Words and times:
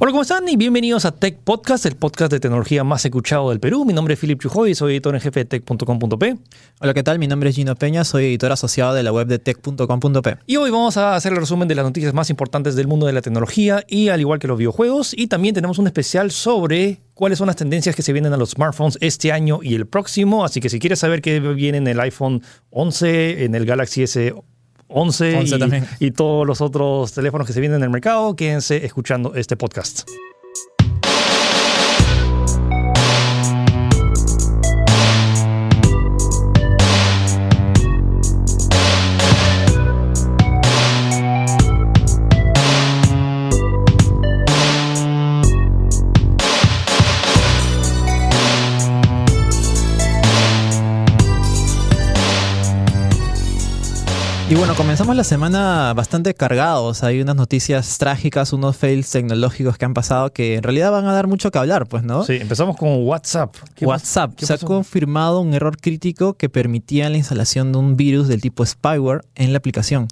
Hola, 0.00 0.12
¿cómo 0.12 0.22
están? 0.22 0.48
Y 0.48 0.56
bienvenidos 0.56 1.04
a 1.06 1.10
Tech 1.10 1.38
Podcast, 1.42 1.84
el 1.84 1.96
podcast 1.96 2.30
de 2.30 2.38
tecnología 2.38 2.84
más 2.84 3.04
escuchado 3.04 3.50
del 3.50 3.58
Perú. 3.58 3.84
Mi 3.84 3.92
nombre 3.92 4.14
es 4.14 4.20
Philip 4.20 4.40
Chujoy 4.40 4.72
soy 4.76 4.92
editor 4.92 5.12
en 5.16 5.20
jefe 5.20 5.40
de 5.40 5.44
tech.com.p. 5.46 6.36
Hola, 6.78 6.94
¿qué 6.94 7.02
tal? 7.02 7.18
Mi 7.18 7.26
nombre 7.26 7.50
es 7.50 7.56
Gino 7.56 7.74
Peña, 7.74 8.04
soy 8.04 8.26
editor 8.26 8.52
asociado 8.52 8.94
de 8.94 9.02
la 9.02 9.10
web 9.10 9.26
de 9.26 9.40
tech.com.p. 9.40 10.36
Y 10.46 10.54
hoy 10.54 10.70
vamos 10.70 10.96
a 10.98 11.16
hacer 11.16 11.32
el 11.32 11.38
resumen 11.40 11.66
de 11.66 11.74
las 11.74 11.84
noticias 11.84 12.14
más 12.14 12.30
importantes 12.30 12.76
del 12.76 12.86
mundo 12.86 13.06
de 13.06 13.12
la 13.12 13.22
tecnología 13.22 13.82
y 13.88 14.08
al 14.10 14.20
igual 14.20 14.38
que 14.38 14.46
los 14.46 14.56
videojuegos. 14.56 15.14
Y 15.18 15.26
también 15.26 15.56
tenemos 15.56 15.80
un 15.80 15.88
especial 15.88 16.30
sobre 16.30 17.00
cuáles 17.14 17.38
son 17.38 17.48
las 17.48 17.56
tendencias 17.56 17.96
que 17.96 18.02
se 18.02 18.12
vienen 18.12 18.32
a 18.32 18.36
los 18.36 18.50
smartphones 18.50 18.98
este 19.00 19.32
año 19.32 19.58
y 19.64 19.74
el 19.74 19.88
próximo. 19.88 20.44
Así 20.44 20.60
que 20.60 20.68
si 20.68 20.78
quieres 20.78 21.00
saber 21.00 21.22
qué 21.22 21.40
viene 21.40 21.78
en 21.78 21.88
el 21.88 21.98
iPhone 21.98 22.44
11, 22.70 23.46
en 23.46 23.56
el 23.56 23.66
Galaxy 23.66 24.04
S 24.04 24.32
11, 24.88 25.86
y, 26.00 26.06
y, 26.06 26.10
todos 26.12 26.46
los 26.46 26.60
otros 26.60 27.12
teléfonos 27.12 27.46
que 27.46 27.52
se 27.52 27.60
vienen 27.60 27.78
en 27.78 27.84
el 27.84 27.90
mercado, 27.90 28.34
quédense 28.34 28.84
escuchando 28.84 29.34
este 29.34 29.56
podcast. 29.56 30.08
Y 54.50 54.54
bueno, 54.54 54.74
comenzamos 54.74 55.14
la 55.14 55.24
semana 55.24 55.92
bastante 55.94 56.32
cargados. 56.32 57.02
Hay 57.04 57.20
unas 57.20 57.36
noticias 57.36 57.98
trágicas, 57.98 58.54
unos 58.54 58.78
fails 58.78 59.10
tecnológicos 59.10 59.76
que 59.76 59.84
han 59.84 59.92
pasado 59.92 60.32
que 60.32 60.54
en 60.54 60.62
realidad 60.62 60.90
van 60.90 61.04
a 61.04 61.12
dar 61.12 61.26
mucho 61.26 61.50
que 61.50 61.58
hablar, 61.58 61.86
pues, 61.86 62.02
¿no? 62.02 62.24
Sí, 62.24 62.36
empezamos 62.36 62.78
con 62.78 63.04
WhatsApp. 63.06 63.54
WhatsApp. 63.82 64.38
Se 64.38 64.54
ha 64.54 64.56
confirmado 64.56 65.40
un 65.40 65.52
error 65.52 65.76
crítico 65.76 66.32
que 66.32 66.48
permitía 66.48 67.10
la 67.10 67.18
instalación 67.18 67.72
de 67.72 67.78
un 67.78 67.98
virus 67.98 68.26
del 68.26 68.40
tipo 68.40 68.64
spyware 68.64 69.20
en 69.34 69.52
la 69.52 69.58
aplicación. 69.58 70.08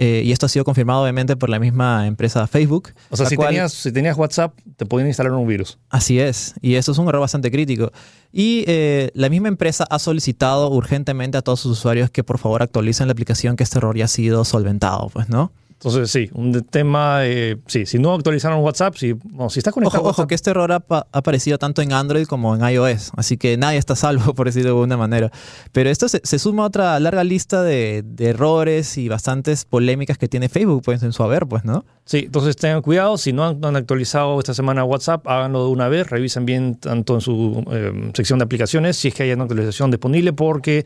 Eh, 0.00 0.22
y 0.24 0.30
esto 0.30 0.46
ha 0.46 0.48
sido 0.48 0.64
confirmado 0.64 1.02
obviamente 1.02 1.36
por 1.36 1.50
la 1.50 1.58
misma 1.58 2.06
empresa 2.06 2.46
Facebook. 2.46 2.90
O 3.10 3.16
sea, 3.16 3.26
si, 3.26 3.36
tenías, 3.36 3.72
si 3.72 3.90
tenías 3.90 4.16
WhatsApp, 4.16 4.56
te 4.76 4.86
podían 4.86 5.08
instalar 5.08 5.32
un 5.32 5.46
virus. 5.46 5.76
Así 5.90 6.20
es, 6.20 6.54
y 6.62 6.76
eso 6.76 6.92
es 6.92 6.98
un 6.98 7.08
error 7.08 7.20
bastante 7.20 7.50
crítico. 7.50 7.90
Y 8.32 8.64
eh, 8.68 9.10
la 9.14 9.28
misma 9.28 9.48
empresa 9.48 9.84
ha 9.90 9.98
solicitado 9.98 10.70
urgentemente 10.70 11.36
a 11.36 11.42
todos 11.42 11.60
sus 11.60 11.72
usuarios 11.72 12.10
que 12.10 12.22
por 12.22 12.38
favor 12.38 12.62
actualicen 12.62 13.08
la 13.08 13.12
aplicación 13.12 13.56
que 13.56 13.64
este 13.64 13.78
error 13.78 13.96
ya 13.96 14.04
ha 14.04 14.08
sido 14.08 14.44
solventado, 14.44 15.08
pues, 15.12 15.28
¿no? 15.28 15.50
Entonces, 15.78 16.10
sí, 16.10 16.28
un 16.34 16.52
tema, 16.64 17.20
eh, 17.22 17.56
sí, 17.68 17.86
si 17.86 18.00
no 18.00 18.12
actualizaron 18.14 18.64
WhatsApp, 18.64 18.96
si, 18.96 19.14
si 19.48 19.58
estás 19.60 19.72
conectado 19.72 20.02
ojo, 20.02 20.10
ojo, 20.10 20.26
que 20.26 20.34
este 20.34 20.50
error 20.50 20.72
ha, 20.72 20.84
aparecido 21.12 21.56
tanto 21.56 21.82
en 21.82 21.92
Android 21.92 22.26
como 22.26 22.56
en 22.56 22.68
iOS, 22.68 23.12
así 23.16 23.36
que 23.36 23.56
nadie 23.56 23.78
está 23.78 23.94
salvo, 23.94 24.34
por 24.34 24.46
decirlo 24.46 24.70
de 24.70 24.74
alguna 24.74 24.96
manera. 24.96 25.30
Pero 25.70 25.88
esto 25.88 26.08
se, 26.08 26.38
suma 26.40 26.64
a 26.64 26.66
otra 26.66 26.98
larga 26.98 27.22
lista 27.22 27.62
de, 27.62 28.04
errores 28.18 28.98
y 28.98 29.08
bastantes 29.08 29.64
polémicas 29.64 30.18
que 30.18 30.26
tiene 30.26 30.48
Facebook, 30.48 30.82
pues, 30.84 31.00
en 31.04 31.12
su 31.12 31.22
haber, 31.22 31.46
pues, 31.46 31.64
¿no? 31.64 31.84
Sí, 32.04 32.24
entonces 32.26 32.56
tengan 32.56 32.82
cuidado, 32.82 33.16
si 33.16 33.32
no 33.32 33.46
han, 33.46 33.76
actualizado 33.76 34.40
esta 34.40 34.54
semana 34.54 34.82
WhatsApp, 34.82 35.28
háganlo 35.28 35.66
de 35.66 35.70
una 35.70 35.86
vez, 35.86 36.10
revisen 36.10 36.44
bien 36.44 36.74
tanto 36.74 37.14
en 37.14 37.20
su 37.20 37.64
eh, 37.70 38.10
sección 38.14 38.40
de 38.40 38.46
aplicaciones, 38.46 38.96
si 38.96 39.08
es 39.08 39.14
que 39.14 39.22
hay 39.22 39.32
una 39.32 39.44
actualización 39.44 39.92
disponible, 39.92 40.32
porque 40.32 40.84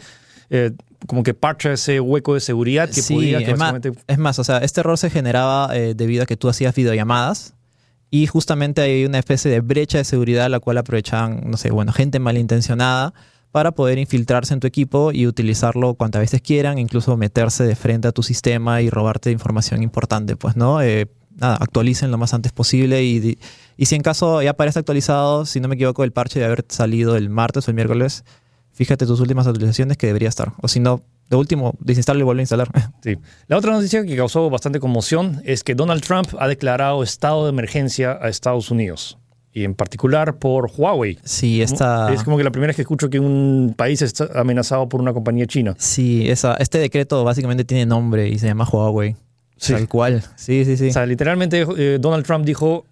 eh, 0.51 0.73
como 1.07 1.23
que 1.23 1.35
parcha 1.35 1.73
ese 1.73 2.01
hueco 2.01 2.35
de 2.35 2.41
seguridad 2.41 2.89
que 2.91 3.03
podía... 3.03 3.39
es, 3.39 3.59
más, 3.59 3.75
es 4.07 4.19
más, 4.19 4.39
o 4.39 4.45
sea, 4.45 4.59
este 4.59 4.81
error 4.81 4.99
se 4.99 5.11
generaba 5.11 5.77
eh, 5.77 5.95
debido 5.95 6.23
a 6.23 6.27
que 6.27 6.37
tú 6.37 6.49
hacías 6.49 6.75
videollamadas 6.75 7.55
y 8.11 8.27
justamente 8.27 8.83
hay 8.83 9.05
una 9.05 9.19
especie 9.19 9.51
de 9.51 9.61
brecha 9.61 9.99
de 9.99 10.05
seguridad 10.05 10.51
la 10.51 10.61
cual 10.61 10.79
aprovechaban, 10.79 11.43
no 11.47 11.57
sé, 11.57 11.71
bueno, 11.71 11.93
gente 11.93 12.19
malintencionada 12.19 13.15
para 13.53 13.73
poder 13.73 13.99
infiltrarse 13.99 14.55
en 14.55 14.61
tu 14.61 14.67
equipo 14.67 15.13
y 15.13 15.27
utilizarlo 15.27 15.95
cuantas 15.95 16.21
veces 16.21 16.41
quieran, 16.41 16.79
incluso 16.79 17.17
meterse 17.17 17.65
de 17.65 17.77
frente 17.77 18.09
a 18.09 18.13
tu 18.13 18.23
sistema 18.23 18.81
y 18.81 18.91
robarte 18.91 19.31
información 19.31 19.83
importante, 19.83 20.37
pues, 20.37 20.57
¿no? 20.57 20.83
Eh, 20.83 21.09
nada, 21.37 21.57
actualicen 21.57 22.11
lo 22.11 22.19
más 22.19 22.35
antes 22.35 22.53
posible 22.53 23.03
y, 23.05 23.39
y 23.77 23.87
si 23.87 23.95
en 23.95 24.03
caso 24.03 24.43
ya 24.43 24.51
aparece 24.51 24.79
actualizado, 24.79 25.47
si 25.47 25.61
no 25.61 25.69
me 25.69 25.75
equivoco, 25.75 26.05
el 26.05 26.13
parche 26.13 26.39
de 26.39 26.47
haber 26.47 26.65
salido 26.69 27.17
el 27.17 27.31
martes 27.31 27.69
o 27.69 27.71
el 27.71 27.75
miércoles, 27.75 28.25
fíjate 28.73 29.07
tus 29.07 29.21
últimas 29.21 29.47
actualizaciones 29.47 29.97
que 29.97 30.07
debería 30.07 30.29
estar. 30.29 30.53
O 30.61 30.69
si 30.69 30.81
no, 30.81 31.03
de 31.31 31.37
último, 31.37 31.75
desinstalarlo 31.81 32.23
y 32.23 32.25
vuelve 32.25 32.41
a 32.41 32.45
instalar. 32.45 32.69
Sí. 33.03 33.19
La 33.49 33.57
otra 33.57 33.73
noticia 33.73 34.05
que 34.05 34.17
causó 34.17 34.49
bastante 34.49 34.79
conmoción 34.79 35.43
es 35.45 35.65
que 35.65 35.75
Donald 35.75 36.03
Trump 36.03 36.29
ha 36.39 36.47
declarado 36.47 37.03
estado 37.03 37.45
de 37.45 37.51
emergencia 37.51 38.19
a 38.21 38.29
Estados 38.29 38.71
Unidos. 38.71 39.19
Y 39.53 39.65
en 39.65 39.75
particular 39.75 40.39
por 40.39 40.71
Huawei. 40.75 41.19
Sí, 41.25 41.61
esta... 41.61 42.13
Es 42.13 42.23
como 42.23 42.39
que 42.39 42.45
la 42.45 42.51
primera 42.51 42.69
vez 42.69 42.77
que 42.77 42.83
escucho 42.83 43.11
que 43.11 43.19
un 43.19 43.75
país 43.77 44.01
está 44.01 44.29
amenazado 44.35 44.89
por 44.89 45.01
una 45.01 45.13
compañía 45.13 45.47
china. 45.47 45.75
Sí, 45.79 46.31
esa, 46.31 46.55
este 46.55 46.79
decreto 46.79 47.23
básicamente 47.25 47.65
tiene 47.65 47.85
nombre 47.87 48.29
y 48.29 48.39
se 48.39 48.47
llama 48.47 48.67
Huawei. 48.71 49.17
Sí. 49.57 49.75
Tal 49.75 49.89
cual. 49.89 50.23
Sí, 50.37 50.65
sí, 50.65 50.77
sí. 50.77 50.89
O 50.89 50.93
sea, 50.93 51.07
literalmente 51.07 51.67
eh, 51.77 51.99
Donald 52.01 52.25
Trump 52.25 52.45
dijo, 52.45 52.87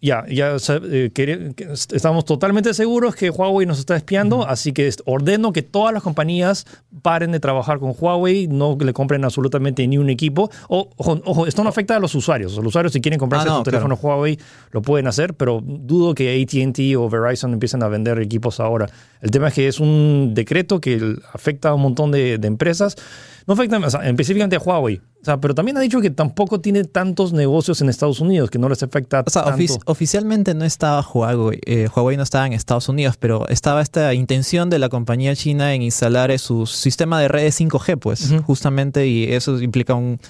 ya, 0.00 0.24
ya 0.28 0.56
eh, 0.82 1.54
estamos 1.68 2.24
totalmente 2.26 2.74
seguros 2.74 3.16
que 3.16 3.30
Huawei 3.30 3.66
nos 3.66 3.78
está 3.78 3.96
espiando, 3.96 4.46
así 4.46 4.72
que 4.72 4.90
ordeno 5.06 5.52
que 5.52 5.62
todas 5.62 5.94
las 5.94 6.02
compañías 6.02 6.66
paren 7.02 7.32
de 7.32 7.40
trabajar 7.40 7.78
con 7.78 7.94
Huawei, 7.98 8.46
no 8.46 8.76
le 8.78 8.92
compren 8.92 9.24
absolutamente 9.24 9.86
ni 9.86 9.96
un 9.96 10.10
equipo. 10.10 10.50
ojo, 10.68 11.46
esto 11.46 11.62
no 11.62 11.70
afecta 11.70 11.96
a 11.96 12.00
los 12.00 12.14
usuarios. 12.14 12.56
Los 12.56 12.66
usuarios 12.66 12.92
si 12.92 13.00
quieren 13.00 13.18
comprarse 13.18 13.48
ah, 13.50 13.62
teléfono 13.64 13.98
Huawei 14.00 14.38
lo 14.70 14.82
pueden 14.82 15.06
hacer, 15.06 15.34
pero 15.34 15.62
dudo 15.64 16.14
que 16.14 16.42
ATT 16.42 16.96
o 16.98 17.08
Verizon 17.08 17.54
empiecen 17.54 17.82
a 17.82 17.88
vender 17.88 18.18
equipos 18.20 18.60
ahora. 18.60 18.88
El 19.22 19.30
tema 19.30 19.48
es 19.48 19.54
que 19.54 19.66
es 19.66 19.80
un 19.80 20.32
decreto 20.34 20.80
que 20.80 21.16
afecta 21.32 21.70
a 21.70 21.74
un 21.74 21.82
montón 21.82 22.10
de, 22.10 22.38
de 22.38 22.46
empresas. 22.46 22.96
No 23.46 23.54
afecta 23.54 23.78
específicamente 24.04 24.56
a 24.56 24.58
Huawei. 24.58 25.00
Sea, 25.22 25.40
pero 25.40 25.54
también 25.54 25.76
ha 25.76 25.80
dicho 25.80 26.00
que 26.00 26.10
tampoco 26.10 26.60
tiene 26.60 26.84
tantos 26.84 27.32
negocios 27.32 27.80
en 27.80 27.88
Estados 27.88 28.20
Unidos, 28.20 28.50
que 28.50 28.58
no 28.58 28.68
les 28.68 28.82
afecta 28.82 29.24
o 29.26 29.30
sea, 29.30 29.44
oficialmente 29.86 30.54
no 30.54 30.64
estaba 30.64 31.00
Huawei, 31.00 31.60
eh, 31.66 31.88
Huawei 31.94 32.16
no 32.16 32.22
estaba 32.22 32.46
en 32.46 32.52
Estados 32.52 32.88
Unidos, 32.88 33.16
pero 33.18 33.46
estaba 33.48 33.82
esta 33.82 34.14
intención 34.14 34.70
de 34.70 34.78
la 34.78 34.88
compañía 34.88 35.34
china 35.34 35.74
en 35.74 35.82
instalar 35.82 36.36
su 36.38 36.66
sistema 36.66 37.20
de 37.20 37.28
redes 37.28 37.60
5G, 37.60 37.98
pues, 37.98 38.34
justamente, 38.44 39.06
y 39.06 39.32
eso 39.32 39.60
implica 39.60 39.94
un, 39.94 40.20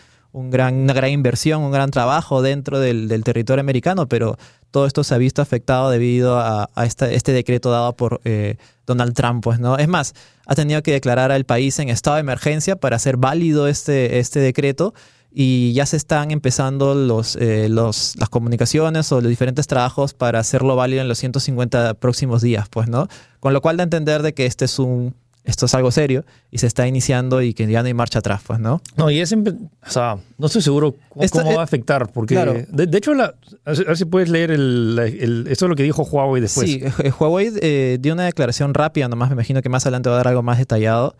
gran, 0.51 0.75
una 0.75 0.93
gran 0.93 1.11
inversión, 1.11 1.63
un 1.63 1.73
gran 1.73 1.91
trabajo 1.91 2.43
dentro 2.43 2.79
del, 2.79 3.09
territorio 3.25 3.61
americano, 3.61 4.09
pero 4.09 4.37
todo 4.71 4.87
esto 4.87 5.03
se 5.05 5.15
ha 5.15 5.19
visto 5.19 5.43
afectado 5.43 5.91
debido 5.91 6.39
a, 6.39 6.69
este 6.85 7.33
decreto 7.33 7.71
dado 7.71 7.97
por 7.97 8.21
eh, 8.25 8.57
Donald 8.87 9.15
Trump, 9.15 9.43
pues, 9.43 9.59
¿no? 9.59 9.79
Es 9.79 9.89
más, 9.89 10.15
ha 10.47 10.55
tenido 10.55 10.83
que 10.83 10.93
declarar 10.93 11.33
al 11.33 11.45
país 11.45 11.79
en 11.79 11.89
estado 11.89 12.17
de 12.17 12.21
emergencia 12.21 12.77
para 12.77 12.97
hacer 12.97 13.17
válido 13.17 13.67
este, 13.69 14.19
este 14.19 14.41
decreto 14.41 14.95
y 15.39 15.73
ya 15.75 15.85
se 15.85 15.97
están 15.97 16.31
empezando 16.31 16.95
los, 16.95 17.37
eh, 17.37 17.69
los, 17.69 18.17
las 18.19 18.29
comunicaciones 18.29 19.13
o 19.13 19.21
los 19.21 19.29
diferentes 19.29 19.67
trabajos 19.67 20.15
para 20.15 20.39
hacerlo 20.39 20.77
válido 20.77 21.03
en 21.03 21.09
los 21.09 21.19
150 21.19 21.95
próximos 21.95 22.41
días, 22.41 22.69
pues, 22.71 22.89
¿no? 22.89 23.09
Con 23.41 23.53
lo 23.53 23.61
cual 23.61 23.77
da 23.77 23.83
a 23.83 23.85
entender 23.85 24.23
de 24.23 24.33
que 24.33 24.47
este 24.47 24.65
es 24.65 24.79
un 24.79 25.15
esto 25.47 25.67
es 25.67 25.75
algo 25.75 25.91
serio 25.91 26.25
y 26.51 26.59
se 26.59 26.67
está 26.67 26.87
iniciando 26.87 27.41
y 27.41 27.55
que 27.55 27.67
ya 27.67 27.81
no 27.81 27.87
hay 27.87 27.95
marcha 27.95 28.19
atrás, 28.19 28.43
pues, 28.47 28.59
¿no? 28.59 28.83
No, 28.97 29.11
y 29.11 29.21
es, 29.21 29.33
o 29.33 29.37
sea, 29.87 30.19
no 30.39 30.47
estoy 30.47 30.61
seguro 30.61 30.97
cómo, 31.09 31.55
va 31.55 31.61
a 31.61 31.65
afectar, 31.65 32.11
porque 32.13 32.67
de, 32.69 32.99
hecho, 32.99 33.15
la, 33.15 33.35
a 33.65 33.73
ver 33.73 33.97
si 33.97 34.05
puedes 34.05 34.29
leer 34.29 34.51
el, 34.51 35.47
esto 35.49 35.67
es 35.67 35.69
lo 35.69 35.77
que 35.77 35.85
dijo 35.85 36.03
Huawei 36.03 36.43
después. 36.43 36.69
Sí, 36.69 36.83
eh, 37.03 37.13
Huawei 37.19 37.53
eh, 37.63 37.99
dio 38.01 38.13
una 38.13 38.25
declaración 38.25 38.75
rápida, 38.75 39.09
nomás 39.09 39.31
me 39.31 39.35
imagino 39.35 39.63
que 39.63 39.69
más 39.69 39.87
adelante 39.87 40.09
va 40.09 40.17
a 40.17 40.19
dar 40.19 40.29
algo 40.29 40.43
más 40.43 40.59
detallado. 40.59 41.17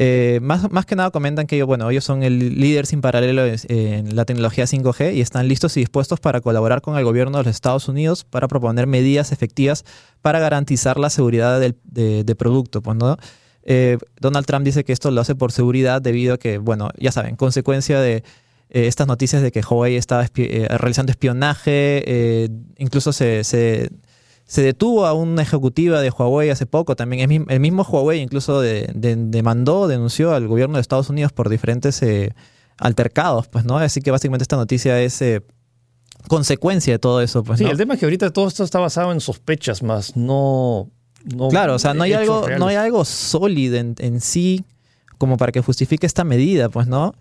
Eh, 0.00 0.38
más, 0.42 0.70
más 0.70 0.86
que 0.86 0.94
nada 0.94 1.10
comentan 1.10 1.46
que 1.46 1.56
ellos, 1.56 1.66
bueno, 1.66 1.90
ellos 1.90 2.04
son 2.04 2.22
el 2.22 2.60
líder 2.60 2.86
sin 2.86 3.00
paralelo 3.00 3.42
en 3.46 4.14
la 4.14 4.24
tecnología 4.24 4.64
5G 4.64 5.14
y 5.14 5.20
están 5.20 5.48
listos 5.48 5.76
y 5.76 5.80
dispuestos 5.80 6.20
para 6.20 6.40
colaborar 6.40 6.82
con 6.82 6.96
el 6.96 7.04
gobierno 7.04 7.38
de 7.38 7.44
los 7.44 7.54
Estados 7.54 7.88
Unidos 7.88 8.24
para 8.24 8.46
proponer 8.46 8.86
medidas 8.86 9.32
efectivas 9.32 9.84
para 10.22 10.38
garantizar 10.38 10.98
la 10.98 11.10
seguridad 11.10 11.58
del 11.58 11.76
de, 11.84 12.36
producto, 12.36 12.80
pues, 12.80 12.96
¿no? 12.96 13.16
Eh, 13.62 13.98
Donald 14.20 14.46
Trump 14.46 14.64
dice 14.64 14.84
que 14.84 14.92
esto 14.92 15.10
lo 15.10 15.20
hace 15.20 15.34
por 15.34 15.52
seguridad 15.52 16.00
debido 16.00 16.34
a 16.34 16.38
que, 16.38 16.58
bueno, 16.58 16.90
ya 16.98 17.12
saben, 17.12 17.36
consecuencia 17.36 18.00
de 18.00 18.24
eh, 18.70 18.86
estas 18.86 19.06
noticias 19.06 19.42
de 19.42 19.52
que 19.52 19.60
Huawei 19.60 19.96
estaba 19.96 20.24
eh, 20.36 20.68
realizando 20.70 21.10
espionaje, 21.10 22.48
incluso 22.78 23.12
se, 23.12 23.44
se, 23.44 23.90
detuvo 24.62 25.06
a 25.06 25.12
una 25.12 25.42
ejecutiva 25.42 26.00
de 26.00 26.10
Huawei 26.10 26.50
hace 26.50 26.66
poco, 26.66 26.96
también 26.96 27.46
el 27.48 27.60
mismo 27.60 27.82
Huawei 27.82 28.20
incluso 28.20 28.60
demandó, 28.60 29.88
denunció 29.88 30.32
al 30.32 30.48
gobierno 30.48 30.76
de 30.76 30.80
Estados 30.80 31.10
Unidos 31.10 31.32
por 31.32 31.48
diferentes 31.48 32.02
altercados, 32.78 33.48
pues, 33.48 33.64
¿no? 33.64 33.76
Así 33.78 34.00
que 34.00 34.10
básicamente 34.10 34.44
esta 34.44 34.56
noticia 34.56 35.00
es 35.02 35.22
consecuencia 36.26 36.94
de 36.94 36.98
todo 36.98 37.20
eso. 37.20 37.42
Pues, 37.42 37.58
sí, 37.58 37.64
el 37.64 37.76
tema 37.76 37.94
es 37.94 38.00
que 38.00 38.06
ahorita 38.06 38.30
todo 38.30 38.48
esto 38.48 38.64
está 38.64 38.78
basado 38.78 39.12
en 39.12 39.20
sospechas 39.20 39.82
más, 39.82 40.16
no 40.16 40.90
claro, 41.50 41.74
o 41.74 41.78
sea, 41.78 41.94
no 41.94 42.04
hay, 42.04 42.12
algo, 42.12 42.46
no 42.58 42.66
hay 42.66 42.76
algo 42.76 43.04
sólido 43.04 43.76
en, 43.76 44.20
sí 44.20 44.64
como 45.18 45.36
para 45.36 45.52
que 45.52 45.60
justifique 45.60 46.06
esta 46.06 46.24
medida, 46.24 46.68
pues, 46.68 46.86
¿no? 46.86 47.14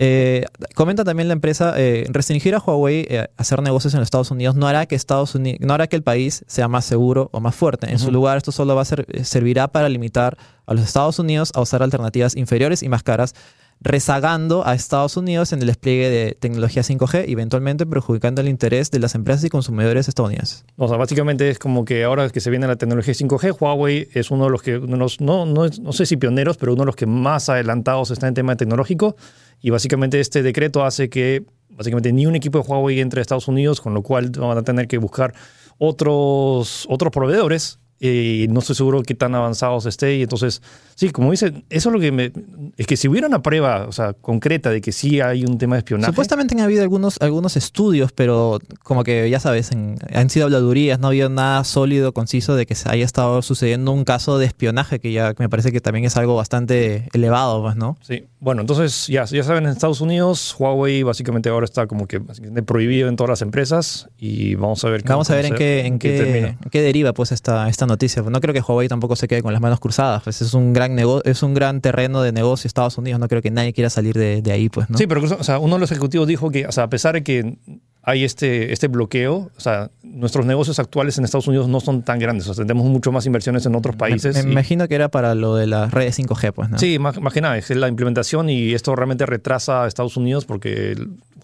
Eh, 0.00 0.44
comenta 0.76 1.02
también 1.02 1.26
la 1.26 1.32
empresa, 1.32 1.74
eh, 1.76 2.06
restringir 2.10 2.54
a 2.54 2.58
Huawei 2.58 3.06
eh, 3.08 3.18
a 3.18 3.28
hacer 3.36 3.60
negocios 3.62 3.94
en 3.94 4.00
los 4.00 4.06
Estados 4.06 4.30
Unidos 4.30 4.54
no 4.54 4.68
hará 4.68 4.86
que 4.86 4.94
Estados 4.94 5.34
Unidos, 5.34 5.58
no 5.60 5.74
hará 5.74 5.88
que 5.88 5.96
el 5.96 6.04
país 6.04 6.44
sea 6.46 6.68
más 6.68 6.84
seguro 6.84 7.30
o 7.32 7.40
más 7.40 7.56
fuerte. 7.56 7.90
En 7.90 7.98
su 7.98 8.12
lugar, 8.12 8.36
esto 8.36 8.52
solo 8.52 8.76
va 8.76 8.82
a 8.82 8.84
ser, 8.84 9.06
servirá 9.24 9.66
para 9.66 9.88
limitar 9.88 10.38
a 10.66 10.74
los 10.74 10.84
Estados 10.84 11.18
Unidos 11.18 11.50
a 11.54 11.60
usar 11.60 11.82
alternativas 11.82 12.36
inferiores 12.36 12.84
y 12.84 12.88
más 12.88 13.02
caras 13.02 13.34
rezagando 13.80 14.66
a 14.66 14.74
Estados 14.74 15.16
Unidos 15.16 15.52
en 15.52 15.60
el 15.60 15.66
despliegue 15.66 16.10
de 16.10 16.36
tecnología 16.38 16.82
5G 16.82 17.28
y 17.28 17.32
eventualmente 17.32 17.86
perjudicando 17.86 18.40
el 18.40 18.48
interés 18.48 18.90
de 18.90 18.98
las 18.98 19.14
empresas 19.14 19.44
y 19.44 19.50
consumidores 19.50 20.08
estadounidenses. 20.08 20.64
O 20.76 20.88
sea, 20.88 20.96
básicamente 20.96 21.48
es 21.48 21.58
como 21.58 21.84
que 21.84 22.04
ahora 22.04 22.28
que 22.30 22.40
se 22.40 22.50
viene 22.50 22.66
la 22.66 22.76
tecnología 22.76 23.14
5G, 23.14 23.56
Huawei 23.60 24.08
es 24.12 24.30
uno 24.30 24.46
de 24.46 24.50
los 24.50 24.62
que, 24.62 24.78
no, 24.80 25.06
no, 25.20 25.46
no 25.46 25.92
sé 25.92 26.06
si 26.06 26.16
pioneros, 26.16 26.56
pero 26.56 26.72
uno 26.72 26.82
de 26.82 26.86
los 26.86 26.96
que 26.96 27.06
más 27.06 27.48
adelantados 27.48 28.10
está 28.10 28.26
en 28.26 28.34
tema 28.34 28.56
tecnológico. 28.56 29.16
Y 29.60 29.70
básicamente 29.70 30.20
este 30.20 30.42
decreto 30.42 30.84
hace 30.84 31.08
que 31.08 31.44
básicamente 31.70 32.12
ni 32.12 32.26
un 32.26 32.34
equipo 32.34 32.60
de 32.60 32.68
Huawei 32.68 33.00
entre 33.00 33.20
a 33.20 33.22
Estados 33.22 33.48
Unidos, 33.48 33.80
con 33.80 33.94
lo 33.94 34.02
cual 34.02 34.30
van 34.30 34.58
a 34.58 34.62
tener 34.62 34.88
que 34.88 34.98
buscar 34.98 35.32
otros, 35.78 36.86
otros 36.88 37.12
proveedores 37.12 37.78
y 38.00 38.46
no 38.50 38.60
estoy 38.60 38.76
seguro 38.76 39.02
qué 39.02 39.14
tan 39.14 39.34
avanzados 39.34 39.86
esté. 39.86 40.16
Y 40.16 40.22
entonces, 40.22 40.62
sí, 40.94 41.10
como 41.10 41.30
dicen, 41.30 41.64
eso 41.70 41.88
es 41.88 41.92
lo 41.92 42.00
que 42.00 42.12
me. 42.12 42.32
Es 42.76 42.86
que 42.86 42.96
si 42.96 43.08
hubiera 43.08 43.26
una 43.26 43.42
prueba 43.42 43.86
o 43.86 43.92
sea, 43.92 44.12
concreta 44.12 44.70
de 44.70 44.80
que 44.80 44.92
sí 44.92 45.20
hay 45.20 45.44
un 45.44 45.58
tema 45.58 45.76
de 45.76 45.80
espionaje. 45.80 46.12
Supuestamente 46.12 46.54
han 46.54 46.60
habido 46.60 46.82
algunos, 46.82 47.18
algunos 47.20 47.56
estudios, 47.56 48.12
pero 48.12 48.58
como 48.82 49.04
que 49.04 49.28
ya 49.28 49.40
sabes, 49.40 49.70
han 49.72 50.30
sido 50.30 50.46
habladurías, 50.46 50.98
no 50.98 51.08
ha 51.08 51.10
habido 51.10 51.28
nada 51.28 51.64
sólido, 51.64 52.12
conciso 52.12 52.54
de 52.54 52.66
que 52.66 52.74
se 52.74 52.88
haya 52.88 53.04
estado 53.04 53.42
sucediendo 53.42 53.92
un 53.92 54.04
caso 54.04 54.38
de 54.38 54.46
espionaje, 54.46 55.00
que 55.00 55.12
ya 55.12 55.34
me 55.38 55.48
parece 55.48 55.72
que 55.72 55.80
también 55.80 56.04
es 56.04 56.16
algo 56.16 56.36
bastante 56.36 57.08
elevado, 57.12 57.62
pues, 57.62 57.76
¿no? 57.76 57.96
Sí, 58.00 58.24
bueno, 58.40 58.60
entonces 58.60 59.08
ya, 59.08 59.24
ya 59.24 59.42
saben, 59.42 59.64
en 59.64 59.70
Estados 59.70 60.00
Unidos, 60.00 60.54
Huawei 60.58 61.02
básicamente 61.02 61.48
ahora 61.48 61.64
está 61.64 61.88
como 61.88 62.06
que 62.06 62.20
prohibido 62.64 63.08
en 63.08 63.16
todas 63.16 63.30
las 63.30 63.42
empresas 63.42 64.08
y 64.16 64.54
vamos 64.54 64.84
a 64.84 64.90
ver. 64.90 65.02
Vamos 65.02 65.28
a 65.30 65.34
ver 65.34 65.46
en 65.46 65.54
qué, 65.56 65.86
en 65.86 65.98
qué, 65.98 66.56
qué, 66.70 66.80
deriva 66.80 67.12
pues 67.12 67.32
esta, 67.32 67.68
esta 67.68 67.86
noticia. 67.86 68.22
No 68.22 68.40
creo 68.40 68.54
que 68.54 68.60
Huawei 68.60 68.86
tampoco 68.86 69.16
se 69.16 69.26
quede 69.26 69.42
con 69.42 69.52
las 69.52 69.60
manos 69.60 69.80
cruzadas. 69.80 70.22
Pues 70.22 70.40
es 70.40 70.54
un 70.54 70.72
gran 70.72 70.96
es 71.24 71.42
un 71.42 71.54
gran 71.54 71.80
terreno 71.80 72.22
de 72.22 72.30
negocio 72.30 72.68
Estados 72.68 72.96
Unidos. 72.96 73.18
No 73.18 73.26
creo 73.26 73.42
que 73.42 73.50
nadie 73.50 73.72
quiera 73.72 73.90
salir 73.90 74.16
de, 74.16 74.52
ahí, 74.52 74.68
pues, 74.68 74.88
¿no? 74.88 74.96
Sí, 74.98 75.08
pero 75.08 75.20
o 75.22 75.44
sea, 75.44 75.58
uno 75.58 75.74
de 75.74 75.80
los 75.80 75.90
ejecutivos 75.90 76.28
dijo 76.28 76.50
que, 76.50 76.66
o 76.66 76.72
sea, 76.72 76.84
a 76.84 76.90
pesar 76.90 77.14
de 77.14 77.24
que 77.24 77.58
hay 78.02 78.24
este, 78.24 78.72
este 78.72 78.88
bloqueo, 78.88 79.50
o 79.54 79.60
sea, 79.60 79.90
nuestros 80.02 80.46
negocios 80.46 80.78
actuales 80.78 81.18
en 81.18 81.24
Estados 81.24 81.46
Unidos 81.46 81.68
no 81.68 81.80
son 81.80 82.02
tan 82.02 82.18
grandes. 82.18 82.48
O 82.48 82.54
sea, 82.54 82.64
tenemos 82.64 82.86
mucho 82.86 83.12
más 83.12 83.26
inversiones 83.26 83.66
en 83.66 83.74
otros 83.74 83.96
países. 83.96 84.44
Me, 84.44 84.52
imagino 84.52 84.88
que 84.88 84.94
era 84.94 85.08
para 85.08 85.34
lo 85.34 85.54
de 85.56 85.66
las 85.66 85.90
redes 85.90 86.18
5G, 86.18 86.52
pues, 86.52 86.70
¿no? 86.70 86.78
Sí, 86.78 86.98
más, 86.98 87.16
que 87.32 87.40
nada, 87.40 87.58
es 87.58 87.68
la 87.70 87.88
implementación 87.88 88.48
y 88.48 88.72
esto 88.72 88.94
realmente 88.96 89.26
retrasa 89.26 89.84
a 89.84 89.88
Estados 89.88 90.16
Unidos 90.16 90.44
porque 90.46 90.96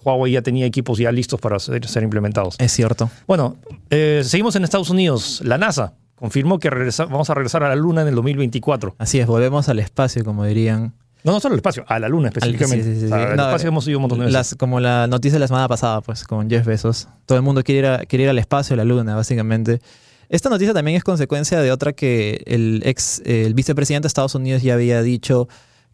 Huawei 0.05 0.33
ya 0.33 0.43
tenía 0.43 0.67
equipos 0.67 0.99
ya 0.99 1.13
listos 1.13 1.41
para 1.41 1.59
ser, 1.59 1.87
ser 1.87 2.03
implementados. 2.03 2.57
Es 2.59 2.73
cierto. 2.73 3.11
Bueno, 3.27 3.57
eh, 3.91 4.23
seguimos 4.25 4.57
en 4.57 4.65
Estados 4.65 4.91
Unidos. 4.91 5.43
La 5.45 5.59
NASA 5.59 5.95
confirmó 6.15 6.59
que 6.59 6.71
vamos 6.71 7.29
a 7.29 7.35
regresar 7.35 7.63
a 7.65 7.69
la 7.69 7.77
Luna 7.77 8.03
en 8.03 8.09
el 8.09 8.15
2024. 8.15 8.95
Así 8.99 9.19
es, 9.21 9.27
volvemos 9.27 9.69
al 9.69 9.79
espacio, 9.79 10.25
como 10.25 10.45
dirían. 10.45 10.95
No, 11.25 11.33
no 11.33 11.41
solo 11.41 11.55
al 11.55 11.59
espacio, 11.59 11.85
a 11.89 11.99
la 11.99 12.09
Luna 12.09 12.29
específicamente. 12.29 12.85
Sí, 12.85 13.01
sí, 13.01 13.07
sí, 13.09 13.13
al 13.13 13.33
espacio 13.33 13.69
hemos 13.69 13.89
ido 13.89 13.97
un 13.99 14.03
montón 14.03 14.19
de 14.21 14.27
veces. 14.27 14.57
como 14.57 14.79
la 14.79 15.07
noticia 15.07 15.37
de 15.37 15.41
la 15.41 15.49
semana 15.49 15.67
pasada, 15.69 16.03
pues, 16.03 16.25
con 16.25 16.51
Jeff 16.51 16.67
Bezos. 16.67 17.09
Todo 17.25 17.39
el 17.39 17.43
mundo 17.43 17.63
quiere 17.63 17.79
ir, 17.79 17.87
a, 17.87 17.99
quiere 18.01 18.25
ir 18.25 18.31
al 18.31 18.39
espacio, 18.39 18.75
a 18.75 18.77
la 18.77 18.85
Luna, 18.85 19.17
básicamente. 19.17 19.81
Esta 20.29 20.51
noticia 20.51 20.75
también 20.75 20.99
es 20.99 21.03
consecuencia 21.03 21.61
de 21.61 21.73
otra 21.73 21.95
que 21.95 22.43
el 22.47 22.83
ex 22.85 23.23
el 23.25 23.55
vicepresidente 23.55 24.05
de 24.05 24.09
Estados 24.09 24.35
Unidos 24.35 24.63
ya 24.63 24.75
había 24.75 25.01
dicho 25.03 25.49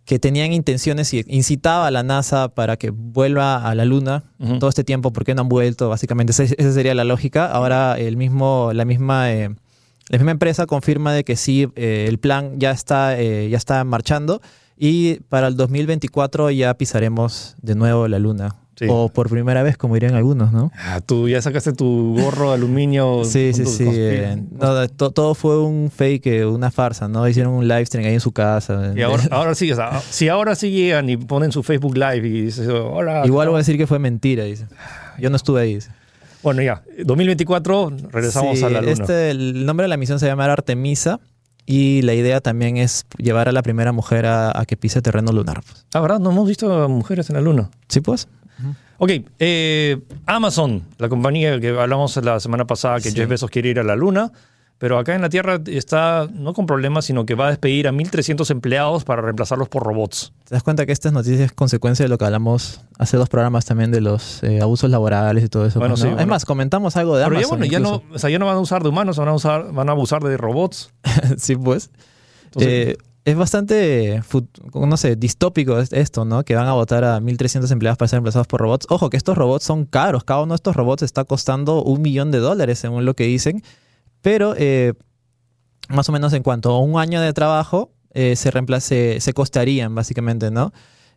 que 0.05 0.19
tenían 0.19 0.53
intenciones 0.53 1.15
y 1.15 1.25
incitaba 1.29 1.87
a 1.87 1.91
la 1.93 2.03
NASA 2.03 2.49
para 2.49 2.77
que 2.77 2.91
vuelva 2.91 3.69
a 3.69 3.75
la 3.77 3.85
Luna 3.85 4.25
todo 4.59 4.69
este 4.69 4.83
tiempo, 4.83 5.13
porque 5.13 5.37
no 5.37 5.43
han 5.43 5.49
vuelto? 5.49 5.89
Básicamente, 5.89 6.33
esa, 6.33 6.73
sería 6.73 6.95
la 6.95 7.05
lógica. 7.05 7.47
Ahora 7.47 7.97
el 7.99 8.17
mismo, 8.17 8.73
la 8.75 8.85
misma 8.85 9.33
eh, 9.33 9.51
la 10.11 10.19
misma 10.19 10.33
empresa 10.33 10.67
confirma 10.67 11.13
de 11.13 11.23
que 11.23 11.37
sí, 11.37 11.69
eh, 11.77 12.07
el 12.09 12.19
plan 12.19 12.59
ya 12.59 12.73
está, 12.73 13.17
eh, 13.21 13.49
ya 13.49 13.57
está 13.57 13.85
marchando 13.85 14.41
y 14.83 15.21
para 15.29 15.49
el 15.49 15.57
2024 15.57 16.51
ya 16.53 16.73
pisaremos 16.73 17.55
de 17.61 17.75
nuevo 17.75 18.09
la 18.09 18.19
luna. 18.19 18.57
O 18.89 19.11
por 19.11 19.29
primera 19.29 19.63
vez, 19.63 19.77
como 19.77 19.93
dirían 19.93 20.15
algunos, 20.15 20.53
¿no? 20.53 20.73
Ah, 20.75 21.03
tú 21.05 21.29
ya 21.29 21.43
sacaste 21.43 21.75
tu 21.75 22.17
gorro 22.19 22.49
de 22.49 22.55
aluminio. 22.55 23.27
sí, 23.27 23.53
sí, 23.53 23.67
sí. 23.67 23.85
Eh, 23.87 24.43
todo 24.97 25.35
fue 25.35 25.61
un 25.63 25.91
fake, 25.91 26.47
una 26.47 26.71
farsa, 26.71 27.07
¿no? 27.07 27.29
Hicieron 27.29 27.53
un 27.53 27.69
live 27.69 27.85
stream 27.85 28.07
ahí 28.07 28.15
en 28.15 28.21
su 28.21 28.33
casa. 28.33 28.95
Y 28.97 29.03
ahora, 29.03 29.25
ahora 29.31 29.55
sí, 29.55 29.71
o 29.71 29.77
sea, 29.77 30.01
si 30.11 30.29
ahora 30.29 30.55
sí 30.55 30.71
llegan 30.71 31.11
y 31.11 31.19
ponen 31.19 31.53
su 31.53 31.63
Facebook 31.63 31.95
Live 31.95 32.27
y 32.27 32.43
dicen, 32.45 32.71
hola. 32.71 33.27
Igual 33.27 33.49
voy 33.49 33.57
a 33.57 33.59
decir 33.59 33.77
que 33.77 33.87
fue 33.87 33.99
mentira, 33.99 34.45
dice. 34.45 34.67
Yo 35.19 35.29
no 35.29 35.37
estuve 35.37 35.61
ahí. 35.61 35.75
Dice. 35.75 35.91
Bueno, 36.43 36.63
ya, 36.63 36.83
2024 37.05 37.91
regresamos 38.11 38.63
a 38.63 38.71
la 38.71 38.81
Luna. 38.81 38.93
Este, 38.93 39.31
el 39.31 39.67
nombre 39.67 39.85
de 39.85 39.89
la 39.89 39.99
misión 39.99 40.19
se 40.19 40.25
llama 40.25 40.51
Artemisa 40.51 41.21
y 41.71 42.03
la 42.03 42.15
idea 42.15 42.41
también 42.41 42.79
es 42.79 43.07
llevar 43.17 43.49
a 43.49 43.53
la 43.53 43.63
primera 43.63 43.93
mujer 43.93 44.27
a, 44.27 44.65
que 44.67 44.77
pise 44.77 45.03
terreno 45.03 45.31
lunar. 45.31 45.63
Pues. 45.63 45.87
Ah, 45.95 46.01
¿verdad? 46.01 46.19
No 46.19 46.33
hemos 46.33 46.49
visto 46.49 46.89
mujeres 46.89 47.31
en 47.31 47.37
la 47.37 47.43
Luna. 47.43 47.71
Sí, 47.87 48.01
pues. 48.01 48.27
Ok, 48.99 49.11
eh, 49.39 50.01
Amazon, 50.27 50.83
la 50.99 51.09
compañía 51.09 51.61
que 51.61 51.69
hablamos 51.69 52.17
la 52.17 52.41
semana 52.41 52.67
pasada 52.67 52.99
que 52.99 53.13
Jeff 53.13 53.29
Bezos 53.29 53.51
quiere 53.51 53.69
ir 53.69 53.79
a 53.79 53.85
la 53.85 53.95
Luna, 53.95 54.33
pero 54.81 54.99
acá 54.99 55.15
en 55.15 55.21
la 55.21 55.29
Tierra 55.29 55.61
está 55.67 56.27
no 56.33 56.55
con 56.55 56.65
problemas, 56.65 57.05
sino 57.05 57.27
que 57.27 57.35
va 57.35 57.49
a 57.49 57.51
despedir 57.51 57.87
a 57.87 57.93
1.300 57.93 58.51
empleados 58.51 59.05
para 59.05 59.21
reemplazarlos 59.21 59.69
por 59.69 59.83
robots. 59.83 60.33
¿Te 60.45 60.55
das 60.55 60.63
cuenta 60.63 60.87
que 60.87 60.93
estas 60.93 61.13
noticias 61.13 61.41
es 61.41 61.53
consecuencia 61.53 62.07
de 62.07 62.09
lo 62.09 62.17
que 62.17 62.25
hablamos 62.25 62.81
hace 62.99 63.19
dos 63.19 63.29
programas 63.29 63.67
también 63.67 63.91
de 63.91 64.01
los 64.01 64.43
eh, 64.43 64.63
abusos 64.63 64.89
laborales 64.89 65.45
y 65.45 65.49
todo 65.49 65.67
eso? 65.67 65.81
Bueno, 65.81 65.99
sí, 65.99 66.09
Es 66.19 66.27
más, 66.27 66.47
comentamos 66.47 66.97
algo 66.97 67.19
de 67.19 67.25
Amazon. 67.25 67.59
Pero 67.59 67.71
ya, 67.71 67.79
no, 67.79 68.03
o 68.11 68.19
sea, 68.19 68.31
ya 68.31 68.39
no 68.39 68.47
van 68.47 68.57
a 68.57 68.61
usar 68.61 68.83
de 68.83 68.89
humanos, 68.89 69.19
van 69.19 69.29
a, 69.29 69.35
usar, 69.35 69.71
van 69.71 69.91
a 69.91 69.93
abusar 69.93 70.23
de 70.23 70.39
robots. 70.39 70.95
sí, 71.37 71.57
pues. 71.57 71.91
Eh, 72.59 72.97
es 73.27 73.37
bastante, 73.37 74.23
no 74.73 74.97
sé, 74.97 75.15
distópico 75.15 75.79
esto, 75.79 76.25
¿no? 76.25 76.43
Que 76.43 76.55
van 76.55 76.69
a 76.69 76.73
votar 76.73 77.05
a 77.05 77.21
1.300 77.21 77.71
empleados 77.71 77.99
para 77.99 78.09
ser 78.09 78.17
reemplazados 78.17 78.47
por 78.47 78.63
robots. 78.63 78.87
Ojo, 78.89 79.11
que 79.11 79.19
estos 79.19 79.37
robots 79.37 79.63
son 79.63 79.85
caros. 79.85 80.25
Cada 80.25 80.41
uno 80.41 80.55
de 80.55 80.57
estos 80.57 80.75
robots 80.75 81.03
está 81.03 81.25
costando 81.25 81.83
un 81.83 82.01
millón 82.01 82.31
de 82.31 82.39
dólares, 82.39 82.79
según 82.79 83.05
lo 83.05 83.13
que 83.13 83.25
dicen. 83.25 83.63
Pero 84.23 84.55
eh, 84.57 84.95
más 85.89 86.09
o 86.09 86.13
menos 86.13 86.33
en 86.33 86.43
cuanto 86.43 86.71
a 86.71 86.81
un 86.81 86.99
año 86.99 87.21
de 87.21 87.33
trabajo, 87.33 87.93
eh, 88.13 88.37
se, 88.37 88.51
reemplace, 88.51 89.21
se 89.21 89.33
costarían 89.33 89.95
básicamente, 89.95 90.51
¿no? 90.51 90.73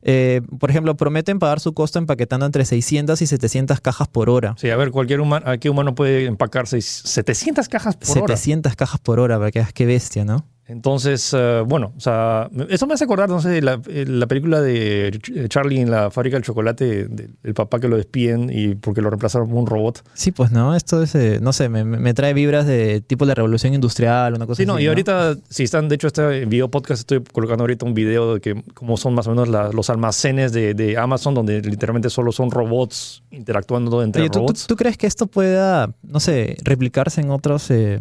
Eh, 0.06 0.42
por 0.60 0.70
ejemplo, 0.70 0.96
prometen 0.98 1.40
pagar 1.40 1.62
su 1.62 1.74
costo 1.74 1.98
empaquetando 1.98 2.46
entre 2.46 2.66
600 2.66 3.22
y 3.22 3.28
700 3.28 3.80
cajas 3.80 4.08
por 4.10 4.30
hora. 4.30 4.54
Sí, 4.58 4.70
a 4.70 4.76
ver, 4.76 4.92
cualquier 4.92 5.22
humano, 5.22 5.50
¿a 5.50 5.58
qué 5.58 5.70
humano 5.70 5.96
puede 5.96 6.26
empacar 6.26 6.68
700 6.68 7.70
cajas 7.70 7.96
por 7.96 8.10
hora? 8.18 8.36
700 8.36 8.76
cajas 8.76 9.00
por 9.00 9.20
hora, 9.20 9.38
para 9.38 9.52
que 9.52 9.66
qué 9.74 9.86
bestia, 9.86 10.26
¿no? 10.26 10.46
Entonces, 10.66 11.34
eh, 11.38 11.62
bueno, 11.66 11.94
o 11.98 12.00
sea, 12.00 12.50
eso 12.70 12.88
me 12.88 12.94
hace 12.94 13.04
acordar, 13.04 13.28
no 13.28 13.42
sé, 13.42 13.62
la, 13.62 13.82
la 13.86 14.28
película 14.28 14.62
de 14.62 15.20
Charlie 15.50 15.82
en 15.82 15.92
la 15.92 16.10
fábrica 16.10 16.38
del 16.38 16.44
chocolate, 16.44 17.08
del 17.08 17.54
papá 17.54 17.82
que 17.82 17.90
lo 17.90 17.98
despiden 17.98 18.50
y 18.50 18.76
porque 18.76 19.02
lo 19.02 19.10
reemplazaron 19.10 19.50
por 19.50 19.58
un 19.58 19.68
robot. 19.68 20.04
Sí, 20.14 20.32
pues 20.32 20.52
no, 20.52 20.74
esto 20.74 21.04
es, 21.04 21.16
eh, 21.16 21.40
no 21.42 21.52
sé, 21.52 21.68
me, 21.68 21.84
me, 21.84 22.14
trae 22.14 22.34
vibras 22.34 22.66
de 22.66 23.02
tipo 23.02 23.26
de 23.26 23.36
revolución 23.36 23.74
industrial, 23.74 24.36
una 24.36 24.46
cosa 24.46 24.54
así. 24.54 24.64
Sí, 24.64 24.68
no, 24.68 24.80
y 24.80 24.88
ahorita, 24.88 25.36
si 25.50 25.64
están, 25.64 25.90
de 25.90 25.96
hecho, 25.96 26.08
este 26.08 26.46
video 26.46 26.70
podcast 26.72 27.02
estoy 27.02 27.22
colocando 27.22 27.64
ahorita 27.64 27.86
un 27.86 27.94
video 27.94 28.36
de 28.36 28.40
que 28.40 28.64
cómo 28.74 28.96
son 28.96 29.16
más 29.16 29.28
o 29.28 29.36
menos 29.36 29.50
los 29.74 29.90
almacenes 29.90 30.54
de, 30.54 30.74
de, 30.74 30.98
Amazon, 30.98 31.34
donde 31.34 31.62
literalmente 31.62 32.10
solo 32.10 32.32
son 32.32 32.52
robots 32.52 33.24
interactuando 33.32 34.02
entre 34.02 34.30
robots. 34.30 34.66
¿tú, 34.68 34.78
crees 34.78 34.98
que 34.98 35.08
esto 35.08 35.28
pueda, 35.28 35.94
no 36.04 36.22
sé, 36.22 36.56
replicarse 36.64 37.20
en 37.20 37.32
otros... 37.32 37.70
Eh, 37.70 38.00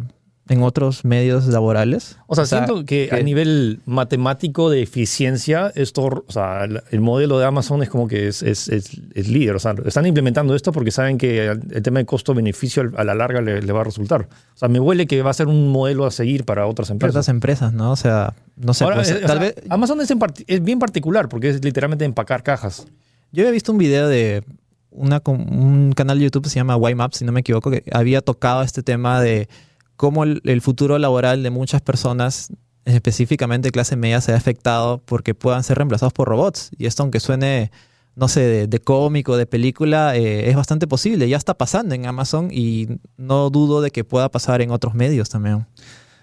en 0.49 0.61
otros 0.61 1.05
medios 1.05 1.47
laborales. 1.47 2.17
O 2.27 2.35
sea, 2.35 2.45
siento 2.45 2.83
que, 2.83 3.09
a 3.11 3.19
nivel 3.19 3.79
matemático 3.85 4.69
de 4.69 4.81
eficiencia, 4.81 5.71
esto, 5.75 6.25
o 6.27 6.31
sea, 6.31 6.65
el 6.65 6.99
modelo 6.99 7.39
de 7.39 7.45
Amazon 7.45 7.81
es 7.81 7.89
como 7.89 8.07
que 8.07 8.27
es, 8.27 8.43
es, 8.43 8.67
es, 8.67 9.27
líder. 9.27 9.55
O 9.55 9.59
sea, 9.59 9.73
están 9.85 10.05
implementando 10.05 10.53
esto 10.53 10.73
porque 10.73 10.91
saben 10.91 11.17
que 11.17 11.47
el 11.47 11.81
tema 11.81 11.99
de 11.99 12.05
costo-beneficio 12.05 12.91
a 12.97 13.03
la 13.05 13.15
larga 13.15 13.41
le, 13.41 13.71
va 13.71 13.81
a 13.81 13.85
resultar. 13.85 14.27
O 14.53 14.57
sea, 14.57 14.67
me 14.67 14.79
huele 14.79 15.07
que 15.07 15.21
va 15.21 15.29
a 15.29 15.33
ser 15.33 15.47
un 15.47 15.71
modelo 15.71 16.05
a 16.05 16.11
seguir 16.11 16.43
para 16.43 16.67
otras 16.67 16.89
empresas. 16.89 17.13
Para 17.13 17.19
otras 17.21 17.29
empresas, 17.29 17.73
¿no? 17.73 17.91
O 17.91 17.95
sea, 17.95 18.33
no 18.57 18.73
sé. 18.73 18.85
Pues, 18.85 19.21
tal 19.21 19.39
vez... 19.39 19.55
Amazon 19.69 20.01
es, 20.01 20.13
es 20.47 20.63
bien 20.63 20.79
particular 20.79 21.29
porque 21.29 21.49
es 21.49 21.63
literalmente 21.63 22.03
empacar 22.03 22.43
cajas. 22.43 22.85
Yo 23.31 23.43
había 23.43 23.51
visto 23.51 23.71
un 23.71 23.77
video 23.77 24.09
de 24.09 24.43
una, 24.91 25.21
un 25.25 25.93
canal 25.95 26.19
de 26.19 26.25
YouTube 26.25 26.43
que 26.43 26.49
se 26.49 26.57
llama 26.57 26.77
YMAP, 26.77 27.13
si 27.13 27.25
no 27.25 27.31
me 27.31 27.39
equivoco, 27.39 27.71
que 27.71 27.83
había 27.91 28.21
tocado 28.21 28.61
este 28.61 28.83
tema 28.83 29.21
de 29.21 29.47
cómo 29.95 30.23
el, 30.23 30.61
futuro 30.61 30.97
laboral 30.97 31.43
de 31.43 31.49
muchas 31.49 31.81
personas, 31.81 32.49
específicamente 32.85 33.71
clase 33.71 33.95
media, 33.95 34.21
se 34.21 34.33
ha 34.33 34.35
afectado 34.35 35.01
porque 35.05 35.33
puedan 35.33 35.63
ser 35.63 35.77
reemplazados 35.77 36.13
por 36.13 36.27
robots. 36.27 36.71
Y 36.77 36.85
esto, 36.85 37.03
aunque 37.03 37.19
suene, 37.19 37.71
no 38.15 38.27
sé, 38.27 38.67
de, 38.67 38.79
cómico, 38.79 39.37
de 39.37 39.45
película, 39.45 40.15
eh, 40.15 40.49
es 40.49 40.55
bastante 40.55 40.87
posible. 40.87 41.29
Ya 41.29 41.37
está 41.37 41.53
pasando 41.53 41.95
en 41.95 42.05
Amazon 42.05 42.49
y 42.51 42.87
no 43.17 43.49
dudo 43.49 43.81
de 43.81 43.91
que 43.91 44.03
pueda 44.03 44.29
pasar 44.29 44.61
en 44.61 44.71
otros 44.71 44.93
medios 44.93 45.29
también. 45.29 45.65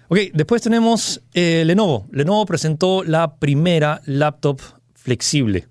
Ok, 0.08 0.18
después 0.34 0.60
tenemos 0.60 1.22
eh, 1.34 1.62
Lenovo. 1.64 2.06
Lenovo 2.10 2.44
presentó 2.44 3.04
la 3.04 3.36
primera 3.36 4.02
laptop 4.06 4.60
flexible. 4.94 5.68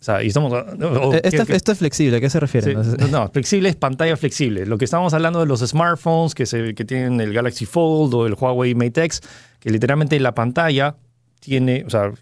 O 0.00 0.02
sea, 0.02 0.22
y 0.22 0.28
estamos... 0.28 0.50
o- 0.52 1.12
Esto, 1.14 1.30
¿qué- 1.30 1.44
qué- 1.46 1.56
esto 1.56 1.72
es 1.72 1.78
flexible, 1.78 2.16
¿a 2.16 2.20
qué 2.20 2.30
se 2.30 2.40
refiere? 2.40 2.72
Sí, 2.82 2.90
no, 3.10 3.28
flexible 3.28 3.68
es 3.68 3.76
pantalla 3.76 4.16
flexible. 4.16 4.64
Lo 4.64 4.78
que 4.78 4.86
estábamos 4.86 5.12
hablando 5.12 5.40
de 5.40 5.46
los 5.46 5.60
smartphones 5.60 6.34
que, 6.34 6.46
se, 6.46 6.74
que 6.74 6.84
tienen 6.86 7.20
el 7.20 7.34
Galaxy 7.34 7.66
Fold 7.66 8.14
o 8.14 8.26
el 8.26 8.32
Huawei 8.34 8.74
Mate 8.74 9.04
X, 9.04 9.20
que 9.58 9.68
literalmente 9.70 10.18
la 10.18 10.34
pantalla 10.34 10.96
tiene, 11.40 11.84
o 11.86 11.90
sea, 11.90 12.12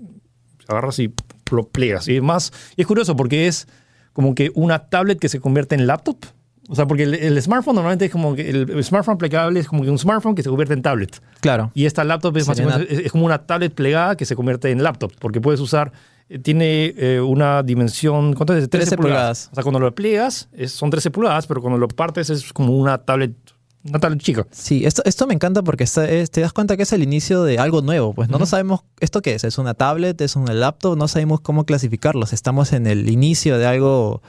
agarras 0.67 0.99
y 0.99 1.13
lo 1.53 1.69
plegas. 1.69 2.09
Y 2.09 2.17
es 2.17 2.23
más, 2.23 2.53
y 2.77 2.81
es 2.83 2.87
curioso 2.87 3.15
porque 3.17 3.47
es 3.47 3.69
como 4.13 4.35
que 4.35 4.51
una 4.55 4.89
tablet 4.89 5.19
que 5.21 5.29
se 5.29 5.39
convierte 5.41 5.75
en 5.77 5.87
laptop. 5.87 6.17
O 6.69 6.75
sea, 6.75 6.87
porque 6.87 7.05
el, 7.05 7.15
el 7.15 7.41
smartphone 7.41 7.77
normalmente 7.77 8.07
es 8.07 8.11
como 8.11 8.35
que 8.35 8.51
el, 8.51 8.85
smartphone 8.85 9.17
plegable 9.17 9.61
es 9.61 9.69
como 9.69 9.85
que 9.85 9.91
un 9.91 9.99
smartphone 9.99 10.35
que 10.35 10.43
se 10.43 10.51
convierte 10.51 10.75
en 10.75 10.83
tablet. 10.83 11.23
claro. 11.41 11.71
Y 11.75 11.87
esta 11.87 12.05
laptop 12.05 12.37
es, 12.37 12.47
más 12.49 12.59
es- 12.59 13.11
como 13.13 13.25
una 13.25 13.39
tablet 13.47 13.73
plegada 13.73 14.17
que 14.17 14.27
se 14.27 14.35
convierte 14.37 14.71
en 14.71 14.83
laptop, 14.83 15.13
porque 15.19 15.41
puedes 15.41 15.61
usar, 15.61 15.93
tiene 16.43 16.95
eh, 16.97 17.21
una 17.21 17.63
dimensión, 17.63 18.35
¿cuánto 18.35 18.55
es? 18.55 18.69
13, 18.69 18.91
13 18.91 18.97
pulgadas. 18.97 19.19
pulgadas. 19.47 19.49
O 19.53 19.55
sea, 19.55 19.63
cuando 19.63 19.81
lo 19.81 19.95
plegas 19.95 20.49
es- 20.53 20.73
son 20.73 20.91
13 20.91 21.11
pulgadas, 21.11 21.47
pero 21.47 21.61
cuando 21.61 21.79
lo 21.79 21.89
partes 21.89 22.29
es 22.31 22.53
como 22.53 22.77
una 22.77 22.99
tablet, 22.99 23.33
una 23.89 23.99
tablet 23.99 24.21
chica. 24.21 24.47
Sí, 24.51 24.85
esto, 24.85 25.03
esto 25.07 25.27
me 25.27 25.33
encanta 25.35 25.63
porque 25.63 25.85
está- 25.85 26.09
es- 26.11 26.31
te 26.31 26.41
das 26.43 26.53
cuenta 26.53 26.77
que 26.77 26.83
es 26.83 26.93
el 26.93 27.03
inicio 27.03 27.45
de 27.45 27.59
algo 27.59 27.81
nuevo. 27.81 28.13
Pues 28.13 28.29
no, 28.29 28.33
no 28.39 28.45
Ujú. 28.45 28.51
sabemos 28.51 28.81
esto 29.01 29.23
qué 29.23 29.35
es. 29.35 29.45
¿Es 29.45 29.57
una 29.57 29.73
tablet? 29.75 30.21
¿Es 30.21 30.37
un 30.37 30.45
laptop? 30.61 30.99
No 30.99 31.09
sabemos 31.09 31.41
cómo 31.41 31.65
clasificarlos. 31.65 32.33
Estamos 32.35 32.73
en 32.75 32.87
el 32.87 33.09
inicio 33.09 33.57
de 33.57 33.67
algo, 33.67 34.21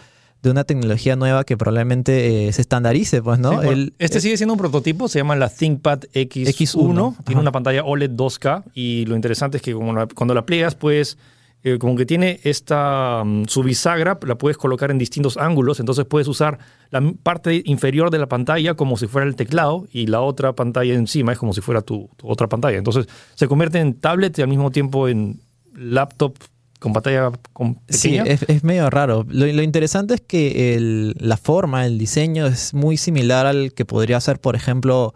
de 0.41 0.51
una 0.51 0.63
tecnología 0.63 1.17
nueva 1.17 1.43
que 1.43 1.57
probablemente 1.57 2.47
eh, 2.47 2.53
se 2.53 2.61
estandarice, 2.61 3.21
pues, 3.21 3.39
¿no? 3.39 3.49
Sí, 3.49 3.55
bueno, 3.57 3.71
El- 3.71 3.93
este 3.99 4.19
eh, 4.19 4.21
sigue 4.21 4.37
siendo 4.37 4.53
un 4.53 4.59
prototipo, 4.59 5.09
se 5.09 5.19
llama 5.19 5.35
la 5.35 5.49
ThinkPad 5.49 6.03
X1, 6.13 6.47
X1, 6.47 7.15
tiene 7.25 7.33
ajá. 7.33 7.41
una 7.41 7.51
pantalla 7.51 7.83
OLED 7.83 8.11
2K 8.11 8.63
y 8.73 9.05
lo 9.05 9.17
interesante 9.17 9.57
es 9.57 9.63
que 9.63 9.73
como 9.73 9.91
la- 9.91 10.07
cuando 10.07 10.33
la 10.33 10.45
plegas, 10.45 10.75
pues 10.75 11.17
eh, 11.63 11.77
como 11.77 11.95
que 11.97 12.05
tiene 12.05 12.39
esta 12.43 13.23
mm, 13.25 13.45
su 13.47 13.63
bisagra, 13.63 14.17
la 14.25 14.35
puedes 14.37 14.57
colocar 14.57 14.91
en 14.91 14.97
distintos 14.97 15.35
ángulos, 15.37 15.79
entonces 15.79 16.05
puedes 16.05 16.27
usar 16.27 16.57
la 16.89 17.01
parte 17.21 17.61
inferior 17.65 18.11
de 18.11 18.17
la 18.19 18.27
pantalla 18.27 18.75
como 18.75 18.95
si 18.97 19.07
fuera 19.07 19.27
el 19.27 19.35
teclado 19.35 19.85
y 19.91 20.07
la 20.07 20.21
otra 20.21 20.53
pantalla 20.53 20.93
encima 20.93 21.33
es 21.33 21.37
como 21.37 21.53
si 21.53 21.61
fuera 21.61 21.81
tu, 21.81 22.09
tu 22.17 22.29
otra 22.29 22.47
pantalla. 22.47 22.77
Entonces 22.77 23.07
se 23.35 23.47
convierte 23.47 23.79
en 23.79 23.93
tablet 23.95 24.37
y 24.39 24.41
al 24.41 24.47
mismo 24.47 24.71
tiempo 24.71 25.07
en 25.09 25.39
laptop 25.75 26.33
con 26.79 26.93
pantalla 26.93 27.31
con 27.51 27.77
Sí, 27.89 28.15
es, 28.17 28.43
es 28.47 28.63
medio 28.63 28.89
raro. 28.89 29.25
Lo, 29.29 29.45
lo 29.45 29.61
interesante 29.61 30.13
es 30.13 30.21
que 30.21 30.75
el- 30.75 31.13
la 31.19 31.35
forma, 31.35 31.85
el 31.85 31.97
diseño 31.97 32.45
es 32.47 32.73
muy 32.73 32.95
similar 32.95 33.45
al 33.45 33.73
que 33.73 33.83
podría 33.83 34.19
ser, 34.21 34.39
por 34.39 34.55
ejemplo, 34.55 35.13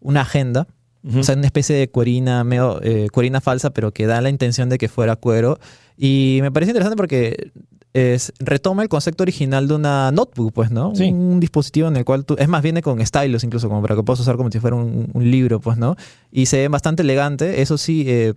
una 0.00 0.22
agenda. 0.22 0.66
Ujú. 1.04 1.20
O 1.20 1.22
sea, 1.22 1.36
una 1.36 1.46
especie 1.46 1.76
de 1.76 1.88
cuerina, 1.88 2.42
medio, 2.44 2.80
eh, 2.82 3.08
cuerina 3.12 3.40
falsa, 3.40 3.70
pero 3.70 3.92
que 3.92 4.06
da 4.06 4.20
la 4.22 4.30
intención 4.30 4.68
de 4.70 4.78
que 4.78 4.88
fuera 4.88 5.14
cuero. 5.16 5.58
Y 5.96 6.38
me 6.42 6.50
parece 6.50 6.70
interesante 6.70 6.96
porque 6.96 7.52
es, 7.94 8.32
retoma 8.40 8.82
el 8.82 8.88
concepto 8.88 9.22
original 9.22 9.68
de 9.68 9.74
una 9.74 10.10
notebook, 10.10 10.52
pues, 10.52 10.70
¿no? 10.70 10.94
Sí. 10.94 11.10
Un 11.10 11.38
dispositivo 11.38 11.88
en 11.88 11.96
el 11.96 12.04
cual 12.04 12.24
tú... 12.24 12.34
Es 12.38 12.48
más, 12.48 12.62
viene 12.62 12.82
con 12.82 13.04
stylus 13.04 13.44
incluso, 13.44 13.68
como 13.68 13.80
para 13.82 13.94
que 13.94 14.02
puedas 14.02 14.20
usar 14.20 14.36
como 14.36 14.50
si 14.50 14.58
fuera 14.58 14.76
un, 14.76 15.10
un 15.12 15.30
libro, 15.30 15.60
pues, 15.60 15.78
¿no? 15.78 15.96
Y 16.32 16.46
se 16.46 16.58
ve 16.58 16.68
bastante 16.68 17.02
elegante. 17.02 17.62
Eso 17.62 17.78
sí, 17.78 18.04
eh, 18.08 18.34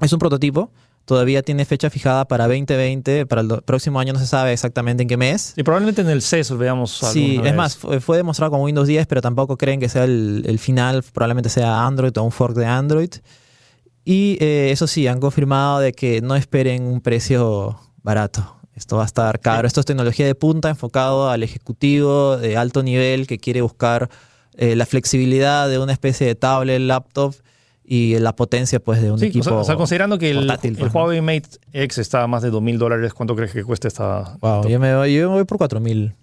es 0.00 0.12
un 0.12 0.18
prototipo. 0.18 0.72
Todavía 1.04 1.42
tiene 1.42 1.64
fecha 1.64 1.90
fijada 1.90 2.26
para 2.26 2.46
2020. 2.46 3.26
Para 3.26 3.42
el 3.42 3.48
próximo 3.62 4.00
año 4.00 4.14
no 4.14 4.18
se 4.18 4.26
sabe 4.26 4.52
exactamente 4.52 5.02
en 5.02 5.08
qué 5.08 5.18
mes. 5.18 5.52
Y 5.56 5.64
probablemente 5.64 6.00
en 6.00 6.08
el 6.08 6.22
CES 6.22 6.56
veamos 6.56 6.98
Sí, 7.12 7.36
es 7.36 7.42
vez. 7.42 7.54
más, 7.54 7.76
fue, 7.76 8.00
fue 8.00 8.16
demostrado 8.16 8.52
con 8.52 8.62
Windows 8.62 8.86
10, 8.86 9.06
pero 9.06 9.20
tampoco 9.20 9.58
creen 9.58 9.80
que 9.80 9.88
sea 9.88 10.04
el, 10.04 10.44
el 10.46 10.58
final, 10.58 11.04
probablemente 11.12 11.50
sea 11.50 11.84
Android 11.84 12.16
o 12.16 12.22
un 12.22 12.30
fork 12.32 12.56
de 12.56 12.66
Android. 12.66 13.10
Y 14.04 14.36
eh, 14.40 14.70
eso 14.72 14.86
sí, 14.86 15.06
han 15.06 15.20
confirmado 15.20 15.78
de 15.80 15.92
que 15.92 16.20
no 16.20 16.34
esperen 16.34 16.82
un 16.84 17.00
precio 17.00 17.78
barato. 18.02 18.56
Esto 18.74 18.96
va 18.96 19.02
a 19.02 19.06
estar 19.06 19.38
caro. 19.40 19.66
Esto 19.68 19.80
es 19.80 19.86
tecnología 19.86 20.26
de 20.26 20.34
punta 20.34 20.70
enfocado 20.70 21.28
al 21.30 21.42
ejecutivo 21.42 22.36
de 22.36 22.56
alto 22.56 22.82
nivel 22.82 23.26
que 23.26 23.38
quiere 23.38 23.60
buscar 23.62 24.08
eh, 24.56 24.74
la 24.76 24.86
flexibilidad 24.86 25.68
de 25.68 25.78
una 25.78 25.92
especie 25.92 26.26
de 26.26 26.34
tablet, 26.34 26.80
laptop 26.80 27.34
y 27.84 28.18
la 28.18 28.34
potencia 28.34 28.80
pues 28.80 29.02
de 29.02 29.10
un 29.12 29.18
Sí, 29.18 29.26
o 29.26 29.28
equipo. 29.28 29.44
sea, 29.44 29.54
o 29.54 29.64
sea, 29.64 29.76
considerando 29.76 30.18
que 30.18 30.30
el, 30.30 30.38
portátil, 30.38 30.76
el 30.78 30.84
¿no? 30.86 30.90
Huawei 30.90 31.20
Mate 31.20 31.48
X 31.72 31.98
está 31.98 32.22
a 32.22 32.26
más 32.26 32.42
de 32.42 32.50
2.000 32.50 32.78
dólares, 32.78 33.12
¿cuánto 33.12 33.36
crees 33.36 33.52
que 33.52 33.62
cuesta 33.64 33.88
esta? 33.88 34.36
Wow, 34.40 34.66
yo 34.68 34.80
me, 34.80 34.94
voy, 34.96 35.14
yo 35.14 35.28
me 35.28 35.34
voy 35.36 35.44
por 35.44 35.58
4000. 35.58 36.14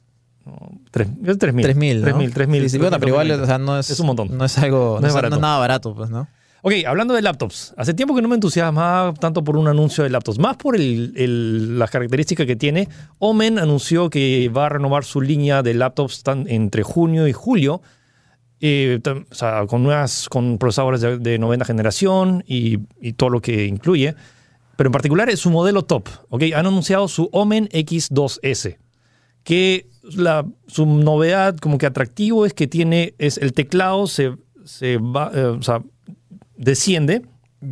Tres- 0.92 1.08
yo 1.22 1.34
3.000. 1.34 1.62
3000, 1.62 2.02
¿no? 2.02 2.08
3.000, 2.08 2.34
3.000. 2.34 2.62
Sí, 2.64 2.70
sí, 2.70 2.78
bueno, 2.80 2.98
pero 3.00 3.10
igual 3.10 3.30
o 3.32 3.46
sea, 3.46 3.58
no 3.60 3.78
es, 3.78 3.90
Es 3.92 4.00
un 4.00 4.08
montón. 4.08 4.36
No 4.36 4.46
es 4.46 4.58
algo, 4.58 4.96
No 4.96 5.02
no, 5.02 5.08
es 5.08 5.12
es, 5.12 5.14
barato. 5.16 5.30
no 5.32 5.36
es 5.36 5.42
nada 5.42 5.60
barato, 5.60 5.94
pues, 5.94 6.10
¿no? 6.10 6.28
Ok, 6.62 6.74
hablando 6.86 7.14
de 7.14 7.22
laptops. 7.22 7.74
Hace 7.78 7.94
tiempo 7.94 8.14
que 8.16 8.22
no 8.22 8.28
me 8.28 8.36
entusiasmaba 8.36 9.14
tanto 9.14 9.44
por 9.44 9.56
un 9.56 9.68
anuncio 9.68 10.04
de 10.04 10.10
laptops, 10.10 10.40
más 10.40 10.58
por 10.58 10.76
el- 10.76 11.78
las 11.80 11.90
características 11.90 12.46
que 12.46 12.56
tiene. 12.58 12.90
Omen 13.20 13.60
anunció 13.60 14.10
que 14.10 14.50
va 14.50 14.66
a 14.66 14.70
renovar 14.70 15.06
su 15.06 15.22
línea 15.22 15.64
de 15.64 15.74
laptops 15.74 16.22
entre 16.48 16.84
junio 16.84 17.28
y 17.28 17.34
julio, 17.34 17.82
eh, 18.60 19.00
o 19.32 19.34
sea, 19.34 19.66
con, 19.68 19.84
nuevas, 19.84 20.28
con 20.28 20.58
procesadores 20.58 21.00
de, 21.00 21.18
de 21.18 21.40
novena 21.40 21.64
generación 21.64 22.44
y, 22.46 22.80
y 23.00 23.14
todo 23.14 23.30
lo 23.30 23.42
que 23.42 23.66
incluye. 23.66 24.16
Pero 24.76 24.90
en 24.90 24.92
particular 24.94 25.30
es 25.30 25.40
su 25.40 25.50
modelo 25.52 25.84
top. 25.84 26.10
¿ok? 26.30 26.44
Han 26.56 26.66
anunciado 26.68 27.08
su 27.08 27.30
Omen 27.32 27.70
X2S, 27.70 28.78
que 29.44 29.88
la, 30.04 30.46
su 30.68 30.86
novedad 30.86 31.56
como 31.58 31.78
que 31.78 31.86
atractivo 31.86 32.46
es 32.46 32.54
que 32.54 32.68
tiene 32.68 33.14
es 33.18 33.38
el 33.38 33.54
teclado 33.54 34.08
se, 34.08 34.36
se 34.66 34.98
va, 34.98 35.32
eh, 35.34 35.42
o 35.44 35.62
sea, 35.62 35.82
desciende 36.64 37.24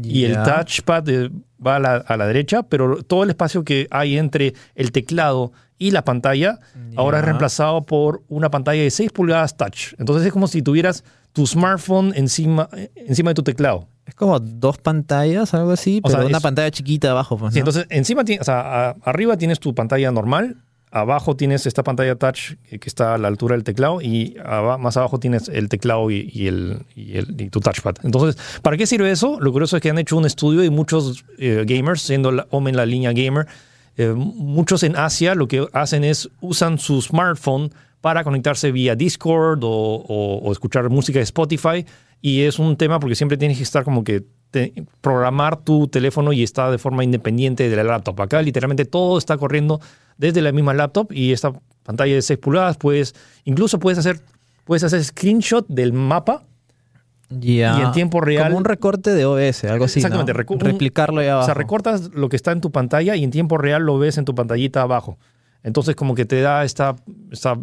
y 0.03 0.23
el 0.25 0.33
touchpad 0.43 1.07
eh, 1.09 1.29
va 1.65 1.75
a 1.77 1.79
la, 1.79 1.95
a 1.97 2.17
la 2.17 2.25
derecha, 2.27 2.63
pero 2.63 3.03
todo 3.03 3.23
el 3.23 3.29
espacio 3.29 3.63
que 3.63 3.87
hay 3.91 4.17
entre 4.17 4.53
el 4.75 4.91
teclado 4.91 5.51
y 5.77 5.91
la 5.91 6.03
pantalla 6.03 6.59
ahora 6.95 7.19
es 7.19 7.25
reemplazado 7.25 7.83
por 7.83 8.23
una 8.27 8.49
pantalla 8.49 8.81
de 8.81 8.89
6 8.89 9.11
pulgadas 9.11 9.55
touch. 9.55 9.93
Entonces 9.99 10.25
es 10.25 10.33
como 10.33 10.47
si 10.47 10.61
tuvieras 10.61 11.03
tu 11.33 11.45
smartphone 11.45 12.11
encima, 12.15 12.67
encima 12.95 13.29
de 13.31 13.35
tu 13.35 13.43
teclado. 13.43 13.87
Es 14.05 14.15
como 14.15 14.39
dos 14.39 14.77
pantallas, 14.77 15.53
algo 15.53 15.71
así, 15.71 15.99
O 16.03 16.07
pero 16.07 16.19
sea, 16.21 16.27
una 16.27 16.37
es- 16.37 16.43
pantalla 16.43 16.71
chiquita 16.71 17.11
abajo. 17.11 17.37
Pues, 17.37 17.53
Sí, 17.53 17.59
entonces 17.59 17.85
encima, 17.89 18.23
ti- 18.25 18.37
o 18.39 18.43
sea, 18.43 18.89
a- 18.89 18.95
arriba 19.03 19.37
tienes 19.37 19.59
tu 19.59 19.75
pantalla 19.75 20.11
normal, 20.11 20.55
abajo 20.91 21.35
tienes 21.35 21.65
esta 21.65 21.83
pantalla 21.83 22.15
touch 22.15 22.53
que 22.69 22.79
está 22.85 23.13
a 23.15 23.17
la 23.17 23.27
altura 23.27 23.55
del 23.55 23.63
teclado 23.63 24.01
y 24.01 24.35
más 24.79 24.95
abajo 24.97 25.19
tienes 25.19 25.49
el 25.49 25.67
teclado 25.69 26.09
y, 26.11 26.47
el, 26.47 26.79
y, 26.95 27.21
tu 27.49 27.59
touchpad. 27.59 27.95
Entonces, 28.03 28.37
¿para 28.61 28.77
qué 28.77 28.87
sirve 28.87 29.11
eso? 29.11 29.37
Lo 29.39 29.51
curioso 29.51 29.75
es 29.77 29.81
que 29.83 29.89
han 29.89 29.97
hecho 29.97 30.15
un 30.17 30.25
estudio 30.25 30.63
y 30.63 30.69
muchos 30.69 31.25
eh, 31.37 31.65
gamers, 31.67 32.01
siendo 32.01 32.31
la, 32.31 32.47
la 32.51 32.85
línea 32.85 33.11
gamer, 33.13 33.47
eh, 33.97 34.13
muchos 34.15 34.83
en 34.83 34.95
Asia 34.95 35.35
lo 35.35 35.47
que 35.47 35.67
hacen 35.73 36.03
es 36.03 36.29
usan 36.39 36.77
su 36.77 37.01
smartphone 37.01 37.71
para 37.99 38.23
conectarse 38.23 38.71
vía 38.71 38.95
Discord 38.95 39.59
o- 39.63 40.39
o 40.43 40.51
escuchar 40.51 40.89
música 40.89 41.19
de 41.19 41.23
Spotify. 41.23 41.85
Y 42.21 42.41
es 42.41 42.57
un 42.59 42.77
tema 42.77 42.99
porque 42.99 43.15
siempre 43.15 43.37
tienes 43.37 43.57
que 43.57 43.63
estar 43.63 43.83
como 43.83 44.03
que 44.03 44.23
te- 44.51 44.73
programar 45.01 45.57
tu 45.57 45.87
teléfono 45.87 46.33
y 46.33 46.43
está 46.43 46.71
de 46.71 46.77
forma 46.77 47.03
independiente 47.03 47.69
de 47.69 47.75
la 47.75 47.83
laptop. 47.83 48.21
Acá 48.21 48.41
literalmente 48.41 48.85
todo 48.85 49.17
está 49.17 49.37
corriendo 49.37 49.79
desde 50.17 50.41
la 50.41 50.51
misma 50.51 50.73
laptop 50.73 51.11
y 51.11 51.31
esta 51.31 51.51
pantalla 51.83 52.13
de 52.15 52.21
6 52.21 52.39
pulgadas, 52.39 52.77
puedes, 52.77 53.13
incluso 53.45 53.79
puedes 53.79 53.97
hacer, 53.99 54.19
puedes 54.65 54.83
hacer 54.83 55.03
screenshot 55.03 55.65
del 55.67 55.93
mapa 55.93 56.43
Ya. 57.29 57.77
y 57.79 57.81
en 57.83 57.91
tiempo 57.91 58.21
real- 58.21 58.45
Como 58.47 58.57
un 58.57 58.65
recorte 58.65 59.13
de 59.13 59.25
OBS, 59.25 59.65
algo 59.65 59.85
así. 59.85 59.99
Exactamente, 59.99 60.33
Replicarlo 60.33 61.21
ahí 61.21 61.27
abajo. 61.27 61.43
O 61.43 61.45
sea, 61.45 61.53
recortas 61.53 62.09
lo 62.13 62.29
que 62.29 62.35
está 62.35 62.51
en 62.51 62.61
tu 62.61 62.71
pantalla 62.71 63.15
y 63.15 63.23
en 63.23 63.31
tiempo 63.31 63.57
real 63.57 63.83
lo 63.83 63.97
ves 63.99 64.17
en 64.17 64.25
tu 64.25 64.33
pantallita 64.33 64.81
abajo. 64.81 65.17
Entonces, 65.67 65.95
como 65.95 66.15
que 66.15 66.25
te 66.25 66.41
da 66.41 66.63
esta, 66.63 66.95
esta, 67.31 67.57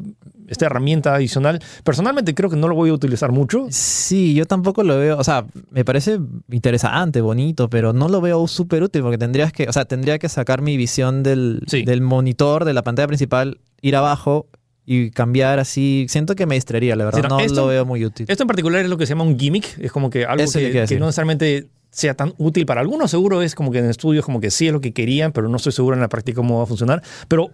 esta 0.47 0.67
herramienta 0.67 1.15
adicional. 1.15 1.59
Personalmente 1.83 2.35
creo 2.35 2.51
que 2.51 2.57
no 2.57 2.69
lo 2.69 2.75
voy 2.75 2.91
a 2.91 2.93
utilizar 2.93 3.33
mucho. 3.33 3.67
Sí, 3.71 4.35
yo 4.35 4.45
tampoco 4.45 4.83
lo 4.85 4.99
veo, 4.99 5.19
o 5.19 5.25
sea, 5.25 5.47
me 5.71 5.85
parece 5.85 6.21
interesante, 6.51 7.21
bonito, 7.21 7.69
pero 7.71 7.93
no 7.93 8.09
lo 8.09 8.21
veo 8.21 8.47
súper 8.47 8.83
útil 8.83 9.03
porque 9.03 9.19
tendrías 9.19 9.53
que, 9.53 9.69
o 9.69 9.73
sea, 9.73 9.87
tendría 9.87 10.19
que 10.19 10.29
sacar 10.29 10.61
mi 10.63 10.77
visión 10.77 11.23
del, 11.23 11.63
Sí. 11.67 11.83
del 11.85 12.03
monitor, 12.03 12.65
de 12.65 12.75
la 12.75 12.83
pantalla 12.83 13.07
principal, 13.09 13.59
ir 13.81 13.97
abajo 13.97 14.47
y 14.87 15.11
cambiar 15.11 15.59
así. 15.59 16.05
Siento 16.11 16.35
que 16.35 16.45
me 16.47 16.57
distraería, 16.57 16.95
la 16.97 17.07
verdad, 17.07 17.21
Sí, 17.23 17.29
no, 17.29 17.39
no 17.39 17.41
esto- 17.41 17.61
lo 17.63 17.67
veo 17.69 17.85
muy 17.87 18.05
útil. 18.05 18.27
Esto 18.29 18.43
en 18.43 18.47
particular 18.49 18.83
es 18.83 18.91
lo 18.91 18.99
que 18.99 19.07
se 19.07 19.13
llama 19.13 19.25
un 19.25 19.39
gimmick. 19.39 19.79
Es 19.79 19.91
como 19.91 20.11
que 20.11 20.27
algo 20.27 20.45
que, 20.45 20.71
que 20.73 20.81
decir. 20.81 21.01
no 21.01 21.07
necesariamente 21.07 21.69
sea 21.91 22.15
tan 22.15 22.35
útil 22.39 22.67
para 22.67 22.81
algunos. 22.83 23.11
Seguro 23.11 23.41
es 23.41 23.55
como 23.55 23.71
que 23.71 23.79
en 23.79 23.89
estudios 23.89 24.25
como 24.27 24.41
que 24.41 24.51
sí 24.51 24.67
es 24.67 24.73
lo 24.75 24.81
que 24.83 24.93
querían, 24.93 25.33
pero 25.33 25.49
no 25.49 25.57
estoy 25.57 25.73
seguro 25.73 25.95
en 25.95 26.03
la 26.03 26.09
práctica 26.09 26.37
cómo 26.37 26.59
va 26.59 26.65
a 26.65 26.67
funcionar. 26.67 27.03
Pero 27.29 27.51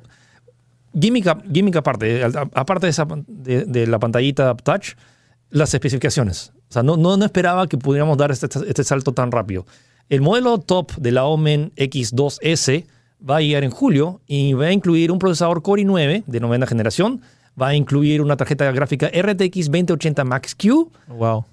gimmick, 0.99 1.27
gimmick 1.53 1.77
aparte, 1.77 2.23
aparte 2.25 2.87
de, 2.87 2.91
esa, 2.91 3.07
de, 3.27 3.65
de 3.65 3.87
la 3.87 3.99
pantallita 3.99 4.55
touch, 4.57 4.95
las 5.51 5.75
especificaciones. 5.75 6.53
O 6.69 6.73
sea, 6.73 6.83
no, 6.83 6.97
no, 6.97 7.17
no 7.17 7.25
esperaba 7.25 7.67
que 7.67 7.77
pudiéramos 7.77 8.17
dar 8.17 8.31
este, 8.31 8.47
este 8.69 8.85
salto 8.85 9.13
tan 9.13 9.33
rápido. 9.33 9.67
El 10.09 10.21
modelo 10.23 10.59
top 10.59 10.93
de 10.97 11.13
la 11.13 11.25
Omen 11.25 11.73
X2S 11.77 12.87
va 13.29 13.37
a 13.37 13.41
llegar 13.41 13.65
en 13.65 13.71
julio 13.71 14.21
y 14.27 14.53
va 14.55 14.67
a 14.67 14.73
incluir 14.73 15.13
un 15.13 15.19
procesador 15.19 15.63
Core 15.63 15.83
i9 15.83 16.25
de 16.27 16.41
novena 16.41 16.67
generación, 16.67 17.21
va 17.61 17.69
a 17.69 17.75
incluir 17.75 18.23
una 18.23 18.37
tarjeta 18.37 18.71
gráfica 18.73 19.09
RTX 19.09 19.67
2080 19.71 20.25
Max-Q, 20.25 20.91
Wow. 21.09 21.45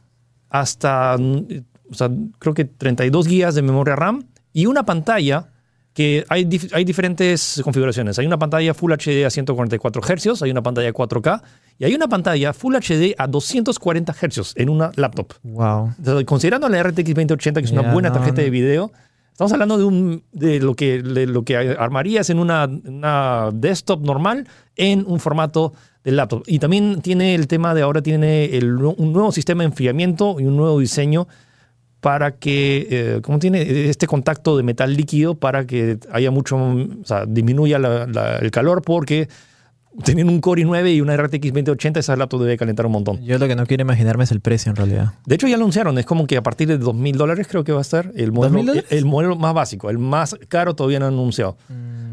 hasta, 0.50 1.18
mm, 1.18 1.46
o 1.92 1.94
sea, 1.94 2.10
creo 2.40 2.54
que 2.54 2.66
32 2.66 3.28
gigas 3.28 3.56
de 3.56 3.62
memoria 3.62 3.96
RAM 3.96 4.24
y 4.54 4.66
una 4.68 4.86
pantalla 4.86 5.50
que 5.98 6.24
hay, 6.30 6.46
dif- 6.46 6.70
hay 6.74 6.86
diferentes 6.86 7.60
configuraciones. 7.64 8.20
Hay 8.20 8.28
una 8.28 8.38
pantalla 8.38 8.76
Full 8.76 8.92
HD 8.94 9.26
a 9.26 9.32
144 9.32 10.00
Hz, 10.04 10.44
hay 10.44 10.52
una 10.52 10.62
pantalla 10.62 10.94
4K 10.94 11.42
y 11.80 11.86
hay 11.86 11.96
una 11.96 12.08
pantalla 12.08 12.54
Full 12.54 12.76
HD 12.76 13.16
a 13.18 13.26
240 13.26 14.14
Hz 14.14 14.54
en 14.58 14.70
una 14.70 14.92
laptop. 14.96 15.34
Wow. 15.42 15.94
Entonces, 15.98 16.26
Considerando 16.26 16.70
la 16.70 16.84
RTX 16.84 17.16
2080, 17.16 17.62
que 17.62 17.66
es 17.66 17.72
una 17.72 17.92
buena 17.94 18.10
no, 18.10 18.14
tarjeta 18.16 18.42
no. 18.42 18.44
de 18.44 18.50
video, 18.52 18.92
estamos 19.32 19.52
hablando 19.54 19.76
de, 19.80 19.86
un, 19.86 20.24
de, 20.34 20.60
lo, 20.60 20.76
que, 20.76 21.02
de 21.02 21.26
lo 21.26 21.42
que 21.42 21.58
armarías 21.58 22.30
en 22.30 22.38
una, 22.38 22.66
una 22.86 23.50
desktop 23.52 24.02
normal 24.06 24.48
en 24.76 25.04
un 25.08 25.20
formato 25.20 25.74
de 26.04 26.12
laptop. 26.12 26.44
Y 26.46 26.60
también 26.60 27.02
tiene 27.02 27.34
el 27.34 27.48
tema 27.48 27.74
de 27.74 27.82
ahora 27.82 28.04
tiene 28.04 28.56
el- 28.56 28.76
un 28.76 29.14
nuevo 29.14 29.32
sistema 29.32 29.64
de 29.64 29.70
enfriamiento 29.70 30.40
y 30.40 30.46
un 30.46 30.56
nuevo 30.58 30.80
diseño 30.80 31.28
para 32.02 32.32
que, 32.32 32.88
eh, 32.90 33.20
¿cómo 33.24 33.40
tiene? 33.40 33.90
Este 33.90 34.06
contacto 34.08 34.56
de 34.58 34.64
metal 34.64 34.96
líquido 34.96 35.36
para 35.36 35.66
que 35.66 35.98
haya 36.12 36.32
mucho, 36.32 36.56
o 36.58 36.88
sea, 37.06 37.26
disminuya 37.26 37.80
la- 37.80 38.06
la- 38.08 38.38
el 38.38 38.52
calor 38.52 38.82
porque 38.84 39.28
teniendo 40.04 40.32
un 40.32 40.42
Core 40.42 40.62
i9 40.64 40.94
y 40.94 41.02
una 41.02 41.16
RTX 41.18 41.52
2080, 41.54 42.00
esa 42.00 42.16
laptop 42.16 42.42
debe 42.42 42.56
calentar 42.56 42.86
un 42.86 42.92
montón. 42.92 43.20
Yo 43.24 43.40
lo 43.40 43.48
que 43.48 43.56
no 43.56 43.66
quiero 43.66 43.82
imaginarme 43.82 44.26
es 44.26 44.32
el 44.32 44.42
precio 44.42 44.70
en 44.70 44.76
realidad. 44.76 45.14
De 45.26 45.34
hecho, 45.34 45.48
ya 45.48 45.56
anunciaron. 45.56 45.98
Es 45.98 46.06
como 46.06 46.28
que 46.28 46.38
a 46.38 46.44
partir 46.44 46.68
de 46.68 46.78
2.000 46.80 47.16
dólares 47.18 47.48
creo 47.50 47.64
que 47.64 47.72
va 47.72 47.80
a 47.80 47.82
estar 47.82 48.12
el 48.16 48.32
modelo, 48.32 48.60
¿2.000 48.60 48.66
dólares? 48.68 48.86
el, 48.92 48.98
el 49.00 49.06
modelo 49.06 49.36
más 49.38 49.56
básico. 49.56 49.90
El 49.90 49.98
más 49.98 50.36
caro 50.50 50.76
todavía 50.76 51.00
no 51.00 51.08
han 51.08 51.14
anunciado. 51.14 51.58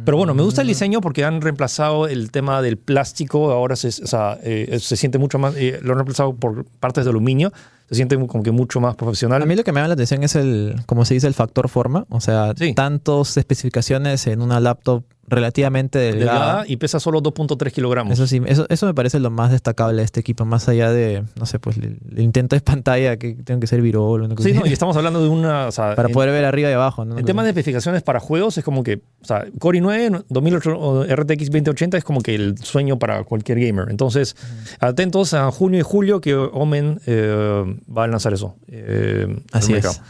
Pero 0.06 0.16
bueno, 0.16 0.32
me 0.34 0.42
gusta 0.42 0.62
el 0.62 0.68
diseño 0.68 1.02
porque 1.02 1.24
han 1.24 1.42
reemplazado 1.42 2.08
el 2.08 2.30
tema 2.30 2.62
del 2.62 2.78
plástico. 2.78 3.50
Ahora 3.52 3.76
se, 3.76 3.88
o 3.88 4.06
sea, 4.06 4.38
eh, 4.42 4.78
se 4.80 4.96
siente 4.96 5.18
mucho 5.18 5.38
más... 5.38 5.54
eh, 5.56 5.78
lo 5.82 5.92
han 5.92 5.98
reemplazado 5.98 6.34
por 6.34 6.64
partes 6.80 7.04
de 7.04 7.10
aluminio. 7.10 7.52
Se 7.88 7.96
siente 7.96 8.16
como 8.26 8.42
que 8.42 8.50
mucho 8.50 8.80
más 8.80 8.94
profesional. 8.96 9.42
A 9.42 9.46
mí 9.46 9.54
lo 9.56 9.62
que 9.64 9.72
me 9.72 9.78
llama 9.80 9.88
la 9.88 9.94
atención 9.94 10.22
es 10.22 10.34
el, 10.36 10.76
como 10.86 11.04
se 11.04 11.14
dice, 11.14 11.26
el 11.26 11.34
factor 11.34 11.68
forma. 11.68 12.06
O 12.08 12.20
sea, 12.20 12.52
Sí. 12.56 12.72
tantas 12.74 13.36
especificaciones 13.36 14.26
en 14.26 14.40
una 14.42 14.58
laptop 14.60 15.04
relativamente 15.26 15.98
delgada. 15.98 16.32
delgada 16.38 16.64
y 16.66 16.76
pesa 16.76 17.00
solo 17.00 17.22
2.3 17.22 17.72
kilogramos. 17.72 18.12
Eso 18.12 18.26
sí, 18.26 18.40
eso, 18.46 18.66
eso 18.68 18.86
me 18.86 18.94
parece 18.94 19.20
lo 19.20 19.30
más 19.30 19.50
destacable 19.50 19.98
de 19.98 20.04
este 20.04 20.20
equipo, 20.20 20.44
más 20.44 20.68
allá 20.68 20.90
de, 20.90 21.24
no 21.38 21.46
sé, 21.46 21.58
pues 21.58 21.76
el, 21.78 21.98
el 22.10 22.20
intento 22.20 22.56
de 22.56 22.60
pantalla 22.60 23.16
que 23.16 23.34
tengo 23.34 23.60
que 23.60 23.66
ser 23.66 23.80
virol 23.82 24.22
o 24.22 24.24
una 24.26 24.34
cosa 24.34 24.48
Sí, 24.48 24.54
no, 24.54 24.66
y 24.66 24.72
estamos 24.72 24.96
hablando 24.96 25.22
de 25.22 25.28
una... 25.28 25.66
o 25.66 25.72
sea, 25.72 25.94
para 25.96 26.08
en- 26.08 26.14
poder 26.14 26.30
ver 26.30 26.44
arriba 26.44 26.70
y 26.70 26.72
abajo. 26.72 27.04
¿no? 27.04 27.18
En 27.18 27.24
temas 27.24 27.44
de 27.44 27.50
especificaciones 27.50 28.02
para 28.02 28.20
juegos 28.20 28.58
es 28.58 28.64
como 28.64 28.82
que, 28.82 29.02
o 29.22 29.24
sea, 29.24 29.44
Core 29.58 29.80
i9 29.80 30.24
2008 30.28 30.78
o 30.78 31.04
RTX 31.04 31.46
2080 31.50 31.96
es 31.98 32.04
como 32.04 32.20
que 32.20 32.34
el 32.34 32.58
sueño 32.58 32.98
para 32.98 33.24
cualquier 33.24 33.60
gamer. 33.60 33.86
Entonces, 33.90 34.36
atentos 34.80 35.34
a 35.34 35.50
junio 35.50 35.80
y 35.80 35.82
julio 35.82 36.20
que 36.20 36.34
Omen 36.34 37.00
eh, 37.06 37.64
va 37.96 38.04
a 38.04 38.06
lanzar 38.06 38.32
eso. 38.34 38.56
eh, 38.68 39.42
Así 39.52 39.74
es. 39.74 40.00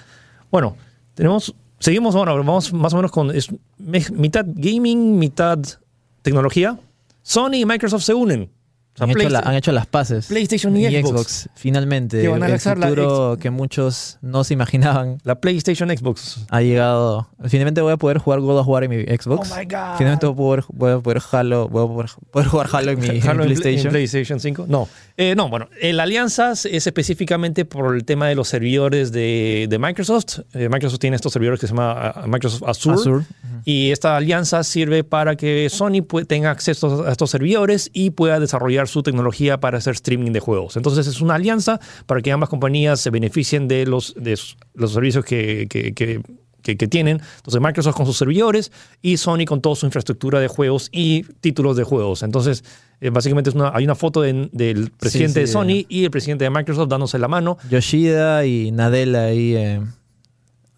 Bueno, 0.51 0.77
tenemos, 1.15 1.55
seguimos 1.85 2.15
ahora, 2.15 2.33
vamos 2.33 2.73
más 2.73 2.95
o 2.95 2.97
menos 2.97 3.13
con 3.13 3.31
es 3.31 3.51
mitad 4.11 4.47
gaming, 4.49 5.19
mitad 5.19 5.59
tecnología. 6.23 6.79
Sony 7.23 7.57
y 7.57 7.67
Microsoft 7.67 8.05
se 8.05 8.15
unen. 8.15 8.51
O 8.95 8.97
sea, 8.97 9.05
han, 9.05 9.11
hecho 9.11 9.19
la- 9.29 9.41
Playsta- 9.41 9.49
han 9.51 9.55
hecho 9.57 9.73
las 9.73 9.87
paces. 9.87 10.27
PlayStation 10.27 10.77
y 10.77 10.85
Xbox. 11.03 11.49
Finalmente, 11.57 12.21
Que 12.23 12.29
van 12.29 12.43
a 12.43 12.47
el 12.47 12.53
la 12.53 12.59
futuro 12.89 13.37
que 13.41 13.51
muchos 13.51 14.19
no 14.23 14.45
se 14.45 14.55
imaginaban 14.55 15.19
la 15.25 15.35
PlayStation 15.41 15.89
Xbox. 15.91 16.45
ha 16.49 16.61
llegado. 16.63 17.29
Finalmente 17.47 17.81
voy 17.81 17.93
a 17.93 17.97
poder 17.97 18.19
jugar 18.19 18.41
God 18.41 18.59
of 18.61 18.69
War 18.69 18.85
en 18.85 18.91
mi 18.91 19.03
Xbox. 19.05 19.51
Oh 19.51 19.57
my 19.57 19.65
God. 19.65 19.97
Finalmente 19.99 20.27
voy 20.27 20.33
a 20.35 20.37
poder, 20.37 20.65
voy 20.73 20.91
a 20.93 20.99
poder, 21.01 21.23
Halo, 21.33 21.69
voy 21.69 21.85
a 21.85 21.89
poder, 21.89 22.11
poder 22.31 22.49
jugar 22.49 22.69
Halo 22.73 22.93
en 22.93 23.01
mi, 23.01 23.09
Halo 23.21 23.43
en 23.43 23.49
PlayStation. 23.49 23.87
en 23.87 23.91
PlayStation 23.93 24.39
5. 24.41 24.67
No, 24.69 24.89
Eh, 25.17 25.35
no 25.37 25.49
bueno, 25.49 25.69
el 25.81 25.99
alianzas 26.01 26.65
es 26.67 26.87
específicamente 26.87 27.65
por 27.65 27.95
el 27.97 28.05
tema 28.05 28.29
de 28.29 28.35
los 28.37 28.49
servidores 28.49 29.11
de, 29.13 29.67
de 29.69 29.79
Microsoft. 29.79 30.41
Eh, 30.55 30.69
Microsoft 30.69 31.01
tiene 31.01 31.17
estos 31.17 31.33
servidores 31.33 31.59
que 31.61 31.67
se 31.67 31.73
llama 31.73 31.93
ah, 32.15 32.25
Microsoft 32.29 32.63
Azure. 32.69 32.95
Azure. 32.97 33.25
Y 33.65 33.91
esta 33.91 34.17
alianza 34.17 34.63
sirve 34.63 35.05
para 35.05 35.37
que 35.37 35.69
Sony 35.71 36.03
tenga 36.27 36.51
acceso 36.51 37.05
a 37.07 37.11
estos 37.13 37.31
servidores 37.31 37.91
y 37.93 38.11
pueda 38.11 38.39
desarrollar 38.39 38.84
su 38.89 39.03
tecnología 39.03 39.59
para 39.61 39.79
hacer 39.79 39.95
streaming 39.95 40.33
de 40.33 40.41
juegos. 40.41 40.77
Entonces 40.77 41.07
es 41.07 41.21
una 41.21 41.35
alianza 41.35 41.81
para 42.07 42.21
que 42.23 42.33
ambas 42.33 42.49
compañías 42.49 43.01
se 43.01 43.11
beneficien 43.11 43.69
de 43.69 43.87
los, 43.87 44.15
de 44.17 44.39
los 44.75 44.93
servicios 44.93 45.25
que, 45.25 45.67
que- 45.69 45.93
que- 45.95 46.21
que- 46.63 46.77
que 46.79 46.89
tienen. 46.89 47.21
Entonces 47.37 47.61
Microsoft 47.61 47.95
con 47.95 48.07
sus 48.07 48.17
servidores 48.17 48.73
y 49.03 49.19
Sony 49.19 49.45
con 49.47 49.61
toda 49.61 49.77
su 49.77 49.85
infraestructura 49.85 50.41
de 50.41 50.49
juegos 50.49 50.89
y 50.93 51.25
títulos 51.41 51.77
de 51.77 51.85
juegos. 51.85 52.23
Entonces 52.23 52.65
eh, 53.03 53.11
básicamente 53.11 53.51
es 53.51 53.57
una- 53.57 53.71
hay 53.75 53.85
una 53.85 53.95
foto 53.95 54.23
de- 54.23 54.49
del 54.53 54.91
presidente 54.91 55.41
de 55.41 55.47
sí. 55.47 55.53
Sony 55.53 55.85
y 55.91 56.05
el 56.05 56.11
presidente 56.11 56.45
de 56.45 56.51
Microsoft 56.51 56.89
dándose 56.89 57.19
la 57.19 57.29
mano. 57.29 57.59
Yoshida 57.69 58.47
y 58.47 58.71
Nadella 58.73 59.25
ahí 59.27 59.55
eh, 59.55 59.81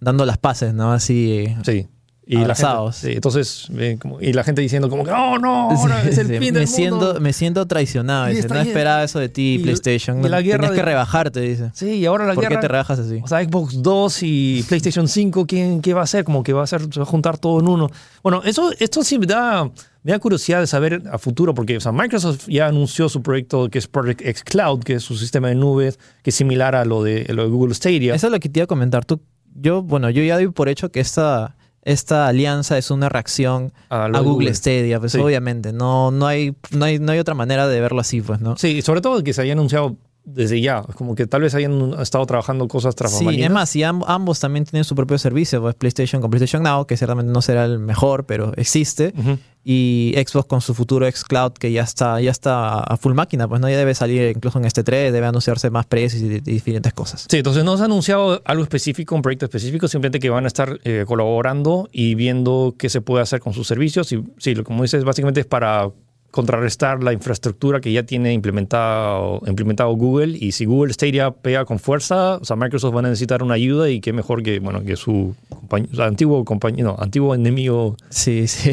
dando 0.00 0.26
las 0.26 0.38
paces, 0.38 0.74
¿no? 0.74 0.92
Así. 0.92 1.32
eh, 1.32 1.56
Sí. 1.64 1.86
Y 2.28 2.34
la 2.34 2.40
gente, 2.40 2.44
Abrazados. 2.66 3.04
entonces, 3.04 3.68
eh, 3.78 3.98
como- 4.02 4.20
y 4.20 4.32
la 4.32 4.42
gente 4.42 4.60
diciendo 4.60 4.90
como 4.90 5.04
que, 5.04 5.12
no, 5.12 5.38
no, 5.38 5.70
ahora 5.70 6.02
es 6.02 6.18
el 6.18 6.26
Sí, 6.26 6.38
fin 6.38 6.52
me 6.54 6.58
del 6.58 6.66
siento, 6.68 6.96
mundo. 6.96 7.20
Me 7.20 7.32
siento 7.32 7.66
traicionado. 7.66 8.26
Dice, 8.26 8.48
no 8.48 8.56
esperaba 8.60 9.04
eso 9.04 9.20
de 9.20 9.28
ti, 9.28 9.54
y- 9.54 9.58
PlayStation. 9.62 10.18
y 10.18 10.22
no- 10.22 10.28
la 10.28 10.42
guerra 10.42 10.56
tenías 10.62 10.70
de- 10.72 10.76
que 10.76 10.82
rebajarte, 10.82 11.40
dice. 11.40 11.70
Sí, 11.72 11.86
y 11.98 12.04
ahora 12.06 12.26
la 12.26 12.34
¿Por 12.34 12.42
guerra. 12.42 12.56
qué 12.56 12.60
te 12.62 12.68
rebajas 12.68 12.98
así? 12.98 13.20
O 13.22 13.28
sea, 13.28 13.44
Xbox 13.44 13.80
2 13.80 14.18
y 14.24 14.64
PlayStation 14.68 15.06
5, 15.06 15.46
¿quién, 15.46 15.80
¿qué 15.80 15.94
va 15.94 16.00
a 16.00 16.04
hacer? 16.04 16.24
Como 16.24 16.42
que 16.42 16.52
va 16.52 16.62
a 16.62 16.64
hacer, 16.64 16.80
se 16.92 16.98
va 16.98 17.04
a 17.04 17.08
juntar 17.08 17.38
todo 17.38 17.60
en 17.60 17.68
uno. 17.68 17.88
Bueno, 18.24 18.42
eso, 18.44 18.72
esto 18.80 19.04
sí 19.04 19.20
me 19.20 19.26
da, 19.26 19.64
me 20.02 20.10
da 20.10 20.18
curiosidad 20.18 20.58
de 20.58 20.66
saber 20.66 21.02
a 21.12 21.18
futuro, 21.18 21.54
porque 21.54 21.76
o 21.76 21.80
sea, 21.80 21.92
Microsoft 21.92 22.48
ya 22.48 22.66
anunció 22.66 23.08
su 23.08 23.22
proyecto 23.22 23.68
que 23.70 23.78
es 23.78 23.86
Project 23.86 24.22
X 24.22 24.42
Cloud, 24.42 24.82
que 24.82 24.94
es 24.94 25.04
su 25.04 25.16
sistema 25.16 25.46
de 25.48 25.54
nubes, 25.54 26.00
que 26.24 26.30
es 26.30 26.34
similar 26.36 26.74
a 26.74 26.84
lo 26.84 27.04
de, 27.04 27.24
lo 27.32 27.44
de 27.44 27.50
Google 27.50 27.72
Stadia. 27.74 28.16
Eso 28.16 28.26
es 28.26 28.32
lo 28.32 28.40
que 28.40 28.48
te 28.48 28.58
iba 28.58 28.64
a 28.64 28.66
comentar. 28.66 29.04
Tú, 29.04 29.20
yo, 29.54 29.82
bueno, 29.82 30.10
yo 30.10 30.24
ya 30.24 30.34
doy 30.34 30.48
por 30.48 30.68
hecho 30.68 30.90
que 30.90 31.00
esta, 31.00 31.55
esta 31.86 32.26
alianza 32.26 32.76
es 32.76 32.90
una 32.90 33.08
reacción 33.08 33.72
A 33.88 34.08
Google, 34.08 34.22
Google. 34.22 34.54
Stadia, 34.54 34.98
pues 35.00 35.12
Sí. 35.12 35.18
obviamente. 35.18 35.72
No, 35.72 36.10
no, 36.10 36.26
hay, 36.26 36.54
no, 36.72 36.84
hay, 36.84 36.98
no 36.98 37.12
hay 37.12 37.18
otra 37.20 37.34
manera 37.34 37.68
de 37.68 37.80
verlo 37.80 38.00
así, 38.00 38.20
pues, 38.20 38.40
¿no? 38.40 38.56
Sí, 38.56 38.82
sobre 38.82 39.00
todo 39.00 39.22
que 39.22 39.32
se 39.32 39.42
haya 39.42 39.52
anunciado 39.52 39.96
desde 40.28 40.60
ya, 40.60 40.82
como 40.82 41.14
que 41.14 41.26
tal 41.28 41.42
vez 41.42 41.54
hayan 41.54 41.94
estado 42.00 42.26
trabajando 42.26 42.66
cosas 42.68 42.94
tras 42.96 43.16
Sí, 43.16 43.40
es 43.42 43.50
más, 43.50 43.74
y 43.76 43.84
am- 43.84 44.02
ambos 44.06 44.40
también 44.40 44.64
tienen 44.64 44.82
su 44.84 44.94
propio 44.96 45.16
servicio, 45.18 45.60
pues 45.62 45.74
PlayStation 45.76 46.20
con 46.20 46.30
PlayStation 46.30 46.62
Now, 46.64 46.84
que 46.84 46.96
ciertamente 46.96 47.32
no 47.32 47.40
será 47.42 47.64
el 47.64 47.78
mejor, 47.78 48.26
pero 48.26 48.52
existe, 48.56 49.14
Ujú. 49.16 49.38
y 49.64 50.14
Xbox 50.16 50.46
con 50.48 50.60
su 50.60 50.74
futuro 50.74 51.06
xCloud, 51.10 51.52
que 51.52 51.70
ya 51.70 51.82
está, 51.82 52.20
ya 52.20 52.32
está 52.32 52.80
a 52.80 52.96
full 52.96 53.14
máquina, 53.14 53.46
pues 53.46 53.60
no 53.60 53.70
ya 53.70 53.76
debe 53.78 53.94
salir 53.94 54.32
incluso 54.36 54.58
en 54.58 54.64
este 54.64 54.82
3, 54.82 55.12
debe 55.12 55.26
anunciarse 55.26 55.70
más 55.70 55.86
precios 55.86 56.20
y, 56.22 56.26
y 56.26 56.40
diferentes 56.40 56.92
cosas. 56.92 57.26
Sí, 57.30 57.36
entonces 57.38 57.62
no 57.64 57.76
se 57.76 57.82
ha 57.84 57.86
anunciado 57.86 58.42
algo 58.44 58.64
específico, 58.64 59.14
un 59.14 59.22
proyecto 59.22 59.46
específico, 59.46 59.86
simplemente 59.86 60.18
que 60.18 60.28
van 60.30 60.42
a 60.44 60.48
estar 60.48 60.80
eh, 60.82 61.04
colaborando 61.06 61.88
y 61.92 62.16
viendo 62.16 62.74
qué 62.76 62.88
se 62.88 63.00
puede 63.00 63.22
hacer 63.22 63.38
con 63.40 63.52
sus 63.52 63.66
servicios. 63.68 64.10
Y 64.12 64.24
sí, 64.38 64.56
lo 64.56 64.64
como 64.64 64.82
dices, 64.82 65.04
básicamente 65.04 65.40
es 65.40 65.46
para 65.46 65.88
contrarrestar 66.36 67.02
la 67.02 67.12
infraestructura 67.12 67.80
que 67.80 67.90
ya 67.92 68.04
tiene 68.04 68.32
implementado, 68.32 69.40
implementado 69.46 69.90
Google. 69.94 70.36
Y 70.38 70.52
si 70.52 70.66
Google 70.66 70.92
Stadia 70.92 71.30
pega 71.32 71.64
con 71.64 71.78
fuerza, 71.80 72.36
o 72.36 72.44
sea, 72.44 72.54
Microsoft 72.56 72.94
va 72.94 73.00
a 73.00 73.02
necesitar 73.02 73.42
una 73.42 73.54
ayuda 73.54 73.90
y 73.90 74.00
qué 74.00 74.12
mejor 74.12 74.42
que, 74.42 74.60
bueno, 74.60 74.84
que 74.84 74.96
su 74.96 75.34
compañ- 75.50 75.98
antiguo 76.00 76.44
compañero, 76.44 76.94
no, 76.96 77.02
antiguo 77.02 77.34
enemigo. 77.34 77.96
Sí, 78.10 78.46
sí. 78.46 78.72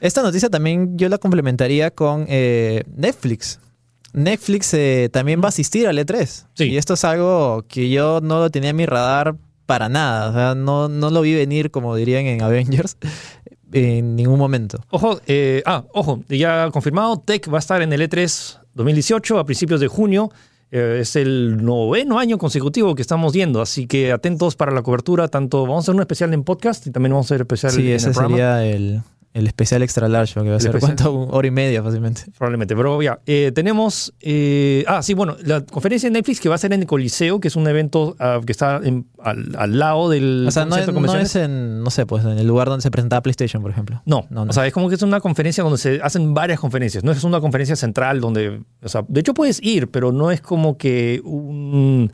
Esta 0.00 0.22
noticia 0.22 0.48
también 0.50 0.96
yo 0.98 1.08
la 1.08 1.18
complementaría 1.18 1.90
con 1.92 2.24
eh, 2.28 2.82
Netflix. 2.96 3.60
Netflix 4.14 4.74
eh, 4.74 5.08
también 5.12 5.40
va 5.40 5.46
a 5.46 5.48
asistir 5.50 5.86
al 5.86 5.98
E3. 5.98 6.46
Sí. 6.54 6.64
Y 6.64 6.76
esto 6.76 6.94
es 6.94 7.04
algo 7.04 7.64
que 7.68 7.88
yo 7.90 8.20
no 8.22 8.40
lo 8.40 8.50
tenía 8.50 8.70
en 8.70 8.76
mi 8.76 8.86
radar 8.86 9.36
para 9.66 9.88
nada. 9.88 10.30
O 10.30 10.32
sea, 10.32 10.54
no, 10.54 10.88
no 10.88 11.10
lo 11.10 11.20
vi 11.22 11.34
venir, 11.34 11.70
como 11.70 11.94
dirían 11.94 12.26
en 12.26 12.42
Avengers, 12.42 12.96
en 13.72 14.16
ningún 14.16 14.38
momento. 14.38 14.78
Ojo, 14.90 15.20
eh, 15.26 15.62
ah, 15.66 15.84
ojo, 15.92 16.22
ya 16.28 16.70
confirmado, 16.70 17.18
Tech 17.18 17.48
va 17.52 17.56
a 17.56 17.60
estar 17.60 17.82
en 17.82 17.92
el 17.92 18.00
E3 18.08 18.58
2018 18.74 19.38
a 19.38 19.44
principios 19.44 19.80
de 19.80 19.88
junio. 19.88 20.30
Eh, 20.70 20.98
es 21.02 21.16
el 21.16 21.62
noveno 21.62 22.18
año 22.18 22.38
consecutivo 22.38 22.94
que 22.94 23.02
estamos 23.02 23.34
yendo, 23.34 23.60
así 23.60 23.86
que 23.86 24.10
atentos 24.10 24.56
para 24.56 24.72
la 24.72 24.82
cobertura. 24.82 25.28
Tanto 25.28 25.62
vamos 25.62 25.76
a 25.76 25.80
hacer 25.82 25.94
un 25.94 26.00
especial 26.00 26.32
en 26.32 26.44
podcast 26.44 26.86
y 26.86 26.90
también 26.90 27.12
vamos 27.12 27.26
a 27.26 27.34
hacer 27.34 27.42
especial 27.42 27.72
Sí, 27.72 27.90
en 27.90 27.96
ese 27.96 28.08
el 28.08 28.14
programa. 28.14 28.36
sería 28.36 28.64
el, 28.64 29.02
el 29.34 29.46
especial 29.46 29.82
extra 29.82 30.08
large, 30.08 30.34
que 30.40 30.50
va 30.50 30.56
a 30.56 30.60
ser 30.60 30.78
cuánto, 30.78 31.10
una 31.12 31.32
hora 31.32 31.48
y 31.48 31.50
media 31.50 31.82
fácilmente. 31.82 32.22
Probablemente, 32.36 32.76
pero 32.76 33.00
ya. 33.00 33.18
eh, 33.26 33.50
tenemos. 33.54 34.12
eh, 34.20 34.84
ah, 34.86 35.02
sí, 35.02 35.14
bueno, 35.14 35.36
la 35.44 35.62
conferencia 35.62 36.08
de 36.08 36.12
Netflix 36.12 36.38
que 36.40 36.48
va 36.50 36.54
a 36.56 36.58
ser 36.58 36.72
en 36.74 36.80
el 36.82 36.86
Coliseo, 36.86 37.40
que 37.40 37.48
es 37.48 37.56
un 37.56 37.66
evento 37.66 38.14
ah, 38.18 38.40
que 38.44 38.52
está 38.52 38.80
en- 38.84 39.06
al, 39.22 39.54
al 39.56 39.78
lado 39.78 40.10
del. 40.10 40.44
O 40.48 40.50
sea, 40.50 40.64
no 40.66 40.76
es 40.76 41.36
en, 41.36 41.82
no 41.82 41.90
sé, 41.90 42.04
pues 42.06 42.24
en 42.24 42.38
el 42.38 42.46
lugar 42.46 42.68
donde 42.68 42.82
se 42.82 42.90
presentaba 42.90 43.22
PlayStation, 43.22 43.62
por 43.62 43.70
ejemplo. 43.70 44.02
No, 44.04 44.26
No, 44.30 44.44
no. 44.44 44.50
o 44.50 44.52
sea, 44.52 44.66
es 44.66 44.72
como 44.72 44.88
que 44.88 44.96
es 44.96 45.02
una 45.02 45.20
conferencia 45.20 45.64
donde 45.64 45.78
se 45.78 46.00
hacen 46.02 46.34
varias 46.34 46.60
conferencias. 46.60 47.02
No 47.04 47.12
es 47.12 47.24
una 47.24 47.40
conferencia 47.40 47.74
central 47.76 48.20
donde, 48.20 48.60
o 48.82 48.88
sea, 48.88 49.04
de 49.08 49.20
hecho 49.20 49.32
puedes 49.34 49.62
ir, 49.62 49.88
pero 49.90 50.12
no 50.12 50.30
es 50.30 50.40
como 50.42 50.76
que 50.76 51.20
un, 51.24 52.12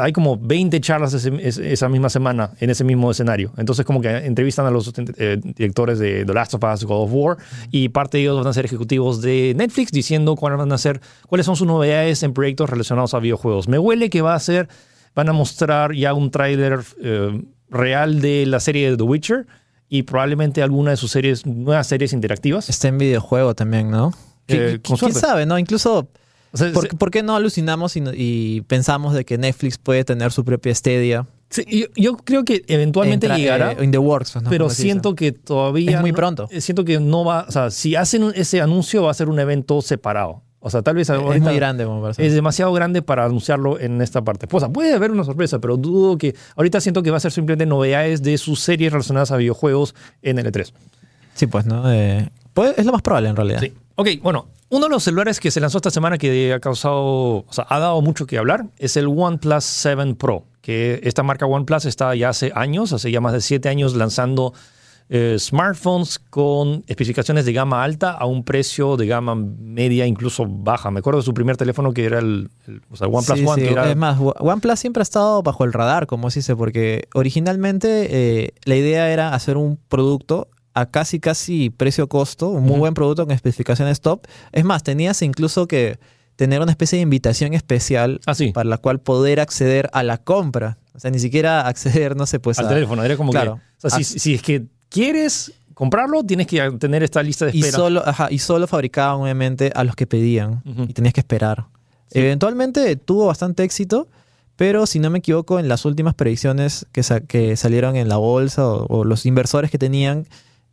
hay 0.00 0.12
como 0.12 0.36
20 0.38 0.80
charlas 0.80 1.12
ese- 1.14 1.72
esa 1.72 1.88
misma 1.88 2.08
semana 2.08 2.52
en 2.60 2.70
ese 2.70 2.84
mismo 2.84 3.10
escenario. 3.10 3.52
Entonces 3.56 3.84
como 3.84 4.00
que 4.00 4.08
entrevistan 4.08 4.66
a 4.66 4.70
los 4.70 4.92
eh, 5.16 5.38
directores 5.42 5.98
de 5.98 6.24
The 6.24 6.32
Last 6.32 6.54
of 6.54 6.62
Us, 6.62 6.84
God 6.84 7.04
of 7.04 7.10
War, 7.12 7.36
y 7.70 7.88
parte 7.88 8.18
de 8.18 8.22
ellos 8.24 8.38
van 8.38 8.46
a 8.46 8.52
ser 8.52 8.64
ejecutivos 8.64 9.20
de 9.20 9.54
Netflix 9.56 9.90
diciendo 9.90 10.36
cuáles 10.36 10.58
van 10.58 10.70
a 10.72 10.78
ser, 10.78 11.00
cuáles 11.26 11.44
son 11.46 11.56
sus 11.56 11.66
novedades 11.66 12.22
en 12.22 12.32
proyectos 12.34 12.70
relacionados 12.70 13.14
a 13.14 13.18
videojuegos. 13.18 13.66
Me 13.68 13.78
huele 13.78 14.10
que 14.10 14.22
va 14.22 14.34
a 14.34 14.40
ser, 14.40 14.68
van 15.14 15.28
a 15.28 15.32
mostrar 15.32 15.92
ya 15.92 16.14
un 16.14 16.30
tráiler 16.30 16.78
eh, 17.02 17.42
real 17.70 18.20
de 18.20 18.46
la 18.46 18.60
serie 18.60 18.90
de 18.90 18.96
The 18.96 19.02
Witcher 19.02 19.46
y 19.88 20.04
probablemente 20.04 20.62
alguna 20.62 20.90
de 20.92 20.96
sus 20.96 21.10
series, 21.10 21.46
nuevas 21.46 21.86
series 21.88 22.12
interactivas. 22.12 22.68
Está 22.68 22.88
en 22.88 22.98
videojuego 22.98 23.54
también, 23.54 23.90
¿no? 23.90 24.12
Eh, 24.46 24.78
¿Quién 25.06 25.14
sabe, 25.20 25.46
no? 25.46 25.58
Incluso, 25.58 26.08
O 26.52 26.56
sea, 26.56 26.72
¿por, 26.72 26.88
se- 26.88 26.96
por 26.96 27.10
qué 27.10 27.22
no 27.22 27.36
alucinamos 27.36 27.94
y, 27.96 28.62
pensamos 28.66 29.14
de 29.14 29.24
que 29.24 29.36
Netflix 29.38 29.78
puede 29.78 30.04
tener 30.04 30.32
su 30.32 30.44
propia 30.44 30.74
Stadia? 30.74 31.26
sí, 31.50 31.64
yo, 31.68 31.86
yo 31.96 32.16
creo 32.16 32.44
que 32.44 32.62
eventualmente 32.68 33.26
Entra- 33.26 33.36
llegará. 33.38 33.72
eh, 33.72 33.84
in 33.84 33.90
the 33.90 33.98
works, 33.98 34.36
¿no? 34.36 34.48
pero 34.50 34.68
siento 34.70 35.14
que 35.14 35.32
todavía. 35.32 35.92
Es 35.96 36.00
muy 36.00 36.12
pronto. 36.12 36.48
eh, 36.50 36.60
Siento 36.60 36.84
que 36.84 37.00
no 37.00 37.24
va. 37.24 37.46
O 37.48 37.50
sea, 37.52 37.70
si 37.70 37.96
hacen 37.96 38.32
ese 38.34 38.60
anuncio, 38.60 39.02
va 39.02 39.10
a 39.10 39.14
ser 39.14 39.28
un 39.28 39.38
evento 39.40 39.80
separado. 39.82 40.42
O 40.60 40.70
sea, 40.70 40.82
tal 40.82 40.96
vez 40.96 41.08
es 41.08 41.40
muy 41.40 41.54
grande, 41.54 41.84
como 41.84 42.02
parece. 42.02 42.26
es 42.26 42.34
demasiado 42.34 42.72
grande 42.72 43.00
para 43.00 43.24
anunciarlo 43.24 43.78
en 43.78 44.02
esta 44.02 44.22
parte. 44.22 44.46
Pues, 44.48 44.62
o 44.64 44.66
sea, 44.66 44.72
puede 44.72 44.92
haber 44.92 45.12
una 45.12 45.22
sorpresa, 45.24 45.58
pero 45.60 45.76
dudo 45.76 46.18
que. 46.18 46.34
Ahorita 46.56 46.80
siento 46.80 47.02
que 47.02 47.10
va 47.12 47.18
a 47.18 47.20
ser 47.20 47.30
simplemente 47.32 47.64
novedades 47.64 48.22
de 48.22 48.36
sus 48.38 48.58
series 48.60 48.90
relacionadas 48.92 49.30
a 49.30 49.36
videojuegos 49.36 49.94
en 50.20 50.38
L3. 50.38 50.72
Sí, 51.34 51.46
pues, 51.46 51.64
¿no? 51.66 51.90
Eh, 51.92 52.28
pues, 52.54 52.74
es 52.76 52.84
lo 52.84 52.92
más 52.92 53.02
probable 53.02 53.28
en 53.28 53.36
realidad. 53.36 53.60
Sí. 53.60 53.72
Ok, 53.94 54.08
bueno. 54.20 54.48
Uno 54.70 54.86
de 54.86 54.90
los 54.90 55.02
celulares 55.04 55.40
que 55.40 55.50
se 55.50 55.60
lanzó 55.60 55.78
esta 55.78 55.90
semana 55.90 56.18
que 56.18 56.52
ha 56.52 56.60
causado, 56.60 56.96
o 57.38 57.46
sea, 57.50 57.66
ha 57.70 57.78
dado 57.78 58.00
mucho 58.02 58.26
que 58.26 58.36
hablar 58.38 58.66
es 58.78 58.96
el 58.98 59.06
OnePlus 59.06 59.64
7 59.64 60.14
Pro, 60.16 60.44
que 60.60 61.00
esta 61.04 61.22
marca 61.22 61.46
OnePlus 61.46 61.86
está 61.86 62.14
ya 62.14 62.28
hace 62.28 62.52
años, 62.54 62.92
hace 62.92 63.10
ya 63.10 63.20
más 63.22 63.32
de 63.32 63.40
siete 63.40 63.70
años 63.70 63.94
lanzando 63.96 64.52
eh, 65.10 65.36
smartphones 65.38 66.18
con 66.18 66.84
especificaciones 66.86 67.46
de 67.46 67.54
gama 67.54 67.82
alta 67.82 68.10
a 68.10 68.26
un 68.26 68.44
precio 68.44 68.98
de 68.98 69.06
gama 69.06 69.34
media, 69.34 70.04
incluso 70.06 70.44
baja. 70.46 70.90
Me 70.90 70.98
acuerdo 70.98 71.20
de 71.20 71.24
su 71.24 71.32
primer 71.32 71.56
teléfono 71.56 71.94
que 71.94 72.04
era 72.04 72.18
el, 72.18 72.50
el- 72.66 72.82
o 72.90 72.96
sea, 72.96 73.06
OnePlus 73.08 73.38
Sí, 73.38 73.46
One, 73.46 73.62
sí. 73.62 73.66
que 73.68 73.72
era 73.72 73.88
Es 73.90 73.96
más, 73.96 74.18
OnePlus 74.20 74.78
siempre 74.78 75.00
ha 75.00 75.04
estado 75.04 75.42
bajo 75.42 75.64
el 75.64 75.72
radar, 75.72 76.06
como 76.06 76.30
se 76.30 76.40
dice, 76.40 76.54
porque 76.56 77.08
originalmente 77.14 78.08
eh, 78.44 78.50
la 78.64 78.76
idea 78.76 79.10
era 79.10 79.32
hacer 79.34 79.56
un 79.56 79.78
producto 79.88 80.48
a 80.80 80.86
casi, 80.86 81.20
casi 81.20 81.70
precio-costo, 81.70 82.48
un 82.50 82.64
muy 82.64 82.78
buen 82.78 82.94
producto 82.94 83.24
con 83.26 83.34
especificaciones 83.34 84.00
top. 84.00 84.26
Es 84.52 84.64
más, 84.64 84.82
tenías 84.82 85.22
incluso 85.22 85.66
que 85.66 85.98
tener 86.36 86.60
una 86.60 86.70
especie 86.70 86.96
de 86.98 87.02
invitación 87.02 87.54
especial 87.54 88.20
Ah, 88.26 88.34
sí. 88.34 88.52
para 88.52 88.68
la 88.68 88.78
cual 88.78 89.00
poder 89.00 89.40
acceder 89.40 89.90
a 89.92 90.02
la 90.02 90.18
compra. 90.18 90.78
O 90.94 91.00
sea, 91.00 91.10
ni 91.10 91.18
siquiera 91.18 91.66
acceder, 91.68 92.16
no 92.16 92.26
sé, 92.26 92.38
pues 92.40 92.58
al 92.58 92.66
a- 92.66 92.68
teléfono. 92.68 93.02
Era 93.04 93.16
como 93.16 93.32
Claro. 93.32 93.56
que, 93.80 93.86
o 93.86 93.90
sea, 93.90 93.98
si, 94.02 94.16
Ah. 94.16 94.18
si 94.20 94.34
es 94.34 94.42
que 94.42 94.64
quieres 94.88 95.52
comprarlo, 95.74 96.24
tienes 96.24 96.46
que 96.46 96.70
tener 96.78 97.02
esta 97.02 97.22
lista 97.22 97.46
de 97.46 97.52
y 97.54 97.60
espera. 97.60 97.76
solo, 97.76 98.02
ajá, 98.06 98.28
y 98.30 98.38
solo 98.38 98.66
fabricaban 98.66 99.20
obviamente 99.20 99.70
a 99.74 99.84
los 99.84 99.94
que 99.94 100.06
pedían 100.06 100.62
y 100.88 100.92
tenías 100.92 101.14
que 101.14 101.20
esperar. 101.20 101.66
Sí. 102.10 102.18
Eventualmente 102.20 102.96
tuvo 102.96 103.26
bastante 103.26 103.62
éxito, 103.62 104.08
pero 104.56 104.86
si 104.86 104.98
no 104.98 105.08
me 105.10 105.18
equivoco, 105.18 105.60
en 105.60 105.68
las 105.68 105.84
últimas 105.84 106.14
predicciones 106.14 106.86
que, 106.90 107.02
sa- 107.04 107.20
que 107.20 107.56
salieron 107.56 107.94
en 107.94 108.08
la 108.08 108.16
bolsa 108.16 108.66
o, 108.66 108.86
o 108.88 109.04
los 109.04 109.24
inversores 109.26 109.70
que 109.70 109.78
tenían 109.78 110.26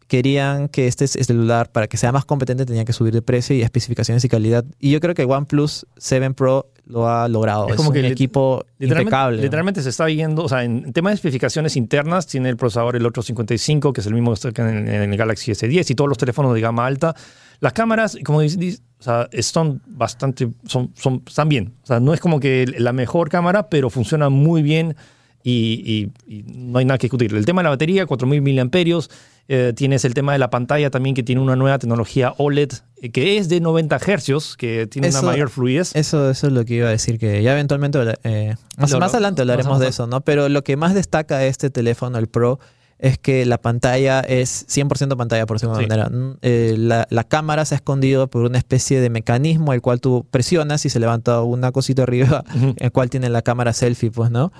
querían 0.08 0.68
que 0.70 0.88
este 0.88 1.08
celular, 1.08 1.72
para 1.72 1.88
que 1.88 1.98
sea 1.98 2.12
más 2.12 2.26
competente, 2.26 2.66
tenía 2.66 2.86
que 2.86 2.94
subir 2.94 3.14
de 3.14 3.22
precio 3.22 3.56
y 3.56 3.62
especificaciones 3.64 4.24
y 4.24 4.30
calidad. 4.30 4.64
Y 4.80 4.92
yo 4.92 5.00
creo 5.00 5.16
que 5.16 5.24
OnePlus 5.26 5.88
7 5.98 6.32
Pro 6.32 6.70
lo 6.86 7.08
ha 7.10 7.28
logrado. 7.28 7.66
Es 7.66 7.72
Es, 7.72 7.78
como 7.78 7.90
un 7.90 7.96
que 7.96 8.08
equipo 8.08 8.64
Literalmente, 8.78 9.02
impecable. 9.02 9.42
literalmente 9.42 9.82
se 9.82 9.90
está 9.90 10.06
viendo, 10.06 10.44
o 10.44 10.50
sea, 10.50 10.64
en 10.64 10.94
tema 10.94 11.10
de 11.10 11.16
especificaciones 11.16 11.76
internas, 11.76 12.28
tiene 12.28 12.50
el 12.50 12.58
procesador 12.58 12.96
el 12.96 13.06
855, 13.06 13.92
que 13.94 14.02
es 14.02 14.08
el 14.08 14.14
mismo 14.14 14.32
que 14.36 14.48
está 14.50 14.70
en, 14.70 14.88
en 14.88 15.12
el 15.12 15.18
Galaxy 15.18 15.52
S10 15.52 15.90
y 15.90 15.96
todos 15.96 16.08
los 16.08 16.18
teléfonos 16.20 16.54
de 16.54 16.62
gama 16.62 16.86
alta. 16.86 17.16
Las 17.60 17.74
cámaras, 17.74 18.18
como 18.24 18.42
dices, 18.42 18.84
o 19.00 19.04
sea, 19.04 19.28
están 19.32 19.82
bastante, 19.88 20.50
son, 20.68 20.92
son, 20.96 21.24
están 21.26 21.50
bien. 21.50 21.74
O 21.84 21.88
sea, 21.88 22.00
no 22.00 22.14
es 22.14 22.20
como 22.20 22.40
que 22.40 22.66
la 22.78 22.94
mejor 22.94 23.30
cámara, 23.30 23.70
pero 23.70 23.90
funciona 23.90 24.30
muy 24.30 24.62
bien 24.62 24.96
y, 25.42 26.12
y- 26.28 26.38
y 26.40 26.44
no 26.44 26.78
hay 26.80 26.86
nada 26.86 26.98
que 27.00 27.08
discutir. 27.08 27.34
El 27.34 27.46
tema 27.46 27.62
de 27.62 27.66
la 27.66 27.70
batería, 27.72 28.06
4000 28.06 28.42
miliamperios. 28.44 29.10
Eh, 29.48 29.74
tienes 29.76 30.06
el 30.06 30.14
tema 30.14 30.34
de 30.34 30.40
la 30.40 30.50
pantalla 30.50 30.90
también, 30.90 31.16
que 31.16 31.24
tiene 31.24 31.42
una 31.42 31.56
nueva 31.56 31.78
tecnología 31.80 32.34
OLED, 32.38 32.72
eh, 33.02 33.12
que 33.12 33.38
es 33.38 33.48
de 33.50 33.60
90 33.62 34.00
hercios, 34.08 34.58
que 34.58 34.88
tiene 34.88 35.10
Eso- 35.10 35.20
una 35.20 35.32
mayor 35.32 35.50
fluidez. 35.50 35.96
Eso, 35.96 36.30
eso 36.32 36.48
es 36.48 36.54
lo 36.54 36.66
que 36.66 36.76
iba 36.76 36.88
a 36.88 36.92
decir, 36.92 37.20
que 37.20 37.42
ya 37.44 37.54
eventualmente, 37.54 38.00
eh, 38.24 38.56
más, 38.78 38.92
Lo- 38.92 39.00
más 39.00 39.14
adelante 39.14 39.42
hablaremos 39.42 39.72
más 39.74 39.80
de 39.80 39.88
eso, 39.90 40.08
¿no? 40.08 40.22
Pero 40.22 40.50
lo 40.50 40.64
que 40.64 40.78
más 40.78 40.94
destaca 40.96 41.38
de 41.38 41.48
este 41.48 41.70
teléfono, 41.70 42.18
el 42.18 42.28
Pro, 42.28 42.60
es 42.98 43.18
que 43.18 43.46
la 43.46 43.58
pantalla 43.58 44.22
es 44.22 44.66
100% 44.70 45.18
pantalla, 45.18 45.46
por 45.46 45.58
decirlo 45.58 45.76
de 45.76 45.84
Sí. 45.84 45.90
manera. 45.90 46.10
Eh, 46.42 46.76
la, 46.78 47.06
la 47.10 47.24
cámara 47.26 47.66
se 47.66 47.76
ha 47.76 47.78
escondido 47.78 48.28
por 48.30 48.44
una 48.46 48.58
especie 48.58 49.02
de 49.02 49.10
mecanismo 49.10 49.74
el 49.74 49.82
cual 49.82 50.00
tú 50.00 50.26
presionas 50.32 50.86
y 50.86 50.90
se 50.90 51.00
levanta 51.02 51.42
una 51.42 51.74
cosita 51.74 52.04
arriba, 52.04 52.46
Ujú. 52.56 52.74
el 52.78 52.92
cual 52.94 53.10
tiene 53.10 53.28
la 53.30 53.42
cámara 53.42 53.74
selfie, 53.74 54.12
pues, 54.12 54.32
¿no? 54.32 54.54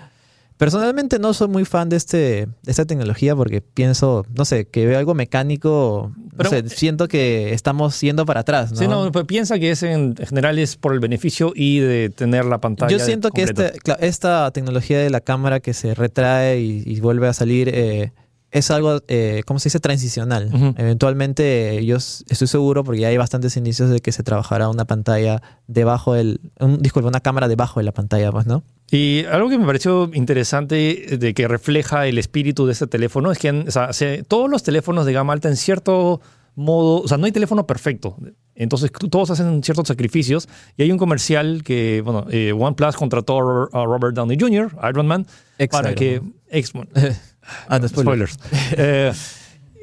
Personalmente 0.58 1.20
no 1.20 1.34
soy 1.34 1.50
muy 1.50 1.66
fan 1.66 1.90
de, 1.90 1.98
este, 1.98 2.18
de 2.18 2.48
esta 2.72 2.86
tecnología 2.86 3.36
porque 3.36 3.60
pienso, 3.62 4.26
no 4.38 4.46
sé, 4.46 4.66
que 4.70 4.86
veo 4.86 4.98
algo 4.98 5.14
mecánico, 5.14 6.14
no 6.18 6.32
Pero- 6.38 6.50
sé, 6.50 6.70
siento 6.70 7.10
que 7.10 7.54
estamos 7.54 8.00
yendo 8.00 8.26
para 8.26 8.40
atrás, 8.40 8.72
¿no? 8.72 8.78
Sí, 8.78 8.88
no, 8.88 9.12
pero 9.12 9.28
piensa 9.28 9.60
que 9.60 9.72
es 9.72 9.84
en 9.84 10.16
general 10.16 10.58
es 10.58 10.78
por 10.78 10.94
el 10.94 11.02
beneficio 11.02 11.52
y 11.54 11.80
de 11.80 12.10
tener 12.10 12.46
la 12.46 12.60
pantalla. 12.62 12.90
Yo 12.96 13.04
siento 13.04 13.32
que 13.32 13.44
este, 13.44 13.74
esta 14.00 14.50
tecnología 14.52 14.98
de 15.00 15.10
la 15.10 15.20
cámara 15.20 15.60
que 15.60 15.74
se 15.74 15.94
retrae 15.94 16.60
y, 16.62 16.84
y 16.86 17.00
vuelve 17.02 17.28
a 17.28 17.34
salir 17.34 17.70
eh, 17.74 18.14
es 18.58 18.72
algo, 18.72 19.02
eh, 19.08 19.42
¿cómo 19.46 19.60
se 19.60 19.68
dice? 19.70 19.80
Transicional. 19.80 20.50
Eventualmente 20.78 21.86
yo 21.86 21.98
estoy 21.98 22.48
seguro 22.48 22.84
porque 22.84 23.02
ya 23.02 23.10
hay 23.10 23.18
bastantes 23.18 23.58
indicios 23.58 23.90
de 23.90 24.00
que 24.00 24.12
se 24.12 24.24
trabajará 24.24 24.70
una 24.70 24.86
pantalla 24.86 25.42
debajo 25.68 26.14
del... 26.14 26.40
Un, 26.60 26.82
disculpa, 26.82 27.10
una 27.10 27.20
cámara 27.20 27.48
debajo 27.48 27.80
de 27.80 27.84
la 27.84 27.92
pantalla, 27.92 28.32
pues, 28.32 28.46
¿no? 28.48 28.64
Y 28.92 29.26
algo 29.26 29.50
que 29.50 29.58
me 29.58 29.66
pareció 29.66 30.10
interesante 30.14 31.18
de 31.20 31.34
que 31.34 31.48
refleja 31.48 32.08
el 32.08 32.18
espíritu 32.18 32.66
de 32.66 32.72
este 32.74 32.88
teléfono 32.88 33.32
es 33.32 33.40
que 33.40 33.50
o 33.52 33.72
sea, 33.72 33.92
se- 33.94 34.24
todos 34.24 34.50
los 34.50 34.64
teléfonos 34.64 35.06
de 35.06 35.14
gama 35.14 35.34
alta 35.34 35.50
en 35.50 35.58
cierto 35.58 36.22
modo, 36.56 37.02
o 37.02 37.08
sea, 37.08 37.18
no 37.18 37.26
hay 37.26 37.32
teléfono 37.34 37.68
perfecto. 37.68 38.16
Entonces 38.56 38.90
todos 39.10 39.32
hacen 39.32 39.62
ciertos 39.64 39.88
sacrificios 39.90 40.48
y 40.78 40.84
hay 40.84 40.92
un 40.92 40.98
comercial 40.98 41.62
que, 41.64 42.02
bueno, 42.06 42.26
eh, 42.30 42.54
OnePlus 42.54 42.96
contrató 42.96 43.38
a 43.74 43.84
Robert, 43.86 44.16
Downey 44.16 44.38
Jr., 44.40 44.72
Iron 44.90 45.08
Man, 45.08 45.28
Ex 45.58 45.72
para 45.72 45.90
Iron 45.92 46.00
que... 46.00 46.22
Man. 46.22 46.34
ex- 46.50 46.72
Ah, 47.68 47.80
no, 47.80 47.88
spoiler. 47.88 48.30
spoilers. 48.30 48.38
Eh, 48.78 49.14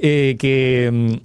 eh, 0.05 0.37
que 0.39 1.21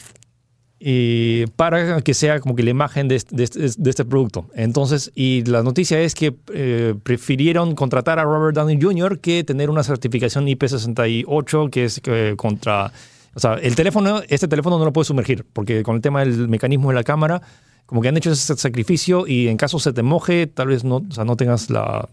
eh, 0.79 1.47
para 1.55 2.01
que 2.01 2.13
sea 2.13 2.39
como 2.39 2.55
que 2.55 2.61
la 2.61 2.69
imagen 2.69 3.07
de 3.07 3.15
este, 3.15 3.35
de 3.35 3.43
este- 3.43 3.59
de 3.77 3.89
este 3.89 4.05
producto. 4.05 4.45
Entonces, 4.53 5.11
y 5.15 5.43
la 5.45 5.63
noticia 5.63 5.99
es 5.99 6.13
que 6.13 6.35
eh, 6.53 6.93
prefirieron 7.03 7.73
contratar 7.73 8.19
a 8.19 8.23
Robert 8.23 8.55
Downey 8.55 8.79
Jr. 8.79 9.19
que 9.19 9.43
tener 9.43 9.71
una 9.71 9.81
certificación 9.83 10.45
IP68 10.45 11.69
que 11.71 11.85
es 11.85 12.01
eh, 12.05 12.33
contra... 12.37 12.91
O 13.33 13.39
sea, 13.39 13.55
el 13.55 13.75
teléfono, 13.75 14.21
este 14.29 14.47
teléfono 14.47 14.77
no 14.79 14.85
lo 14.85 14.93
puede 14.93 15.05
sumergir 15.05 15.45
porque 15.51 15.83
con 15.83 15.95
el 15.95 16.01
tema 16.01 16.19
del 16.21 16.47
mecanismo 16.47 16.89
de 16.89 16.95
la 16.95 17.03
cámara, 17.03 17.41
como 17.87 18.01
que 18.01 18.09
han 18.09 18.17
hecho 18.17 18.31
ese 18.31 18.55
sacrificio 18.55 19.25
y 19.27 19.47
en 19.47 19.57
caso 19.57 19.79
se 19.79 19.93
te 19.93 20.03
moje, 20.03 20.45
tal 20.47 20.67
vez 20.67 20.83
no, 20.83 20.97
o 20.97 21.11
sea, 21.11 21.23
no 21.23 21.35
tengas 21.35 21.69
la... 21.71 22.07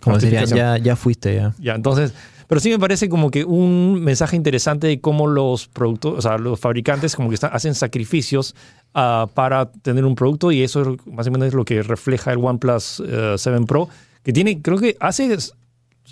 Como 0.00 0.16
dirían, 0.18 0.46
ya, 0.46 0.78
ya 0.78 0.94
fuiste, 0.94 1.34
ya. 1.34 1.54
Ya, 1.58 1.74
entonces, 1.74 2.14
pero 2.48 2.60
sí 2.60 2.70
me 2.70 2.78
parece 2.78 3.08
como 3.08 3.30
que 3.30 3.44
un 3.44 4.02
mensaje 4.02 4.34
interesante 4.34 4.86
de 4.86 5.00
cómo 5.00 5.26
los 5.26 5.68
productos, 5.68 6.18
o 6.18 6.22
sea, 6.22 6.38
los 6.38 6.58
fabricantes 6.58 7.14
como 7.14 7.28
que 7.28 7.34
están, 7.34 7.50
hacen 7.52 7.74
sacrificios 7.74 8.56
ah, 8.94 9.28
para 9.34 9.70
tener 9.70 10.04
un 10.04 10.14
producto 10.14 10.50
y 10.50 10.62
eso 10.62 10.80
es 10.80 11.06
más 11.06 11.26
o 11.28 11.30
menos 11.30 11.48
es 11.48 11.54
lo 11.54 11.64
que 11.64 11.82
refleja 11.82 12.32
el 12.32 12.38
OnePlus 12.38 13.02
eh, 13.06 13.34
7 13.36 13.60
Pro, 13.66 13.88
que 14.22 14.32
tiene, 14.32 14.62
creo 14.62 14.78
que 14.78 14.96
hace 14.98 15.36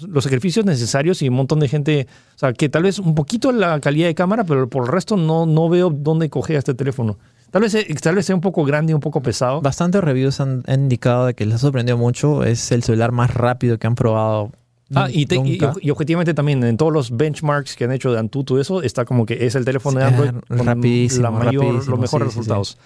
los 0.07 0.25
sacrificios 0.25 0.66
necesarios 0.66 1.22
y 1.22 1.29
un 1.31 1.37
montón 1.37 1.59
de 1.59 1.68
gente, 1.68 2.07
o 2.35 2.38
sea, 2.38 2.53
que 2.53 2.68
tal 2.68 2.83
vez 2.83 2.99
un 2.99 3.14
poquito 3.14 3.51
la 3.51 3.81
calidad 3.81 4.09
de 4.09 4.14
cámara, 4.14 4.44
pero 4.44 4.68
por 4.68 4.85
el 4.85 4.92
resto 4.92 5.16
no, 5.16 5.46
no 5.46 5.70
veo 5.70 5.88
dónde 5.88 6.29
coger 6.29 6.57
este 6.57 6.75
teléfono. 6.75 7.16
Tal 7.51 7.62
vez, 7.62 7.75
eh, 7.75 7.87
tal 8.03 8.16
vez 8.16 8.27
sea 8.27 8.35
un 8.35 8.42
poco 8.42 8.64
grande 8.64 8.90
y 8.90 8.94
un 8.94 9.01
poco 9.01 9.22
pesado. 9.22 9.62
Bastantes 9.62 10.05
reviews 10.05 10.40
han, 10.40 10.62
han 10.66 10.83
indicado 10.83 11.25
de 11.25 11.35
que 11.35 11.46
les 11.46 11.55
ha 11.55 11.59
sorprendido 11.59 11.96
mucho. 11.96 12.44
Es 12.44 12.70
el 12.72 12.83
celular 12.83 13.12
más 13.12 13.33
rápido 13.33 13.79
que 13.79 13.87
han 13.87 13.94
probado. 13.94 14.53
Ah, 14.94 15.09
y, 15.11 15.27
te- 15.27 15.35
y- 15.37 15.59
nunca. 15.59 15.75
y 15.81 15.90
objetivamente 15.90 16.33
también 16.33 16.62
en 16.62 16.77
todos 16.77 16.92
los 16.92 17.16
benchmarks 17.16 17.75
que 17.75 17.85
han 17.85 17.92
hecho 17.92 18.12
de 18.12 18.18
Antutu, 18.20 18.59
eso 18.59 18.83
está 18.83 19.05
como 19.05 19.27
que 19.27 19.44
es 19.46 19.55
el 19.57 19.64
teléfono 19.64 19.99
de 19.99 20.05
Android 20.07 20.31
ah, 20.35 20.57
con 20.57 20.66
rapidísimo, 20.66 21.22
la 21.25 21.31
mayor, 21.33 21.64
rapidísimo, 21.64 21.90
los 21.96 22.01
mejores 22.01 22.29
sí, 22.29 22.33
sí, 22.35 22.38
resultados. 22.38 22.79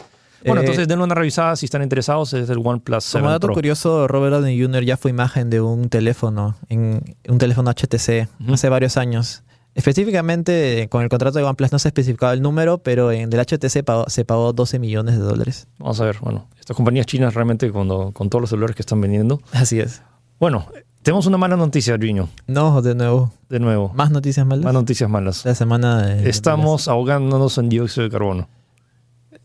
Bueno, 0.43 0.63
Eh, 0.63 0.65
entonces 0.65 0.89
denle 0.89 1.05
una 1.05 1.15
revisada 1.15 1.55
si 1.57 1.67
están 1.67 1.83
interesados, 1.83 2.33
es 2.33 2.49
el 2.49 2.59
OnePlus 2.65 3.05
7 3.05 3.21
Como 3.21 3.31
dato 3.31 3.49
Pro. 3.49 3.55
curioso, 3.55 4.09
Robert 4.09 4.33
Downey 4.37 4.59
Jr. 4.59 4.85
ya 4.85 4.97
fue 4.97 5.11
imagen 5.11 5.51
de 5.51 5.61
un 5.61 5.91
teléfono, 5.91 6.57
en 6.71 7.03
un 7.29 7.37
teléfono 7.37 7.71
HTC, 7.71 8.29
hace 8.51 8.69
varios 8.71 8.97
años. 8.97 9.43
Específicamente, 9.75 10.89
con 10.91 11.03
el 11.03 11.09
contrato 11.11 11.39
de 11.39 11.45
OnePlus 11.45 11.73
no 11.73 11.79
se 11.79 11.89
especificaba 11.89 12.33
el 12.33 12.41
número, 12.41 12.79
pero 12.79 13.13
en 13.13 13.31
el 13.33 13.39
HTC 13.39 13.83
pagó- 13.85 14.09
se 14.09 14.25
pagó 14.25 14.53
12 14.55 14.79
millones 14.79 15.17
de 15.19 15.21
dólares. 15.23 15.67
Vamos 15.79 16.01
a 16.01 16.05
ver, 16.07 16.17
bueno, 16.23 16.49
estas 16.59 16.75
compañías 16.77 17.05
chinas 17.07 17.35
realmente 17.35 17.71
cuando, 17.71 18.13
con 18.13 18.31
todos 18.31 18.41
los 18.41 18.51
celulares 18.51 18.75
que 18.75 18.83
están 18.83 19.01
vendiendo. 19.03 19.43
Así 19.53 19.79
es. 19.79 20.03
Bueno, 20.39 20.67
tenemos 21.03 21.27
una 21.27 21.39
mala 21.39 21.57
noticia, 21.57 21.97
Riño, 21.97 22.29
No, 22.47 22.83
de 22.83 22.95
nuevo. 22.95 23.33
de 23.49 23.59
nuevo. 23.61 23.93
Más 23.95 24.11
noticias 24.11 24.47
malas. 24.47 24.65
Más 24.65 24.75
noticias 24.75 25.09
malas. 25.11 25.45
La 25.45 25.55
semana 25.55 26.07
de- 26.07 26.29
Estamos 26.29 26.89
ahogándonos 26.89 27.57
en 27.59 27.69
dióxido 27.69 28.05
de 28.05 28.11
carbono. 28.11 28.49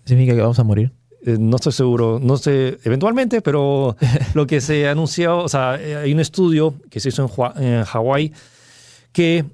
¿Significa 0.05 0.35
que 0.35 0.41
vamos 0.41 0.59
a 0.59 0.63
morir? 0.63 0.91
Eh, 1.25 1.37
no 1.39 1.55
estoy 1.55 1.71
seguro, 1.71 2.19
no 2.21 2.37
sé, 2.37 2.77
eventualmente, 2.83 3.41
pero 3.41 3.95
lo 4.35 4.45
que 4.45 4.61
se 4.61 4.87
anunció, 4.89 5.39
o 5.39 5.49
sea, 5.49 5.75
eh, 5.81 5.95
hay 5.97 6.13
un 6.13 6.19
estudio 6.19 6.75
que 6.91 6.99
se 6.99 7.09
hizo 7.09 7.27
en 7.57 7.83
Hawái 7.83 8.31
que 9.11 9.45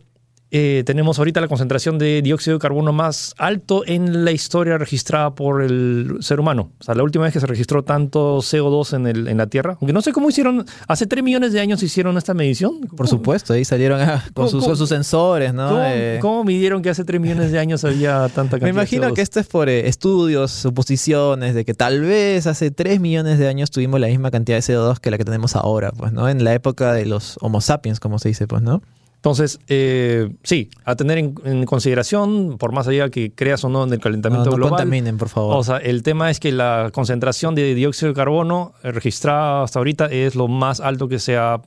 Eh, 0.54 0.84
tenemos 0.86 1.18
ahorita 1.18 1.40
la 1.40 1.48
concentración 1.48 1.98
de 1.98 2.22
dióxido 2.22 2.58
de 2.58 2.60
carbono 2.62 2.92
más 2.92 3.34
alto 3.38 3.84
en 3.88 4.26
la 4.26 4.32
historia 4.32 4.78
registrada 4.78 5.34
por 5.34 5.62
el 5.64 6.18
ser 6.20 6.42
humano. 6.42 6.72
O 6.80 6.84
sea, 6.84 6.94
la 6.94 7.04
última 7.04 7.24
vez 7.24 7.32
que 7.34 7.40
se 7.40 7.48
registró 7.48 7.84
tanto 7.86 8.40
CO2 8.40 8.94
en, 8.98 9.08
el, 9.08 9.28
en 9.30 9.38
la 9.38 9.48
Tierra. 9.48 9.78
Aunque 9.80 9.94
no 9.94 10.02
sé 10.02 10.12
cómo 10.12 10.28
hicieron, 10.30 10.66
hace 10.90 11.08
3 11.08 11.24
millones 11.24 11.54
de 11.54 11.62
años 11.62 11.82
hicieron 11.84 12.18
esta 12.18 12.34
medición. 12.34 12.82
Por 12.98 13.08
supuesto, 13.08 13.54
ahí 13.54 13.64
salieron 13.64 14.02
a- 14.02 14.24
con, 14.34 14.34
¿Cómo- 14.34 14.50
sus, 14.50 14.66
con 14.66 14.76
sus 14.76 14.90
sensores, 14.90 15.54
¿no? 15.54 15.70
¿Cómo, 15.70 15.82
Eh, 15.86 16.20
cómo 16.22 16.44
midieron 16.44 16.82
que 16.82 16.90
hace 16.90 17.06
3 17.06 17.22
millones 17.22 17.54
de 17.54 17.60
años 17.60 17.86
había 17.86 18.28
tanta 18.28 18.52
cantidad 18.60 18.64
Me 18.64 18.70
imagino 18.72 19.04
de 19.04 19.12
CO2? 19.12 19.16
que 19.16 19.22
esto 19.22 19.40
es 19.40 19.48
por 19.48 19.70
eh, 19.70 19.88
estudios, 19.88 20.52
suposiciones 20.52 21.56
de 21.56 21.64
que 21.64 21.74
tal 21.74 22.02
vez 22.02 22.46
hace 22.46 22.72
3 22.72 23.00
millones 23.00 23.40
de 23.40 23.48
años 23.48 23.72
tuvimos 23.72 24.02
la 24.02 24.08
misma 24.08 24.32
cantidad 24.32 24.58
de 24.58 24.62
CO2 24.64 25.00
que 25.00 25.12
la 25.12 25.18
que 25.18 25.24
tenemos 25.24 25.56
ahora, 25.56 25.92
pues, 25.92 26.12
¿no? 26.12 26.28
En 26.28 26.44
la 26.44 26.54
época 26.54 26.92
de 26.92 27.06
los 27.06 27.38
Homo 27.40 27.62
sapiens, 27.62 28.02
como 28.02 28.20
se 28.20 28.28
dice, 28.28 28.48
pues, 28.48 28.62
¿no? 28.62 28.82
Entonces, 29.22 29.60
eh, 29.68 30.34
sí, 30.42 30.72
a 30.84 30.96
tener 30.96 31.20
en, 31.20 31.36
en 31.46 31.64
consideración, 31.66 32.58
por 32.58 32.72
más 32.72 32.88
allá 32.88 33.10
que 33.12 33.32
creas 33.32 33.64
o 33.64 33.70
no 33.70 33.84
en 33.84 33.92
el 33.94 34.00
No, 34.00 34.04
calentamiento 34.04 34.50
no 34.50 34.56
global. 34.56 34.72
contaminen, 34.72 35.18
por 35.20 35.30
favor. 35.30 35.58
O 35.58 35.64
sea, 35.64 35.78
el 35.78 36.02
tema 36.02 36.32
es 36.32 36.40
que 36.40 36.52
la 36.52 36.90
concentración 36.92 37.54
de 37.54 37.76
dióxido 37.76 38.08
de 38.10 38.16
carbono 38.16 38.74
registrada 38.82 39.62
hasta 39.64 39.78
ahorita 39.78 40.08
es 40.08 40.34
lo 40.34 40.48
más 40.48 40.80
alto 40.80 41.08
que 41.08 41.20
se 41.20 41.38
ha, 41.38 41.62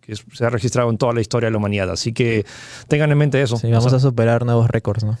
que 0.00 0.16
se 0.16 0.44
ha 0.44 0.50
registrado 0.50 0.90
en 0.90 0.98
toda 0.98 1.12
la 1.12 1.20
historia 1.20 1.46
de 1.46 1.52
la 1.52 1.58
humanidad. 1.58 1.88
Así 1.92 2.12
que 2.12 2.44
tengan 2.88 3.12
en 3.12 3.18
mente 3.18 3.40
eso. 3.40 3.56
sí, 3.56 3.68
O 3.68 3.70
vamos 3.70 3.90
sea, 3.90 3.98
a 3.98 4.00
superar 4.00 4.44
nuevos 4.44 4.68
récords, 4.68 5.04
¿no? 5.04 5.16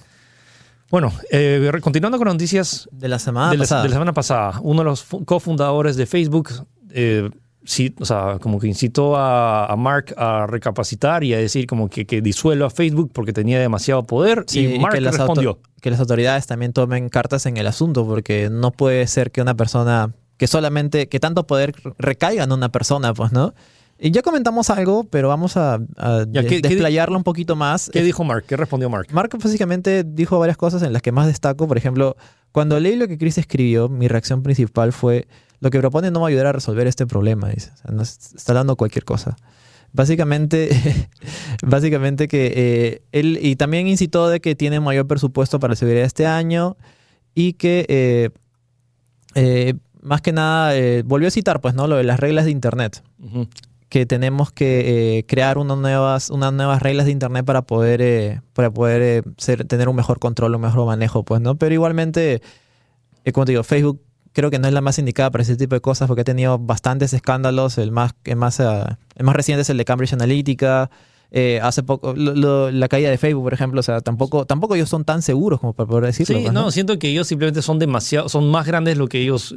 Bueno, 0.90 1.12
eh, 1.30 1.70
continuando 1.82 2.18
con 2.18 2.26
noticias 2.26 2.88
De 2.90 3.06
la 3.06 3.20
semana 3.20 3.52
de 3.52 3.58
la, 3.58 3.62
pasada. 3.62 3.82
de 3.84 3.88
la 3.90 3.94
semana 3.94 4.12
pasada, 4.12 4.58
uno 4.64 4.80
de 4.80 4.84
los 4.86 5.04
fu- 5.04 5.24
cofundadores 5.24 5.94
de 5.94 6.06
Facebook, 6.06 6.50
eh, 6.90 7.30
sí, 7.64 7.94
o 8.00 8.04
sea, 8.04 8.38
como 8.40 8.58
que 8.58 8.66
incitó 8.66 9.16
a, 9.16 9.66
a 9.66 9.76
Mark 9.76 10.14
a 10.16 10.46
recapacitar 10.46 11.24
y 11.24 11.34
a 11.34 11.38
decir 11.38 11.66
como 11.66 11.88
que, 11.88 12.06
que 12.06 12.20
disuelva 12.22 12.66
a 12.66 12.70
Facebook 12.70 13.10
porque 13.12 13.32
tenía 13.32 13.58
demasiado 13.58 14.04
poder. 14.04 14.44
Sí, 14.46 14.74
y 14.74 14.78
Mark 14.78 14.94
que 14.94 15.00
las, 15.00 15.16
respondió. 15.16 15.58
que 15.80 15.90
las 15.90 16.00
autoridades 16.00 16.46
también 16.46 16.72
tomen 16.72 17.08
cartas 17.08 17.46
en 17.46 17.56
el 17.56 17.66
asunto, 17.66 18.06
porque 18.06 18.48
no 18.50 18.70
puede 18.70 19.06
ser 19.06 19.30
que 19.30 19.42
una 19.42 19.54
persona, 19.54 20.14
que 20.36 20.46
solamente, 20.46 21.08
que 21.08 21.20
tanto 21.20 21.46
poder 21.46 21.74
recaiga 21.98 22.44
en 22.44 22.52
una 22.52 22.70
persona, 22.70 23.14
pues, 23.14 23.32
¿no? 23.32 23.54
Y 24.02 24.10
ya 24.12 24.22
comentamos 24.22 24.70
algo, 24.70 25.04
pero 25.04 25.28
vamos 25.28 25.56
a, 25.58 25.74
a 25.98 26.24
Ya, 26.30 26.40
de- 26.42 26.48
¿qué- 26.48 26.48
qué 26.62 26.68
di- 26.68 26.74
desplayarlo 26.74 27.16
un 27.18 27.22
poquito 27.24 27.54
más. 27.54 27.90
¿Qué 27.92 28.02
dijo 28.02 28.24
Mark? 28.24 28.44
¿Qué 28.48 28.56
respondió 28.56 28.88
Mark? 28.88 29.08
Mark 29.12 29.30
básicamente 29.42 30.04
dijo 30.04 30.38
varias 30.38 30.56
cosas 30.56 30.82
en 30.82 30.92
las 30.94 31.02
que 31.02 31.12
más 31.12 31.26
destaco. 31.26 31.68
Por 31.68 31.76
ejemplo, 31.76 32.16
cuando 32.50 32.80
leí 32.80 32.96
lo 32.96 33.06
que 33.08 33.18
Chris 33.18 33.36
escribió, 33.36 33.88
mi 33.90 34.08
reacción 34.08 34.42
principal 34.42 34.92
fue, 34.94 35.28
lo 35.60 35.68
que 35.70 35.78
propone 35.78 36.10
no 36.10 36.20
va 36.22 36.28
a 36.28 36.30
ayudar 36.30 36.46
a 36.46 36.52
resolver 36.52 36.86
este 36.86 37.06
problema. 37.06 37.50
Dice. 37.50 37.70
O 37.74 37.76
sea, 37.76 37.90
no 37.94 38.02
es- 38.02 38.32
está 38.34 38.54
dando 38.54 38.74
cualquier 38.76 39.04
cosa. 39.04 39.36
Básicamente, 39.92 40.70
básicamente 41.62 42.28
que 42.28 42.52
eh, 42.56 43.02
él, 43.12 43.38
y 43.42 43.56
también 43.56 43.86
incitó 43.86 44.28
de 44.28 44.40
que 44.40 44.54
tiene 44.54 44.80
mayor 44.80 45.06
presupuesto 45.06 45.58
para 45.60 45.72
la 45.72 45.76
seguridad 45.76 46.04
este 46.04 46.26
año 46.26 46.76
y 47.34 47.54
que 47.54 47.86
eh, 47.88 48.30
eh, 49.34 49.74
más 50.00 50.22
que 50.22 50.32
nada 50.32 50.72
volvió 51.04 51.28
a 51.28 51.30
citar 51.30 51.60
pues 51.60 51.74
no 51.74 51.86
lo 51.86 51.96
de 51.96 52.04
las 52.04 52.18
reglas 52.18 52.44
de 52.46 52.50
internet 52.52 53.02
Ujú. 53.22 53.46
Que 53.90 54.06
tenemos 54.06 54.50
que 54.52 55.18
eh, 55.18 55.26
crear 55.26 55.58
unas 55.58 55.76
nuevas, 55.76 56.30
unas 56.30 56.52
nuevas 56.54 56.80
reglas 56.80 57.04
de 57.06 57.12
internet 57.12 57.44
para 57.44 57.62
poder, 57.62 58.00
eh, 58.00 58.40
para 58.54 58.70
poder 58.70 59.02
eh, 59.02 59.22
ser- 59.36 59.66
tener 59.66 59.88
un 59.90 59.96
mejor 59.96 60.18
control, 60.18 60.54
un 60.54 60.62
mejor 60.62 60.86
manejo, 60.86 61.24
pues, 61.24 61.42
¿no? 61.42 61.56
Pero 61.56 61.74
igualmente, 61.74 62.40
como 63.34 63.44
te 63.44 63.52
digo, 63.52 63.62
Facebook 63.64 64.00
creo 64.32 64.48
que 64.50 64.58
no 64.60 64.68
es 64.68 64.72
la 64.74 64.80
más 64.80 64.98
indicada 64.98 65.30
para 65.30 65.42
ese 65.42 65.56
tipo 65.56 65.74
de 65.74 65.80
cosas 65.80 66.06
porque 66.06 66.20
ha 66.22 66.24
tenido 66.24 66.56
bastantes 66.58 67.12
escándalos. 67.12 67.78
El 67.78 67.90
más, 67.90 68.12
el 68.24 68.36
más, 68.36 68.60
el 68.60 69.24
más 69.24 69.34
reciente 69.36 69.62
es 69.62 69.70
el 69.70 69.76
de 69.76 69.84
Cambridge 69.84 70.12
Analytica. 70.12 70.88
Eh, 71.32 71.60
hace 71.62 71.82
poco, 71.82 72.12
lo- 72.14 72.34
lo- 72.34 72.70
la 72.70 72.88
caída 72.88 73.10
de 73.10 73.18
Facebook, 73.18 73.42
por 73.44 73.54
ejemplo, 73.54 73.80
o 73.80 73.82
sea, 73.82 74.00
tampoco, 74.00 74.46
tampoco 74.46 74.74
ellos 74.76 74.88
son 74.88 75.04
tan 75.04 75.20
seguros 75.22 75.60
como 75.60 75.72
para 75.74 75.88
poder 75.88 76.06
decirlo. 76.06 76.36
Sí, 76.38 76.42
pues, 76.42 76.52
no, 76.52 76.70
siento 76.70 76.98
que 76.98 77.08
ellos 77.08 77.26
simplemente 77.28 77.60
son 77.62 77.78
demasiado, 77.78 78.28
son 78.28 78.50
más 78.50 78.66
grandes 78.66 78.94
de 78.94 78.98
lo 78.98 79.06
que 79.08 79.20
ellos 79.20 79.56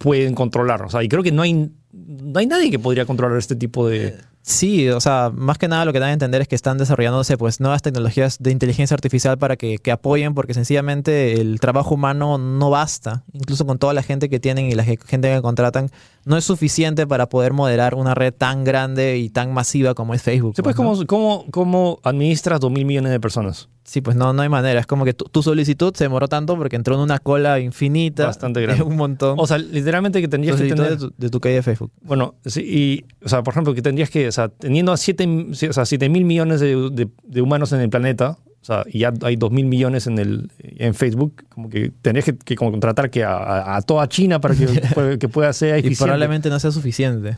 pueden 0.00 0.34
controlar. 0.34 0.82
O 0.82 0.88
sea, 0.88 1.02
y 1.02 1.08
creo 1.08 1.22
que 1.22 1.30
no 1.30 1.42
hay, 1.42 1.70
no 1.92 2.38
hay 2.38 2.46
nadie 2.46 2.70
que 2.70 2.78
podría 2.78 3.04
controlar 3.04 3.36
este 3.38 3.54
tipo 3.54 3.86
de... 3.86 4.16
Sí, 4.42 4.88
o 4.88 5.00
sea, 5.00 5.30
más 5.34 5.58
que 5.58 5.68
nada 5.68 5.84
lo 5.84 5.92
que 5.92 6.00
dan 6.00 6.08
a 6.10 6.12
entender 6.12 6.40
es 6.40 6.48
que 6.48 6.54
están 6.54 6.78
desarrollándose 6.78 7.36
pues 7.36 7.60
nuevas 7.60 7.82
tecnologías 7.82 8.38
de 8.40 8.50
inteligencia 8.50 8.94
artificial 8.94 9.36
para 9.38 9.56
que, 9.56 9.78
que 9.78 9.92
apoyen, 9.92 10.34
porque 10.34 10.54
sencillamente 10.54 11.40
el 11.40 11.60
trabajo 11.60 11.94
humano 11.94 12.38
no 12.38 12.70
basta, 12.70 13.22
incluso 13.32 13.66
con 13.66 13.78
toda 13.78 13.92
la 13.92 14.02
gente 14.02 14.28
que 14.30 14.40
tienen 14.40 14.66
y 14.66 14.72
la 14.74 14.84
ge- 14.84 14.98
gente 15.06 15.32
que 15.32 15.42
contratan, 15.42 15.90
no 16.24 16.36
es 16.36 16.44
suficiente 16.44 17.06
para 17.06 17.28
poder 17.28 17.52
moderar 17.52 17.94
una 17.94 18.14
red 18.14 18.32
tan 18.32 18.64
grande 18.64 19.18
y 19.18 19.28
tan 19.28 19.52
masiva 19.52 19.94
como 19.94 20.14
es 20.14 20.22
Facebook. 20.22 20.54
Sí, 20.56 20.62
pues, 20.62 20.74
¿no? 20.76 20.84
¿cómo, 20.84 21.06
cómo, 21.06 21.44
cómo 21.50 21.98
administras 22.02 22.60
dos 22.60 22.70
mil 22.72 22.84
millones 22.86 23.12
de 23.12 23.20
personas? 23.20 23.68
Sí, 23.82 24.00
pues 24.02 24.14
no, 24.16 24.32
no 24.32 24.42
hay 24.42 24.48
manera. 24.48 24.78
Es 24.78 24.86
como 24.86 25.04
que 25.04 25.14
tu, 25.14 25.24
tu 25.24 25.42
solicitud 25.42 25.92
se 25.96 26.04
demoró 26.04 26.28
tanto 26.28 26.56
porque 26.56 26.76
entró 26.76 26.94
en 26.94 27.00
una 27.00 27.18
cola 27.18 27.58
infinita. 27.58 28.26
Bastante 28.26 28.60
grande. 28.60 28.84
Un 28.84 28.94
montón. 28.96 29.34
O 29.40 29.46
sea, 29.48 29.58
literalmente 29.58 30.20
que 30.20 30.28
tendrías 30.28 30.60
que 30.60 30.68
tener... 30.68 30.90
de, 30.90 30.96
tu, 30.96 31.12
de 31.16 31.28
tu 31.28 31.40
calle 31.40 31.56
de 31.56 31.62
Facebook. 31.62 31.90
Bueno, 32.02 32.34
sí, 32.44 32.60
y, 32.60 33.24
o 33.24 33.28
sea, 33.28 33.42
por 33.42 33.52
ejemplo, 33.52 33.74
que 33.74 33.82
tendrías 33.82 34.08
que, 34.08 34.30
sea, 34.40 34.48
teniendo 34.48 34.92
a 34.92 34.96
7 34.96 35.26
o 35.50 35.54
sea, 35.72 35.84
siete 35.84 36.08
mil 36.08 36.24
millones 36.24 36.60
de, 36.60 36.90
de- 36.90 37.08
de 37.22 37.40
humanos 37.42 37.72
en 37.72 37.80
el 37.80 37.88
planeta, 37.90 38.38
o 38.62 38.64
sea, 38.64 38.84
y 38.86 39.00
ya 39.00 39.12
hay 39.22 39.36
2 39.36 39.50
mil 39.52 39.66
millones 39.66 40.06
en, 40.06 40.18
el, 40.18 40.50
en 40.58 40.94
Facebook, 40.94 41.44
como 41.48 41.68
que 41.70 41.90
tendrías 42.02 42.24
que, 42.26 42.36
que 42.36 42.56
contratar 42.56 43.10
que 43.10 43.24
a, 43.24 43.80
toda 43.86 44.08
China 44.08 44.40
para 44.40 44.54
que, 44.54 44.66
que 45.18 45.28
pueda 45.28 45.52
ser 45.52 45.84
Y 45.84 45.94
probablemente 45.96 46.50
no 46.50 46.58
sea 46.60 46.70
suficiente. 46.70 47.36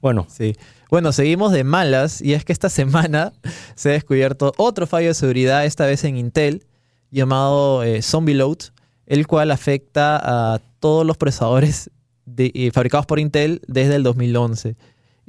Bueno, 0.00 0.26
Sí. 0.30 0.54
Bueno, 0.90 1.12
seguimos 1.12 1.52
de 1.52 1.64
malas 1.64 2.22
y 2.22 2.32
es 2.32 2.44
que 2.46 2.52
esta 2.52 2.68
semana 2.70 3.32
se 3.74 3.90
ha 3.90 3.92
descubierto 3.92 4.52
otro 4.56 4.86
fallo 4.86 5.08
de 5.08 5.14
seguridad, 5.14 5.64
esta 5.66 5.84
vez 5.86 6.04
en 6.04 6.16
Intel, 6.16 6.64
llamado 7.10 7.82
eh, 7.82 8.00
Zombie 8.02 8.34
Load, 8.34 8.58
el 9.06 9.26
cual 9.26 9.50
afecta 9.50 10.18
a 10.54 10.60
todos 10.80 11.04
los 11.06 11.16
procesadores 11.16 11.90
de- 12.26 12.52
eh, 12.54 12.70
fabricados 12.72 13.06
por 13.06 13.18
Intel 13.18 13.60
desde 13.66 13.96
el 13.96 14.02
2011. 14.02 14.76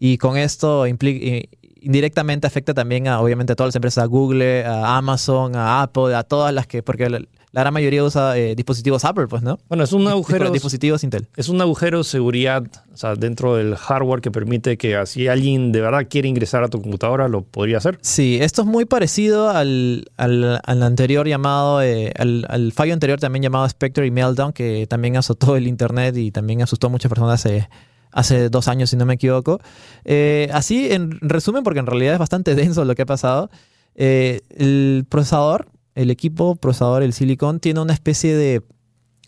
Y 0.02 0.18
con 0.18 0.38
esto 0.38 0.86
eh, 0.86 1.50
indirectamente 1.82 2.48
afecta 2.48 2.74
también 2.74 3.08
a, 3.08 3.20
obviamente, 3.22 3.54
a 3.54 3.56
todas 3.56 3.70
las 3.70 3.76
empresas, 3.76 4.04
a 4.04 4.08
Google, 4.08 4.66
a 4.66 4.98
Amazon, 4.98 5.56
a 5.56 5.82
Apple, 5.82 6.16
a 6.16 6.24
todas 6.24 6.54
las 6.54 6.68
que, 6.68 6.82
porque 6.84 7.10
la, 7.10 7.20
la 7.52 7.62
gran 7.62 7.74
mayoría 7.74 8.04
usa 8.04 8.38
eh, 8.38 8.54
dispositivos 8.56 9.04
Apple, 9.06 9.28
pues, 9.28 9.42
¿no? 9.42 9.60
bueno, 9.70 9.84
es 9.84 9.92
un 9.92 10.08
agujero, 10.08 10.52
Dispositivos 10.52 11.04
Intel. 11.04 11.28
es 11.36 11.50
un 11.50 11.60
agujero 11.62 11.98
de 11.98 12.04
seguridad, 12.04 12.64
o 12.94 12.98
sea, 12.98 13.16
dentro 13.16 13.56
del 13.56 13.76
hardware 13.76 14.22
que 14.22 14.30
permite 14.30 14.78
que 14.78 15.04
si 15.06 15.28
alguien 15.28 15.72
de 15.72 15.82
verdad 15.82 16.06
quiere 16.10 16.28
ingresar 16.30 16.64
a 16.64 16.68
tu 16.68 16.82
computadora, 16.82 17.28
lo 17.28 17.42
podría 17.42 17.78
hacer. 17.80 17.98
Sí, 18.02 18.38
esto 18.40 18.62
es 18.62 18.68
muy 18.68 18.86
parecido 18.86 19.50
al, 19.50 20.06
al- 20.18 20.60
al 20.64 20.84
anterior 20.84 21.28
llamado, 21.28 21.82
eh, 21.82 22.14
al, 22.18 22.46
al 22.50 22.72
fallo 22.72 22.94
anterior 22.94 23.20
también 23.20 23.42
llamado 23.44 23.68
Spectre 23.68 24.06
y 24.06 24.12
Meltdown, 24.12 24.54
que 24.54 24.86
también 24.88 25.18
azotó 25.18 25.56
el 25.56 25.68
Internet 25.68 26.16
y 26.18 26.32
también 26.32 26.62
asustó 26.62 26.88
a 26.88 26.90
muchas 26.92 27.10
personas 27.10 27.44
hace, 27.46 27.68
hace 28.12 28.50
dos 28.50 28.68
años, 28.68 28.90
si 28.90 28.98
no 28.98 29.06
me 29.06 29.16
equivoco. 29.16 29.60
Eh, 30.06 30.50
así, 30.54 30.92
en 30.92 31.20
resumen, 31.22 31.64
porque 31.64 31.80
en 31.80 31.86
realidad 31.86 32.14
es 32.14 32.20
bastante 32.20 32.56
denso 32.56 32.86
lo 32.86 32.96
que 32.96 33.04
ha 33.04 33.08
pasado, 33.08 33.50
eh, 33.96 34.42
el 34.50 35.06
procesador, 35.10 35.68
el 35.96 36.12
equipo 36.12 36.56
procesador, 36.56 37.04
el 37.04 37.14
silicon, 37.14 37.60
tiene 37.60 37.82
una 37.82 37.94
especie 37.94 38.36
de, 38.36 38.62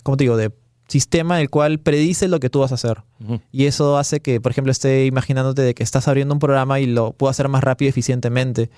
¿cómo 0.04 0.18
te 0.18 0.24
digo?, 0.24 0.38
de 0.38 0.52
sistema 0.88 1.40
el 1.40 1.50
cual 1.50 1.80
predice 1.80 2.28
lo 2.28 2.40
que 2.40 2.50
tú 2.50 2.60
vas 2.60 2.72
a 2.72 2.76
hacer. 2.76 3.04
Y 3.52 3.66
eso 3.66 3.98
hace 3.98 4.20
que, 4.20 4.42
por 4.42 4.52
ejemplo, 4.52 4.72
esté 4.72 5.06
imaginándote 5.06 5.62
de 5.62 5.74
que 5.74 5.84
estás 5.84 6.08
abriendo 6.08 6.34
un 6.34 6.40
programa 6.40 6.82
y 6.82 6.86
lo 6.86 7.14
puedo 7.14 7.32
hacer 7.32 7.48
más 7.48 7.64
rápido 7.64 7.88
y 7.88 7.90
eficientemente. 7.90 8.70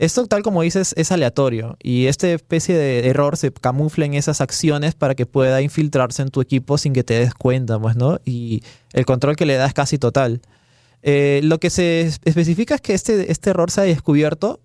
Esto, 0.00 0.26
tal 0.28 0.42
como 0.44 0.62
dices, 0.62 0.94
es 0.96 1.10
aleatorio. 1.10 1.76
Y 1.82 2.06
esta 2.06 2.28
especie 2.30 2.76
de 2.76 3.08
error 3.08 3.36
se 3.36 3.52
camufla 3.52 4.06
en 4.06 4.14
esas 4.14 4.40
acciones 4.40 4.94
para 4.94 5.16
que 5.16 5.26
pueda 5.26 5.60
infiltrarse 5.60 6.22
en 6.22 6.28
tu 6.30 6.40
equipo 6.40 6.78
sin 6.78 6.92
que 6.92 7.02
te 7.02 7.14
des 7.18 7.34
cuenta, 7.34 7.80
pues, 7.80 7.96
¿no? 7.96 8.20
Y 8.24 8.62
el 8.92 9.04
control 9.04 9.34
que 9.34 9.44
le 9.44 9.54
da 9.56 9.66
es 9.66 9.74
casi 9.74 9.98
total. 9.98 10.40
Eh, 11.02 11.40
lo 11.42 11.58
que 11.58 11.68
se 11.70 12.02
es- 12.02 12.20
especifica 12.24 12.76
es 12.76 12.80
que 12.80 12.94
este, 12.94 13.30
este 13.32 13.50
error 13.50 13.70
se 13.72 13.80
ha 13.80 13.84
descubierto 13.84 14.60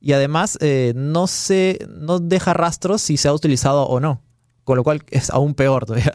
y 0.00 0.12
además 0.12 0.56
eh, 0.62 0.92
no, 0.96 1.26
se, 1.26 1.78
no 1.88 2.18
deja 2.18 2.54
rastros 2.54 3.02
si 3.02 3.16
se 3.18 3.28
ha 3.28 3.32
utilizado 3.34 3.84
o 3.86 4.00
no. 4.00 4.22
Con 4.68 4.76
lo 4.76 4.84
cual 4.84 5.00
es 5.10 5.30
aún 5.30 5.54
peor 5.54 5.86
todavía. 5.86 6.12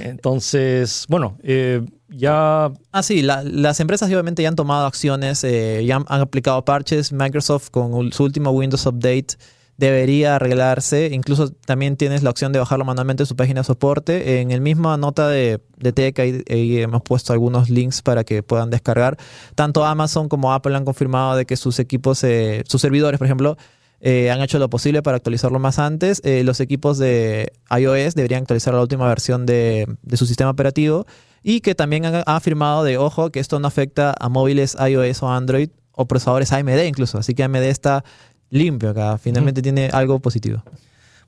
Entonces, 0.00 1.06
bueno, 1.08 1.38
eh, 1.44 1.82
ya 2.08 2.72
Ah, 2.90 3.02
sí, 3.04 3.22
la- 3.22 3.44
las 3.44 3.78
empresas 3.78 4.08
obviamente 4.08 4.42
ya 4.42 4.48
han 4.48 4.56
tomado 4.56 4.86
acciones, 4.86 5.44
eh, 5.44 5.84
ya 5.86 5.96
han, 5.96 6.04
han 6.08 6.20
aplicado 6.20 6.64
parches. 6.64 7.12
Microsoft 7.12 7.70
con 7.70 8.10
su 8.12 8.24
último 8.24 8.50
Windows 8.50 8.86
Update 8.86 9.36
debería 9.78 10.34
arreglarse. 10.34 11.10
Incluso 11.12 11.50
también 11.64 11.96
tienes 11.96 12.24
la 12.24 12.30
opción 12.30 12.52
de 12.52 12.58
bajarlo 12.58 12.84
manualmente 12.84 13.22
en 13.22 13.26
su 13.26 13.36
página 13.36 13.60
de 13.60 13.64
soporte. 13.64 14.40
En 14.40 14.50
el 14.50 14.60
misma 14.60 14.96
nota 14.96 15.28
de, 15.28 15.60
de 15.78 15.92
Tech 15.92 16.18
ahí, 16.18 16.42
ahí 16.50 16.78
hemos 16.80 17.02
puesto 17.02 17.32
algunos 17.32 17.70
links 17.70 18.02
para 18.02 18.24
que 18.24 18.42
puedan 18.42 18.68
descargar. 18.70 19.16
Tanto 19.54 19.84
Amazon 19.84 20.28
como 20.28 20.52
Apple 20.52 20.74
han 20.76 20.84
confirmado 20.84 21.36
de 21.36 21.46
que 21.46 21.56
sus 21.56 21.78
equipos, 21.78 22.24
eh, 22.24 22.64
sus 22.66 22.80
servidores, 22.80 23.18
por 23.18 23.26
ejemplo, 23.28 23.56
eh, 24.04 24.32
han 24.32 24.42
hecho 24.42 24.58
lo 24.58 24.68
posible 24.68 25.00
para 25.00 25.16
actualizarlo 25.16 25.60
más 25.60 25.78
antes. 25.78 26.20
Eh, 26.24 26.42
los 26.42 26.58
equipos 26.58 26.98
de 26.98 27.52
iOS 27.70 28.14
deberían 28.16 28.42
actualizar 28.42 28.74
la 28.74 28.80
última 28.80 29.06
versión 29.06 29.46
de, 29.46 29.86
de 30.02 30.16
su 30.16 30.26
sistema 30.26 30.50
operativo 30.50 31.06
y 31.44 31.60
que 31.60 31.76
también 31.76 32.04
han, 32.04 32.16
ha 32.16 32.36
afirmado 32.36 32.82
de, 32.82 32.98
ojo, 32.98 33.30
que 33.30 33.38
esto 33.38 33.60
no 33.60 33.68
afecta 33.68 34.12
a 34.18 34.28
móviles 34.28 34.76
iOS 34.76 35.22
o 35.22 35.30
Android 35.30 35.70
o 35.92 36.06
procesadores 36.06 36.52
AMD 36.52 36.84
incluso. 36.84 37.18
Así 37.18 37.34
que 37.34 37.44
AMD 37.44 37.62
está 37.62 38.04
limpio 38.50 38.90
acá. 38.90 39.18
Finalmente 39.18 39.62
tiene 39.62 39.88
algo 39.92 40.18
positivo. 40.18 40.64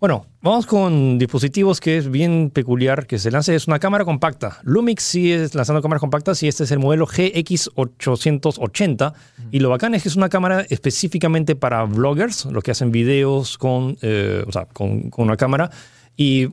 Bueno, 0.05 0.27
vamos 0.43 0.67
con 0.67 1.17
dispositivos 1.19 1.81
que 1.81 1.97
es 1.97 2.11
bien 2.11 2.51
peculiar 2.53 3.07
que 3.07 3.19
se 3.19 3.31
lance. 3.31 3.55
Es 3.55 3.67
una 3.69 3.79
cámara 3.79 4.05
compacta. 4.05 4.59
Lumix 4.63 5.03
sigue 5.03 5.49
lanzando 5.55 5.81
cámaras 5.81 6.03
compactas 6.03 6.43
y 6.43 6.49
este 6.49 6.65
es 6.65 6.71
el 6.73 6.79
modelo 6.79 7.07
GX880. 7.07 9.15
Y 9.51 9.61
lo 9.61 9.71
bacán 9.71 9.95
es 9.95 10.03
que 10.03 10.11
es 10.11 10.17
una 10.17 10.29
cámara 10.29 10.67
específicamente 10.69 11.57
para 11.57 11.85
vloggers, 11.85 12.45
los 12.45 12.63
que 12.63 12.73
hacen 12.73 12.91
videos 12.91 13.57
con, 13.57 13.97
eh, 14.03 14.45
o 14.47 14.53
sea, 14.53 14.67
con, 14.67 15.09
con 15.09 15.25
una 15.25 15.39
cámara. 15.39 15.71
Y 16.19 16.49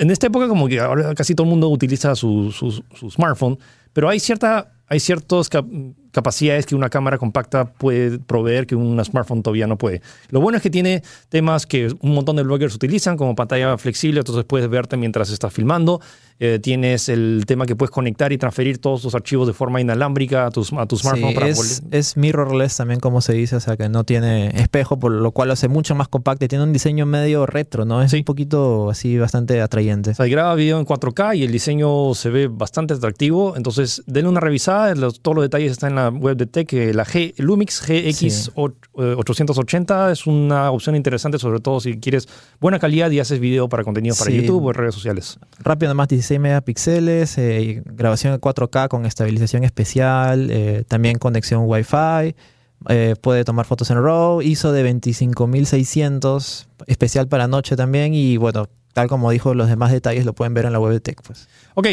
en 0.00 0.10
esta 0.10 0.26
época 0.26 0.48
como 0.48 0.66
que 0.66 0.80
ahora 0.80 1.14
casi 1.14 1.36
todo 1.36 1.44
el 1.44 1.50
mundo 1.50 1.68
utiliza 1.68 2.16
su, 2.16 2.50
su- 2.50 2.82
su 2.98 3.10
smartphone, 3.12 3.60
pero 3.92 4.08
hay 4.08 4.18
cierta 4.18 4.72
hay 4.88 4.98
ciertas 4.98 5.48
cap- 5.48 5.68
capacidades 6.18 6.66
que 6.66 6.74
una 6.74 6.90
cámara 6.90 7.16
compacta 7.16 7.72
puede 7.72 8.18
proveer 8.18 8.66
que 8.66 8.74
un 8.74 9.02
smartphone 9.04 9.40
todavía 9.40 9.68
no 9.68 9.78
puede. 9.78 10.02
Lo 10.30 10.40
bueno 10.40 10.56
es 10.56 10.62
que 10.64 10.70
tiene 10.70 11.04
temas 11.28 11.64
que 11.64 11.94
un 12.00 12.12
montón 12.12 12.34
de 12.34 12.42
bloggers 12.42 12.74
utilizan, 12.74 13.16
como 13.16 13.36
pantalla 13.36 13.78
flexible, 13.78 14.18
entonces 14.18 14.44
puedes 14.44 14.68
verte 14.68 14.96
mientras 14.96 15.30
estás 15.30 15.52
filmando. 15.52 16.00
Eh, 16.40 16.60
tienes 16.62 17.08
el 17.08 17.42
tema 17.46 17.66
que 17.66 17.74
puedes 17.74 17.90
conectar 17.90 18.32
y 18.32 18.38
transferir 18.38 18.78
todos 18.78 19.02
tus 19.02 19.14
archivos 19.16 19.46
de 19.48 19.52
forma 19.52 19.80
inalámbrica 19.80 20.46
a 20.46 20.50
tu, 20.52 20.60
a 20.78 20.86
tu 20.86 20.96
smartphone. 20.96 21.30
Sí, 21.30 21.34
para 21.34 21.48
es, 21.48 21.82
es 21.90 22.16
mirrorless 22.16 22.76
también, 22.76 23.00
como 23.00 23.20
se 23.20 23.32
dice, 23.32 23.56
o 23.56 23.60
sea 23.60 23.76
que 23.76 23.88
no 23.88 24.04
tiene 24.04 24.48
espejo, 24.60 24.98
por 25.00 25.10
lo 25.10 25.32
cual 25.32 25.48
lo 25.48 25.54
hace 25.54 25.66
mucho 25.66 25.96
más 25.96 26.06
compacto 26.06 26.44
y 26.44 26.48
tiene 26.48 26.62
un 26.62 26.72
diseño 26.72 27.06
medio 27.06 27.44
retro, 27.46 27.84
¿no? 27.84 28.02
Es 28.02 28.12
Sí. 28.12 28.18
un 28.18 28.24
poquito 28.24 28.88
así 28.88 29.18
bastante 29.18 29.60
atrayente. 29.60 30.10
O 30.10 30.14
sea, 30.14 30.26
graba 30.26 30.54
video 30.54 30.78
en 30.78 30.84
4K 30.86 31.34
y 31.36 31.42
el 31.42 31.50
diseño 31.50 32.14
se 32.14 32.30
ve 32.30 32.46
bastante 32.46 32.94
atractivo. 32.94 33.56
Entonces, 33.56 34.04
denle 34.06 34.28
una 34.30 34.40
revisada. 34.40 34.94
Los- 34.94 35.20
todos 35.20 35.34
los 35.34 35.42
detalles 35.44 35.72
están 35.72 35.90
en 35.90 35.96
la 35.96 36.08
web 36.10 36.36
de 36.36 36.46
Tech. 36.46 36.68
que 36.68 36.92
La 36.94 37.04
G, 37.04 37.34
Lumix 37.38 37.80
GX880 38.94 40.10
es 40.12 40.26
una 40.26 40.70
opción 40.70 40.94
interesante, 40.96 41.38
sobre 41.38 41.60
todo 41.60 41.80
si 41.80 41.98
quieres 41.98 42.28
buena 42.60 42.78
calidad 42.78 43.10
y 43.10 43.20
haces 43.20 43.40
video 43.40 43.68
para 43.68 43.84
contenidos 43.84 44.18
para 44.18 44.30
Sí. 44.30 44.36
YouTube 44.40 44.64
o 44.64 44.70
en 44.70 44.74
redes 44.74 44.94
sociales. 44.94 45.38
Rápido 45.60 45.88
nomás 45.90 46.08
16 46.08 46.27
megapíxeles, 46.38 47.38
eh, 47.38 47.82
grabación 47.84 48.34
en 48.34 48.40
4K 48.40 48.88
con 48.88 49.06
estabilización 49.06 49.64
especial, 49.64 50.50
eh, 50.50 50.84
también 50.86 51.18
conexión 51.18 51.62
Wi-Fi, 51.64 52.34
eh, 52.88 53.14
puede 53.20 53.44
tomar 53.44 53.66
fotos 53.66 53.90
en 53.90 54.02
RAW, 54.02 54.42
ISO 54.42 54.72
de 54.72 54.82
25600, 54.82 56.68
especial 56.86 57.28
para 57.28 57.48
noche 57.48 57.76
también 57.76 58.14
y 58.14 58.36
bueno, 58.36 58.68
tal 58.92 59.08
como 59.08 59.30
dijo, 59.30 59.54
los 59.54 59.68
demás 59.68 59.92
detalles 59.92 60.24
lo 60.26 60.34
pueden 60.34 60.54
ver 60.54 60.66
en 60.66 60.72
la 60.72 60.80
web 60.80 60.92
de 60.92 61.00
Tech. 61.00 61.20
Pues. 61.22 61.48
Ok, 61.74 61.86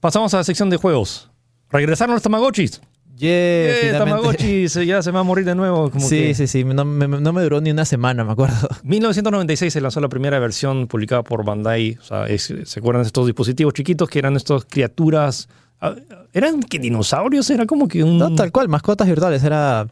pasamos 0.00 0.32
a 0.34 0.38
la 0.38 0.44
sección 0.44 0.70
de 0.70 0.76
juegos. 0.76 1.30
Regresaron 1.70 2.14
los 2.14 2.22
Tamagotchis. 2.22 2.80
Yeah. 3.22 3.98
Tamagotchis, 3.98 4.76
eh, 4.76 4.86
ya 4.86 5.00
se 5.02 5.10
me 5.10 5.14
va 5.14 5.20
a 5.20 5.24
morir 5.24 5.44
de 5.44 5.54
nuevo. 5.54 5.90
Como 5.90 6.08
Sí, 6.08 6.16
que- 6.22 6.34
sí, 6.34 6.46
sí, 6.48 6.64
no 6.64 6.84
me, 6.84 7.06
no 7.06 7.32
me 7.32 7.42
duró 7.42 7.60
ni 7.60 7.70
una 7.70 7.84
semana, 7.84 8.24
me 8.24 8.32
acuerdo. 8.32 8.68
1996 8.82 9.72
se 9.72 9.80
lanzó 9.80 10.00
la 10.00 10.08
primera 10.08 10.38
versión 10.40 10.88
publicada 10.88 11.22
por 11.22 11.44
Bandai. 11.44 11.98
O 12.00 12.04
sea, 12.04 12.26
es- 12.26 12.52
¿se 12.64 12.80
acuerdan 12.80 13.02
de 13.02 13.06
estos 13.06 13.26
dispositivos 13.26 13.74
chiquitos 13.74 14.08
que 14.08 14.18
eran 14.18 14.34
estas 14.36 14.64
criaturas? 14.64 15.48
ah, 15.80 15.94
¿Eran 16.32 16.62
que 16.62 16.78
dinosaurios? 16.78 17.48
Era 17.50 17.66
como 17.66 17.86
que 17.88 18.02
un... 18.02 18.18
No, 18.18 18.34
tal 18.34 18.50
cual, 18.50 18.68
mascotas 18.68 19.06
virtuales, 19.06 19.42
era... 19.44 19.86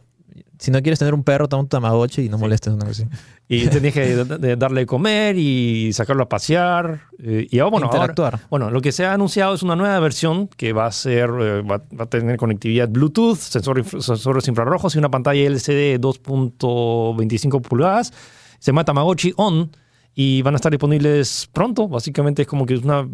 Si 0.61 0.69
no 0.69 0.79
quieres 0.83 0.99
tener 0.99 1.15
un 1.15 1.23
perro, 1.23 1.49
toma 1.49 1.63
un 1.63 1.67
tamagotchi 1.69 2.21
y 2.21 2.29
no 2.29 2.37
molestes 2.37 2.71
una 2.71 2.85
cosa 2.85 3.03
así. 3.03 3.11
Y 3.47 3.65
tenías 3.67 3.95
que 3.95 4.01
de- 4.15 4.55
darle 4.55 4.81
de 4.81 4.85
comer 4.85 5.35
y 5.35 5.91
sacarlo 5.91 6.21
a 6.21 6.29
pasear. 6.29 7.01
eh, 7.17 7.47
y 7.49 7.57
ahora, 7.57 7.71
bueno, 7.71 7.85
ahora- 7.87 7.97
Interactuar. 8.13 8.39
bueno, 8.49 8.69
lo 8.69 8.79
que 8.79 8.91
se 8.91 9.03
ha 9.05 9.13
anunciado 9.13 9.55
es 9.55 9.63
una 9.63 9.75
nueva 9.75 9.99
versión 9.99 10.47
que 10.47 10.71
va 10.71 10.85
a 10.85 10.91
ser, 10.91 11.31
eh, 11.41 11.61
va, 11.63 11.81
va 11.99 12.03
a 12.03 12.05
tener 12.05 12.37
conectividad 12.37 12.87
Bluetooth, 12.89 13.37
sensor 13.37 13.83
sensores 14.03 14.47
infrarrojos 14.47 14.93
y 14.95 14.99
una 14.99 15.09
pantalla 15.09 15.41
LCD 15.41 15.93
de 15.93 15.99
2.25 15.99 17.61
pulgadas. 17.61 18.13
Se 18.59 18.71
llama 18.71 18.85
Tamagotchi 18.85 19.33
On 19.37 19.71
y 20.13 20.41
van 20.43 20.53
a 20.53 20.57
estar 20.57 20.71
disponibles 20.71 21.49
pronto. 21.51 21.87
Básicamente 21.87 22.43
es 22.43 22.47
como 22.47 22.65
que 22.65 22.75
es 22.75 22.83
una... 22.83 23.07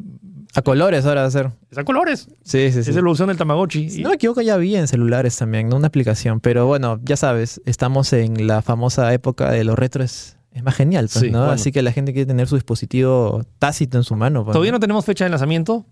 A 0.56 0.62
colores 0.62 1.06
ahora 1.06 1.22
va 1.22 1.28
a 1.28 1.32
ser. 1.32 1.52
Es 1.70 1.78
a 1.78 1.84
colores. 1.84 2.28
Sí, 2.44 2.72
sí, 2.72 2.84
sí. 2.84 2.90
Es 2.90 2.96
la 2.96 3.00
evolución 3.00 3.28
del 3.28 3.38
Tamagotchi. 3.38 3.90
Si 3.90 4.02
no 4.02 4.10
me 4.10 4.16
equivoco, 4.16 4.42
ya 4.42 4.58
vi 4.58 4.76
en 4.76 4.88
celulares 4.88 5.38
también, 5.38 5.70
¿no? 5.70 5.76
Una 5.76 5.88
aplicación. 5.88 6.40
Pero 6.40 6.66
bueno, 6.66 7.00
ya 7.04 7.16
sabes, 7.18 7.62
estamos 7.66 8.12
en 8.14 8.48
la 8.48 8.62
famosa 8.62 9.14
época 9.14 9.52
de 9.52 9.64
los 9.64 9.78
retros. 9.78 10.36
Es 10.52 10.64
más 10.64 10.74
genial, 10.76 11.10
pues, 11.12 11.24
Sí, 11.26 11.30
¿no? 11.32 11.40
bueno. 11.40 11.54
Así 11.54 11.72
que 11.72 11.84
la 11.84 11.92
gente 11.92 12.14
quiere 12.14 12.26
tener 12.26 12.48
su 12.48 12.56
dispositivo 12.56 13.44
tácito 13.60 13.98
en 13.98 14.04
su 14.04 14.16
mano. 14.16 14.44
pues, 14.44 14.54
Todavía 14.54 14.72
¿no? 14.72 14.78
no 14.78 14.80
tenemos 14.80 15.06
fecha 15.06 15.24
de 15.26 15.30
lanzamiento, 15.30 15.86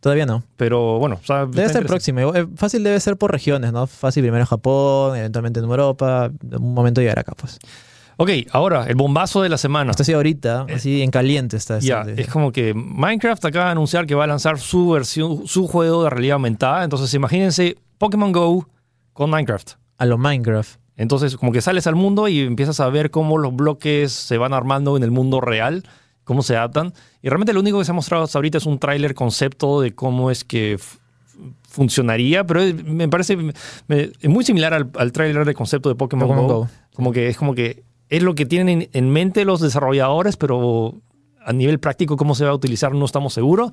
Todavía 0.00 0.26
no. 0.26 0.44
pero 0.56 0.98
bueno. 0.98 1.18
o 1.22 1.26
sea, 1.26 1.46
Debe 1.46 1.68
ser 1.70 1.86
próximo. 1.86 2.34
Eh, 2.34 2.46
Fácil 2.56 2.84
debe 2.84 3.00
ser 3.00 3.16
por 3.16 3.32
regiones, 3.32 3.72
¿no? 3.72 3.86
Fácil 3.86 4.22
primero 4.22 4.44
Japón, 4.46 5.16
eventualmente 5.16 5.58
en 5.60 5.64
Europa. 5.64 6.30
En 6.52 6.62
un 6.62 6.74
momento 6.74 7.00
llegar 7.00 7.18
acá, 7.18 7.32
pues. 7.34 7.58
Ok, 8.16 8.30
ahora, 8.52 8.86
el 8.86 8.94
bombazo 8.94 9.42
de 9.42 9.48
la 9.48 9.58
semana. 9.58 9.90
Esto 9.90 10.04
sí 10.04 10.12
ahorita, 10.12 10.66
así 10.74 11.02
en 11.02 11.10
caliente 11.10 11.56
está. 11.56 11.78
Ya, 11.80 12.02
es 12.16 12.28
como 12.28 12.52
que 12.52 12.72
Minecraft 12.74 13.44
acaba 13.44 13.64
de 13.66 13.70
anunciar 13.72 14.06
que 14.06 14.14
va 14.14 14.24
a 14.24 14.26
lanzar 14.28 14.58
su 14.58 14.90
versión, 14.90 15.46
su 15.46 15.66
juego 15.66 16.04
de 16.04 16.10
realidad 16.10 16.34
aumentada. 16.34 16.84
Entonces, 16.84 17.12
imagínense 17.14 17.76
Pokémon 17.98 18.30
Go 18.32 18.68
con 19.12 19.30
Minecraft. 19.30 19.72
A 19.98 20.06
lo 20.06 20.16
Minecraft. 20.18 20.78
Entonces, 20.96 21.36
como 21.36 21.50
que 21.50 21.60
sales 21.60 21.86
al 21.88 21.96
mundo 21.96 22.28
y 22.28 22.38
empiezas 22.40 22.78
a 22.78 22.88
ver 22.88 23.10
cómo 23.10 23.36
los 23.38 23.54
bloques 23.54 24.12
se 24.12 24.38
van 24.38 24.52
armando 24.54 24.96
en 24.96 25.02
el 25.02 25.10
mundo 25.10 25.40
real, 25.40 25.82
cómo 26.22 26.42
se 26.42 26.56
adaptan. 26.56 26.92
Y 27.20 27.28
realmente 27.28 27.52
lo 27.52 27.58
único 27.60 27.80
que 27.80 27.84
se 27.84 27.90
ha 27.90 27.94
mostrado 27.94 28.22
hasta 28.24 28.38
ahorita 28.38 28.58
es 28.58 28.66
un 28.66 28.78
tráiler 28.78 29.14
concepto 29.14 29.80
de 29.80 29.92
cómo 29.92 30.30
es 30.30 30.44
que 30.44 30.78
funcionaría, 31.68 32.44
pero 32.44 32.60
me 32.84 33.08
parece 33.08 33.36
me- 33.36 33.52
muy 34.22 34.44
similar 34.44 34.72
al, 34.74 34.90
al 34.96 35.12
tráiler 35.12 35.44
de 35.44 35.54
concepto 35.54 35.88
de 35.88 35.94
Pokémon, 35.96 36.28
Pokémon 36.28 36.46
Go. 36.46 36.58
Go. 36.60 36.68
Como 36.94 37.12
que 37.12 37.28
es 37.28 37.36
como 37.36 37.54
que 37.54 37.82
es 38.16 38.22
lo 38.22 38.34
que 38.34 38.46
tienen 38.46 38.82
en, 38.82 38.88
en 38.92 39.10
mente 39.10 39.44
los 39.44 39.60
desarrolladores, 39.60 40.36
pero 40.36 41.00
a 41.44 41.52
nivel 41.52 41.78
práctico 41.78 42.16
cómo 42.16 42.34
se 42.34 42.44
va 42.44 42.50
a 42.50 42.54
utilizar 42.54 42.94
no 42.94 43.04
estamos 43.04 43.34
seguros. 43.34 43.70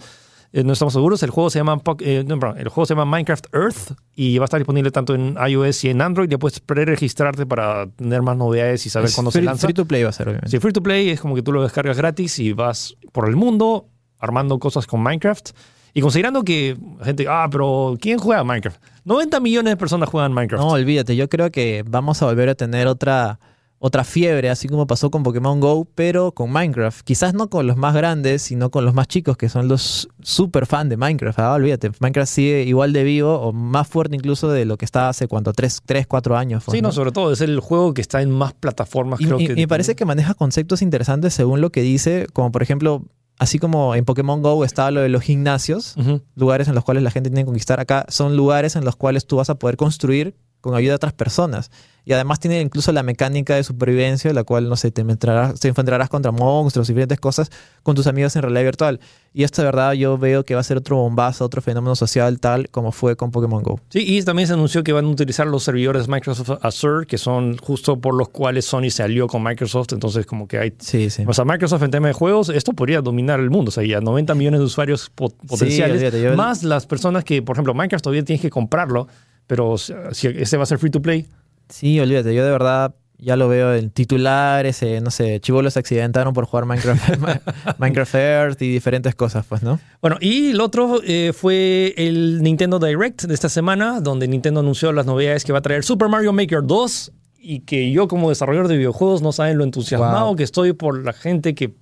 Eh, 0.53 0.63
no 0.65 0.73
estamos 0.73 0.93
seguros. 0.93 1.23
El 1.23 1.29
juego 1.29 1.49
se 1.49 1.59
llama 1.59 1.81
eh, 1.99 2.25
no, 2.27 2.37
perdón, 2.37 2.57
el 2.59 2.67
juego 2.67 2.85
se 2.85 2.93
llama 2.93 3.05
Minecraft 3.05 3.47
Earth 3.55 3.93
y 4.15 4.37
va 4.37 4.43
a 4.43 4.45
estar 4.45 4.59
disponible 4.59 4.91
tanto 4.91 5.15
en 5.15 5.37
iOS 5.47 5.85
y 5.85 5.89
en 5.89 6.01
Android. 6.01 6.27
Ya 6.29 6.37
puedes 6.37 6.59
preregistrarte 6.59 7.45
para 7.45 7.87
tener 7.87 8.21
más 8.21 8.35
novedades 8.35 8.85
y 8.85 8.89
saber 8.89 9.07
Es 9.07 9.15
cuándo 9.15 9.31
free, 9.31 9.41
se 9.41 9.45
lanza. 9.45 9.67
free 9.67 9.73
to 9.73 9.85
play 9.85 10.03
va 10.03 10.09
a 10.09 10.13
ser, 10.13 10.27
obviamente. 10.27 10.49
Si 10.49 10.59
free 10.59 10.73
to 10.73 10.83
play 10.83 11.09
es 11.09 11.21
como 11.21 11.35
que 11.35 11.41
tú 11.41 11.53
lo 11.53 11.63
descargas 11.63 11.95
gratis 11.95 12.37
y 12.39 12.51
vas 12.51 12.95
por 13.13 13.29
el 13.29 13.37
mundo 13.37 13.87
armando 14.19 14.59
cosas 14.59 14.87
con 14.87 15.01
Minecraft. 15.01 15.51
Y 15.93 16.01
considerando 16.01 16.43
que 16.43 16.77
gente, 17.03 17.25
ah, 17.29 17.47
pero 17.49 17.95
¿quién 17.99 18.17
juega 18.17 18.43
Minecraft? 18.43 18.81
90 19.05 19.39
millones 19.39 19.71
de 19.71 19.77
personas 19.77 20.09
juegan 20.09 20.33
Minecraft. 20.33 20.63
No, 20.63 20.71
olvídate, 20.71 21.15
yo 21.15 21.29
creo 21.29 21.49
que 21.49 21.83
vamos 21.87 22.21
a 22.21 22.25
volver 22.25 22.49
a 22.49 22.55
tener 22.55 22.87
otra, 22.87 23.39
otra 23.83 24.03
fiebre, 24.03 24.51
así 24.51 24.67
como 24.67 24.85
pasó 24.85 25.09
con 25.09 25.23
Pokémon 25.23 25.59
Go, 25.59 25.87
pero 25.95 26.33
con 26.33 26.51
Minecraft. 26.51 27.01
Quizás 27.01 27.33
no 27.33 27.49
con 27.49 27.65
los 27.65 27.77
más 27.77 27.95
grandes, 27.95 28.43
sino 28.43 28.69
con 28.69 28.85
los 28.85 28.93
más 28.93 29.07
chicos, 29.07 29.37
que 29.37 29.49
son 29.49 29.67
los 29.67 30.07
super 30.21 30.67
fan 30.67 30.87
de 30.87 30.97
Minecraft. 30.97 31.39
Ah, 31.39 31.53
olvídate, 31.53 31.89
Minecraft 31.99 32.31
sigue 32.31 32.61
igual 32.63 32.93
de 32.93 33.03
vivo 33.03 33.39
o 33.39 33.51
más 33.53 33.87
fuerte 33.87 34.15
incluso 34.15 34.49
de 34.49 34.65
lo 34.65 34.77
que 34.77 34.85
estaba 34.85 35.09
hace 35.09 35.27
cuánto, 35.27 35.51
3, 35.51 35.81
4 36.07 36.37
años. 36.37 36.63
pues, 36.63 36.75
sí, 36.75 36.81
no, 36.83 36.91
sobre 36.91 37.11
todo 37.11 37.31
es 37.33 37.41
el 37.41 37.59
juego 37.59 37.95
que 37.95 38.01
está 38.01 38.21
en 38.21 38.29
más 38.29 38.53
plataformas, 38.53 39.19
Y, 39.19 39.25
creo 39.25 39.39
y- 39.39 39.47
que. 39.47 39.53
y 39.53 39.55
me 39.55 39.67
parece 39.67 39.95
que 39.95 40.05
maneja 40.05 40.35
conceptos 40.35 40.83
interesantes 40.83 41.33
según 41.33 41.59
lo 41.59 41.71
que 41.71 41.81
dice, 41.81 42.27
como 42.33 42.51
por 42.51 42.61
ejemplo, 42.61 43.03
así 43.39 43.57
como 43.57 43.95
en 43.95 44.05
Pokémon 44.05 44.43
Go 44.43 44.63
estaba 44.63 44.91
lo 44.91 45.01
de 45.01 45.09
los 45.09 45.23
gimnasios, 45.23 45.95
lugares 46.35 46.67
en 46.67 46.75
los 46.75 46.83
cuales 46.83 47.01
la 47.01 47.09
gente 47.09 47.31
tiene 47.31 47.41
que 47.41 47.45
conquistar. 47.47 47.79
Acá 47.79 48.05
son 48.09 48.37
lugares 48.37 48.75
en 48.75 48.85
los 48.85 48.95
cuales 48.95 49.25
tú 49.25 49.37
vas 49.37 49.49
a 49.49 49.55
poder 49.55 49.75
construir 49.77 50.35
con 50.61 50.75
ayuda 50.75 50.91
de 50.91 50.95
otras 50.95 51.13
personas. 51.13 51.71
Y 52.03 52.13
además 52.13 52.39
tiene 52.39 52.59
incluso 52.61 52.91
la 52.91 53.03
mecánica 53.03 53.53
de 53.55 53.63
supervivencia, 53.63 54.33
la 54.33 54.43
cual, 54.43 54.67
no 54.67 54.75
sé, 54.75 54.89
te 54.89 55.01
enfrentarás, 55.01 55.59
te 55.59 55.67
enfrentarás 55.67 56.09
contra 56.09 56.31
monstruos 56.31 56.89
y 56.89 56.93
diferentes 56.93 57.19
cosas 57.19 57.51
con 57.83 57.95
tus 57.95 58.07
amigos 58.07 58.35
en 58.35 58.41
realidad 58.41 58.63
virtual. 58.63 58.99
Y 59.35 59.43
esto, 59.43 59.61
de 59.61 59.67
verdad, 59.67 59.93
yo 59.93 60.17
veo 60.17 60.43
que 60.43 60.55
va 60.55 60.61
a 60.61 60.63
ser 60.63 60.77
otro 60.77 60.95
bombazo, 60.97 61.45
otro 61.45 61.61
fenómeno 61.61 61.95
social 61.95 62.39
tal 62.39 62.69
como 62.69 62.91
fue 62.91 63.15
con 63.15 63.29
Pokémon 63.29 63.61
Go. 63.61 63.79
Sí, 63.89 63.99
y 64.17 64.23
también 64.23 64.47
se 64.47 64.53
anunció 64.53 64.83
que 64.83 64.93
van 64.93 65.05
a 65.05 65.09
utilizar 65.09 65.45
los 65.45 65.63
servidores 65.63 66.07
Microsoft 66.07 66.49
Azure, 66.63 67.05
que 67.05 67.19
son 67.19 67.55
justo 67.59 67.99
por 67.99 68.15
los 68.15 68.29
cuales 68.29 68.65
Sony 68.65 68.89
se 68.89 69.03
alió 69.03 69.27
con 69.27 69.43
Microsoft. 69.43 69.93
Entonces, 69.93 70.25
como 70.25 70.47
que 70.47 70.57
hay. 70.57 70.73
Sí, 70.79 71.11
sí. 71.11 71.23
O 71.27 71.33
sea, 71.35 71.45
Microsoft 71.45 71.83
en 71.83 71.91
tema 71.91 72.07
de 72.07 72.13
juegos, 72.13 72.49
esto 72.49 72.73
podría 72.73 73.01
dominar 73.01 73.39
el 73.39 73.51
mundo. 73.51 73.69
O 73.69 73.71
sea, 73.71 73.83
ya 73.85 74.01
90 74.01 74.33
millones 74.33 74.59
de 74.59 74.65
usuarios 74.65 75.11
po- 75.13 75.29
potenciales. 75.47 76.01
yo- 76.19 76.35
más 76.35 76.63
las 76.63 76.87
personas 76.87 77.23
que, 77.23 77.43
por 77.43 77.55
ejemplo, 77.55 77.75
Minecraft 77.75 78.03
todavía 78.03 78.25
tienes 78.25 78.41
que 78.41 78.49
comprarlo, 78.49 79.07
pero 79.51 79.77
si 79.77 80.27
este 80.27 80.55
va 80.55 80.63
a 80.63 80.65
ser 80.65 80.77
free 80.77 80.91
to 80.91 81.01
play. 81.01 81.27
Sí, 81.67 81.99
olvídate, 81.99 82.33
yo 82.33 82.45
de 82.45 82.51
verdad 82.51 82.95
ya 83.17 83.35
lo 83.35 83.49
veo 83.49 83.75
en 83.75 83.89
titulares, 83.89 84.81
eh, 84.81 85.01
no 85.01 85.11
sé, 85.11 85.41
chivolos 85.41 85.73
se 85.73 85.79
accidentaron 85.79 86.33
por 86.33 86.45
jugar 86.45 86.63
Minecraft, 86.63 87.17
Minecraft 87.77 88.15
Earth 88.15 88.61
y 88.61 88.71
diferentes 88.71 89.13
cosas, 89.13 89.45
pues, 89.45 89.61
¿no? 89.61 89.77
Bueno, 90.01 90.15
y 90.21 90.51
el 90.51 90.61
otro 90.61 91.01
eh, 91.03 91.33
fue 91.35 91.93
el 91.97 92.41
Nintendo 92.41 92.79
Direct 92.79 93.23
de 93.23 93.33
esta 93.33 93.49
semana, 93.49 93.99
donde 93.99 94.25
Nintendo 94.29 94.61
anunció 94.61 94.93
las 94.93 95.05
novedades 95.05 95.43
que 95.43 95.51
va 95.51 95.59
a 95.59 95.61
traer 95.61 95.83
Super 95.83 96.07
Mario 96.07 96.31
Maker 96.31 96.61
2 96.63 97.11
y 97.37 97.59
que 97.59 97.91
yo 97.91 98.07
como 98.07 98.29
desarrollador 98.29 98.69
de 98.69 98.77
videojuegos 98.77 99.21
no 99.21 99.33
saben 99.33 99.57
lo 99.57 99.65
entusiasmado 99.65 100.27
Wow. 100.27 100.35
que 100.37 100.43
estoy 100.43 100.71
por 100.71 101.03
la 101.03 101.11
gente 101.11 101.55
que 101.55 101.73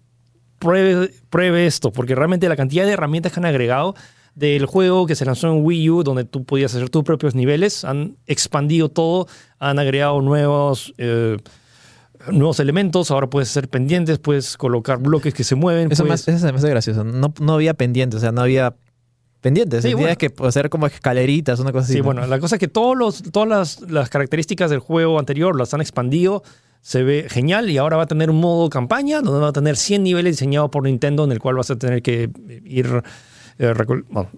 pruebe, 0.57 1.11
pruebe 1.29 1.67
esto, 1.67 1.91
porque 1.91 2.15
realmente 2.15 2.49
la 2.49 2.55
cantidad 2.55 2.87
de 2.87 2.93
herramientas 2.93 3.31
que 3.31 3.39
han 3.39 3.45
agregado 3.45 3.93
del 4.39 4.65
juego 4.65 5.05
que 5.05 5.15
se 5.15 5.25
lanzó 5.25 5.47
en 5.47 5.63
Wii 5.65 5.89
U, 5.89 6.03
donde 6.03 6.23
tú 6.23 6.45
podías 6.45 6.73
hacer 6.73 6.89
tus 6.89 7.03
propios 7.03 7.35
niveles, 7.35 7.83
han 7.83 8.15
expandido 8.25 8.89
todo, 8.89 9.27
han 9.59 9.79
agregado 9.79 10.21
nuevos... 10.21 10.93
eh, 10.97 11.37
nuevos 12.31 12.59
elementos, 12.59 13.11
ahora 13.11 13.29
puedes 13.29 13.49
hacer 13.49 13.69
pendientes, 13.69 14.19
puedes 14.19 14.57
colocar 14.57 14.97
bloques 14.99 15.33
que 15.33 15.43
se 15.45 15.55
mueven. 15.55 15.89
Eso, 15.91 16.03
puedes- 16.03 16.27
más, 16.27 16.35
eso 16.35 16.45
se 16.47 16.51
me 16.51 16.57
hace 16.59 16.69
gracioso. 16.69 17.03
No, 17.05 17.33
no 17.39 17.53
había 17.53 17.73
pendientes, 17.73 18.17
o 18.17 18.21
sea, 18.21 18.31
no 18.33 18.41
había 18.41 18.75
pendientes. 19.41 19.83
Sí, 19.83 19.89
Tienes 19.95 20.17
bueno. 20.17 20.17
que 20.17 20.33
hacer 20.47 20.69
como 20.69 20.85
escaleritas, 20.87 21.59
una 21.61 21.71
cosa 21.71 21.85
así. 21.85 21.93
Sí, 21.93 21.99
¿no? 21.99 22.05
bueno, 22.05 22.27
la 22.27 22.39
cosa 22.39 22.55
es 22.55 22.59
que 22.59 22.67
todos 22.67 22.97
los, 22.97 23.23
todas 23.31 23.47
las, 23.47 23.81
las 23.89 24.09
características 24.09 24.69
del 24.69 24.79
juego 24.79 25.17
anterior 25.17 25.57
las 25.57 25.73
han 25.73 25.79
expandido. 25.81 26.43
Se 26.81 27.03
ve 27.03 27.25
genial 27.29 27.69
y 27.69 27.77
ahora 27.77 27.95
va 27.97 28.03
a 28.03 28.07
tener 28.07 28.29
un 28.29 28.39
modo 28.39 28.69
campaña 28.69 29.21
donde 29.21 29.39
va 29.41 29.49
a 29.49 29.53
tener 29.53 29.75
100 29.77 30.03
niveles 30.03 30.35
diseñados 30.37 30.69
por 30.69 30.83
Nintendo 30.83 31.23
en 31.25 31.31
el 31.31 31.39
cual 31.39 31.55
vas 31.55 31.71
a 31.71 31.77
tener 31.77 32.01
que 32.01 32.29
ir... 32.65 33.01
eh, 33.59 33.73
bueno, 34.09 34.29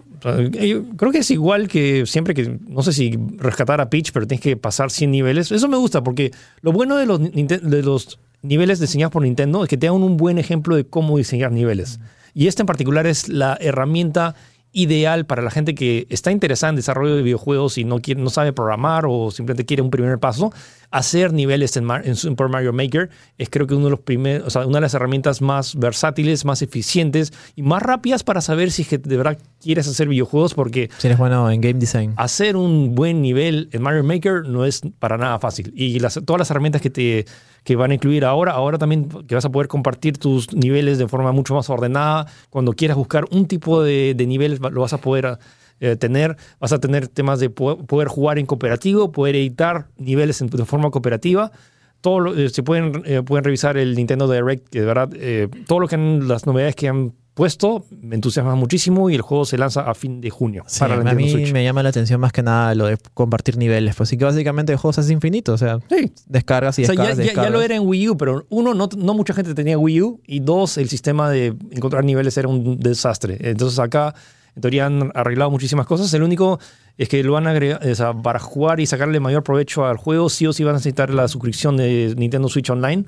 yo 0.50 0.84
creo 0.96 1.12
que 1.12 1.18
es 1.18 1.30
igual 1.30 1.68
que 1.68 2.06
siempre 2.06 2.34
que, 2.34 2.58
no 2.66 2.82
sé 2.82 2.92
si 2.92 3.16
rescatar 3.38 3.80
a 3.80 3.88
Peach, 3.88 4.10
pero 4.12 4.26
tienes 4.26 4.42
que 4.42 4.56
pasar 4.56 4.90
100 4.90 5.10
niveles. 5.10 5.52
Eso 5.52 5.68
me 5.68 5.76
gusta 5.76 6.02
porque 6.02 6.32
lo 6.60 6.72
bueno 6.72 6.96
de 6.96 7.06
los, 7.06 7.20
de 7.20 7.82
los 7.82 8.18
niveles 8.42 8.80
diseñados 8.80 9.12
por 9.12 9.22
Nintendo 9.22 9.62
es 9.62 9.68
que 9.68 9.76
te 9.76 9.86
dan 9.86 9.94
un 9.94 10.16
buen 10.16 10.38
ejemplo 10.38 10.74
de 10.74 10.84
cómo 10.84 11.18
diseñar 11.18 11.52
niveles. 11.52 12.00
Y 12.34 12.48
esta 12.48 12.62
en 12.62 12.66
particular 12.66 13.06
es 13.06 13.28
la 13.28 13.56
herramienta 13.60 14.34
ideal 14.72 15.26
para 15.26 15.42
la 15.42 15.50
gente 15.50 15.74
que 15.74 16.06
está 16.08 16.32
interesada 16.32 16.70
en 16.70 16.76
desarrollo 16.76 17.14
de 17.14 17.22
videojuegos 17.22 17.78
y 17.78 17.84
no, 17.84 18.00
quiere, 18.00 18.20
no 18.20 18.30
sabe 18.30 18.52
programar 18.52 19.04
o 19.06 19.30
simplemente 19.30 19.66
quiere 19.66 19.82
un 19.82 19.90
primer 19.90 20.18
paso. 20.18 20.52
Hacer 20.92 21.32
niveles 21.32 21.76
en, 21.76 21.84
Mar- 21.84 22.02
en 22.06 22.14
Super 22.16 22.48
Mario 22.48 22.72
Maker 22.72 23.10
es 23.38 23.48
creo 23.50 23.66
que 23.66 23.74
uno 23.74 23.86
de 23.86 23.90
los 23.92 24.00
primeros, 24.00 24.46
o 24.46 24.50
sea, 24.50 24.66
una 24.66 24.76
de 24.76 24.82
las 24.82 24.94
herramientas 24.94 25.40
más 25.42 25.74
versátiles, 25.74 26.44
más 26.44 26.62
eficientes 26.62 27.32
y 27.56 27.62
más 27.62 27.82
rápidas 27.82 28.22
para 28.22 28.40
saber 28.40 28.70
si 28.70 28.84
de 28.84 29.16
verdad 29.16 29.38
quieres 29.60 29.88
hacer 29.88 30.06
videojuegos 30.06 30.54
porque 30.54 30.90
Si 30.98 31.06
eres 31.08 31.18
bueno 31.18 31.50
en 31.50 31.60
game 31.60 31.80
design. 31.80 32.12
hacer 32.16 32.56
un 32.56 32.94
buen 32.94 33.22
nivel 33.22 33.68
en 33.72 33.82
Mario 33.82 34.04
Maker 34.04 34.46
no 34.46 34.64
es 34.64 34.82
para 34.98 35.16
nada 35.16 35.38
fácil. 35.38 35.72
Y 35.74 35.98
las, 35.98 36.20
todas 36.24 36.38
las 36.38 36.50
herramientas 36.50 36.82
que 36.82 36.90
te 36.90 37.24
que 37.64 37.76
van 37.76 37.92
a 37.92 37.94
incluir 37.94 38.24
ahora, 38.24 38.52
ahora 38.52 38.76
también 38.76 39.08
que 39.26 39.34
vas 39.36 39.44
a 39.44 39.48
poder 39.52 39.68
compartir 39.68 40.18
tus 40.18 40.52
niveles 40.52 40.98
de 40.98 41.06
forma 41.08 41.30
mucho 41.32 41.54
más 41.54 41.70
ordenada. 41.70 42.26
Cuando 42.50 42.72
quieras 42.72 42.96
buscar 42.96 43.24
un 43.30 43.46
tipo 43.46 43.82
de, 43.82 44.14
de 44.16 44.26
niveles, 44.26 44.58
lo 44.60 44.80
vas 44.80 44.92
a 44.92 44.98
poder 44.98 45.38
eh, 45.82 45.96
tener. 45.96 46.36
Vas 46.60 46.72
a 46.72 46.78
tener 46.80 47.08
temas 47.08 47.38
de 47.40 47.50
po- 47.50 47.76
poder 47.86 48.08
jugar 48.08 48.38
en 48.38 48.46
cooperativo, 48.46 49.12
poder 49.12 49.36
editar 49.36 49.88
niveles 49.98 50.40
en- 50.40 50.46
de 50.48 50.64
forma 50.64 50.90
cooperativa. 50.90 51.52
Todo 52.00 52.20
lo- 52.20 52.34
eh, 52.36 52.48
se 52.48 52.62
pueden, 52.62 53.02
eh, 53.04 53.22
pueden 53.22 53.44
revisar 53.44 53.76
el 53.76 53.94
Nintendo 53.94 54.30
Direct, 54.30 54.68
que 54.70 54.80
de 54.80 54.86
verdad, 54.86 55.10
eh, 55.14 55.48
todo 55.66 55.80
lo 55.80 55.88
que 55.88 55.96
han, 55.96 56.26
las 56.26 56.46
novedades 56.46 56.74
que 56.74 56.88
han 56.88 57.12
puesto 57.34 57.86
me 58.02 58.14
entusiasma 58.14 58.54
muchísimo 58.56 59.08
y 59.08 59.14
el 59.14 59.22
juego 59.22 59.46
se 59.46 59.56
lanza 59.56 59.88
a 59.90 59.94
fin 59.94 60.20
de 60.20 60.28
junio 60.28 60.64
Sí, 60.66 60.80
para 60.80 60.96
a 60.96 61.14
mí 61.14 61.30
Switch. 61.30 61.50
me 61.52 61.64
llama 61.64 61.82
la 61.82 61.88
atención 61.88 62.20
más 62.20 62.30
que 62.30 62.42
nada 62.42 62.74
lo 62.74 62.86
de 62.86 62.98
compartir 63.14 63.56
niveles. 63.56 63.94
Pues 63.96 64.10
sí 64.10 64.18
que 64.18 64.24
básicamente 64.26 64.70
el 64.72 64.78
juego 64.78 64.92
se 64.92 65.00
hace 65.00 65.12
infinito. 65.14 65.54
O 65.54 65.56
sea, 65.58 65.78
Sí, 65.88 66.12
descargas 66.26 66.78
y 66.78 66.82
O 66.82 66.86
sea, 66.86 66.94
ya, 66.94 67.02
descargas. 67.04 67.16
ya- 67.16 67.22
ya 67.22 67.28
descargas. 67.30 67.52
lo 67.52 67.62
era 67.62 67.74
en 67.76 67.86
Wii 67.86 68.08
U, 68.10 68.16
pero 68.18 68.44
uno, 68.50 68.74
no, 68.74 68.88
no 68.98 69.14
mucha 69.14 69.32
gente 69.32 69.54
tenía 69.54 69.78
Wii 69.78 70.02
U 70.02 70.20
y 70.26 70.40
dos, 70.40 70.76
el 70.76 70.90
sistema 70.90 71.30
de 71.30 71.54
encontrar 71.70 72.04
niveles 72.04 72.36
era 72.36 72.48
un 72.48 72.78
desastre. 72.78 73.38
Entonces 73.40 73.78
acá, 73.78 74.14
en 74.54 74.62
teoría, 74.62 74.86
han 74.86 75.10
arreglado 75.14 75.50
muchísimas 75.50 75.86
cosas. 75.86 76.12
El 76.14 76.22
único 76.22 76.60
es 76.98 77.08
que 77.08 77.22
lo 77.22 77.32
van 77.32 77.46
a 77.46 77.50
agregar, 77.50 77.86
o 77.86 77.94
sea, 77.94 78.12
para 78.12 78.38
jugar 78.38 78.80
y 78.80 78.86
sacarle 78.86 79.18
mayor 79.20 79.42
provecho 79.42 79.86
al 79.86 79.96
juego, 79.96 80.28
sí 80.28 80.46
o 80.46 80.52
sí 80.52 80.64
van 80.64 80.74
a 80.74 80.78
necesitar 80.78 81.10
la 81.10 81.28
suscripción 81.28 81.76
de 81.76 82.14
Nintendo 82.16 82.48
Switch 82.48 82.70
Online. 82.70 83.04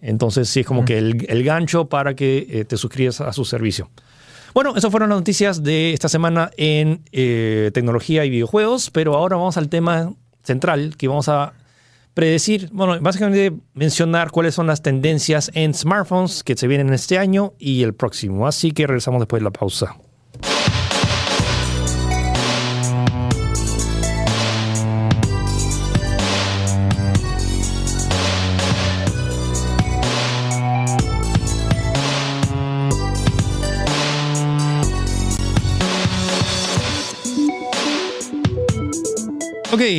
Entonces 0.00 0.48
sí 0.48 0.60
es 0.60 0.66
como 0.66 0.84
que 0.84 0.98
el, 0.98 1.26
el 1.28 1.42
gancho 1.42 1.86
para 1.86 2.14
que 2.14 2.46
eh, 2.50 2.64
te 2.64 2.76
suscribas 2.76 3.20
a 3.20 3.32
su 3.32 3.44
servicio. 3.44 3.90
Bueno, 4.56 4.74
esas 4.74 4.90
fueron 4.90 5.10
las 5.10 5.18
noticias 5.18 5.62
de 5.62 5.92
esta 5.92 6.08
semana 6.08 6.50
en 6.56 7.02
eh, 7.12 7.70
tecnología 7.74 8.24
y 8.24 8.30
videojuegos, 8.30 8.90
pero 8.90 9.14
ahora 9.14 9.36
vamos 9.36 9.58
al 9.58 9.68
tema 9.68 10.14
central 10.44 10.96
que 10.96 11.08
vamos 11.08 11.28
a 11.28 11.52
predecir, 12.14 12.70
bueno, 12.72 12.98
básicamente 13.02 13.52
mencionar 13.74 14.30
cuáles 14.30 14.54
son 14.54 14.66
las 14.66 14.80
tendencias 14.80 15.50
en 15.52 15.74
smartphones 15.74 16.42
que 16.42 16.56
se 16.56 16.66
vienen 16.66 16.90
este 16.94 17.18
año 17.18 17.52
y 17.58 17.82
el 17.82 17.92
próximo. 17.92 18.46
Así 18.46 18.72
que 18.72 18.86
regresamos 18.86 19.20
después 19.20 19.40
de 19.40 19.44
la 19.44 19.50
pausa. 19.50 19.94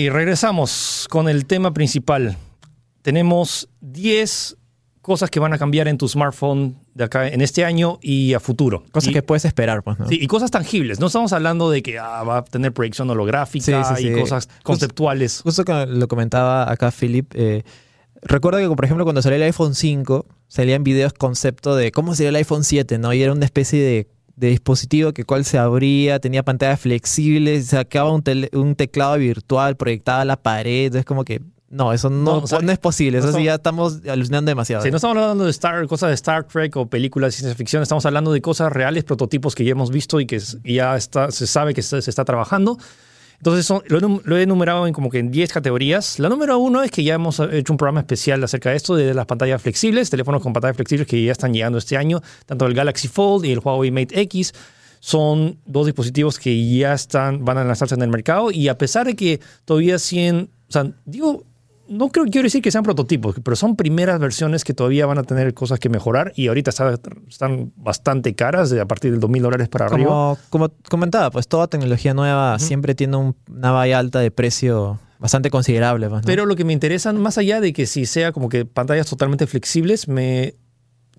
Regresamos 0.09 1.07
con 1.09 1.29
el 1.29 1.45
tema 1.45 1.73
principal. 1.73 2.37
Tenemos 3.01 3.69
10 3.81 4.57
cosas 5.01 5.29
que 5.29 5.39
van 5.39 5.53
a 5.53 5.57
cambiar 5.57 5.87
en 5.87 5.97
tu 5.97 6.07
smartphone 6.09 6.75
de 6.93 7.05
acá 7.05 7.27
en 7.29 7.39
este 7.41 7.63
año 7.63 7.97
y 8.01 8.33
a 8.33 8.39
futuro. 8.41 8.83
Cosas 8.91 9.09
Y- 9.09 9.13
que 9.13 9.23
puedes 9.23 9.45
esperar, 9.45 9.81
pues, 9.83 9.97
¿no? 9.99 10.07
Sí, 10.09 10.17
y 10.21 10.27
cosas 10.27 10.51
tangibles. 10.51 10.99
No 10.99 11.07
estamos 11.07 11.31
hablando 11.31 11.69
de 11.69 11.81
que 11.81 11.97
ah, 11.97 12.23
va 12.23 12.39
a 12.39 12.43
tener 12.43 12.73
proyección 12.73 13.09
holográfica 13.09 13.83
Sí, 13.95 13.95
sí, 14.03 14.07
y 14.09 14.13
sí. 14.13 14.19
cosas 14.19 14.49
conceptuales. 14.63 15.41
Justo 15.43 15.63
lo 15.87 16.07
comentaba 16.09 16.69
acá 16.69 16.91
Philip, 16.91 17.31
eh, 17.35 17.63
recuerdo 18.21 18.59
que, 18.59 18.75
por 18.75 18.83
ejemplo, 18.83 19.05
cuando 19.05 19.21
salió 19.21 19.37
el 19.37 19.43
iPhone 19.43 19.75
5, 19.75 20.25
salían 20.49 20.83
videos 20.83 21.13
concepto 21.13 21.75
de 21.77 21.91
cómo 21.93 22.13
sería 22.13 22.29
el 22.29 22.35
iPhone 22.35 22.65
7, 22.65 22.97
¿no? 22.97 23.13
Y 23.13 23.21
era 23.21 23.31
una 23.31 23.45
especie 23.45 23.81
de, 23.81 24.09
de 24.37 24.47
dispositivo 24.49 25.11
que 25.11 25.25
cual 25.25 25.43
se 25.43 25.57
abría, 25.57 26.19
tenía 26.19 26.43
pantallas 26.43 26.79
flexibles, 26.79 27.65
sacaba 27.67 28.11
un, 28.11 28.21
tele- 28.23 28.49
un 28.53 28.75
teclado 28.75 29.17
virtual, 29.17 29.75
proyectaba 29.75 30.21
a 30.21 30.25
la 30.25 30.37
pared, 30.37 30.95
es 30.95 31.03
como 31.03 31.25
que... 31.25 31.41
No, 31.69 31.91
eso 31.91 32.09
no, 32.09 32.23
No, 32.23 32.37
o 32.37 32.47
sea, 32.47 32.59
no 32.59 32.71
es 32.71 32.77
posible. 32.79 33.17
Eso 33.17 33.31
no 33.31 33.37
sí 33.39 33.43
ya 33.43 33.55
estamos 33.55 33.99
alucinando 34.07 34.49
demasiado. 34.49 34.83
Sí, 34.83 34.89
no 34.89 34.95
estamos 34.95 35.17
hablando 35.17 35.43
de 35.43 35.49
Star, 35.51 35.85
cosas 35.87 36.07
de 36.09 36.15
Star 36.15 36.45
Trek 36.45 36.73
o 36.77 36.85
películas 36.87 37.33
de 37.33 37.39
ciencia 37.39 37.55
ficción, 37.57 37.83
estamos 37.83 38.05
hablando 38.05 38.31
de 38.31 38.39
cosas 38.41 38.71
reales, 38.71 39.03
prototipos 39.03 39.53
que 39.53 39.65
ya 39.65 39.71
hemos 39.71 39.91
visto 39.91 40.21
y 40.21 40.25
que 40.27 40.39
ya 40.63 40.95
está, 40.95 41.29
se 41.29 41.45
sabe 41.45 41.73
que 41.73 41.81
se, 41.81 42.01
se 42.01 42.09
está 42.09 42.23
trabajando. 42.23 42.77
Entonces 43.37 43.65
son- 43.65 43.83
lo, 43.87 43.99
lo 44.23 44.37
he 44.37 44.41
enumerado 44.43 44.87
en 44.87 44.93
como 44.93 45.09
que 45.09 45.19
en 45.19 45.29
10 45.31 45.51
categorías. 45.53 46.17
La 46.19 46.27
número 46.29 46.57
uno 46.57 46.81
es 46.83 46.91
que 46.91 47.03
ya 47.03 47.13
hemos 47.15 47.39
hecho 47.39 47.71
un 47.73 47.77
programa 47.77 47.99
especial 48.01 48.43
acerca 48.43 48.71
de 48.71 48.77
esto, 48.77 48.95
de 48.95 49.13
las 49.13 49.25
pantallas 49.25 49.61
flexibles, 49.61 50.09
teléfonos 50.09 50.41
con 50.41 50.53
pantallas 50.53 50.75
flexibles 50.75 51.07
que 51.07 51.23
ya 51.23 51.31
están 51.31 51.53
llegando 51.53 51.77
este 51.77 51.97
año, 51.97 52.21
tanto 52.45 52.65
el 52.65 52.73
Galaxy 52.73 53.07
Fold 53.07 53.45
y 53.45 53.51
el 53.51 53.59
Huawei 53.59 53.91
Mate 53.91 54.19
X. 54.21 54.53
Son 54.99 55.57
dos 55.65 55.85
dispositivos 55.85 56.39
que 56.39 56.75
ya 56.77 56.93
están, 56.93 57.45
van 57.45 57.59
a 57.59 57.63
lanzarse 57.63 57.93
en 57.95 58.01
el 58.01 58.09
mercado 58.09 58.49
y 58.51 58.67
a 58.67 58.77
pesar 58.77 59.05
de 59.05 59.15
que 59.15 59.39
todavía 59.65 59.99
siguen, 59.99 60.49
o 60.67 60.71
sea, 60.71 60.91
digo, 61.05 61.43
no 61.89 62.09
creo 62.09 62.25
quiero 62.25 62.45
decir 62.45 62.61
que 62.61 62.71
sean 62.71 62.83
prototipos, 62.83 63.35
pero 63.43 63.55
son 63.55 63.75
primeras 63.75 64.19
versiones 64.19 64.63
que 64.63 64.73
todavía 64.73 65.05
van 65.05 65.17
a 65.17 65.23
tener 65.23 65.53
cosas 65.53 65.79
que 65.79 65.89
mejorar 65.89 66.33
y 66.35 66.47
ahorita 66.47 66.69
está- 66.69 66.97
están 67.29 67.71
bastante 67.75 68.35
caras, 68.35 68.69
de 68.69 68.79
a 68.81 68.85
partir 68.85 69.11
de 69.11 69.19
2.000 69.19 69.41
dólares 69.41 69.67
para 69.69 69.85
arriba. 69.85 70.37
Como, 70.49 70.69
comentaba, 70.89 71.31
pues 71.31 71.47
toda 71.47 71.67
tecnología 71.67 72.13
nueva 72.13 72.59
siempre 72.59 72.95
tiene 72.95 73.17
un- 73.17 73.35
una 73.49 73.71
valla 73.71 73.99
alta 73.99 74.19
de 74.19 74.31
precio 74.31 74.99
bastante 75.19 75.49
considerable. 75.49 76.09
pues, 76.09 76.21
¿no? 76.21 76.25
Pero 76.25 76.45
lo 76.45 76.55
que 76.55 76.63
me 76.63 76.73
interesa, 76.73 77.11
más 77.13 77.37
allá 77.37 77.59
de 77.59 77.73
que 77.73 77.85
si 77.87 78.05
sea 78.05 78.31
como 78.31 78.49
que 78.49 78.65
pantallas 78.65 79.07
totalmente 79.07 79.47
flexibles, 79.47 80.07
me 80.07 80.55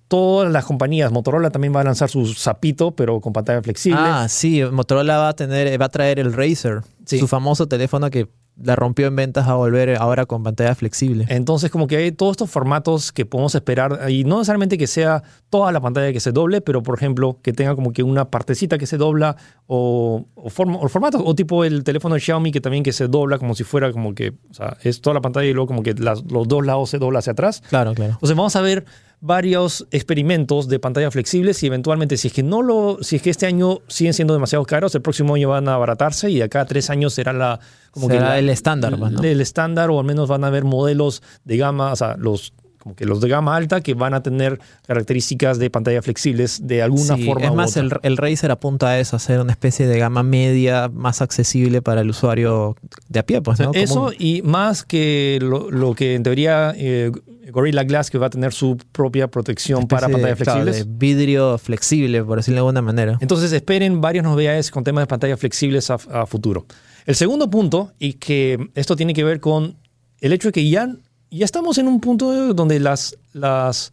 todas 0.07 0.51
las 0.51 0.65
compañías, 0.65 1.11
Motorola 1.11 1.51
también 1.51 1.75
va 1.75 1.81
a 1.81 1.83
lanzar 1.83 2.09
su 2.09 2.25
zapito, 2.33 2.91
pero 2.95 3.21
con 3.21 3.31
pantalla 3.31 3.61
flexible. 3.61 3.99
Ah, 4.01 4.27
sí, 4.27 4.63
Motorola 4.71 5.17
va 5.19 5.29
a 5.29 5.33
tener, 5.35 5.79
va 5.79 5.85
a 5.85 5.89
traer 5.89 6.19
el 6.19 6.33
Razer, 6.33 6.81
Sí. 7.05 7.19
su 7.19 7.27
famoso 7.27 7.67
teléfono 7.67 8.09
que 8.09 8.27
la 8.63 8.75
rompió 8.75 9.07
en 9.07 9.15
ventas 9.15 9.47
a 9.47 9.55
volver 9.55 9.95
ahora 9.97 10.25
con 10.25 10.43
pantalla 10.43 10.75
flexible. 10.75 11.25
Entonces, 11.29 11.71
como 11.71 11.87
que 11.87 11.97
hay 11.97 12.11
todos 12.11 12.31
estos 12.31 12.49
formatos 12.49 13.11
que 13.11 13.25
podemos 13.25 13.55
esperar, 13.55 14.09
y 14.09 14.23
no 14.23 14.37
necesariamente 14.39 14.77
que 14.77 14.87
sea 14.87 15.23
toda 15.49 15.71
la 15.71 15.79
pantalla 15.79 16.11
que 16.11 16.19
se 16.19 16.31
doble, 16.31 16.61
pero 16.61 16.83
por 16.83 16.95
ejemplo, 16.97 17.37
que 17.41 17.53
tenga 17.53 17.75
como 17.75 17.93
que 17.93 18.03
una 18.03 18.25
partecita 18.29 18.77
que 18.77 18.85
se 18.85 18.97
dobla, 18.97 19.35
o, 19.67 20.25
o, 20.35 20.49
form- 20.49 20.77
o 20.81 20.87
formatos, 20.89 21.21
o 21.23 21.35
tipo 21.35 21.63
el 21.63 21.83
teléfono 21.83 22.15
de 22.15 22.21
Xiaomi 22.21 22.51
que 22.51 22.61
también 22.61 22.83
que 22.83 22.91
se 22.91 23.07
dobla 23.07 23.37
como 23.37 23.55
si 23.55 23.63
fuera 23.63 23.91
como 23.91 24.13
que, 24.13 24.33
o 24.49 24.53
sea, 24.53 24.77
es 24.83 25.01
toda 25.01 25.13
la 25.15 25.21
pantalla 25.21 25.47
y 25.47 25.53
luego 25.53 25.67
como 25.67 25.83
que 25.83 25.93
las- 25.93 26.23
los 26.31 26.47
dos 26.47 26.65
lados 26.65 26.89
se 26.89 26.97
dobla 26.97 27.19
hacia 27.19 27.31
atrás. 27.33 27.61
Claro, 27.69 27.93
claro. 27.93 28.13
Entonces 28.13 28.35
vamos 28.35 28.55
a 28.55 28.61
ver 28.61 28.85
varios 29.21 29.85
experimentos 29.91 30.69
de 30.69 30.79
pantallas 30.79 31.11
flexibles 31.13 31.61
y 31.63 31.67
eventualmente 31.67 32.15
si 32.17 32.29
es 32.29 32.33
que 32.33 32.41
no 32.43 32.61
lo, 32.61 32.99
si 33.01 33.17
es 33.17 33.21
que 33.21 33.29
este 33.29 33.45
año 33.45 33.79
siguen 33.87 34.13
siendo 34.13 34.33
demasiado 34.33 34.63
caros, 34.65 34.95
el 34.95 35.01
próximo 35.01 35.35
año 35.35 35.49
van 35.49 35.67
a 35.67 35.73
abaratarse 35.75 36.31
y 36.31 36.37
de 36.37 36.43
acá 36.43 36.61
a 36.61 36.65
tres 36.65 36.89
años 36.89 37.13
será 37.13 37.33
la 37.33 37.59
como 37.91 38.07
que 38.07 38.13
Será 38.15 38.29
la- 38.29 38.39
el 38.39 38.49
estándar, 38.49 38.97
pues, 38.97 39.11
¿no? 39.11 39.21
el 39.23 39.41
estándar 39.41 39.89
o 39.89 39.99
al 39.99 40.05
menos 40.05 40.27
van 40.29 40.43
a 40.43 40.47
haber 40.47 40.63
modelos 40.63 41.21
de 41.43 41.57
gama, 41.57 41.91
o 41.91 41.95
sea, 41.95 42.15
los 42.17 42.53
como 42.81 42.95
que 42.95 43.03
los 43.05 43.19
de 43.19 43.27
gama 43.27 43.57
alta 43.57 43.81
que 43.81 43.93
van 43.93 44.13
a 44.13 44.23
tener 44.23 44.57
características 44.87 45.59
de 45.59 45.69
pantalla 45.69 46.01
flexibles 46.01 46.65
de 46.65 46.81
alguna 46.81 47.15
Sí, 47.17 47.25
forma. 47.25 47.45
es 47.45 47.51
u 47.51 47.55
más, 47.55 47.77
otra. 47.77 47.99
el, 48.03 48.11
el 48.11 48.17
Razer 48.17 48.51
apunta 48.51 48.87
a 48.87 48.99
eso, 48.99 49.15
a 49.15 49.17
hacer 49.17 49.41
una 49.41 49.51
especie 49.51 49.85
de 49.85 49.99
gama 49.99 50.23
media 50.23 50.89
más 50.91 51.21
accesible 51.21 51.81
para 51.81 51.99
el 52.01 52.09
usuario 52.09 52.77
de 53.09 53.19
a 53.19 53.25
pie, 53.25 53.41
pues, 53.41 53.59
¿no? 53.59 53.71
Eso 53.73 53.95
Común. 53.95 54.13
y 54.17 54.41
más 54.43 54.83
que 54.85 55.39
lo, 55.41 55.69
lo 55.69 55.93
que 55.93 56.15
en 56.15 56.23
teoría 56.23 56.73
eh, 56.77 57.11
Gorilla 57.51 57.83
Glass 57.83 58.09
que 58.09 58.17
va 58.17 58.27
a 58.27 58.29
tener 58.29 58.53
su 58.53 58.77
propia 58.93 59.27
protección 59.27 59.85
para 59.85 60.07
de- 60.07 60.13
pantallas 60.13 60.37
claro, 60.39 60.61
flexibles. 60.63 60.87
de 60.87 60.97
vidrio 60.97 61.57
flexible, 61.57 62.23
por 62.23 62.37
decirlo 62.37 62.55
de 62.55 62.59
alguna 62.59 62.81
manera. 62.81 63.17
Entonces 63.19 63.51
esperen 63.51 63.99
varias 63.99 64.23
novedades 64.23 64.71
con 64.71 64.85
temas 64.85 65.01
de 65.03 65.07
pantallas 65.07 65.37
flexibles 65.39 65.89
a, 65.89 65.97
a 66.13 66.25
futuro. 66.25 66.65
El 67.09 67.15
segundo 67.15 67.49
punto, 67.49 67.91
y 67.97 68.13
que 68.13 68.69
esto 68.75 68.95
tiene 68.95 69.15
que 69.15 69.23
ver 69.23 69.39
con 69.39 69.77
el 70.21 70.31
hecho 70.31 70.49
de 70.49 70.51
que 70.51 70.69
ya 70.69 70.95
ya 71.31 71.45
estamos 71.45 71.77
en 71.79 71.87
un 71.87 71.99
punto 72.01 72.53
donde 72.53 72.79
las, 72.79 73.15
las, 73.33 73.91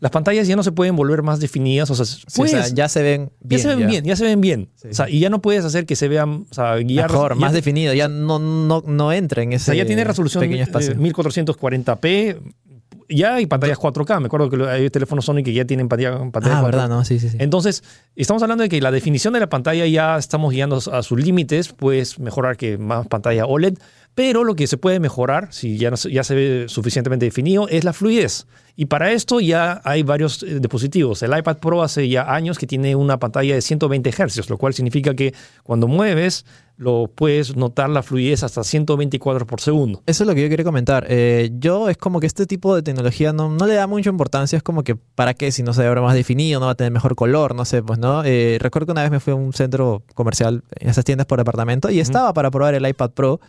las 0.00 0.10
pantallas 0.10 0.46
ya 0.48 0.56
no 0.56 0.62
se 0.64 0.72
pueden 0.72 0.94
volver 0.96 1.22
más 1.22 1.38
definidas. 1.38 1.90
O 1.90 1.94
sea, 1.94 2.04
Sí, 2.04 2.24
o 2.26 2.30
sea, 2.46 2.58
puedes- 2.60 2.74
ya 2.74 2.88
se 2.88 3.02
ven 3.02 3.30
bien. 3.40 3.58
ya 3.60 3.62
se 3.62 3.68
ven 3.68 3.78
ya. 3.78 3.86
bien, 3.86 4.04
ya 4.04 4.16
se 4.16 4.24
ven 4.24 4.40
bien. 4.40 4.68
Sí. 4.74 4.88
O 4.90 4.94
sea, 4.94 5.08
y 5.08 5.20
ya 5.20 5.30
no 5.30 5.40
puedes 5.40 5.64
hacer 5.64 5.86
que 5.86 5.94
se 5.96 6.08
vean, 6.08 6.46
o 6.50 6.54
sea, 6.54 6.74
guiar. 6.76 7.08
Mejor, 7.10 7.34
ya- 7.34 7.40
más 7.40 7.52
definido. 7.52 7.94
Ya 7.94 8.08
no, 8.08 8.38
no, 8.40 8.82
no 8.86 9.12
entra 9.12 9.42
en 9.44 9.52
O 9.52 9.56
ese 9.56 9.66
sea, 9.66 9.74
ya 9.74 9.86
tiene 9.86 10.02
resolución 10.04 10.42
eh, 10.44 10.60
espacio. 10.62 10.94
1440p. 10.96 12.40
Ya 13.08 13.34
hay 13.34 13.46
pantallas 13.46 13.78
4K. 13.78 14.20
Me 14.20 14.26
acuerdo 14.26 14.50
que 14.50 14.68
hay 14.68 14.90
teléfonos 14.90 15.24
Sony 15.24 15.42
que 15.44 15.52
ya 15.52 15.64
tienen 15.64 15.88
pantalla, 15.88 16.18
pantalla 16.30 16.58
ah, 16.58 16.62
4K. 16.62 16.64
verdad, 16.64 16.88
no, 16.88 17.04
sí, 17.04 17.18
sí, 17.18 17.28
sí. 17.28 17.36
Entonces, 17.40 17.82
estamos 18.14 18.42
hablando 18.42 18.62
de 18.62 18.68
que 18.68 18.80
la 18.80 18.90
definición 18.90 19.34
de 19.34 19.40
la 19.40 19.48
pantalla 19.48 19.86
ya 19.86 20.16
estamos 20.16 20.52
guiando 20.52 20.80
a 20.92 21.02
sus 21.02 21.20
límites. 21.20 21.72
Puedes 21.72 22.18
mejorar 22.18 22.56
que 22.56 22.78
más 22.78 23.06
pantalla 23.06 23.46
OLED, 23.46 23.78
pero 24.16 24.42
lo 24.44 24.54
que 24.56 24.66
se 24.66 24.78
puede 24.78 24.98
mejorar, 24.98 25.48
si 25.52 25.76
ya, 25.78 25.90
no 25.90 25.96
se- 25.96 26.10
ya 26.10 26.24
se 26.24 26.34
ve 26.34 26.64
suficientemente 26.68 27.26
definido, 27.26 27.68
es 27.68 27.84
la 27.84 27.92
fluidez. 27.92 28.46
Y 28.74 28.86
para 28.86 29.12
esto 29.12 29.40
ya 29.40 29.80
hay 29.84 30.02
varios 30.02 30.42
eh, 30.42 30.58
dispositivos. 30.58 31.22
El 31.22 31.36
iPad 31.38 31.58
Pro 31.58 31.82
hace 31.82 32.08
ya 32.08 32.34
años 32.34 32.58
que 32.58 32.66
tiene 32.66 32.96
una 32.96 33.18
pantalla 33.18 33.54
de 33.54 33.60
120 33.62 34.10
Hz, 34.10 34.48
lo 34.50 34.56
cual 34.58 34.72
significa 34.74 35.14
que 35.14 35.34
cuando 35.62 35.86
mueves, 35.86 36.44
lo 36.78 37.10
puedes 37.14 37.56
notar 37.56 37.88
la 37.90 38.02
fluidez 38.02 38.42
hasta 38.42 38.64
120 38.64 39.18
cuadros 39.18 39.46
por 39.46 39.60
segundo. 39.60 40.02
Eso 40.06 40.24
es 40.24 40.26
lo 40.28 40.34
que 40.34 40.42
yo 40.42 40.48
quería 40.48 40.64
comentar. 40.64 41.06
Eh, 41.08 41.50
yo 41.58 41.88
es 41.90 41.96
como 41.98 42.18
que 42.20 42.26
este 42.26 42.46
tipo 42.46 42.74
de 42.74 42.82
tecnología 42.82 43.32
no, 43.34 43.50
no 43.50 43.66
le 43.66 43.74
da 43.74 43.86
mucha 43.86 44.08
importancia. 44.10 44.56
Es 44.56 44.62
como 44.62 44.82
que, 44.82 44.96
¿para 44.96 45.34
qué? 45.34 45.52
Si 45.52 45.62
no 45.62 45.72
se 45.74 45.82
ve 45.82 45.88
ahora 45.88 46.00
más 46.02 46.14
definido, 46.14 46.58
no 46.60 46.66
va 46.66 46.72
a 46.72 46.74
tener 46.74 46.92
mejor 46.92 47.16
color, 47.16 47.54
no 47.54 47.64
sé, 47.66 47.82
pues, 47.82 47.98
¿no? 47.98 48.24
Eh, 48.24 48.56
recuerdo 48.60 48.86
que 48.86 48.92
una 48.92 49.02
vez 49.02 49.10
me 49.10 49.20
fui 49.20 49.32
a 49.32 49.36
un 49.36 49.52
centro 49.52 50.02
comercial, 50.14 50.64
en 50.80 50.88
esas 50.88 51.04
tiendas 51.04 51.26
por 51.26 51.38
departamento, 51.38 51.90
y 51.90 52.00
estaba 52.00 52.32
para 52.34 52.50
probar 52.50 52.74
el 52.74 52.86
iPad 52.86 53.10
Pro 53.10 53.40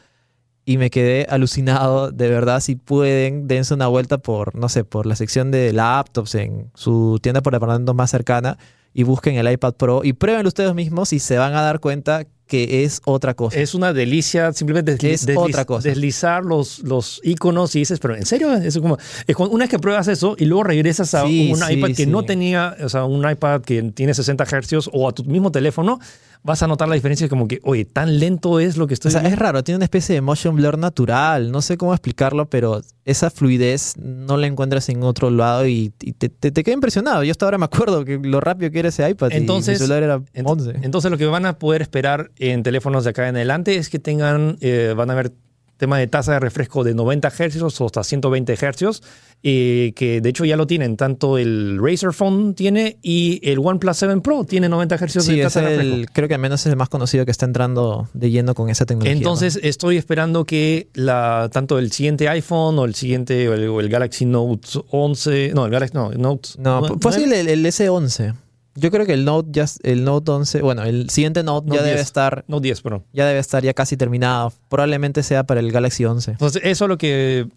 y 0.67 0.77
me 0.77 0.89
quedé 0.89 1.25
alucinado. 1.29 2.11
De 2.11 2.27
verdad, 2.29 2.59
si 2.59 2.75
pueden, 2.75 3.47
dense 3.47 3.73
una 3.73 3.87
vuelta 3.87 4.17
por, 4.17 4.53
no 4.53 4.67
sé, 4.67 4.83
por 4.83 5.05
la 5.05 5.15
sección 5.15 5.49
de 5.49 5.71
laptops 5.71 6.35
en 6.35 6.69
su 6.75 7.19
tienda 7.23 7.41
por 7.41 7.53
departamento 7.53 7.93
más 7.93 8.11
cercana 8.11 8.57
y 8.93 9.03
busquen 9.03 9.35
el 9.35 9.49
iPad 9.49 9.75
Pro 9.75 10.01
y 10.03 10.11
prueben 10.13 10.45
ustedes 10.45 10.73
mismos 10.75 11.13
y 11.13 11.19
se 11.19 11.37
van 11.37 11.53
a 11.55 11.61
dar 11.61 11.79
cuenta 11.79 12.25
que 12.47 12.83
es 12.83 13.01
otra 13.05 13.33
cosa. 13.33 13.57
Es 13.59 13.75
una 13.75 13.93
delicia 13.93 14.51
simplemente 14.53 14.97
desli- 14.97 15.09
Es 15.11 15.27
desliz- 15.27 15.37
otra 15.37 15.65
cosa. 15.65 15.87
deslizar 15.87 16.43
los, 16.45 16.79
los 16.79 17.19
iconos 17.23 17.75
y 17.75 17.79
dices, 17.79 17.99
pero 17.99 18.15
¿en 18.15 18.25
serio? 18.25 18.53
Es 18.53 18.77
como, 18.79 18.97
es 19.25 19.35
cuando- 19.35 19.53
una 19.55 19.63
vez 19.65 19.69
que 19.69 19.79
pruebas 19.79 20.07
eso 20.09 20.35
y 20.37 20.45
luego 20.45 20.63
regresas 20.63 21.13
a 21.13 21.25
Sí, 21.25 21.49
un 21.51 21.59
sí, 21.59 21.73
iPad 21.73 21.87
que 21.89 21.95
sí. 21.95 22.05
no 22.07 22.23
tenía, 22.23 22.75
o 22.83 22.89
sea, 22.89 23.03
un 23.05 23.29
iPad 23.29 23.61
que 23.61 23.81
tiene 23.93 24.13
60 24.13 24.45
Hz 24.45 24.89
o 24.93 25.07
a 25.07 25.11
tu 25.13 25.23
mismo 25.25 25.51
teléfono, 25.51 25.99
vas 26.47 26.63
a 26.63 26.67
notar 26.67 26.87
la 26.87 26.95
diferencia 26.95 27.27
como 27.29 27.47
que, 27.47 27.59
oye, 27.63 27.83
tan 27.85 28.19
lento 28.19 28.59
es 28.59 28.77
lo 28.77 28.87
que 28.87 28.93
estoy 28.95 29.09
O 29.09 29.11
sea, 29.11 29.21
es 29.27 29.37
raro, 29.37 29.63
tiene 29.63 29.75
una 29.75 29.83
especie 29.85 30.15
de 30.15 30.21
motion 30.21 30.55
blur 30.55 30.77
natural, 30.77 31.51
no 31.51 31.61
sé 31.61 31.77
cómo 31.77 31.93
explicarlo, 31.93 32.49
pero 32.49 32.81
esa 33.05 33.29
fluidez 33.29 33.95
no 33.97 34.37
la 34.37 34.47
encuentras 34.47 34.87
en 34.89 35.03
otro 35.03 35.29
lado 35.29 35.67
y, 35.67 35.91
y 36.01 36.13
te, 36.13 36.29
te, 36.29 36.51
te 36.51 36.63
queda 36.63 36.73
impresionado. 36.73 37.23
Yo 37.23 37.31
hasta 37.31 37.45
ahora 37.45 37.57
me 37.57 37.65
acuerdo 37.65 38.05
que 38.05 38.17
lo 38.17 38.39
rápido 38.39 38.71
que 38.71 38.79
era 38.79 38.89
ese 38.89 39.07
iPad 39.09 39.29
Entonces- 39.33 39.79
y 39.79 39.83
mi 39.83 39.87
celular 39.87 40.03
era 40.03 40.19
Ent- 40.33 40.43
11. 40.49 40.73
Entonces 40.81 41.11
lo 41.11 41.17
que 41.17 41.25
van 41.25 41.45
a 41.45 41.59
poder 41.59 41.81
esperar 41.81 42.31
en 42.37 42.63
teléfonos 42.63 43.03
de 43.03 43.09
acá 43.09 43.27
en 43.27 43.35
adelante 43.35 43.75
es 43.75 43.89
que 43.89 43.99
tengan, 43.99 44.57
eh, 44.61 44.93
van 44.95 45.11
a 45.11 45.15
ver 45.15 45.33
tema 45.77 45.97
de 45.97 46.07
tasa 46.07 46.33
de 46.33 46.39
refresco 46.39 46.83
de 46.83 46.93
90 46.93 47.29
Hz 47.29 47.81
o 47.81 47.85
hasta 47.85 48.03
120 48.03 48.55
Hz, 48.55 49.01
eh, 49.43 49.93
que 49.95 50.19
de 50.21 50.29
hecho 50.29 50.45
ya 50.45 50.57
lo 50.57 50.67
tienen, 50.67 50.97
tanto 50.97 51.37
el 51.37 51.79
Razer 51.81 52.11
Phone 52.11 52.53
tiene 52.55 52.97
y 53.01 53.39
el 53.43 53.59
OnePlus 53.59 53.97
7 53.97 54.21
Pro 54.21 54.43
tiene 54.43 54.67
90 54.67 54.97
Hz 54.97 55.23
Sí, 55.23 55.35
de 55.35 55.43
tasa 55.43 55.61
de 55.61 55.69
refresco. 55.69 55.95
el, 55.95 56.11
creo 56.11 56.27
que 56.27 56.33
al 56.33 56.41
menos 56.41 56.61
es 56.61 56.67
el 56.67 56.75
más 56.75 56.89
conocido 56.89 57.25
que 57.25 57.31
está 57.31 57.45
entrando 57.45 58.09
de 58.13 58.31
lleno 58.31 58.55
con 58.55 58.69
esa 58.69 58.85
tecnología. 58.85 59.13
¿no? 59.13 59.17
Entonces 59.19 59.59
estoy 59.61 59.97
esperando 59.97 60.45
que 60.45 60.89
la, 60.93 61.49
tanto 61.51 61.77
el 61.79 61.91
siguiente 61.91 62.27
iPhone 62.27 62.79
o 62.79 62.85
el 62.85 62.95
siguiente 62.95 63.47
o 63.47 63.53
el, 63.53 63.67
o 63.69 63.79
el 63.79 63.89
Galaxy 63.89 64.25
Note 64.25 64.67
11, 64.89 65.51
no, 65.53 65.65
el 65.65 65.71
Galaxy 65.71 65.95
no, 65.95 66.11
Note 66.11 66.49
No, 66.57 66.85
el, 66.87 67.33
el 67.33 67.65
S11. 67.65 68.33
Yo 68.79 68.91
creo 68.91 69.05
que 69.05 69.13
el 69.13 69.25
Note 69.25 69.49
ya, 69.51 69.65
el 69.83 70.03
Note 70.03 70.31
11, 70.31 70.61
bueno, 70.61 70.83
el 70.83 71.09
siguiente 71.09 71.41
Note, 71.41 71.67
Note 71.67 71.77
ya 71.77 71.83
debe 71.83 71.95
10. 71.95 72.05
estar 72.05 72.45
Note 72.47 72.63
10, 72.63 72.81
perdón. 72.81 73.03
ya 73.11 73.25
debe 73.25 73.39
estar 73.39 73.63
ya 73.63 73.73
casi 73.73 73.97
terminado. 73.97 74.53
Probablemente 74.69 75.23
sea 75.23 75.43
para 75.45 75.59
el 75.59 75.71
Galaxy 75.71 76.05
11. 76.05 76.31
Entonces, 76.31 76.61
eso 76.63 76.85
es 76.85 76.89
lo 76.89 76.97
que 76.97 77.47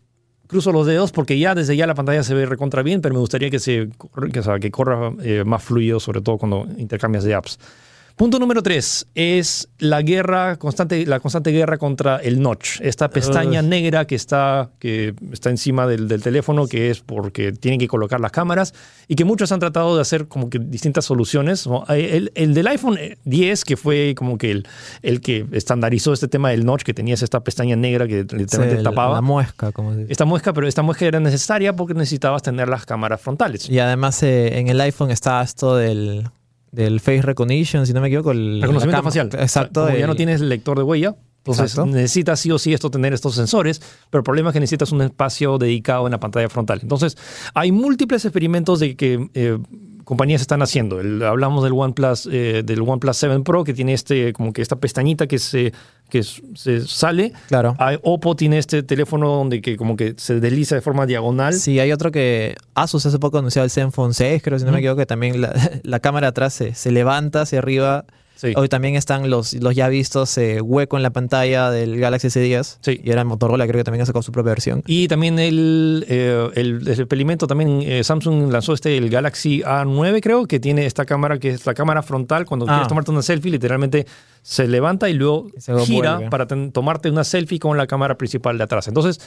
cruzo 0.46 0.72
los 0.72 0.86
dedos 0.86 1.12
porque 1.12 1.38
ya 1.38 1.54
desde 1.54 1.76
ya 1.76 1.86
la 1.86 1.94
pantalla 1.94 2.24
se 2.24 2.34
ve 2.34 2.46
recontra 2.46 2.82
bien, 2.82 3.02
pero 3.02 3.14
me 3.14 3.20
gustaría 3.20 3.50
que 3.50 3.58
se 3.58 3.90
que, 4.32 4.40
o 4.40 4.42
sea, 4.42 4.58
que 4.58 4.70
corra 4.70 5.12
eh, 5.22 5.44
más 5.44 5.62
fluido, 5.62 6.00
sobre 6.00 6.22
todo 6.22 6.38
cuando 6.38 6.66
intercambias 6.78 7.22
de 7.24 7.34
apps. 7.34 7.58
Punto 8.20 8.38
número 8.38 8.62
tres 8.62 9.06
es 9.14 9.70
la 9.78 10.02
guerra 10.02 10.56
constante, 10.56 11.06
la 11.06 11.20
constante 11.20 11.52
guerra 11.52 11.78
contra 11.78 12.18
el 12.18 12.42
notch, 12.42 12.78
esta 12.82 13.08
pestaña 13.08 13.62
Ugh. 13.62 13.66
negra 13.66 14.06
que 14.06 14.14
está, 14.14 14.68
que 14.78 15.14
está 15.32 15.48
encima 15.48 15.86
del, 15.86 16.06
del 16.06 16.22
teléfono, 16.22 16.66
que 16.66 16.90
es 16.90 17.00
porque 17.00 17.52
tienen 17.52 17.80
que 17.80 17.88
colocar 17.88 18.20
las 18.20 18.30
cámaras 18.30 18.74
y 19.08 19.14
que 19.14 19.24
muchos 19.24 19.52
han 19.52 19.60
tratado 19.60 19.96
de 19.96 20.02
hacer 20.02 20.28
como 20.28 20.50
que 20.50 20.58
distintas 20.58 21.06
soluciones. 21.06 21.66
¿no? 21.66 21.86
El, 21.88 22.30
el 22.34 22.52
del 22.52 22.66
iPhone 22.66 22.98
10, 23.24 23.64
que 23.64 23.78
fue 23.78 24.14
como 24.14 24.36
que 24.36 24.50
el, 24.50 24.68
el 25.00 25.22
que 25.22 25.46
estandarizó 25.52 26.12
este 26.12 26.28
tema 26.28 26.50
del 26.50 26.66
notch, 26.66 26.82
que 26.82 26.92
tenías 26.92 27.22
esta 27.22 27.40
pestaña 27.40 27.74
negra 27.74 28.06
que 28.06 28.26
literalmente 28.30 28.76
Sí, 28.76 28.82
tapaba. 28.82 29.14
La 29.14 29.22
muesca, 29.22 29.72
como 29.72 29.94
se 29.94 30.00
dice. 30.00 30.12
Esta 30.12 30.26
muesca, 30.26 30.52
pero 30.52 30.68
esta 30.68 30.82
muesca 30.82 31.06
era 31.06 31.20
necesaria 31.20 31.74
porque 31.74 31.94
necesitabas 31.94 32.42
tener 32.42 32.68
las 32.68 32.84
cámaras 32.84 33.18
frontales. 33.18 33.66
Y 33.70 33.78
además 33.78 34.22
eh, 34.22 34.58
en 34.58 34.68
el 34.68 34.78
iPhone 34.82 35.10
está 35.10 35.40
esto 35.42 35.74
del, 35.74 36.28
del 36.72 37.00
face 37.00 37.22
recognition, 37.22 37.86
si 37.86 37.92
no 37.92 38.00
me 38.00 38.08
equivoco. 38.08 38.30
El, 38.32 38.60
Reconocimiento 38.60 39.02
facial. 39.02 39.28
Exacto. 39.32 39.84
Como 39.86 39.96
ya 39.96 40.06
no 40.06 40.14
tienes 40.14 40.40
el 40.40 40.48
lector 40.48 40.76
de 40.78 40.84
huella, 40.84 41.16
entonces 41.38 41.72
Exacto. 41.72 41.86
necesitas 41.90 42.38
sí 42.40 42.50
o 42.50 42.58
sí 42.58 42.72
esto 42.74 42.90
tener 42.90 43.12
estos 43.12 43.34
sensores, 43.34 43.80
pero 44.10 44.20
el 44.20 44.24
problema 44.24 44.50
es 44.50 44.52
que 44.52 44.60
necesitas 44.60 44.92
un 44.92 45.02
espacio 45.02 45.58
dedicado 45.58 46.06
en 46.06 46.12
la 46.12 46.20
pantalla 46.20 46.48
frontal. 46.48 46.80
Entonces, 46.82 47.16
hay 47.54 47.72
múltiples 47.72 48.24
experimentos 48.24 48.78
de 48.80 48.94
que 48.94 49.28
eh, 49.34 49.58
compañías 50.04 50.40
están 50.42 50.60
haciendo. 50.62 51.00
El- 51.00 51.22
hablamos 51.22 51.64
del 51.64 51.72
OnePlus, 51.72 52.28
eh, 52.30 52.62
del 52.64 52.82
OnePlus 52.82 53.16
7 53.16 53.40
Pro 53.40 53.64
que 53.64 53.72
tiene 53.74 53.94
este, 53.94 54.32
como 54.32 54.52
que 54.52 54.60
esta 54.60 54.76
pestañita 54.76 55.26
que 55.26 55.38
se, 55.38 55.72
que 56.11 56.22
se 56.22 56.86
sale. 56.86 57.32
Claro. 57.48 57.74
Hay- 57.78 57.98
Oppo 58.02 58.36
tiene 58.36 58.58
este 58.58 58.82
teléfono 58.82 59.28
donde 59.30 59.62
que 59.62 59.76
como 59.76 59.96
que 59.96 60.14
se 60.18 60.40
desliza 60.40 60.74
de 60.74 60.80
forma 60.82 61.06
diagonal. 61.06 61.54
Sí, 61.54 61.78
hay 61.80 61.92
otro 61.92 62.11
que 62.12 62.56
Asus 62.74 63.06
hace 63.06 63.18
poco 63.18 63.38
anunció 63.38 63.62
el 63.62 63.70
Zenfone 63.70 64.12
6, 64.12 64.42
creo, 64.42 64.58
si 64.58 64.64
no 64.66 64.72
me 64.72 64.78
equivoco, 64.80 64.98
que 64.98 65.06
también 65.06 65.40
la, 65.40 65.54
la 65.82 66.00
cámara 66.00 66.28
atrás 66.28 66.52
se, 66.52 66.74
se 66.74 66.90
levanta 66.90 67.42
hacia 67.42 67.58
arriba. 67.61 68.04
Sí. 68.41 68.55
Hoy 68.57 68.68
también 68.70 68.97
están 68.97 69.28
los, 69.28 69.53
los 69.53 69.74
ya 69.74 69.88
vistos 69.88 70.38
eh, 70.38 70.62
hueco 70.62 70.97
en 70.97 71.03
la 71.03 71.11
pantalla 71.11 71.70
del 71.70 72.01
Galaxy 72.01 72.28
S10. 72.28 72.78
Sí. 72.80 72.99
Y 73.05 73.11
era 73.11 73.22
Motorola, 73.24 73.66
creo 73.66 73.78
que 73.80 73.84
también 73.84 74.01
ha 74.03 74.07
sacado 74.07 74.22
su 74.22 74.32
propia 74.32 74.53
versión. 74.53 74.82
Y 74.86 75.09
también 75.09 75.38
el, 75.38 76.07
eh, 76.09 76.49
el, 76.55 76.80
el 76.80 76.88
experimento, 76.88 77.47
también 77.47 77.82
eh, 77.82 78.03
Samsung 78.03 78.51
lanzó 78.51 78.72
este, 78.72 78.97
el 78.97 79.11
Galaxy 79.11 79.61
A9 79.61 80.20
creo, 80.22 80.47
que 80.47 80.59
tiene 80.59 80.86
esta 80.86 81.05
cámara 81.05 81.38
que 81.38 81.51
es 81.51 81.66
la 81.66 81.74
cámara 81.74 82.03
frontal. 82.03 82.47
Cuando 82.47 82.64
Ah. 82.66 82.72
quieres 82.72 82.88
tomarte 82.88 83.11
una 83.11 83.20
selfie, 83.22 83.51
literalmente 83.51 84.07
se 84.43 84.66
levanta 84.68 85.11
y 85.11 85.12
luego 85.12 85.49
se 85.59 85.76
gira 85.80 86.14
vuelve. 86.14 86.30
para 86.30 86.47
tomarte 86.47 87.11
una 87.11 87.24
selfie 87.24 87.59
con 87.59 87.76
la 87.76 87.86
cámara 87.86 88.16
principal 88.16 88.57
de 88.57 88.64
atrás. 88.64 88.88
Entonces, 88.88 89.20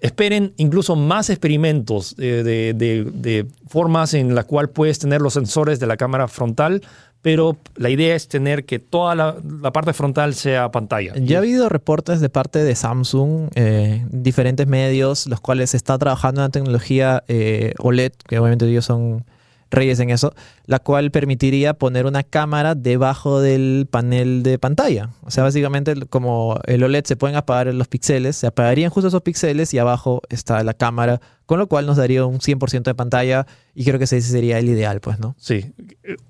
esperen 0.00 0.52
incluso 0.56 0.96
más 0.96 1.28
experimentos 1.30 2.14
de, 2.16 2.42
de- 2.44 2.72
de- 2.74 3.04
de 3.12 3.46
formas 3.68 4.14
en 4.14 4.34
la 4.34 4.44
cual 4.44 4.70
puedes 4.70 4.98
tener 4.98 5.20
los 5.20 5.34
sensores 5.34 5.80
de 5.80 5.86
la 5.86 5.96
cámara 5.96 6.28
frontal, 6.28 6.82
pero 7.20 7.56
la 7.74 7.90
idea 7.90 8.14
es 8.14 8.28
tener 8.28 8.64
que 8.64 8.78
toda 8.78 9.16
la, 9.16 9.36
la 9.60 9.72
parte 9.72 9.92
frontal 9.92 10.34
sea 10.34 10.70
pantalla. 10.70 11.14
Ya 11.16 11.38
ha 11.38 11.40
habido 11.40 11.68
reportes 11.68 12.20
de 12.20 12.28
parte 12.28 12.62
de 12.62 12.74
Samsung, 12.76 13.48
eh, 13.56 14.06
diferentes 14.10 14.68
medios, 14.68 15.26
los 15.26 15.40
cuales 15.40 15.74
está 15.74 15.98
trabajando 15.98 16.40
en 16.42 16.44
la 16.44 16.50
tecnología 16.50 17.24
eh, 17.26 17.74
OLED, 17.78 18.12
que 18.28 18.38
obviamente 18.38 18.68
ellos 18.68 18.84
son 18.84 19.24
reyes 19.70 20.00
en 20.00 20.10
eso, 20.10 20.34
la 20.66 20.78
cual 20.78 21.10
permitiría 21.10 21.74
poner 21.74 22.06
una 22.06 22.22
cámara 22.22 22.74
debajo 22.74 23.40
del 23.40 23.86
panel 23.90 24.42
de 24.42 24.58
pantalla. 24.58 25.10
O 25.22 25.30
sea, 25.30 25.44
básicamente 25.44 25.94
como 26.06 26.58
el 26.66 26.82
OLED 26.82 27.04
se 27.04 27.16
pueden 27.16 27.36
apagar 27.36 27.72
los 27.74 27.88
píxeles, 27.88 28.36
se 28.36 28.46
apagarían 28.46 28.90
justo 28.90 29.08
esos 29.08 29.22
píxeles 29.22 29.72
y 29.74 29.78
abajo 29.78 30.22
está 30.28 30.62
la 30.62 30.74
cámara, 30.74 31.20
con 31.46 31.58
lo 31.58 31.66
cual 31.66 31.86
nos 31.86 31.96
daría 31.96 32.24
un 32.24 32.38
100% 32.38 32.82
de 32.82 32.94
pantalla 32.94 33.46
y 33.74 33.84
creo 33.84 33.98
que 33.98 34.04
ese 34.04 34.20
sería 34.20 34.58
el 34.58 34.68
ideal, 34.68 35.00
pues, 35.00 35.18
¿no? 35.18 35.34
Sí. 35.38 35.72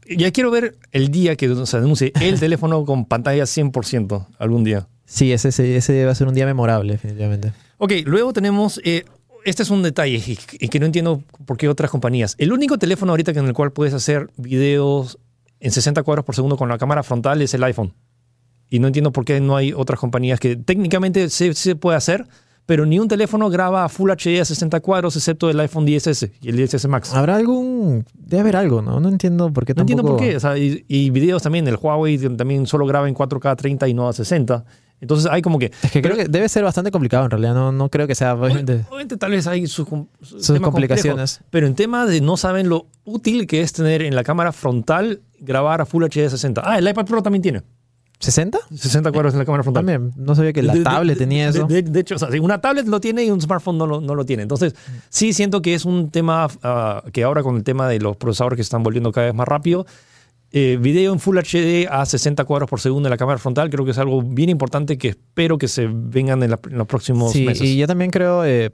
Ya 0.09 0.30
quiero 0.30 0.51
ver 0.51 0.76
el 0.93 1.11
día 1.11 1.36
que 1.36 1.66
se 1.66 1.76
anuncie 1.76 2.12
el 2.20 2.39
teléfono 2.41 2.84
con 2.84 3.05
pantalla 3.05 3.45
100% 3.45 4.26
algún 4.39 4.64
día. 4.64 4.89
Sí, 5.05 5.32
ese, 5.32 5.49
ese, 5.49 6.05
va 6.05 6.12
a 6.12 6.14
ser 6.14 6.28
un 6.28 6.34
día 6.34 6.45
memorable, 6.45 6.93
definitivamente. 6.93 7.53
Ok, 7.78 7.93
luego 8.05 8.32
tenemos... 8.32 8.80
eh, 8.84 9.05
este 9.45 9.62
es 9.62 9.70
un 9.70 9.82
detalle 9.82 10.22
y, 10.26 10.68
que 10.68 10.80
no 10.80 10.86
entiendo 10.86 11.22
por 11.47 11.57
qué 11.57 11.68
otras 11.68 11.91
compañías. 11.91 12.34
El 12.39 12.53
único 12.53 12.78
teléfono 12.78 13.12
ahorita 13.12 13.32
en 13.32 13.47
el 13.47 13.55
cual 13.55 13.72
puedes 13.72 13.95
hacer 13.95 14.30
videos 14.36 15.18
en 15.61 15.70
60 15.70 16.03
cuadros 16.03 16.24
por 16.24 16.34
segundo 16.34 16.57
con 16.57 16.68
la 16.68 16.78
cámara 16.78 17.03
frontal 17.03 17.43
es 17.43 17.55
el 17.55 17.64
iPhone. 17.64 17.95
Y 18.70 18.78
no 18.80 18.86
entiendo 18.86 19.12
por 19.12 19.24
qué 19.24 19.41
no 19.41 19.57
hay 19.57 19.72
otras 19.72 19.99
compañías 19.99 20.41
que 20.41 20.57
técnicamente 20.57 21.30
se, 21.30 21.55
se 21.55 21.74
puede 21.74 21.97
hacer, 21.97 22.26
pero 22.66 22.84
ni 22.84 22.99
un 22.99 23.09
teléfono 23.09 23.49
graba 23.49 23.84
a 23.84 23.89
Full 23.89 24.11
HD 24.11 24.41
a 24.41 24.45
60 24.45 24.80
cuadros 24.80 25.16
excepto 25.16 25.49
el 25.49 25.59
iPhone 25.59 25.86
10S 25.86 26.32
y 26.43 26.51
el 26.51 26.59
10S 26.59 26.86
Max. 26.86 27.14
¿Habrá 27.14 27.36
algún... 27.36 28.05
Debe 28.12 28.41
haber 28.43 28.57
algo, 28.57 28.82
¿no? 28.82 29.01
No 29.01 29.09
entiendo 29.09 29.51
por 29.51 29.64
qué 29.64 29.72
No 29.72 29.80
entiendo 29.82 30.03
tampoco... 30.03 30.18
por 30.18 30.28
qué. 30.28 30.36
O 30.36 30.41
sea, 30.41 30.59
y, 30.59 30.84
y 30.86 31.09
videos 31.09 31.43
también. 31.43 31.66
El 31.66 31.78
Huawei 31.80 32.18
también 32.18 32.66
solo 32.66 32.84
graba 32.84 33.09
en 33.09 33.14
4K 33.14 33.57
30 33.57 33.89
y 33.89 33.95
no 33.95 34.07
a 34.07 34.12
60. 34.12 34.66
Entonces 35.01 35.30
hay 35.30 35.42
como 35.42 35.59
que... 35.59 35.70
Es 35.82 35.90
que 35.92 36.03
creo 36.03 36.16
que 36.16 36.24
debe 36.24 36.49
ser 36.49 36.64
bastante 36.64 36.90
complicado 36.90 37.24
en 37.24 37.30
realidad, 37.30 37.55
no, 37.55 37.72
no 37.72 37.88
creo 37.88 38.07
que 38.07 38.14
sea... 38.14 38.34
Obviamente, 38.34 38.84
Obviamente 38.88 39.16
tal 39.16 39.30
vez 39.30 39.46
hay 39.46 39.66
sus, 39.66 39.86
complicaciones. 39.86 40.61
complejos, 40.62 41.40
pero 41.51 41.66
en 41.66 41.74
tema 41.74 42.07
de 42.07 42.20
no 42.20 42.36
saben 42.36 42.68
lo 42.68 42.86
útil 43.05 43.46
que 43.46 43.61
es 43.62 43.72
tener 43.72 44.03
en 44.03 44.14
la 44.14 44.24
cámara 44.24 44.53
frontal 44.53 45.20
grabar 45.40 45.80
a 45.80 45.86
Full 45.86 46.05
HD 46.05 46.28
60. 46.28 46.62
Ah, 46.64 46.78
el 46.78 46.88
iPad 46.88 47.05
Pro 47.07 47.22
también 47.22 47.42
tiene. 47.42 47.62
¿60? 48.20 48.59
60 48.74 49.12
cuadros 49.12 49.32
en 49.34 49.38
la 49.38 49.44
cámara 49.44 49.62
frontal. 49.62 49.86
También, 49.86 50.12
no 50.16 50.34
sabía 50.34 50.53
que 50.53 50.61
la 50.61 50.74
De- 50.74 50.82
tablet 50.82 51.14
de- 51.16 51.24
tenía 51.24 51.49
eso. 51.51 51.66
De, 51.66 51.82
de 51.82 52.01
hecho, 52.01 52.16
o 52.16 52.18
sea, 52.18 52.28
sí, 52.32 52.40
una 52.40 52.61
tablet 52.61 52.88
lo 52.88 53.01
tiene 53.01 53.24
y 53.24 53.30
un 53.30 53.40
smartphone 53.40 53.78
no 53.78 53.86
lo, 53.86 54.01
no 54.01 54.16
lo 54.16 54.24
tiene. 54.24 54.42
Entonces, 54.42 54.74
sí 55.09 55.32
siento 55.32 55.62
que 55.62 55.74
es 55.74 55.84
un 55.84 56.11
tema 56.11 56.49
ah, 56.64 57.05
que 57.12 57.22
ahora 57.22 57.44
con 57.44 57.55
el 57.55 57.62
tema 57.62 57.88
de 57.88 58.01
los 58.01 58.16
procesadores 58.16 58.57
que 58.57 58.64
se 58.64 58.66
están 58.66 58.82
volviendo 58.82 59.12
cada 59.12 59.26
vez 59.26 59.34
más 59.36 59.46
rápido, 59.46 59.86
eh, 60.53 60.78
video 60.80 61.12
en 61.12 61.20
Full 61.20 61.36
HD 61.38 61.86
a 61.90 62.07
60 62.07 62.44
cuadros 62.44 62.70
por 62.70 62.80
segundo 62.80 63.09
en 63.09 63.11
la 63.11 63.16
cámara 63.18 63.38
frontal, 63.38 63.68
creo 63.70 63.84
que 63.84 63.90
es 63.90 63.99
algo 63.99 64.22
bien 64.22 64.49
importante 64.49 64.96
que 64.99 65.09
espero 65.09 65.59
que 65.59 65.68
se 65.68 65.86
vengan 65.92 66.42
en, 66.42 66.51
la- 66.51 66.61
en 66.70 66.78
los 66.78 66.86
próximos 66.86 67.32
Sí, 67.32 67.44
meses. 67.44 67.66
y 67.66 67.76
yo 67.76 67.86
también 67.86 68.11
creo, 68.11 68.44
eh, 68.44 68.70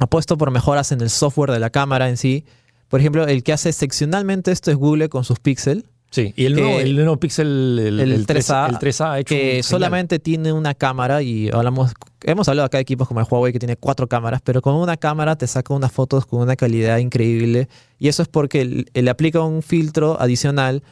apuesto 0.00 0.38
por 0.38 0.50
mejoras 0.50 0.92
en 0.92 1.00
el 1.00 1.10
software 1.10 1.50
de 1.50 1.58
la 1.58 1.70
cámara 1.70 2.08
en 2.08 2.16
sí. 2.16 2.44
Por 2.88 3.00
ejemplo, 3.00 3.26
el 3.26 3.42
que 3.42 3.52
hace 3.52 3.72
seccionalmente 3.72 4.50
esto 4.52 4.70
es 4.70 4.76
Google 4.76 5.08
con 5.08 5.24
sus 5.24 5.40
Pixel, 5.40 5.86
Sí, 6.10 6.32
y 6.36 6.46
el 6.46 6.54
nuevo, 6.54 6.80
el 6.80 6.96
nuevo 6.96 7.18
Pixel, 7.18 7.78
el, 7.78 8.00
el 8.00 8.12
el 8.12 8.26
3A, 8.26 8.70
el 8.70 8.76
3A 8.76 9.10
ha 9.10 9.18
hecho 9.20 9.34
un 9.34 9.40
que 9.40 9.62
solamente 9.62 10.18
tiene 10.18 10.54
una 10.54 10.72
cámara 10.74 11.20
y 11.22 11.50
hablamos, 11.52 11.92
hemos 12.22 12.48
hablado 12.48 12.64
acá 12.64 12.78
de 12.78 12.82
equipos 12.82 13.06
como 13.06 13.20
el 13.20 13.26
Huawei 13.28 13.52
que 13.52 13.58
tiene 13.58 13.76
cuatro 13.76 14.06
cámaras, 14.06 14.40
pero 14.42 14.62
con 14.62 14.74
una 14.74 14.96
cámara 14.96 15.36
te 15.36 15.46
saca 15.46 15.74
unas 15.74 15.92
fotos 15.92 16.24
con 16.24 16.40
una 16.40 16.56
calidad 16.56 16.96
increíble 16.96 17.68
y 17.98 18.08
eso 18.08 18.22
es 18.22 18.28
porque 18.28 18.86
le 18.92 19.10
aplica 19.10 19.42
un 19.42 19.62
filtro 19.62 20.18
adicional 20.18 20.82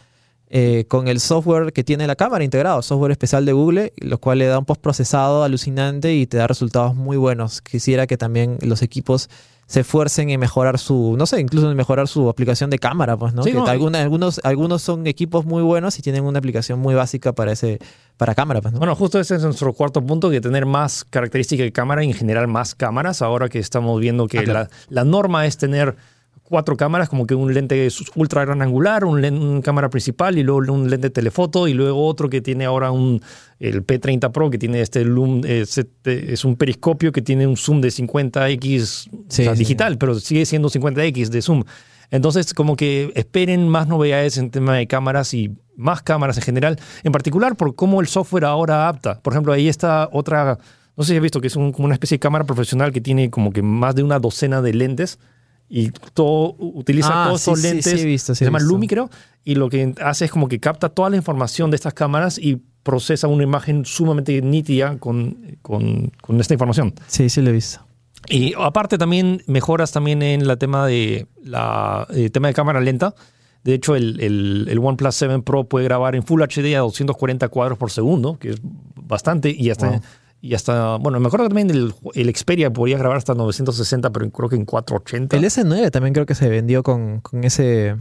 eh, 0.48 0.84
con 0.88 1.08
el 1.08 1.18
software 1.20 1.72
que 1.72 1.82
tiene 1.84 2.06
la 2.06 2.14
cámara 2.16 2.44
integrado, 2.44 2.80
software 2.82 3.10
especial 3.12 3.44
de 3.44 3.52
Google, 3.52 3.92
lo 3.96 4.18
cual 4.18 4.38
le 4.38 4.46
da 4.46 4.58
un 4.58 4.64
postprocesado 4.64 5.42
alucinante 5.42 6.14
y 6.14 6.26
te 6.26 6.36
da 6.36 6.46
resultados 6.46 6.94
muy 6.94 7.16
buenos. 7.16 7.60
Quisiera 7.62 8.06
que 8.06 8.16
también 8.16 8.58
los 8.62 8.82
equipos 8.82 9.28
se 9.66 9.80
esfuercen 9.80 10.30
en 10.30 10.38
mejorar 10.38 10.78
su, 10.78 11.16
no 11.18 11.26
sé, 11.26 11.40
incluso 11.40 11.68
en 11.68 11.76
mejorar 11.76 12.06
su 12.06 12.28
aplicación 12.28 12.70
de 12.70 12.78
cámara, 12.78 13.16
pues, 13.16 13.34
¿no? 13.34 13.42
Sí, 13.42 13.50
Que 13.50 13.56
no, 13.56 13.66
alguna- 13.66 14.00
algunos, 14.00 14.40
algunos 14.44 14.80
son 14.82 15.08
equipos 15.08 15.44
muy 15.44 15.64
buenos 15.64 15.98
y 15.98 16.02
tienen 16.02 16.22
una 16.22 16.38
aplicación 16.38 16.78
muy 16.78 16.94
básica 16.94 17.32
para 17.32 17.50
ese, 17.50 17.80
para 18.16 18.36
cámara, 18.36 18.60
pues, 18.60 18.72
¿no? 18.74 18.78
Bueno, 18.78 18.94
justo 18.94 19.18
ese 19.18 19.34
es 19.34 19.42
nuestro 19.42 19.72
cuarto 19.72 20.00
punto, 20.06 20.30
que 20.30 20.40
tener 20.40 20.66
más 20.66 21.04
características 21.10 21.64
de 21.64 21.72
cámara 21.72 22.04
y 22.04 22.06
en 22.06 22.14
general 22.14 22.46
más 22.46 22.76
cámaras. 22.76 23.22
Ahora 23.22 23.48
que 23.48 23.58
estamos 23.58 24.00
viendo 24.00 24.28
que 24.28 24.38
Ah, 24.38 24.44
claro. 24.44 24.68
la, 24.88 25.02
la 25.02 25.04
norma 25.04 25.46
es 25.46 25.58
tener 25.58 25.96
cuatro 26.48 26.76
cámaras, 26.76 27.08
como 27.08 27.26
que 27.26 27.34
un 27.34 27.52
lente 27.52 27.88
ultra 28.14 28.44
gran 28.44 28.62
angular, 28.62 29.04
un 29.04 29.20
len- 29.20 29.38
una 29.42 29.60
cámara 29.60 29.90
principal 29.90 30.38
y 30.38 30.42
luego 30.42 30.72
un 30.72 30.88
lente 30.88 31.10
telefoto 31.10 31.68
y 31.68 31.74
luego 31.74 32.06
otro 32.06 32.28
que 32.28 32.40
tiene 32.40 32.64
ahora 32.64 32.90
un 32.90 33.20
el 33.58 33.84
P30 33.86 34.30
Pro 34.32 34.50
que 34.50 34.58
tiene 34.58 34.80
este 34.80 35.02
zoom, 35.04 35.42
es, 35.44 35.78
este- 35.78 36.32
es 36.32 36.44
un 36.44 36.56
periscopio 36.56 37.10
que 37.12 37.22
tiene 37.22 37.46
un 37.46 37.56
zoom 37.56 37.80
de 37.80 37.90
50x 37.90 39.08
o 39.12 39.24
Sí, 39.28 39.44
sea, 39.44 39.52
sí. 39.54 39.58
digital, 39.60 39.98
pero 39.98 40.14
sigue 40.20 40.44
siendo 40.46 40.68
50x 40.68 41.28
de 41.30 41.42
zoom. 41.42 41.64
Entonces, 42.10 42.54
como 42.54 42.76
que 42.76 43.10
esperen 43.16 43.68
más 43.68 43.88
novedades 43.88 44.38
en 44.38 44.50
tema 44.50 44.76
de 44.76 44.86
cámaras 44.86 45.34
y 45.34 45.50
más 45.76 46.02
cámaras 46.02 46.36
en 46.36 46.42
general, 46.44 46.78
en 47.02 47.12
particular 47.12 47.56
por 47.56 47.74
cómo 47.74 48.00
el 48.00 48.06
software 48.06 48.44
ahora 48.44 48.74
adapta. 48.76 49.20
Por 49.20 49.32
ejemplo, 49.32 49.52
ahí 49.52 49.68
está 49.68 50.08
otra, 50.12 50.58
no 50.96 51.02
sé 51.04 51.10
si 51.12 51.16
has 51.16 51.22
visto, 51.22 51.40
que 51.40 51.48
es 51.48 51.56
un- 51.56 51.72
como 51.72 51.86
una 51.86 51.94
especie 51.94 52.14
de 52.16 52.20
cámara 52.20 52.44
profesional 52.44 52.92
que 52.92 53.00
tiene 53.00 53.30
como 53.30 53.50
que 53.52 53.62
más 53.62 53.94
de 53.96 54.02
una 54.04 54.18
docena 54.20 54.62
de 54.62 54.72
lentes 54.74 55.18
y 55.68 55.90
todo 56.14 56.54
utiliza 56.58 57.08
Ah, 57.24 57.26
todos 57.28 57.40
sí, 57.42 57.50
estos 57.50 57.60
sí, 57.60 57.66
lentes. 57.68 57.92
sí 57.92 58.00
he 58.00 58.04
visto, 58.04 58.34
sí 58.34 58.38
se 58.40 58.44
llama 58.46 58.58
visto. 58.58 58.72
Lumi, 58.72 58.86
creo, 58.88 59.10
y 59.44 59.54
lo 59.56 59.68
que 59.68 59.94
hace 60.02 60.26
es 60.26 60.30
como 60.30 60.48
que 60.48 60.60
capta 60.60 60.88
toda 60.88 61.10
la 61.10 61.16
información 61.16 61.70
de 61.70 61.76
estas 61.76 61.94
cámaras 61.94 62.38
y 62.38 62.62
procesa 62.82 63.26
una 63.28 63.42
imagen 63.42 63.84
sumamente 63.84 64.40
nítida 64.42 64.96
con, 64.98 65.58
con, 65.62 66.12
con 66.20 66.40
esta 66.40 66.54
información. 66.54 66.94
Sí, 67.08 67.28
sí 67.28 67.40
lo 67.42 67.50
he 67.50 67.52
visto. 67.52 67.80
Y 68.28 68.54
aparte 68.58 68.96
también 68.98 69.42
mejoras 69.46 69.92
también 69.92 70.22
en 70.22 70.46
la 70.48 70.56
tema 70.56 70.86
de 70.86 71.26
la 71.42 72.06
eh, 72.10 72.30
tema 72.30 72.48
de 72.48 72.54
cámara 72.54 72.80
lenta. 72.80 73.14
De 73.64 73.74
hecho, 73.74 73.96
el, 73.96 74.20
el, 74.20 74.66
el 74.70 74.78
OnePlus 74.78 75.14
7 75.16 75.40
Pro 75.42 75.64
puede 75.64 75.84
grabar 75.84 76.14
en 76.14 76.22
Full 76.22 76.40
HD 76.42 76.76
a 76.76 76.80
240 76.80 77.48
cuadros 77.48 77.76
por 77.78 77.90
segundo, 77.90 78.38
que 78.38 78.50
es 78.50 78.58
bastante, 78.94 79.50
y 79.50 79.70
hasta, 79.70 79.90
Wow. 79.90 80.00
Y 80.40 80.54
hasta 80.54 80.96
bueno, 80.96 81.18
me 81.20 81.26
acuerdo 81.26 81.48
también 81.48 81.68
del 81.68 81.94
el 82.14 82.34
Xperia 82.36 82.72
podía 82.72 82.98
grabar 82.98 83.16
hasta 83.18 83.34
960, 83.34 84.10
pero 84.10 84.30
creo 84.30 84.48
que 84.48 84.56
en 84.56 84.64
480. 84.64 85.36
El 85.36 85.44
S9 85.44 85.90
también 85.90 86.14
creo 86.14 86.26
que 86.26 86.34
se 86.34 86.48
vendió 86.48 86.82
con, 86.82 87.20
con 87.20 87.44
ese 87.44 87.96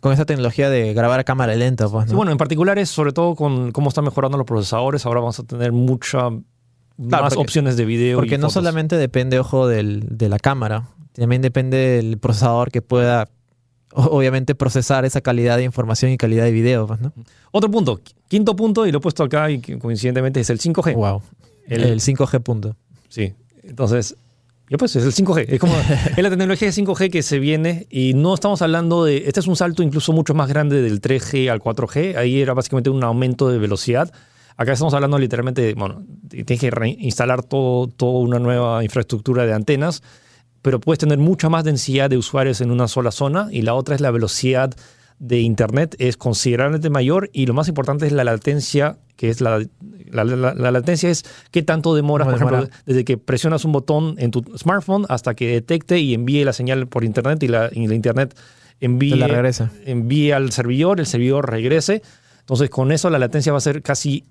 con 0.00 0.12
esa 0.12 0.24
tecnología 0.24 0.70
de 0.70 0.94
grabar 0.94 1.18
a 1.18 1.24
cámara 1.24 1.56
lenta, 1.56 1.88
pues, 1.88 2.06
¿no? 2.06 2.10
Sí, 2.10 2.14
bueno, 2.16 2.30
en 2.30 2.38
particular 2.38 2.78
es 2.78 2.88
sobre 2.88 3.12
todo 3.12 3.34
con 3.34 3.72
cómo 3.72 3.88
están 3.88 4.04
mejorando 4.04 4.38
los 4.38 4.46
procesadores. 4.46 5.04
Ahora 5.06 5.20
vamos 5.20 5.40
a 5.40 5.42
tener 5.42 5.72
mucha 5.72 6.30
más 6.30 7.20
porque- 7.34 7.38
opciones 7.38 7.76
de 7.76 7.84
video. 7.84 8.18
Porque 8.18 8.36
y 8.36 8.38
no 8.38 8.42
fotos. 8.42 8.52
solamente 8.54 8.96
depende, 8.96 9.40
ojo, 9.40 9.66
del, 9.66 10.04
de 10.08 10.28
la 10.28 10.38
cámara, 10.38 10.88
también 11.14 11.42
depende 11.42 11.76
del 11.76 12.18
procesador 12.18 12.70
que 12.70 12.80
pueda, 12.80 13.28
obviamente, 13.92 14.54
procesar 14.54 15.04
esa 15.04 15.20
calidad 15.20 15.56
de 15.56 15.64
información 15.64 16.12
y 16.12 16.16
calidad 16.16 16.44
de 16.44 16.52
video, 16.52 16.86
pues, 16.86 17.00
¿no? 17.00 17.12
Otro 17.50 17.68
punto, 17.68 18.00
quinto 18.28 18.54
punto, 18.54 18.86
y 18.86 18.92
lo 18.92 18.98
he 18.98 19.00
puesto 19.00 19.24
acá 19.24 19.50
y 19.50 19.60
coincidentemente 19.60 20.38
es 20.38 20.50
el 20.50 20.60
5G. 20.60 20.94
Wow. 20.94 21.22
El- 21.68 21.84
El, 21.84 22.00
5G 22.00 22.40
punto. 22.40 22.76
Sí, 23.08 23.32
entonces, 23.62 24.16
ya 24.68 24.76
pues 24.78 24.94
es 24.96 25.04
el 25.04 25.12
5G. 25.12 25.44
Es 25.48 25.60
como 25.60 25.74
es 26.16 26.22
la 26.22 26.28
tecnología 26.30 26.68
de 26.68 26.72
5G 26.74 27.10
que 27.10 27.22
se 27.22 27.38
viene 27.38 27.86
y 27.90 28.14
no 28.14 28.34
estamos 28.34 28.60
hablando 28.62 29.04
de, 29.04 29.24
este 29.26 29.40
es 29.40 29.46
un 29.46 29.56
salto 29.56 29.82
incluso 29.82 30.12
mucho 30.12 30.34
más 30.34 30.48
grande 30.48 30.82
del 30.82 31.00
3G 31.00 31.50
al 31.50 31.60
4G. 31.60 32.16
Ahí 32.16 32.40
era 32.40 32.54
básicamente 32.54 32.90
un 32.90 33.02
aumento 33.04 33.48
de 33.48 33.58
velocidad. 33.58 34.12
Acá 34.56 34.72
estamos 34.72 34.92
hablando 34.94 35.18
literalmente, 35.18 35.62
de, 35.62 35.74
bueno, 35.74 36.02
tienes 36.28 36.58
que 36.60 36.70
reinstalar 36.70 37.44
todo, 37.44 37.86
toda 37.86 38.18
una 38.18 38.38
nueva 38.40 38.82
infraestructura 38.82 39.46
de 39.46 39.52
antenas, 39.52 40.02
pero 40.62 40.80
puedes 40.80 40.98
tener 40.98 41.18
mucha 41.18 41.48
más 41.48 41.62
densidad 41.64 42.10
de 42.10 42.16
usuarios 42.18 42.60
en 42.60 42.70
una 42.72 42.88
sola 42.88 43.12
zona 43.12 43.48
y 43.52 43.62
la 43.62 43.74
otra 43.74 43.94
es 43.94 44.00
la 44.00 44.10
velocidad 44.10 44.74
de 45.18 45.40
Internet 45.40 45.96
es 45.98 46.16
considerablemente 46.16 46.90
mayor 46.90 47.28
y 47.32 47.46
lo 47.46 47.54
más 47.54 47.68
importante 47.68 48.06
es 48.06 48.12
la 48.12 48.24
latencia, 48.24 48.98
que 49.16 49.30
es 49.30 49.40
la, 49.40 49.58
la, 50.10 50.24
la- 50.24 50.54
la 50.54 50.70
latencia 50.70 51.10
es 51.10 51.24
qué 51.50 51.62
tanto 51.62 51.94
demoras, 51.94 52.26
¿Cómo 52.26 52.36
por 52.38 52.46
ejemplo, 52.46 52.66
demora? 52.66 52.82
desde 52.86 53.04
que 53.04 53.18
presionas 53.18 53.64
un 53.64 53.72
botón 53.72 54.14
en 54.18 54.30
tu 54.30 54.44
smartphone 54.56 55.06
hasta 55.08 55.34
que 55.34 55.48
detecte 55.48 55.98
y 55.98 56.14
envíe 56.14 56.44
la 56.44 56.52
señal 56.52 56.86
por 56.86 57.02
Internet 57.04 57.42
y 57.42 57.48
la, 57.48 57.68
y 57.72 57.92
Internet 57.92 58.36
envíe, 58.80 59.16
la 59.16 59.26
regresa. 59.26 59.72
envíe 59.86 60.30
al 60.32 60.52
servidor, 60.52 61.00
el 61.00 61.06
servidor 61.06 61.50
regrese. 61.50 62.02
Entonces 62.40 62.70
con 62.70 62.92
eso 62.92 63.10
la 63.10 63.18
latencia 63.18 63.50
va 63.52 63.58
a 63.58 63.62
ser 63.62 63.82
casi, 63.82 64.24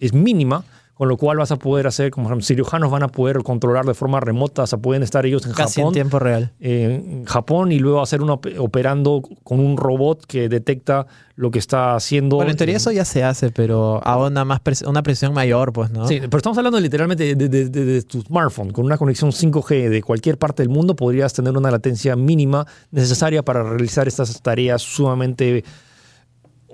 es 0.00 0.12
mínima, 0.12 0.64
con 0.94 1.08
lo 1.08 1.16
cual 1.16 1.38
vas 1.38 1.50
a 1.50 1.56
poder 1.56 1.86
hacer, 1.88 2.10
como 2.12 2.40
cirujanos 2.40 2.90
van 2.90 3.02
a 3.02 3.08
poder 3.08 3.38
controlar 3.42 3.84
de 3.84 3.94
forma 3.94 4.20
remota, 4.20 4.62
o 4.62 4.66
sea, 4.66 4.78
pueden 4.78 5.02
estar 5.02 5.26
ellos 5.26 5.44
en 5.44 5.52
Casi 5.52 5.80
Japón 5.80 5.88
en 5.88 5.94
tiempo 5.94 6.18
real. 6.20 6.52
eh, 6.60 7.02
en 7.04 7.24
Japón 7.24 7.72
y 7.72 7.80
luego 7.80 8.00
hacer 8.00 8.22
uno 8.22 8.34
op- 8.34 8.46
operando 8.58 9.20
con 9.42 9.58
un 9.58 9.76
robot 9.76 10.24
que 10.26 10.48
detecta 10.48 11.06
lo 11.36 11.50
que 11.50 11.58
está 11.58 11.96
haciendo. 11.96 12.36
Bueno, 12.36 12.52
en 12.52 12.56
teoría 12.56 12.74
Eh, 12.74 12.76
eso 12.76 12.92
ya 12.92 13.04
se 13.04 13.24
hace, 13.24 13.50
pero 13.50 14.00
a 14.06 14.16
una, 14.24 14.44
más 14.44 14.60
pres- 14.62 14.86
una 14.88 15.02
precisión 15.02 15.34
mayor, 15.34 15.72
pues, 15.72 15.90
¿no? 15.90 16.06
Sí, 16.06 16.20
pero 16.20 16.36
estamos 16.36 16.56
hablando 16.58 16.78
literalmente 16.78 17.34
de, 17.34 17.48
de- 17.48 17.68
de- 17.68 17.84
de 17.84 18.02
tu 18.02 18.20
smartphone. 18.22 18.70
Con 18.70 18.84
una 18.84 18.96
conexión 18.96 19.32
5G 19.32 19.88
de 19.88 20.00
cualquier 20.00 20.38
parte 20.38 20.62
del 20.62 20.68
mundo 20.70 20.94
podrías 20.94 21.32
tener 21.32 21.56
una 21.56 21.72
latencia 21.72 22.14
mínima 22.14 22.66
necesaria 22.92 23.42
para 23.44 23.64
realizar 23.64 24.06
estas 24.06 24.40
tareas 24.42 24.80
sumamente... 24.82 25.64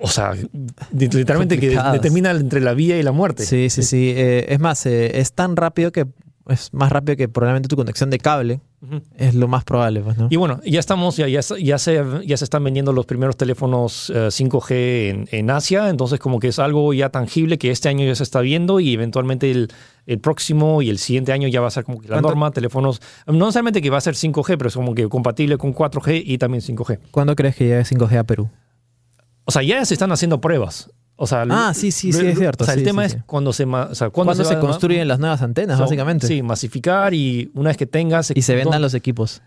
O 0.01 0.07
sea, 0.07 0.33
literalmente 0.91 1.59
que 1.59 1.77
determina 1.91 2.31
entre 2.31 2.59
la 2.59 2.73
vida 2.73 2.97
y 2.97 3.03
la 3.03 3.11
muerte. 3.11 3.45
Sí, 3.45 3.69
sí, 3.69 3.83
sí. 3.83 4.13
Eh, 4.15 4.47
es 4.49 4.59
más, 4.59 4.85
eh, 4.85 5.19
es 5.19 5.33
tan 5.33 5.55
rápido 5.55 5.91
que 5.91 6.07
es 6.47 6.73
más 6.73 6.91
rápido 6.91 7.15
que 7.15 7.29
probablemente 7.29 7.67
tu 7.69 7.75
conexión 7.75 8.09
de 8.09 8.17
cable. 8.17 8.61
Es 9.15 9.35
lo 9.35 9.47
más 9.47 9.63
probable, 9.63 10.01
pues, 10.01 10.17
¿no? 10.17 10.27
Y 10.31 10.37
bueno, 10.37 10.59
ya 10.65 10.79
estamos, 10.79 11.15
ya, 11.15 11.27
ya, 11.27 11.41
ya, 11.41 11.77
se, 11.77 12.03
ya 12.25 12.37
se 12.37 12.43
están 12.43 12.63
vendiendo 12.63 12.93
los 12.93 13.05
primeros 13.05 13.37
teléfonos 13.37 14.09
eh, 14.09 14.29
5G 14.29 15.09
en, 15.09 15.27
en 15.31 15.49
Asia, 15.51 15.89
entonces 15.89 16.19
como 16.19 16.39
que 16.39 16.47
es 16.47 16.57
algo 16.57 16.91
ya 16.93 17.09
tangible 17.09 17.59
que 17.59 17.69
este 17.69 17.89
año 17.89 18.05
ya 18.05 18.15
se 18.15 18.23
está 18.23 18.41
viendo 18.41 18.79
y 18.79 18.93
eventualmente 18.93 19.51
el, 19.51 19.69
el 20.07 20.19
próximo 20.19 20.81
y 20.81 20.89
el 20.89 20.97
siguiente 20.97 21.31
año 21.31 21.47
ya 21.47 21.61
va 21.61 21.67
a 21.67 21.71
ser 21.71 21.83
como 21.83 22.01
que 22.01 22.07
la 22.07 22.15
¿Cuánto? 22.15 22.29
norma, 22.29 22.49
teléfonos, 22.49 23.01
no 23.27 23.33
necesariamente 23.33 23.81
que 23.83 23.91
va 23.91 23.99
a 23.99 24.01
ser 24.01 24.15
5G, 24.15 24.57
pero 24.57 24.67
es 24.69 24.73
como 24.73 24.95
que 24.95 25.07
compatible 25.07 25.59
con 25.59 25.75
4G 25.75 26.23
y 26.25 26.39
también 26.39 26.63
5G. 26.63 26.99
¿Cuándo 27.11 27.35
crees 27.35 27.55
que 27.55 27.65
llegue 27.65 27.81
5G 27.83 28.17
a 28.17 28.23
Perú? 28.23 28.49
O 29.45 29.51
sea, 29.51 29.63
ya 29.63 29.83
se 29.85 29.93
están 29.93 30.11
haciendo 30.11 30.39
pruebas. 30.41 30.89
O 31.15 31.27
sea, 31.27 31.45
Ah, 31.49 31.73
sí, 31.75 31.91
sí, 31.91 32.11
sí, 32.11 32.25
es 32.25 32.37
cierto, 32.37 32.63
O 32.63 32.65
sea, 32.65 32.73
el 32.73 32.79
sí, 32.79 32.85
tema 32.85 33.03
sí, 33.03 33.07
es 33.07 33.11
sí. 33.13 33.19
cuando 33.27 33.53
se, 33.53 33.65
ma- 33.67 33.89
o 33.91 33.95
sea, 33.95 34.09
cuando 34.09 34.33
¿Cuándo 34.33 34.43
se, 34.43 34.57
construyen 34.59 35.07
las 35.07 35.19
nuevas 35.19 35.41
antenas, 35.43 35.75
o 35.75 35.77
sea, 35.77 35.85
básicamente? 35.85 36.25
Sí, 36.25 36.41
masificar 36.41 37.13
y 37.13 37.51
una 37.53 37.69
vez 37.69 37.77
que 37.77 37.85
tengas... 37.85 38.31
Y 38.35 38.41
se 38.41 38.55
vendan 38.55 38.81
los 38.81 38.93
equipos. 38.95 39.41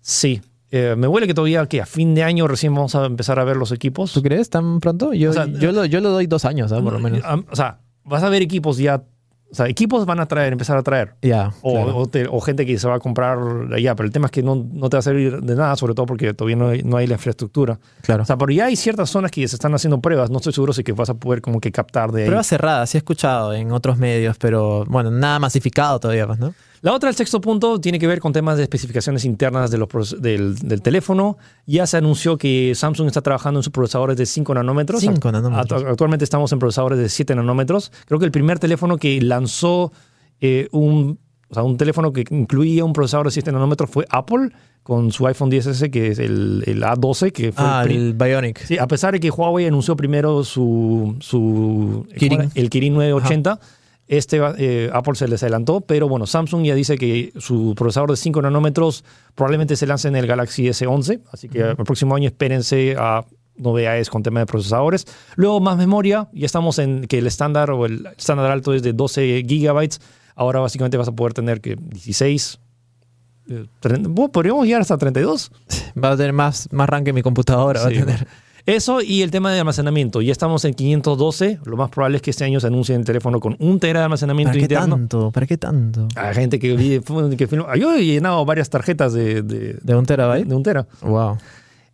Sí. 0.00 0.40
Eh, 0.70 0.94
me 0.96 1.06
huele 1.08 1.26
que 1.26 1.34
todavía 1.34 1.66
que 1.66 1.82
a 1.82 1.86
fin 1.86 2.14
de 2.14 2.22
año 2.22 2.46
recién 2.48 2.74
vamos 2.74 2.94
a 2.94 3.04
empezar 3.04 3.38
a 3.38 3.44
ver 3.44 3.56
los 3.56 3.72
equipos. 3.72 4.12
¿Tú 4.12 4.22
crees 4.22 4.48
tan 4.50 4.80
pronto? 4.80 5.12
Yo, 5.12 5.30
O 5.30 5.32
sea, 5.32 5.46
yo, 5.46 5.72
lo, 5.72 5.84
yo 5.84 6.00
lo 6.00 6.10
doy 6.10 6.26
dos 6.26 6.44
años, 6.44 6.72
¿ah? 6.72 6.80
por 6.80 6.92
lo 6.92 7.00
menos. 7.00 7.20
O 7.50 7.56
sea, 7.56 7.80
vas 8.04 8.22
a 8.22 8.28
ver 8.28 8.40
equipos 8.42 8.78
ya 8.78 9.02
O 9.50 9.54
sea, 9.54 9.66
equipos 9.68 10.06
van 10.06 10.20
a 10.20 10.26
traer, 10.26 10.52
empezar 10.52 10.76
a 10.76 10.82
traer. 10.84 11.14
Ya. 11.22 11.52
O, 11.62 11.72
claro. 11.72 11.96
o 11.96 12.06
te- 12.06 12.28
o 12.30 12.40
gente 12.40 12.64
que 12.64 12.78
se 12.78 12.86
va 12.86 12.94
a 12.94 12.98
comprar 13.00 13.36
allá, 13.74 13.96
pero 13.96 14.06
el 14.06 14.12
tema 14.12 14.26
es 14.26 14.30
que 14.32 14.42
no, 14.44 14.54
no 14.72 14.88
te 14.88 14.96
va 14.96 15.00
a 15.00 15.02
servir 15.02 15.40
de 15.40 15.56
nada, 15.56 15.74
sobre 15.76 15.94
todo 15.94 16.06
porque 16.06 16.32
todavía 16.34 16.54
no 16.56 16.68
hay, 16.68 16.82
no 16.84 16.96
hay 16.96 17.06
la 17.08 17.14
infraestructura. 17.14 17.78
claro. 18.02 18.22
O 18.22 18.26
sea, 18.26 18.36
pero 18.38 18.52
ya 18.52 18.66
hay 18.66 18.76
ciertas 18.76 19.10
zonas 19.10 19.30
que 19.32 19.46
se 19.48 19.56
están 19.56 19.74
haciendo 19.74 20.00
pruebas, 20.00 20.30
no 20.30 20.36
estoy 20.36 20.52
seguro 20.52 20.72
si 20.72 20.84
que 20.84 20.92
vas 20.92 21.10
a 21.10 21.14
poder 21.14 21.40
como 21.40 21.60
que 21.60 21.72
captar 21.72 22.12
de 22.12 22.22
ahí. 22.22 22.26
Pruebas 22.28 22.46
cerradas, 22.46 22.90
sí 22.90 22.96
he 22.96 23.00
escuchado 23.00 23.52
en 23.52 23.72
otros 23.72 23.98
medios, 23.98 24.36
pero 24.38 24.84
bueno, 24.86 25.10
nada 25.10 25.38
masificado 25.40 25.98
todavía, 25.98 26.26
pues, 26.28 26.38
¿no? 26.38 26.54
La 26.82 26.94
otra, 26.94 27.10
el 27.10 27.14
sexto 27.14 27.40
punto, 27.42 27.78
tiene 27.78 27.98
que 27.98 28.06
ver 28.06 28.20
con 28.20 28.32
temas 28.32 28.56
de 28.56 28.62
especificaciones 28.62 29.26
internas 29.26 29.70
de 29.70 29.76
los, 29.78 30.20
del, 30.20 30.56
del 30.56 30.80
teléfono. 30.80 31.36
Ya 31.66 31.86
se 31.86 31.98
anunció 31.98 32.38
que 32.38 32.72
Samsung 32.74 33.06
está 33.08 33.20
trabajando 33.20 33.60
en 33.60 33.64
sus 33.64 33.72
procesadores 33.72 34.16
de 34.16 34.24
5 34.24 34.54
nanómetros. 34.54 35.00
5 35.02 35.30
nanómetros. 35.32 35.82
Act- 35.82 35.90
Actualmente 35.90 36.24
estamos 36.24 36.50
en 36.52 36.58
procesadores 36.58 36.98
de 36.98 37.08
7 37.10 37.34
nanómetros. 37.34 37.92
Creo 38.06 38.18
que 38.18 38.24
el 38.24 38.32
primer 38.32 38.58
teléfono 38.58 38.96
que 38.96 39.20
lanzó 39.20 39.92
eh, 40.40 40.68
un, 40.72 41.18
o 41.50 41.54
sea, 41.54 41.62
un 41.64 41.76
teléfono 41.76 42.14
que 42.14 42.24
incluía 42.30 42.82
un 42.84 42.94
procesador 42.94 43.26
de 43.26 43.32
7 43.32 43.52
nanómetros 43.52 43.90
fue 43.90 44.06
Apple 44.08 44.48
con 44.82 45.12
su 45.12 45.26
iPhone 45.26 45.50
10S, 45.50 45.90
que 45.90 46.08
es 46.08 46.18
el, 46.18 46.64
el 46.66 46.82
A12, 46.82 47.30
que 47.32 47.52
fue 47.52 47.62
Ah, 47.66 47.84
el, 47.86 48.14
Bionic. 48.14 48.64
Sí, 48.64 48.78
a 48.78 48.86
pesar 48.86 49.12
de 49.12 49.20
que 49.20 49.28
Huawei 49.28 49.66
anunció 49.66 49.94
primero 49.96 50.42
su, 50.44 51.14
su 51.20 52.06
Kirin. 52.16 52.50
el 52.54 52.70
Kirin 52.70 52.94
980, 52.94 53.60
este 54.10 54.40
eh, 54.58 54.90
Apple 54.92 55.14
se 55.14 55.28
les 55.28 55.40
adelantó, 55.44 55.82
pero 55.82 56.08
bueno, 56.08 56.26
Samsung 56.26 56.64
ya 56.64 56.74
dice 56.74 56.98
que 56.98 57.32
su 57.38 57.74
procesador 57.76 58.10
de 58.10 58.16
5 58.16 58.42
nanómetros 58.42 59.04
probablemente 59.36 59.76
se 59.76 59.86
lance 59.86 60.08
en 60.08 60.16
el 60.16 60.26
Galaxy 60.26 60.64
S11, 60.66 61.20
así 61.30 61.48
que 61.48 61.60
el 61.60 61.76
próximo 61.76 62.16
año 62.16 62.26
espérense 62.26 62.96
a 62.98 63.24
novedades 63.56 64.10
con 64.10 64.24
tema 64.24 64.40
de 64.40 64.46
procesadores. 64.46 65.06
Luego 65.36 65.60
más 65.60 65.76
memoria, 65.76 66.28
ya 66.32 66.44
estamos 66.44 66.80
en 66.80 67.06
que 67.06 67.18
el 67.18 67.28
estándar 67.28 67.70
o 67.70 67.86
el 67.86 68.04
estándar 68.18 68.50
alto 68.50 68.74
es 68.74 68.82
de 68.82 68.94
12 68.94 69.44
gigabytes, 69.46 70.00
ahora 70.34 70.58
básicamente 70.58 70.96
vas 70.96 71.06
a 71.06 71.12
poder 71.12 71.32
tener 71.32 71.60
que 71.60 71.76
16, 71.76 72.58
eh, 73.48 73.66
30, 73.78 74.08
bueno, 74.08 74.32
podríamos 74.32 74.66
llegar 74.66 74.80
hasta 74.80 74.98
32. 74.98 75.52
Va 76.02 76.10
a 76.10 76.16
tener 76.16 76.32
más, 76.32 76.68
más 76.72 76.88
RAM 76.88 77.04
que 77.04 77.12
mi 77.12 77.22
computadora. 77.22 77.80
va 77.80 77.86
a 77.86 77.90
tener. 77.90 78.26
Eso 78.66 79.00
y 79.00 79.22
el 79.22 79.30
tema 79.30 79.52
de 79.52 79.58
almacenamiento. 79.60 80.20
Ya 80.22 80.32
estamos 80.32 80.64
en 80.64 80.74
512. 80.74 81.60
Lo 81.64 81.76
más 81.76 81.90
probable 81.90 82.16
es 82.16 82.22
que 82.22 82.30
este 82.30 82.44
año 82.44 82.60
se 82.60 82.66
anuncie 82.66 82.94
el 82.94 83.04
teléfono 83.04 83.40
con 83.40 83.56
un 83.58 83.80
tera 83.80 84.00
de 84.00 84.04
almacenamiento 84.04 84.52
¿Para 84.52 84.60
qué 84.68 84.74
tanto? 84.74 85.30
¿Para 85.30 85.46
qué 85.46 85.56
tanto? 85.58 86.08
Hay 86.16 86.34
gente 86.34 86.58
que, 86.58 86.76
que 86.76 87.48
filma- 87.48 87.76
Yo 87.76 87.94
he 87.94 88.04
llenado 88.04 88.44
varias 88.44 88.68
tarjetas 88.70 89.12
de, 89.12 89.42
de, 89.42 89.78
¿De 89.82 89.94
un 89.96 90.04
terabyte? 90.06 90.46
de 90.46 90.54
un 90.54 90.62
tera. 90.62 90.86
Wow. 91.02 91.38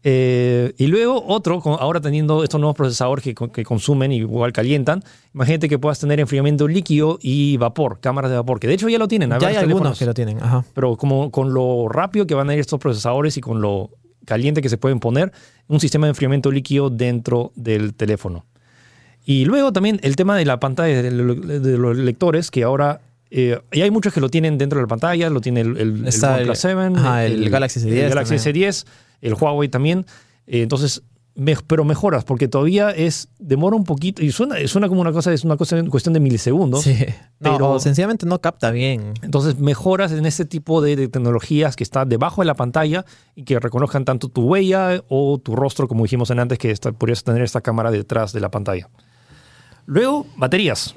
Eh, 0.09 0.73
y 0.79 0.87
luego 0.87 1.25
otro, 1.27 1.61
ahora 1.81 2.01
teniendo 2.01 2.45
estos 2.45 2.61
nuevos 2.61 2.77
procesadores 2.77 3.25
que, 3.25 3.35
con- 3.35 3.51
que 3.51 3.65
consumen 3.65 4.13
y 4.13 4.19
igual 4.19 4.53
calientan, 4.53 5.03
imagínate 5.35 5.69
que 5.69 5.81
puedas 5.81 5.99
tener 5.99 6.21
enfriamiento 6.21 6.69
líquido 6.69 7.19
y 7.21 7.57
vapor, 7.57 7.99
cámaras 8.01 8.31
de 8.31 8.37
vapor, 8.37 8.61
que 8.61 8.69
de 8.69 8.75
hecho 8.75 8.89
ya 8.89 8.99
lo 8.99 9.09
tienen. 9.09 9.31
Ya 9.41 9.49
hay 9.49 9.57
algunos 9.57 9.99
que 9.99 10.07
lo 10.07 10.15
tienen. 10.15 10.41
Ajá. 10.41 10.65
pero 10.75 10.97
como 10.97 11.31
con 11.33 11.53
lo 11.53 11.89
rápido 11.89 12.25
que 12.27 12.35
van 12.37 12.49
a 12.51 12.55
ir 12.55 12.61
estos 12.61 12.79
procesadores 12.79 13.37
y 13.37 13.41
con 13.41 13.61
lo 13.61 13.91
caliente 14.27 14.61
que 14.61 14.69
se 14.69 14.77
pueden 14.77 15.01
poner, 15.01 15.33
un 15.69 15.81
sistema 15.81 16.07
de 16.07 16.11
enfriamiento 16.11 16.53
líquido 16.53 16.91
dentro 16.91 17.53
del 17.57 17.95
teléfono. 17.95 18.45
Y 19.25 19.45
luego 19.47 19.73
también 19.73 19.99
el 20.03 20.15
tema 20.17 20.37
de 20.37 20.45
la 20.45 20.61
pantalla 20.61 21.03
de, 21.03 21.11
lo- 21.11 21.35
de 21.35 21.79
los 21.79 21.97
lectores, 21.97 22.51
que 22.51 22.63
ahora 22.63 23.01
eh, 23.31 23.59
y 23.73 23.81
hay 23.81 23.91
muchos 23.91 24.13
que 24.15 24.21
lo 24.21 24.29
tienen 24.29 24.57
dentro 24.57 24.79
de 24.79 24.85
la 24.85 24.89
pantalla, 24.89 25.29
lo 25.31 25.41
tiene 25.41 25.63
el, 25.63 25.77
el, 25.79 26.07
el 26.07 26.25
OnePlus 26.25 26.59
7, 26.59 26.77
ajá, 26.97 27.25
el 27.25 27.51
Galaxy 27.51 27.81
S10 27.81 27.87
el 28.05 28.09
Galaxy 28.11 28.37
también. 28.37 28.71
S10, 28.71 28.87
el 29.23 29.35
Huawei 29.35 29.69
también. 29.69 30.07
Eh, 30.47 30.63
entonces, 30.63 31.03
me- 31.37 31.57
pero 31.67 31.85
mejoras, 31.85 32.25
porque 32.25 32.49
todavía 32.49 32.91
es 32.91 33.29
demora 33.39 33.77
un 33.77 33.85
poquito, 33.85 34.23
y 34.23 34.33
suena, 34.33 34.57
suena 34.67 34.89
como 34.89 35.01
una 35.03 35.13
cosa, 35.13 35.33
es 35.33 35.45
una 35.45 35.57
cosa, 35.57 35.83
cuestión 35.85 36.15
de 36.15 36.21
milisegundos. 36.21 36.83
Sí. 36.83 36.97
Pero- 37.39 37.79
sencillamente 37.79 38.25
no 38.27 38.41
capta 38.41 38.71
bien. 38.71 39.13
Entonces 39.23 39.59
mejoras 39.59 40.13
en 40.13 40.25
este 40.27 40.45
tipo 40.47 40.81
de, 40.81 40.97
de 40.97 41.09
tecnologías 41.09 41.77
que 41.77 41.85
está 41.85 42.05
debajo 42.07 42.41
de 42.41 42.47
la 42.47 42.55
pantalla 42.55 43.05
y 43.35 43.45
que 43.45 43.61
reconozcan 43.61 44.05
tanto 44.05 44.29
tu 44.29 44.43
huella 44.43 45.03
o 45.09 45.39
tu 45.39 45.55
rostro, 45.55 45.87
como 45.89 46.03
dijimos 46.05 46.31
en 46.31 46.39
antes, 46.41 46.59
que 46.59 46.71
esta- 46.71 46.93
podrías 46.93 47.23
tener 47.23 47.43
esta 47.43 47.61
cámara 47.61 47.91
detrás 47.91 48.33
de 48.33 48.41
la 48.41 48.51
pantalla. 48.51 48.89
Luego, 49.85 50.27
baterías. 50.37 50.95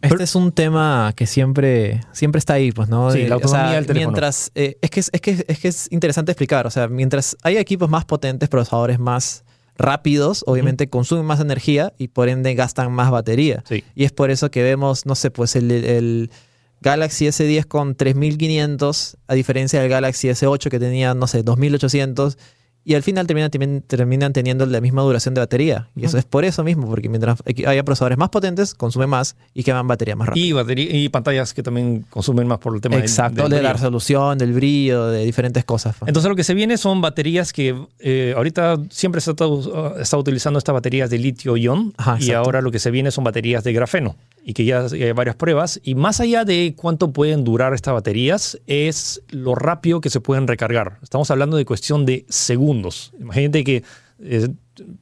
Este 0.00 0.22
es 0.22 0.36
un 0.36 0.52
tema 0.52 1.12
que 1.16 1.26
siempre, 1.26 2.00
siempre 2.12 2.38
está 2.38 2.52
ahí, 2.54 2.70
pues, 2.70 2.88
¿no? 2.88 3.10
Sí, 3.10 3.26
la 3.26 3.34
Eh, 3.34 3.40
o 3.42 3.48
sea, 3.48 3.58
autonomía 3.58 3.74
del 3.74 3.86
teléfono. 3.86 4.12
Mientras, 4.12 4.52
eh, 4.54 4.78
es, 4.80 4.90
que 4.90 5.00
es, 5.00 5.10
es 5.12 5.20
que 5.20 5.44
es 5.48 5.58
que 5.58 5.66
es 5.68 5.88
interesante 5.90 6.30
explicar, 6.30 6.68
o 6.68 6.70
sea, 6.70 6.86
mientras 6.86 7.36
hay 7.42 7.56
equipos 7.56 7.90
más 7.90 8.04
potentes, 8.04 8.48
procesadores 8.48 9.00
más 9.00 9.44
rápidos, 9.78 10.44
obviamente 10.46 10.90
consumen 10.90 11.24
más 11.24 11.40
energía 11.40 11.94
y 11.96 12.08
por 12.08 12.28
ende 12.28 12.54
gastan 12.54 12.92
más 12.92 13.10
batería. 13.10 13.62
Sí. 13.66 13.84
Y 13.94 14.04
es 14.04 14.12
por 14.12 14.30
eso 14.30 14.50
que 14.50 14.62
vemos, 14.62 15.06
no 15.06 15.14
sé, 15.14 15.30
pues 15.30 15.56
el, 15.56 15.70
el 15.70 16.30
Galaxy 16.80 17.26
S10 17.26 17.64
con 17.66 17.94
3500, 17.94 19.16
a 19.26 19.34
diferencia 19.34 19.80
del 19.80 19.88
Galaxy 19.88 20.28
S8 20.28 20.68
que 20.68 20.78
tenía, 20.78 21.14
no 21.14 21.26
sé, 21.26 21.42
2800. 21.42 22.36
Y 22.90 22.94
al 22.94 23.02
final 23.02 23.26
terminan, 23.26 23.50
termin- 23.50 23.82
terminan 23.86 24.32
teniendo 24.32 24.64
la 24.64 24.80
misma 24.80 25.02
duración 25.02 25.34
de 25.34 25.40
batería. 25.42 25.88
Y 25.94 26.06
eso 26.06 26.16
es 26.16 26.24
por 26.24 26.46
eso 26.46 26.64
mismo, 26.64 26.88
porque 26.88 27.10
mientras 27.10 27.42
haya 27.66 27.82
procesadores 27.82 28.16
más 28.16 28.30
potentes, 28.30 28.72
consume 28.72 29.06
más 29.06 29.36
y 29.52 29.62
queman 29.62 29.86
batería 29.86 30.16
más 30.16 30.28
rápido. 30.28 30.46
Y, 30.46 30.52
batería, 30.52 30.96
y 30.96 31.08
pantallas 31.10 31.52
que 31.52 31.62
también 31.62 32.06
consumen 32.08 32.46
más 32.46 32.58
por 32.60 32.74
el 32.74 32.80
tema 32.80 32.96
Exacto, 32.96 33.42
del 33.42 33.50
de 33.58 33.62
la 33.62 33.74
resolución, 33.74 34.38
del 34.38 34.54
brillo, 34.54 35.08
de 35.08 35.22
diferentes 35.26 35.66
cosas. 35.66 35.96
pues. 35.98 36.08
Entonces 36.08 36.30
lo 36.30 36.34
que 36.34 36.44
se 36.44 36.54
viene 36.54 36.78
son 36.78 37.02
baterías 37.02 37.52
que 37.52 37.76
eh, 37.98 38.32
ahorita 38.34 38.78
siempre 38.88 39.20
se 39.20 39.32
está, 39.32 39.44
está 40.00 40.16
utilizando 40.16 40.56
estas 40.58 40.72
baterías 40.72 41.10
de 41.10 41.18
litio-ion 41.18 41.92
y 42.20 42.30
ahora 42.32 42.62
lo 42.62 42.70
que 42.70 42.78
se 42.78 42.90
viene 42.90 43.10
son 43.10 43.22
baterías 43.22 43.64
de 43.64 43.74
grafeno 43.74 44.16
y 44.48 44.54
que 44.54 44.64
ya 44.64 44.86
hay 44.86 45.12
varias 45.12 45.36
pruebas 45.36 45.78
y 45.84 45.94
más 45.94 46.20
allá 46.20 46.46
de 46.46 46.72
cuánto 46.74 47.12
pueden 47.12 47.44
durar 47.44 47.74
estas 47.74 47.92
baterías 47.92 48.58
es 48.66 49.20
lo 49.28 49.54
rápido 49.54 50.00
que 50.00 50.08
se 50.08 50.20
pueden 50.20 50.46
recargar. 50.46 50.98
Estamos 51.02 51.30
hablando 51.30 51.58
de 51.58 51.66
cuestión 51.66 52.06
de 52.06 52.24
segundos. 52.30 53.12
Imagínate 53.20 53.62
que 53.62 53.82
eh, 54.20 54.48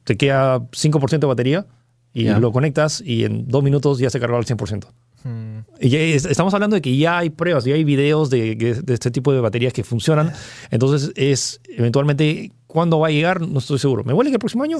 te 0.03 0.17
queda 0.17 0.59
5% 0.59 1.19
de 1.19 1.27
batería 1.27 1.65
y 2.13 2.25
lo 2.25 2.51
conectas 2.51 3.01
y 3.05 3.23
en 3.23 3.47
dos 3.47 3.63
minutos 3.63 3.99
ya 3.99 4.09
se 4.09 4.19
cargó 4.19 4.35
al 4.35 4.43
100%. 4.45 4.85
Mm. 5.23 5.59
Y 5.79 5.89
ya 5.89 5.99
es- 5.99 6.25
estamos 6.25 6.53
hablando 6.53 6.75
de 6.75 6.81
que 6.81 6.97
ya 6.97 7.19
hay 7.19 7.29
pruebas, 7.29 7.63
ya 7.63 7.73
hay 7.75 7.85
videos 7.85 8.29
de, 8.29 8.53
de 8.55 8.93
este 8.93 9.11
tipo 9.11 9.31
de 9.31 9.39
baterías 9.39 9.71
que 9.71 9.85
funcionan. 9.85 10.33
Entonces, 10.71 11.13
es 11.15 11.61
eventualmente, 11.69 12.51
¿cuándo 12.67 12.99
va 12.99 13.07
a 13.07 13.11
llegar? 13.11 13.39
No 13.39 13.59
estoy 13.59 13.79
seguro. 13.79 14.03
¿Me 14.03 14.11
huele 14.11 14.29
que 14.29 14.35
el 14.35 14.39
próximo 14.39 14.63
año? 14.65 14.79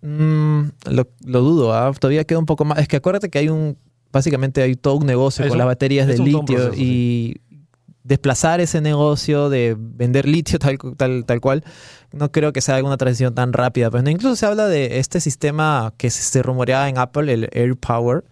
Mm, 0.00 0.62
lo, 0.92 1.08
lo 1.26 1.40
dudo, 1.42 1.74
¿ah? 1.74 1.92
todavía 1.98 2.24
queda 2.24 2.38
un 2.38 2.46
poco 2.46 2.64
más. 2.64 2.78
Es 2.78 2.88
que 2.88 2.96
acuérdate 2.96 3.28
que 3.28 3.38
hay 3.38 3.48
un. 3.50 3.76
Básicamente 4.12 4.62
hay 4.62 4.74
todo 4.74 4.94
un 4.94 5.06
negocio 5.06 5.44
Es 5.44 5.48
con 5.50 5.56
un- 5.56 5.58
las 5.58 5.66
baterías 5.66 6.06
de 6.06 6.18
litio 6.18 6.44
proceso, 6.44 6.72
y 6.76 7.40
desplazar 8.04 8.60
ese 8.60 8.80
negocio 8.80 9.50
de 9.50 9.76
vender 9.78 10.26
litio 10.26 10.58
tal, 10.58 10.78
tal, 10.96 11.24
tal 11.26 11.40
cual, 11.42 11.62
no 12.12 12.32
creo 12.32 12.54
que 12.54 12.62
sea 12.62 12.76
alguna 12.76 12.96
transición 12.96 13.34
tan 13.34 13.52
rápida. 13.52 13.90
Pues, 13.90 14.02
¿no? 14.02 14.08
Incluso 14.08 14.34
se 14.36 14.46
habla 14.46 14.66
de 14.66 14.98
este 14.98 15.20
sistema 15.20 15.92
que 15.98 16.08
se 16.10 16.22
se 16.22 16.42
rumoreaba 16.42 16.88
en 16.88 16.96
Apple, 16.96 17.30
el 17.32 17.48
Air 17.52 17.76
Power, 17.76 18.24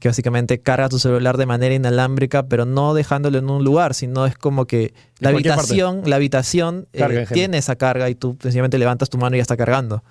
que 0.00 0.08
básicamente 0.08 0.60
carga 0.62 0.88
tu 0.88 0.98
celular 0.98 1.36
de 1.36 1.44
manera 1.44 1.74
inalámbrica, 1.74 2.46
pero 2.46 2.64
no 2.64 2.94
dejándolo 2.94 3.36
en 3.36 3.50
un 3.50 3.64
lugar, 3.64 3.92
sino 3.92 4.24
es 4.24 4.34
como 4.34 4.64
que 4.64 4.94
la 5.18 5.30
parte. 5.30 5.50
habitación, 5.50 6.00
la 6.06 6.16
habitación 6.16 6.88
eh, 6.94 7.00
general. 7.02 7.28
tiene 7.30 7.58
esa 7.58 7.76
carga 7.76 8.08
y 8.08 8.14
tú 8.14 8.38
sencillamente 8.40 8.78
levantas 8.78 9.10
tu 9.10 9.18
mano 9.18 9.36
y 9.36 9.40
ya 9.40 9.42
está 9.42 9.58
cargando. 9.58 10.02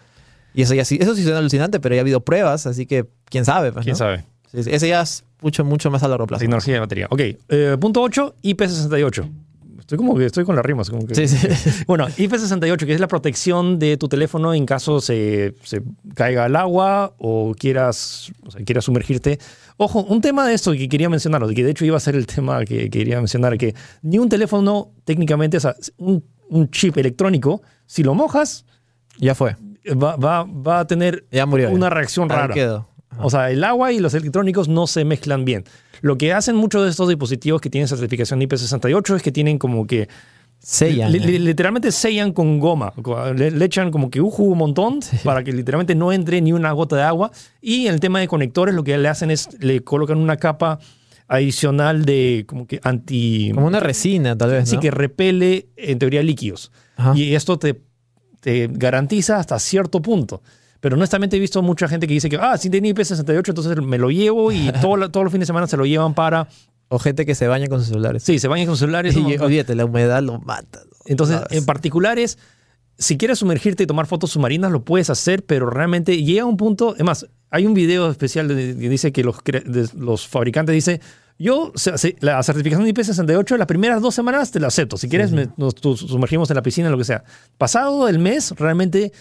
Y 0.54 0.62
eso 0.62 0.76
ya 0.76 0.86
sí, 0.86 1.00
eso 1.02 1.16
sí 1.16 1.24
suena 1.24 1.40
alucinante, 1.40 1.80
pero 1.80 1.96
ya 1.96 2.02
ha 2.02 2.04
habido 2.04 2.22
pruebas, 2.22 2.68
así 2.68 2.86
que 2.86 3.08
quién 3.26 3.46
sabe. 3.46 3.72
pues, 3.72 3.84
¿Quién 3.84 3.94
¿no? 3.94 3.98
sabe? 3.98 4.26
Sí, 4.52 4.64
sí, 4.64 4.70
ese 4.72 4.88
ya 4.90 5.02
es 5.02 5.24
mucho, 5.42 5.64
mucho 5.66 5.92
más 5.92 6.04
a 6.04 6.08
largo 6.08 6.24
La 6.24 6.28
plazo. 6.28 6.40
tecnología 6.42 6.74
de 6.76 6.80
batería. 6.80 7.08
Ok, 7.10 7.20
eh, 7.50 7.78
punto 7.80 8.02
8, 8.02 8.36
IP68. 8.44 9.30
Estoy 9.80 9.98
como 9.98 10.16
que 10.18 10.26
estoy 10.26 10.44
con 10.44 10.56
las 10.56 10.66
rimas. 10.66 10.90
Como 10.90 11.06
que... 11.08 11.16
Sí, 11.16 11.28
sí. 11.30 11.48
Bueno, 11.88 12.08
IP68, 12.10 12.86
que 12.86 12.94
es 12.94 13.00
la 13.00 13.08
protección 13.08 13.80
de 13.80 13.96
tu 13.96 14.10
teléfono 14.10 14.54
en 14.54 14.66
caso 14.66 15.00
se, 15.00 15.56
se 15.64 15.82
caiga 16.14 16.46
al 16.46 16.56
agua 16.58 17.14
o 17.18 17.54
quieras, 17.58 18.32
o 18.46 18.52
sea, 18.52 18.64
quieras 18.66 18.84
sumergirte. 18.86 19.40
Ojo, 19.78 20.02
un 20.04 20.20
tema 20.22 20.46
de 20.48 20.56
esto 20.56 20.74
que 20.74 20.90
quería 20.90 21.10
mencionarlo, 21.10 21.48
que 21.50 21.64
de 21.64 21.72
hecho 21.72 21.86
iba 21.86 21.96
a 21.96 22.02
ser 22.02 22.16
el 22.16 22.26
tema 22.26 22.66
que 22.66 22.90
quería 22.90 23.18
mencionar, 23.18 23.58
que 23.58 23.76
ni 24.02 24.18
un 24.18 24.28
teléfono 24.28 24.92
técnicamente, 25.06 25.56
o 25.58 25.60
sea, 25.62 25.76
un, 25.98 26.24
un 26.50 26.70
chip 26.72 26.98
electrónico, 26.98 27.62
si 27.86 28.04
lo 28.04 28.14
mojas, 28.14 28.66
ya 29.20 29.36
fue. 29.36 29.56
va, 29.94 30.16
va, 30.18 30.44
va 30.44 30.80
a 30.80 30.88
tener 30.88 31.26
Ya 31.32 31.46
murió. 31.46 31.70
una 31.70 31.90
reacción 31.90 32.28
rara. 32.28 32.54
quedó. 32.54 32.90
Ajá. 33.18 33.26
O 33.26 33.30
sea, 33.30 33.52
el 33.52 33.64
agua 33.64 33.92
y 33.92 34.00
los 34.00 34.14
electrónicos 34.14 34.68
no 34.68 34.88
se 34.88 35.04
mezclan 35.06 35.44
bien. 35.46 35.66
Lo 36.02 36.18
que 36.18 36.32
hacen 36.34 36.56
muchos 36.56 36.84
de 36.84 36.90
estos 36.92 37.10
dispositivos 37.10 37.60
que 37.62 37.70
tienen 37.70 37.88
certificación 37.88 38.40
IP68 38.42 39.16
es 39.16 39.22
que 39.24 39.32
tienen 39.32 39.58
como 39.58 39.86
que 39.88 40.08
Sellan. 40.60 41.12
Li- 41.12 41.20
li- 41.20 41.38
literalmente 41.40 41.92
sellan 41.92 42.34
con 42.34 42.60
goma. 42.60 42.92
Le, 43.36 43.52
le 43.52 43.66
echan 43.66 43.92
como 43.92 44.10
que 44.10 44.20
uju 44.22 44.44
un 44.44 44.58
montón 44.58 45.00
para 45.24 45.44
que 45.44 45.54
literalmente 45.54 45.94
no 45.94 46.12
entre 46.12 46.42
ni 46.42 46.52
una 46.52 46.72
gota 46.72 46.96
de 46.96 47.04
agua. 47.04 47.32
Y 47.62 47.86
el 47.88 48.00
tema 48.00 48.20
de 48.20 48.28
conectores, 48.28 48.74
lo 48.74 48.84
que 48.84 48.98
le 48.98 49.08
hacen 49.08 49.30
es 49.30 49.50
le 49.62 49.82
colocan 49.84 50.18
una 50.18 50.38
capa 50.38 50.80
adicional 51.28 52.06
de 52.06 52.46
como 52.48 52.66
que 52.68 52.80
anti. 52.84 53.52
Como 53.54 53.68
una 53.68 53.80
resina, 53.80 54.36
tal 54.38 54.52
vez. 54.52 54.68
Sí, 54.70 54.76
¿no? 54.76 54.82
que 54.82 54.92
repele 54.92 55.68
en 55.76 56.00
teoría 56.00 56.24
líquidos. 56.24 56.72
Ajá. 56.96 57.14
Y 57.16 57.36
esto 57.36 57.60
te, 57.60 57.80
te 58.40 58.68
garantiza 58.72 59.38
hasta 59.38 59.60
cierto 59.60 60.02
punto. 60.02 60.42
Pero 60.80 60.96
honestamente 60.96 61.38
he 61.38 61.40
visto 61.40 61.62
mucha 61.62 61.88
gente 61.88 62.08
que 62.08 62.14
dice 62.14 62.30
que, 62.30 62.38
ah, 62.38 62.58
sí 62.58 62.70
tenía 62.70 62.94
IP68, 62.94 63.50
entonces 63.50 63.78
me 63.82 63.98
lo 63.98 64.10
llevo 64.12 64.52
y 64.52 64.72
todo 64.82 64.98
la- 64.98 65.10
todos 65.10 65.24
los 65.24 65.32
fines 65.32 65.44
de 65.48 65.48
semana 65.48 65.68
se 65.68 65.78
lo 65.78 65.86
llevan 65.86 66.14
para... 66.14 66.48
O 66.90 67.00
gente 67.00 67.26
que 67.26 67.36
se 67.36 67.48
baña 67.48 67.68
con 67.68 67.80
sus 67.80 67.90
celulares. 67.90 68.24
Sí, 68.24 68.40
se 68.40 68.48
bañan 68.48 68.66
con 68.66 68.78
celulares. 68.78 69.14
Y 69.18 69.36
olvídate, 69.38 69.76
la 69.76 69.84
humedad 69.84 70.22
lo 70.24 70.40
mata. 70.40 70.80
Entonces, 71.06 71.42
en 71.50 71.66
particular 71.66 72.18
es, 72.18 72.38
si 72.98 73.18
quieres 73.18 73.40
sumergirte 73.40 73.84
y 73.84 73.88
tomar 73.88 74.06
fotos 74.08 74.32
submarinas, 74.32 74.72
lo 74.72 74.86
puedes 74.86 75.10
hacer, 75.10 75.44
pero 75.44 75.70
realmente 75.70 76.24
llega 76.24 76.46
un 76.46 76.56
punto, 76.56 76.96
es 76.96 77.04
más, 77.04 77.28
hay 77.50 77.66
un 77.66 77.74
video 77.74 78.10
especial 78.10 78.48
que 78.48 78.56
dice 78.90 79.12
que 79.12 79.26
los, 79.26 79.36
de- 79.44 79.90
los 79.98 80.28
fabricantes 80.30 80.74
dicen, 80.74 81.02
yo, 81.38 81.74
la 82.22 82.42
certificación 82.42 82.86
de 82.86 82.94
IP68, 82.94 83.58
las 83.58 83.68
primeras 83.68 84.02
dos 84.02 84.16
semanas 84.16 84.52
te 84.52 84.62
la 84.62 84.68
acepto. 84.68 84.96
Si 84.96 85.10
quieres, 85.10 85.34
me- 85.34 85.50
nos 85.58 85.74
sumergimos 85.98 86.50
en 86.52 86.56
la 86.56 86.62
piscina, 86.62 86.90
lo 86.90 86.98
que 86.98 87.04
sea. 87.04 87.22
Pasado 87.58 88.08
el 88.08 88.18
mes, 88.20 88.52
realmente 88.58 89.12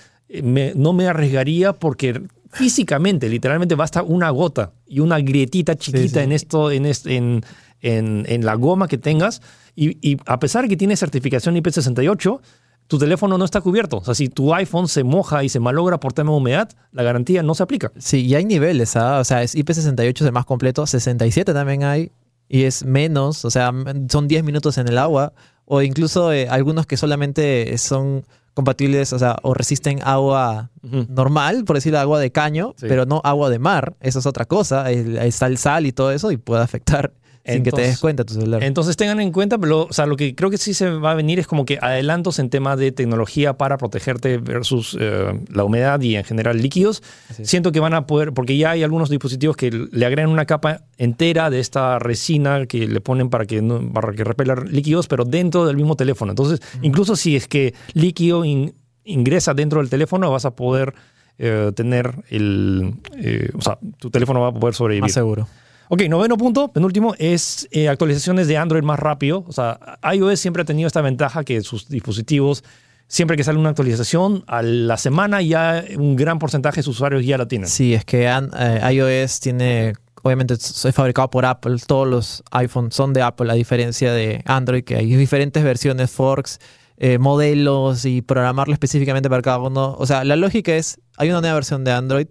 me- 0.42 0.72
no 0.74 0.92
me 0.92 1.06
arriesgaría 1.08 1.72
porque 1.72 2.22
físicamente, 2.50 3.28
literalmente, 3.28 3.74
basta 3.74 4.02
una 4.02 4.30
gota 4.30 4.72
y 4.86 5.00
una 5.00 5.18
grietita 5.20 5.74
chiquita 5.76 6.20
sí. 6.20 6.24
en 6.24 6.32
esto, 6.32 6.70
en, 6.70 6.86
est- 6.86 7.06
en, 7.06 7.42
en, 7.82 8.24
en 8.28 8.44
la 8.46 8.54
goma 8.54 8.88
que 8.88 8.98
tengas. 8.98 9.42
Y, 9.74 9.98
y 10.00 10.16
a 10.26 10.38
pesar 10.38 10.62
de 10.62 10.68
que 10.70 10.76
tiene 10.76 10.96
certificación 10.96 11.54
IP68, 11.56 12.40
tu 12.86 12.98
teléfono 12.98 13.36
no 13.36 13.44
está 13.44 13.60
cubierto. 13.60 13.98
O 13.98 14.04
sea, 14.04 14.14
si 14.14 14.28
tu 14.28 14.54
iPhone 14.54 14.88
se 14.88 15.04
moja 15.04 15.44
y 15.44 15.48
se 15.48 15.60
malogra 15.60 15.98
por 16.00 16.12
tema 16.12 16.30
de 16.30 16.36
humedad, 16.38 16.68
la 16.92 17.02
garantía 17.02 17.42
no 17.42 17.54
se 17.54 17.62
aplica. 17.64 17.92
Sí, 17.98 18.24
y 18.24 18.34
hay 18.34 18.44
niveles, 18.44 18.96
¿ah? 18.96 19.18
O 19.18 19.24
sea, 19.24 19.42
es 19.42 19.54
IP68 19.56 20.14
es 20.14 20.20
el 20.22 20.32
más 20.32 20.46
completo, 20.46 20.86
67 20.86 21.52
también 21.52 21.82
hay, 21.82 22.12
y 22.48 22.62
es 22.62 22.84
menos, 22.84 23.44
o 23.44 23.50
sea, 23.50 23.72
son 24.08 24.28
10 24.28 24.44
minutos 24.44 24.78
en 24.78 24.86
el 24.88 24.98
agua, 24.98 25.32
o 25.64 25.82
incluso 25.82 26.32
eh, 26.32 26.48
algunos 26.48 26.86
que 26.86 26.96
solamente 26.96 27.76
son 27.76 28.24
compatibles, 28.56 29.12
o 29.12 29.18
sea, 29.18 29.36
o 29.42 29.52
resisten 29.52 30.00
agua 30.02 30.70
normal, 30.82 31.64
por 31.66 31.76
decir 31.76 31.94
agua 31.94 32.18
de 32.18 32.32
caño, 32.32 32.72
Sí. 32.78 32.86
pero 32.88 33.04
no 33.04 33.20
agua 33.22 33.50
de 33.50 33.58
mar, 33.58 33.96
eso 34.00 34.18
es 34.18 34.24
otra 34.24 34.46
cosa, 34.46 34.90
está 34.90 35.46
el 35.46 35.58
sal 35.58 35.84
y 35.84 35.92
todo 35.92 36.10
eso, 36.10 36.30
y 36.32 36.38
puede 36.38 36.62
afectar 36.62 37.12
sin 37.46 37.62
que 37.62 37.62
te 37.62 37.68
Entonces- 37.70 37.88
des 37.90 37.98
cuenta 38.00 38.24
tu 38.24 38.34
celular. 38.34 38.62
Entonces 38.64 38.96
tengan 38.96 39.20
en 39.20 39.30
cuenta, 39.32 39.56
pero, 39.58 39.84
o 39.84 39.92
sea, 39.92 40.06
lo 40.06 40.16
que 40.16 40.34
creo 40.34 40.50
que 40.50 40.58
sí 40.58 40.74
se 40.74 40.90
va 40.90 41.12
a 41.12 41.14
venir 41.14 41.38
es 41.38 41.46
como 41.46 41.64
que 41.64 41.78
adelantos 41.80 42.38
en 42.38 42.50
tema 42.50 42.76
de 42.76 42.92
tecnología 42.92 43.56
para 43.56 43.78
protegerte 43.78 44.38
versus 44.38 44.96
eh, 45.00 45.40
la 45.52 45.64
humedad 45.64 46.00
y 46.00 46.16
en 46.16 46.24
general 46.24 46.60
líquidos. 46.60 47.02
Siento 47.42 47.72
que 47.72 47.80
van 47.80 47.94
a 47.94 48.06
poder, 48.06 48.32
porque 48.32 48.56
ya 48.56 48.70
hay 48.72 48.82
algunos 48.82 49.08
dispositivos 49.10 49.56
que 49.56 49.70
le 49.70 50.06
agregan 50.06 50.30
una 50.30 50.44
capa 50.46 50.82
entera 50.98 51.48
de 51.50 51.60
esta 51.60 51.98
resina 51.98 52.66
que 52.66 52.86
le 52.88 53.00
ponen 53.00 53.30
para 53.30 53.46
que, 53.46 53.62
no, 53.62 53.92
para 53.92 54.12
que 54.12 54.24
repela 54.24 54.56
líquidos, 54.68 55.06
pero 55.06 55.24
dentro 55.24 55.66
del 55.66 55.76
mismo 55.76 55.94
teléfono. 55.96 56.32
Entonces, 56.32 56.60
incluso 56.82 57.16
si 57.16 57.36
es 57.36 57.46
que 57.46 57.74
líquido 57.94 58.44
in- 58.44 58.74
ingresa 59.04 59.54
dentro 59.54 59.80
del 59.80 59.88
teléfono, 59.88 60.30
vas 60.32 60.44
a 60.46 60.56
poder 60.56 60.94
eh, 61.38 61.70
tener 61.76 62.14
el, 62.30 62.94
eh, 63.18 63.50
o 63.54 63.60
sea, 63.60 63.78
tu 63.98 64.10
teléfono 64.10 64.40
va 64.40 64.48
a 64.48 64.52
poder 64.52 64.74
sobrevivir. 64.74 65.02
Más 65.02 65.12
seguro. 65.12 65.46
Ok, 65.88 66.02
noveno 66.08 66.36
punto, 66.36 66.72
penúltimo, 66.72 67.14
es 67.18 67.68
eh, 67.70 67.88
actualizaciones 67.88 68.48
de 68.48 68.56
Android 68.56 68.82
más 68.82 68.98
rápido. 68.98 69.44
O 69.46 69.52
sea, 69.52 69.78
iOS 70.12 70.40
siempre 70.40 70.62
ha 70.62 70.64
tenido 70.64 70.88
esta 70.88 71.00
ventaja 71.00 71.44
que 71.44 71.60
sus 71.60 71.88
dispositivos, 71.88 72.64
siempre 73.06 73.36
que 73.36 73.44
sale 73.44 73.58
una 73.58 73.68
actualización, 73.68 74.42
a 74.48 74.62
la 74.62 74.96
semana 74.96 75.42
ya 75.42 75.84
un 75.96 76.16
gran 76.16 76.40
porcentaje 76.40 76.78
de 76.78 76.82
sus 76.82 76.96
usuarios 76.96 77.24
ya 77.24 77.38
la 77.38 77.46
tienen. 77.46 77.68
Sí, 77.68 77.94
es 77.94 78.04
que 78.04 78.26
eh, 78.28 78.92
iOS 78.94 79.38
tiene, 79.38 79.92
obviamente 80.22 80.54
es 80.54 80.88
fabricado 80.92 81.30
por 81.30 81.46
Apple, 81.46 81.76
todos 81.86 82.08
los 82.08 82.42
iPhones 82.50 82.92
son 82.92 83.12
de 83.12 83.22
Apple, 83.22 83.48
a 83.52 83.54
diferencia 83.54 84.12
de 84.12 84.42
Android, 84.44 84.82
que 84.82 84.96
hay 84.96 85.14
diferentes 85.14 85.62
versiones, 85.62 86.10
forks, 86.10 86.58
eh, 86.96 87.18
modelos 87.18 88.06
y 88.06 88.22
programarlo 88.22 88.74
específicamente 88.74 89.30
para 89.30 89.42
cada 89.42 89.58
uno. 89.58 89.94
O 90.00 90.06
sea, 90.06 90.24
la 90.24 90.34
lógica 90.34 90.74
es, 90.74 90.98
hay 91.16 91.30
una 91.30 91.40
nueva 91.40 91.54
versión 91.54 91.84
de 91.84 91.92
Android, 91.92 92.26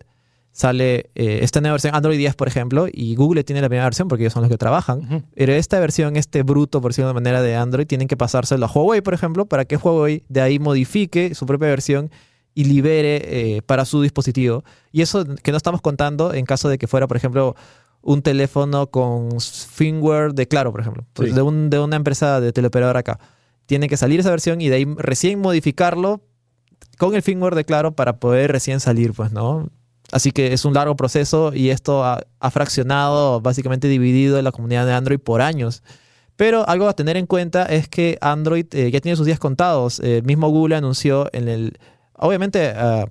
sale 0.57 1.09
eh, 1.15 1.39
esta 1.41 1.59
nueva 1.59 1.73
versión, 1.73 1.93
Android 1.95 2.17
10, 2.17 2.35
por 2.35 2.47
ejemplo, 2.47 2.87
y 2.89 3.15
Google 3.15 3.43
tiene 3.43 3.61
la 3.61 3.67
primera 3.67 3.83
versión 3.83 4.07
porque 4.07 4.23
ellos 4.23 4.31
son 4.31 4.41
los 4.43 4.49
que 4.49 4.57
trabajan. 4.57 4.99
Ujú. 4.99 5.23
Pero 5.35 5.51
esta 5.51 5.81
versión, 5.81 6.15
este 6.15 6.43
bruto, 6.43 6.79
por 6.79 6.91
decirlo 6.91 7.09
de 7.09 7.13
manera, 7.13 7.41
de 7.41 7.57
Android, 7.57 7.85
tienen 7.85 8.07
que 8.07 8.15
pasárselo 8.15 8.65
a 8.65 8.71
Huawei, 8.71 9.01
por 9.01 9.13
ejemplo, 9.13 9.45
para 9.45 9.65
que 9.65 9.75
Huawei 9.75 10.23
de 10.29 10.39
ahí 10.39 10.57
modifique 10.57 11.35
su 11.35 11.45
propia 11.45 11.67
versión 11.67 12.09
y 12.53 12.63
libere 12.63 13.17
eh, 13.57 13.61
para 13.63 13.83
su 13.83 14.01
dispositivo. 14.01 14.63
Y 14.93 15.01
eso 15.01 15.25
que 15.43 15.51
no 15.51 15.57
estamos 15.57 15.81
contando 15.81 16.33
en 16.33 16.45
caso 16.45 16.69
de 16.69 16.77
que 16.77 16.87
fuera, 16.87 17.05
por 17.05 17.17
ejemplo, 17.17 17.53
un 18.01 18.21
teléfono 18.21 18.87
con 18.87 19.41
firmware 19.41 20.33
de 20.33 20.47
Claro, 20.47 20.71
por 20.71 20.79
ejemplo, 20.79 21.03
pues 21.11 21.31
Sí. 21.31 21.35
de, 21.35 21.41
un- 21.41 21.69
de 21.69 21.79
una 21.79 21.97
empresa 21.97 22.39
de 22.39 22.53
teleoperador 22.53 22.95
acá. 22.95 23.19
Tiene 23.65 23.89
que 23.89 23.97
salir 23.97 24.21
esa 24.21 24.29
versión 24.29 24.61
y 24.61 24.69
de 24.69 24.75
ahí 24.75 24.85
recién 24.97 25.39
modificarlo 25.41 26.21
con 26.97 27.13
el 27.13 27.21
firmware 27.23 27.55
de 27.55 27.65
Claro 27.65 27.93
para 27.93 28.19
poder 28.21 28.53
recién 28.53 28.79
salir, 28.79 29.11
pues, 29.11 29.33
¿no? 29.33 29.67
Así 30.11 30.31
que 30.31 30.53
es 30.53 30.65
un 30.65 30.73
largo 30.73 30.95
proceso 30.95 31.51
y 31.53 31.69
esto 31.71 32.03
ha, 32.03 32.21
fraccionado, 32.51 33.41
básicamente 33.41 33.87
dividido 33.87 34.41
la 34.41 34.51
comunidad 34.51 34.85
de 34.85 34.93
Android 34.93 35.19
por 35.19 35.41
años. 35.41 35.83
Pero 36.35 36.67
algo 36.67 36.87
a 36.87 36.93
tener 36.93 37.17
en 37.17 37.25
cuenta 37.25 37.65
es 37.65 37.87
que 37.87 38.17
Android 38.21 38.65
eh, 38.73 38.91
ya 38.91 38.99
tiene 39.01 39.15
sus 39.15 39.25
días 39.25 39.39
contados. 39.39 39.99
El 39.99 40.23
mismo 40.23 40.49
Google 40.49 40.75
anunció 40.75 41.27
en 41.33 41.47
el, 41.47 41.77
obviamente 42.13 42.73
ah, 42.75 43.05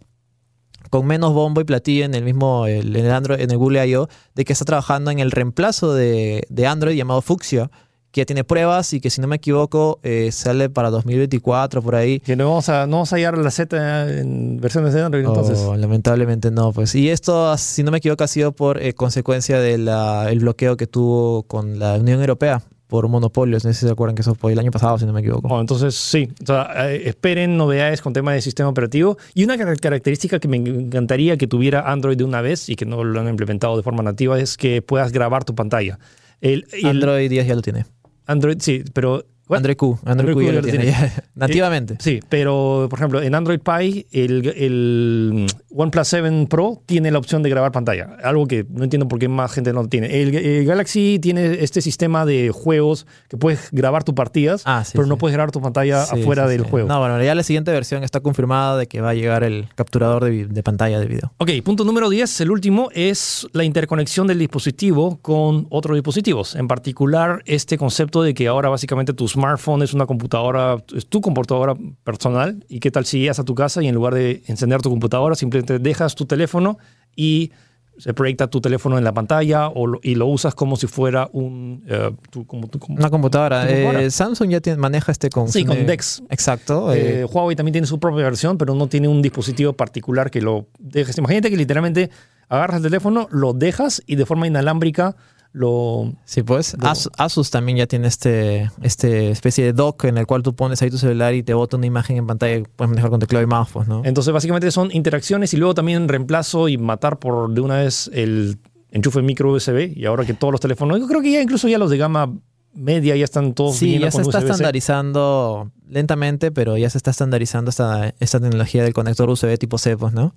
con 0.91 1.07
menos 1.07 1.33
bombo 1.33 1.61
y 1.61 1.65
platillo 1.65 2.05
en 2.05 2.15
el 2.15 2.23
mismo, 2.23 2.67
el- 2.67 2.95
en 2.95 3.07
el 3.07 3.11
Android, 3.13 3.41
en 3.41 3.51
el 3.51 3.57
Google 3.59 3.87
I.O., 3.89 4.09
de 4.35 4.45
que 4.45 4.53
está 4.53 4.65
trabajando 4.65 5.11
en 5.11 5.19
el 5.19 5.31
reemplazo 5.31 5.95
de, 5.95 6.45
de 6.49 6.67
Android 6.67 6.97
llamado 6.97 7.23
Fuchsia, 7.23 7.71
que 8.15 8.21
ya 8.21 8.27
tiene 8.27 8.45
pruebas 8.45 8.93
y 8.93 9.01
que 9.01 9.11
si 9.11 9.21
no 9.21 9.27
me 9.27 9.35
equivoco 9.37 9.99
eh, 10.05 10.31
sale 10.31 10.71
para 10.71 10.89
2024 10.91 11.83
por 11.83 11.97
ahí. 11.97 12.21
Que 12.21 12.37
no 12.37 12.49
vamos 12.49 12.69
a, 12.69 12.87
no 12.87 12.93
vamos 12.99 13.13
a 13.13 13.17
hallar 13.17 13.37
la 13.37 13.51
Z 13.51 14.21
en 14.21 14.61
versiones 14.61 14.95
de 14.95 15.03
Android, 15.03 15.25
entonces. 15.27 15.59
Oh, 15.59 15.75
lamentablemente 15.77 16.53
no, 16.53 16.73
pues. 16.73 16.95
Y 16.95 17.11
esto, 17.11 17.59
si 17.59 17.83
no 17.83 17.91
me 17.91 17.99
equivoco, 17.99 18.23
ha 18.23 18.29
sido 18.29 18.53
por 18.53 18.81
eh, 18.81 18.93
consecuencia 18.95 19.59
del 19.59 19.91
bloqueo 20.39 20.77
que 20.77 20.87
tuvo 20.87 21.43
con 21.43 21.81
la 21.81 21.95
Unión 21.95 22.21
Europea 22.21 22.63
por 22.87 23.09
monopolios. 23.09 23.65
No 23.65 23.73
sé 23.73 23.81
si 23.81 23.87
se 23.87 23.93
acuerdan 23.93 24.15
que 24.15 24.23
eso 24.23 24.37
fue 24.37 24.53
el 24.53 24.61
año 24.61 24.71
pasado, 24.71 24.97
si 24.97 25.07
no 25.07 25.13
me 25.13 25.21
equivoco. 25.21 25.49
Oh, 25.49 25.61
entonces, 25.61 25.97
sí, 25.97 26.29
o 26.41 26.47
sea, 26.47 26.93
eh, 26.93 27.09
esperen 27.09 27.57
novedades 27.57 28.01
con 28.01 28.13
tema 28.13 28.33
de 28.33 28.41
sistema 28.43 28.69
operativo. 28.69 29.17
Y 29.35 29.43
una 29.43 29.59
car- 29.59 29.77
característica 29.81 30.39
que 30.39 30.47
me 30.47 30.59
encantaría 30.59 31.37
que 31.37 31.49
tuviera 31.49 31.91
Android 31.91 32.17
de 32.17 32.23
una 32.23 32.41
vez 32.43 32.69
y 32.69 32.77
que 32.77 32.87
no 32.87 33.03
lo 33.03 33.19
han 33.21 33.29
implementado 33.29 33.77
de 33.77 33.83
forma 33.83 34.05
nativa 34.05 34.39
es 34.39 34.57
que 34.57 34.83
puedas 34.83 35.11
grabar 35.11 35.43
tu 35.43 35.57
pantalla. 35.57 35.99
El, 36.41 36.67
el- 36.73 36.87
Android 36.87 37.29
10 37.29 37.47
ya 37.49 37.55
lo 37.55 37.63
tiene. 37.63 37.87
Android, 38.27 38.59
sí, 38.61 38.85
pero... 38.93 39.27
¿what? 39.49 39.59
Android 39.59 39.77
Q. 39.77 39.99
Android, 40.05 40.35
Q 40.35 40.43
ya 40.43 40.53
lo 40.53 40.63
tiene. 40.63 40.87
ya, 40.87 41.13
nativamente. 41.35 41.97
Sí, 42.01 42.21
pero 42.29 42.87
por 42.91 42.99
ejemplo, 42.99 43.23
en 43.23 43.35
Android 43.35 43.61
Pie, 43.61 44.07
el, 44.13 44.47
el 44.57 45.47
OnePlus 45.75 46.09
7 46.09 46.47
Pro 46.49 46.83
tiene 46.87 47.11
la 47.11 47.19
opción 47.19 47.43
de 47.43 47.51
grabar 47.51 47.73
pantalla. 47.73 48.17
Algo 48.23 48.47
que 48.47 48.65
no 48.69 48.85
entiendo 48.85 49.09
por 49.09 49.19
qué 49.19 49.29
más 49.29 49.53
gente 49.53 49.73
no 49.73 49.87
tiene. 49.89 50.23
El, 50.23 50.35
el 50.35 50.65
Galaxy 50.65 51.19
tiene 51.21 51.63
este 51.63 51.81
sistema 51.81 52.25
de 52.27 52.51
juegos 52.53 53.07
que 53.29 53.37
puedes 53.37 53.69
grabar 53.73 54.05
tus 54.05 54.15
partidas, 54.15 54.63
Ah, 54.65 54.85
sí, 54.85 54.93
pero 54.95 55.07
no 55.07 55.19
puedes 55.19 55.35
grabar 55.35 55.51
tu 55.51 55.61
pantalla 55.61 56.05
Sí, 56.05 56.21
afuera 56.21 56.47
del 56.47 56.63
juego. 56.63 56.89
No, 56.89 56.99
bueno, 57.01 57.23
ya 57.23 57.35
la 57.35 57.43
siguiente 57.43 57.71
versión 57.73 58.05
está 58.05 58.21
confirmada 58.21 58.77
de 58.79 58.87
que 58.87 59.01
va 59.01 59.11
a 59.11 59.15
llegar 59.15 59.45
el 59.45 59.67
capturador 59.75 60.25
de, 60.25 60.47
de 60.47 60.63
pantalla 60.63 60.99
de 61.01 61.07
video. 61.07 61.33
Ok, 61.39 61.51
punto 61.65 61.85
número 61.85 62.09
10, 62.09 62.41
el 62.43 62.51
último, 62.51 62.89
es 62.95 63.47
la 63.53 63.65
interconexión 63.65 64.27
del 64.27 64.39
dispositivo 64.39 65.19
con 65.23 65.67
otros 65.71 65.97
dispositivos. 65.97 66.55
En 66.55 66.69
particular, 66.69 67.43
este 67.47 67.79
concepto 67.79 68.23
de 68.23 68.35
que 68.35 68.47
ahora 68.49 68.69
básicamente 68.69 69.13
tu 69.13 69.29
smartphone 69.35 69.83
es 69.83 69.93
una 69.95 70.07
computadora, 70.07 70.83
es 70.97 71.07
tu 71.07 71.21
computadora 71.21 71.75
personal. 72.03 72.65
¿Y 72.69 72.81
qué 72.81 72.91
tal 72.91 73.05
si 73.05 73.19
llegas 73.21 73.39
a 73.39 73.45
tu 73.45 73.55
casa 73.55 73.83
y 73.83 73.89
en 73.89 73.95
lugar 73.95 74.15
de 74.15 74.43
encender 74.47 74.81
tu 74.81 74.89
computadora, 74.91 75.35
simplemente 75.35 75.79
dejas 75.79 76.15
tu 76.15 76.25
teléfono 76.27 76.79
y 77.15 77.53
se 77.97 78.13
proyecta 78.13 78.49
tu 78.49 78.61
teléfono 78.61 78.99
en 78.99 79.05
la 79.05 79.13
pantalla 79.15 79.69
o 79.69 79.87
lo- 79.87 80.01
y 80.03 80.17
lo 80.17 80.27
usas 80.27 80.55
como 80.57 80.75
si 80.77 80.89
fuera 80.89 81.29
un... 81.33 81.85
eh, 81.89 82.11
tu- 82.31 82.45
como 82.45 82.67
tu- 82.67 82.81
como- 82.81 82.97
Una 82.99 83.09
computadora. 83.09 83.71
Eh, 83.71 84.11
Samsung 84.11 84.51
ya 84.51 84.61
tiene- 84.61 84.79
maneja 84.81 85.13
este 85.13 85.31
con... 85.31 85.47
Sí, 85.49 85.65
con 85.65 85.77
eh, 85.77 85.85
Dex. 85.85 86.21
Exacto. 86.29 86.93
Eh, 86.93 87.25
Huawei 87.25 87.55
también 87.55 87.73
tiene 87.75 87.87
su 87.87 88.01
propia 88.01 88.25
versión, 88.25 88.59
pero 88.59 88.75
no 88.75 88.89
tiene 88.89 89.07
un 89.07 89.23
dispositivo 89.23 89.75
particular 89.75 90.33
que 90.33 90.41
lo 90.41 90.67
dejes. 90.81 91.19
Imagínate 91.19 91.51
que 91.51 91.57
literalmente 91.57 92.11
agarras 92.49 92.79
el 92.79 92.83
teléfono, 92.83 93.29
lo 93.31 93.53
dejas 93.53 94.03
y 94.07 94.17
de 94.17 94.27
forma 94.27 94.49
inalámbrica 94.49 95.15
lo... 95.55 96.13
Sí, 96.25 96.43
pues 96.43 96.77
Lo- 96.79 96.89
Asus, 96.89 97.11
Asus 97.17 97.51
también 97.51 97.79
ya 97.79 97.87
tiene 97.87 98.09
este, 98.09 98.71
este 98.83 99.31
especie 99.31 99.65
de 99.65 99.73
dock 99.73 100.05
en 100.05 100.19
el 100.19 100.27
cual 100.27 100.43
tú 100.43 100.55
pones 100.55 100.83
ahí 100.83 100.91
tu 100.91 100.99
celular 100.99 101.33
y 101.33 101.43
te 101.45 101.55
bota 101.55 101.77
una 101.77 101.87
imagen 101.87 102.17
en 102.17 102.27
pantalla 102.27 102.57
y 102.57 102.63
puedes 102.65 102.91
manejar 102.91 103.09
con 103.11 103.21
teclado 103.21 103.45
y 103.45 103.47
mouse, 103.47 103.69
pues, 103.73 103.87
¿no? 103.89 104.03
Entonces 104.05 104.35
básicamente 104.35 104.71
son 104.73 104.91
interacciones 104.93 105.55
y 105.55 105.57
luego 105.57 105.73
también 105.73 106.09
reemplazo 106.09 106.69
y 106.69 106.77
matar 106.77 107.21
por 107.21 107.55
de 107.55 107.61
una 107.61 107.77
vez 107.77 108.11
el 108.13 108.59
enchufe 108.91 109.23
micro 109.23 109.53
USB 109.53 109.93
y 109.97 110.05
ahora 110.07 110.25
que 110.27 110.35
todos 110.35 110.51
los 110.51 110.61
teléfonos, 110.61 110.99
yo 110.99 111.07
creo 111.07 111.23
que 111.23 111.31
ya 111.31 111.41
incluso 111.41 111.69
ya 111.69 111.79
los 111.79 111.89
de 111.91 111.99
gama 111.99 112.33
media 112.75 113.15
ya 113.15 113.23
están 113.25 113.55
todos 113.55 113.77
Sí, 113.77 113.99
ya 114.01 114.11
se 114.11 114.23
está 114.23 114.39
estandarizando 114.51 115.71
lentamente, 115.89 116.51
pero 116.51 116.77
ya 116.77 116.91
se 116.91 116.99
está 116.99 117.13
estandarizando 117.13 117.71
esta, 117.71 118.13
esta 118.19 118.41
tecnología 118.41 118.83
del 118.83 118.93
conector 118.93 119.31
USB 119.31 119.57
tipo 119.59 119.79
C, 119.79 119.97
pues, 119.97 120.13
¿no? 120.13 120.35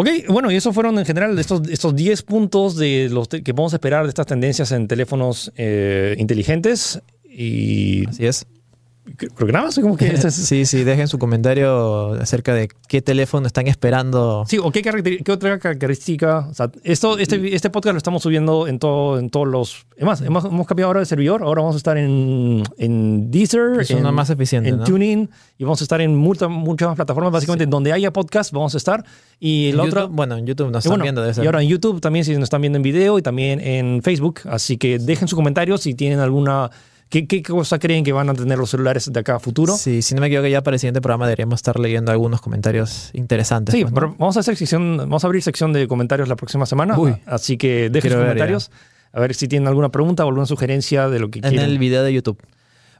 Ok, 0.00 0.08
bueno, 0.28 0.48
y 0.52 0.54
esos 0.54 0.72
fueron 0.72 0.96
en 0.96 1.04
general 1.04 1.36
estos, 1.40 1.68
estos 1.68 1.96
10 1.96 2.22
puntos 2.22 2.76
de 2.76 3.08
los 3.10 3.26
que 3.26 3.52
podemos 3.52 3.72
esperar 3.72 4.04
de 4.04 4.10
estas 4.10 4.26
tendencias 4.26 4.70
en 4.70 4.86
teléfonos 4.86 5.50
eh, 5.56 6.14
inteligentes. 6.18 7.02
Y 7.24 8.06
Así 8.06 8.24
es. 8.24 8.46
Más. 9.52 9.74
Como 9.80 9.96
que 9.96 10.06
es- 10.14 10.34
Sí, 10.34 10.64
sí, 10.66 10.84
dejen 10.84 11.08
su 11.08 11.18
comentario 11.18 12.12
acerca 12.14 12.54
de 12.54 12.68
qué 12.88 13.02
teléfono 13.02 13.46
están 13.46 13.66
esperando. 13.66 14.44
Sí, 14.48 14.58
o 14.58 14.70
qué, 14.70 14.80
otra 15.30 15.58
característica. 15.58 16.46
O 16.50 16.54
sea, 16.54 16.70
esto, 16.84 17.18
este, 17.18 17.54
este 17.54 17.70
podcast 17.70 17.92
lo 17.94 17.98
estamos 17.98 18.22
subiendo 18.22 18.66
en, 18.66 18.78
todo, 18.78 19.18
en 19.18 19.30
todos 19.30 19.46
los. 19.46 19.86
Es 19.96 20.04
más, 20.04 20.20
hemos, 20.20 20.44
hemos 20.44 20.66
cambiado 20.66 20.88
ahora 20.88 21.00
de 21.00 21.06
servidor. 21.06 21.42
Ahora 21.42 21.62
vamos 21.62 21.74
a 21.76 21.78
estar 21.78 21.96
en, 21.98 22.62
en 22.78 23.30
Deezer, 23.30 23.80
Es 23.80 23.90
en, 23.90 23.98
una 23.98 24.12
más 24.12 24.30
eficiente, 24.30 24.68
en 24.70 24.78
¿no? 24.78 24.84
TuneIn 24.84 25.30
y 25.58 25.64
vamos 25.64 25.80
a 25.80 25.84
estar 25.84 26.00
en 26.00 26.14
multa- 26.16 26.48
muchas 26.48 26.88
más 26.88 26.96
plataformas. 26.96 27.32
Básicamente, 27.32 27.66
donde 27.66 27.92
haya 27.92 28.12
podcast, 28.12 28.52
vamos 28.52 28.74
a 28.74 28.78
estar. 28.78 29.04
Y 29.40 29.72
la 29.72 29.84
otra. 29.84 30.04
Bueno, 30.04 30.36
en 30.36 30.46
YouTube 30.46 30.70
nos 30.70 30.78
están 30.84 30.92
bueno, 30.92 31.02
viendo, 31.04 31.20
debe 31.22 31.34
ser. 31.34 31.44
y 31.44 31.46
ahora 31.46 31.62
en 31.62 31.68
YouTube 31.68 32.00
también, 32.00 32.24
si 32.24 32.32
nos 32.34 32.44
están 32.44 32.60
viendo 32.60 32.76
en 32.76 32.82
video 32.82 33.18
y 33.18 33.22
también 33.22 33.60
en 33.60 34.02
Facebook. 34.02 34.40
Así 34.44 34.76
que 34.76 34.98
dejen 34.98 35.28
sus 35.28 35.36
comentarios 35.36 35.82
si 35.82 35.94
tienen 35.94 36.18
alguna. 36.20 36.70
¿Qué, 37.08 37.26
qué 37.26 37.42
cosa 37.42 37.78
creen 37.78 38.04
que 38.04 38.12
van 38.12 38.28
a 38.28 38.34
tener 38.34 38.58
los 38.58 38.70
celulares 38.70 39.10
de 39.10 39.20
acá 39.20 39.36
a 39.36 39.40
futuro? 39.40 39.76
Sí, 39.76 40.02
si 40.02 40.14
no 40.14 40.20
me 40.20 40.26
equivoco, 40.26 40.46
ya 40.46 40.62
para 40.62 40.74
el 40.74 40.80
siguiente 40.80 41.00
programa 41.00 41.26
deberíamos 41.26 41.58
estar 41.58 41.80
leyendo 41.80 42.12
algunos 42.12 42.40
comentarios 42.40 43.10
interesantes. 43.14 43.74
Sí, 43.74 43.82
pues, 43.82 43.92
¿no? 43.92 43.94
pero 43.94 44.14
vamos 44.18 44.36
a 44.36 44.40
hacer 44.40 44.56
sección, 44.56 44.98
vamos 44.98 45.24
a 45.24 45.26
abrir 45.26 45.42
sección 45.42 45.72
de 45.72 45.88
comentarios 45.88 46.28
la 46.28 46.36
próxima 46.36 46.66
semana. 46.66 46.98
Uy. 46.98 47.16
Así 47.24 47.56
que 47.56 47.88
dejen 47.88 48.12
sus 48.12 48.20
comentarios. 48.20 48.70
A 49.12 49.20
ver 49.20 49.34
si 49.34 49.48
tienen 49.48 49.68
alguna 49.68 49.88
pregunta 49.88 50.24
o 50.24 50.28
alguna 50.28 50.44
sugerencia 50.44 51.08
de 51.08 51.18
lo 51.18 51.30
que 51.30 51.38
en 51.38 51.48
quieren. 51.48 51.70
el 51.70 51.78
video 51.78 52.02
de 52.02 52.12
YouTube. 52.12 52.38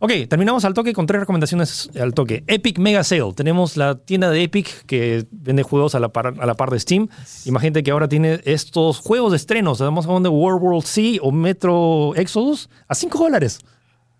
Ok, 0.00 0.12
terminamos 0.28 0.64
al 0.64 0.74
toque 0.74 0.92
con 0.92 1.06
tres 1.06 1.20
recomendaciones 1.20 1.90
al 2.00 2.14
toque. 2.14 2.44
Epic 2.46 2.78
Mega 2.78 3.02
Sale. 3.02 3.32
Tenemos 3.34 3.76
la 3.76 3.96
tienda 3.96 4.30
de 4.30 4.44
Epic 4.44 4.86
que 4.86 5.26
vende 5.32 5.64
juegos 5.64 5.96
a 5.96 6.00
la 6.00 6.10
par, 6.10 6.34
a 6.38 6.46
la 6.46 6.54
par 6.54 6.70
de 6.70 6.78
Steam. 6.78 7.08
Imagínate 7.46 7.82
que 7.82 7.90
ahora 7.90 8.08
tiene 8.08 8.40
estos 8.44 8.98
juegos 8.98 9.32
de 9.32 9.36
estrenos. 9.36 9.80
Estamos 9.80 10.06
hablando 10.06 10.30
de 10.30 10.36
World 10.36 10.62
War 10.62 10.82
C 10.82 11.18
o 11.20 11.32
Metro 11.32 12.14
Exodus 12.14 12.70
a 12.86 12.94
5 12.94 13.18
dólares. 13.18 13.58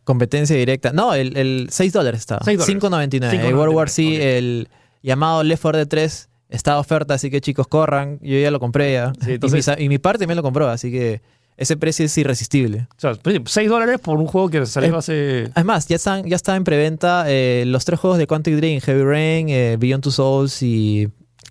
Competencia 0.09 0.57
directa. 0.57 0.91
No, 0.95 1.13
el, 1.13 1.37
el 1.37 1.69
6 1.71 1.93
dólares 1.93 2.21
estaba. 2.21 2.41
6 2.43 2.59
dólares. 2.81 3.23
5.99. 3.23 3.45
El 3.45 3.55
World 3.55 3.75
War 3.75 3.91
C, 3.91 4.03
5.99, 4.03 4.15
ok. 4.15 4.23
el 4.23 4.69
llamado 5.03 5.43
Left 5.43 5.61
4 5.61 5.77
Dead 5.81 5.87
3 5.87 6.29
está 6.49 6.79
oferta, 6.79 7.13
así 7.13 7.31
que 7.31 7.43
chicos, 7.43 7.69
corran. 7.69 8.19
Yo 8.23 8.39
ya 8.39 8.51
lo 8.51 8.59
compré 8.59 8.95
ya. 8.95 9.13
Sí, 9.23 9.33
y, 9.35 9.51
mi, 9.51 9.85
y 9.85 9.89
mi 9.91 9.99
parte 9.99 10.27
me 10.27 10.35
lo 10.35 10.43
compró, 10.43 10.67
así 10.71 10.91
que 10.91 11.21
ese 11.59 11.77
precio 11.77 12.07
es 12.07 12.17
irresistible. 12.17 12.89
O 12.97 13.01
sea, 13.01 13.13
6 13.45 13.69
dólares 13.69 14.01
por 14.01 14.17
un 14.19 14.27
juego 14.29 14.49
que 14.49 14.65
salió 14.65 14.95
Eh, 14.95 14.97
hace... 14.97 15.51
Además, 15.55 15.87
ya 15.89 15.97
están, 15.97 16.25
ya 16.25 16.37
está 16.37 16.57
en 16.57 16.65
preventa 16.65 17.25
eh, 17.27 17.65
los 17.67 17.85
tres 17.85 18.01
juegos 18.01 18.17
de 18.19 18.27
Quantic 18.27 18.55
Dream, 18.55 18.81
Heavy 18.81 19.03
Rain, 19.03 19.49
eh, 19.51 19.77
Beyond 19.79 20.05
Two 20.05 20.11
Souls 20.13 20.63
y 20.63 21.09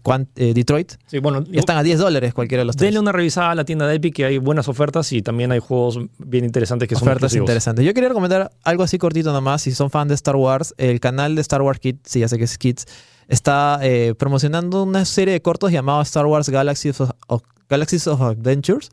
Quant- 0.08 0.28
eh, 0.36 0.53
Detroit. 0.53 0.93
Sí, 1.08 1.20
bueno, 1.20 1.43
Ya 1.43 1.60
están 1.60 1.78
a 1.78 1.84
10 1.84 1.99
dólares 1.99 2.34
cualquiera 2.34 2.62
de 2.62 2.66
los 2.66 2.76
tres. 2.76 2.88
denle 2.88 2.99
una 2.99 3.12
revisada 3.12 3.51
a 3.51 3.55
la 3.55 3.66
tienda 3.66 3.88
de 3.88 3.95
Epic 3.95 4.16
que 4.16 4.26
hay 4.26 4.38
buenas 4.38 4.68
ofertas 4.70 5.12
y 5.14 5.22
también 5.22 5.51
hay 5.51 5.60
juegos 5.60 5.99
bien 6.18 6.45
interesantes 6.45 6.88
que 6.88 6.95
son 6.95 7.08
ofertas 7.08 7.34
interesantes. 7.36 7.86
Yo 7.86 7.93
quería 7.93 8.10
recomendar 8.10 8.51
algo 8.64 8.84
así 8.84 8.97
cortito 8.97 9.34
nomás, 9.34 9.62
si 9.62 9.72
son 9.74 9.89
fan 9.89 10.08
de 10.08 10.14
Star 10.16 10.36
Wars, 10.36 10.74
el 10.78 10.99
canal 10.99 11.36
de 11.36 11.41
Star 11.41 11.62
Wars 11.62 11.80
Kids, 11.80 11.99
sí, 12.05 12.20
ya 12.22 12.28
sé 12.28 12.38
que 12.38 12.45
es 12.45 12.58
Kids, 12.58 12.86
está 13.28 13.80
eh, 13.82 14.14
promocionando 14.18 14.84
una 14.84 15.03
serie 15.05 15.34
de 15.34 15.41
cortos 15.41 15.72
llamado 15.72 16.01
Star 16.01 16.26
Wars 16.26 16.49
Galaxies 16.49 17.01
of, 17.01 17.12
of- 17.28 17.43
Galaxies 17.70 18.08
of 18.08 18.22
Adventures, 18.22 18.89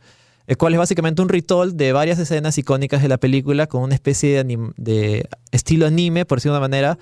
el 0.47 0.57
cual 0.57 0.75
es 0.75 0.79
básicamente 0.79 1.23
un 1.23 1.29
ritual 1.29 1.77
de 1.77 1.93
varias 1.93 2.19
escenas 2.19 2.59
icónicas 2.59 3.01
de 3.01 3.09
la 3.09 3.17
película 3.19 3.67
con 3.67 3.83
una 3.83 3.95
especie 3.95 4.35
de, 4.35 4.45
anim- 4.45 4.73
de 4.77 5.29
estilo 5.53 5.87
anime, 5.87 6.25
por 6.27 6.39
decirlo 6.39 6.55
de 6.55 6.59
una 6.59 6.65
manera. 6.69 6.99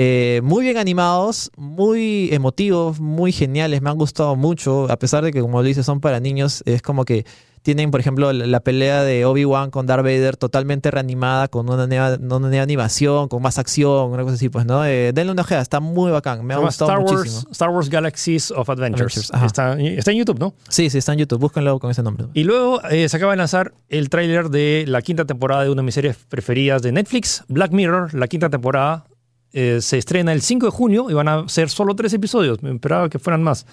Eh, 0.00 0.40
muy 0.44 0.62
bien 0.62 0.76
animados, 0.76 1.50
muy 1.56 2.28
emotivos, 2.32 3.00
muy 3.00 3.32
geniales, 3.32 3.82
me 3.82 3.90
han 3.90 3.98
gustado 3.98 4.36
mucho, 4.36 4.88
a 4.88 4.96
pesar 4.96 5.24
de 5.24 5.32
que, 5.32 5.40
como 5.40 5.60
dices, 5.64 5.84
son 5.84 6.00
para 6.00 6.20
niños, 6.20 6.62
es 6.66 6.82
como 6.82 7.04
que 7.04 7.26
tienen, 7.62 7.90
por 7.90 7.98
ejemplo, 7.98 8.32
la, 8.32 8.46
la 8.46 8.60
pelea 8.60 9.02
de 9.02 9.24
Obi-Wan 9.24 9.72
con 9.72 9.86
Darth 9.86 10.04
Vader 10.04 10.36
totalmente 10.36 10.92
reanimada, 10.92 11.48
con 11.48 11.68
una 11.68 11.88
nueva, 11.88 12.16
una 12.20 12.38
nueva 12.38 12.62
animación, 12.62 13.26
con 13.26 13.42
más 13.42 13.58
acción, 13.58 14.12
una 14.12 14.22
cosa 14.22 14.36
así, 14.36 14.48
pues, 14.48 14.66
¿no? 14.66 14.84
Eh, 14.84 15.10
denle 15.12 15.32
una 15.32 15.42
ojeada, 15.42 15.62
está 15.62 15.80
muy 15.80 16.12
bacán, 16.12 16.46
me 16.46 16.54
ha 16.54 16.58
gustado 16.58 16.92
Star 16.92 17.00
muchísimo. 17.00 17.38
Wars, 17.38 17.48
Star 17.50 17.70
Wars 17.70 17.90
Galaxies 17.90 18.52
of 18.52 18.70
Adventures. 18.70 19.16
Está, 19.44 19.76
está 19.80 20.12
en 20.12 20.18
YouTube, 20.18 20.38
¿no? 20.38 20.54
Sí, 20.68 20.90
sí, 20.90 20.98
está 20.98 21.12
en 21.14 21.18
YouTube, 21.18 21.40
búsquenlo 21.40 21.76
con 21.80 21.90
ese 21.90 22.04
nombre. 22.04 22.26
Y 22.34 22.44
luego 22.44 22.80
eh, 22.84 23.08
se 23.08 23.16
acaba 23.16 23.32
de 23.32 23.38
lanzar 23.38 23.74
el 23.88 24.10
tráiler 24.10 24.48
de 24.48 24.84
la 24.86 25.02
quinta 25.02 25.24
temporada 25.24 25.64
de 25.64 25.70
una 25.70 25.82
de 25.82 25.86
mis 25.86 25.94
series 25.94 26.16
preferidas 26.28 26.82
de 26.82 26.92
Netflix, 26.92 27.42
Black 27.48 27.72
Mirror. 27.72 28.14
La 28.14 28.28
quinta 28.28 28.48
temporada 28.48 29.06
eh, 29.52 29.78
se 29.80 29.98
estrena 29.98 30.32
el 30.32 30.42
5 30.42 30.66
de 30.66 30.72
junio 30.72 31.10
y 31.10 31.14
van 31.14 31.28
a 31.28 31.48
ser 31.48 31.68
solo 31.70 31.94
tres 31.96 32.12
episodios. 32.12 32.62
Me 32.62 32.70
esperaba 32.72 33.08
que 33.08 33.18
fueran 33.18 33.42
más. 33.42 33.66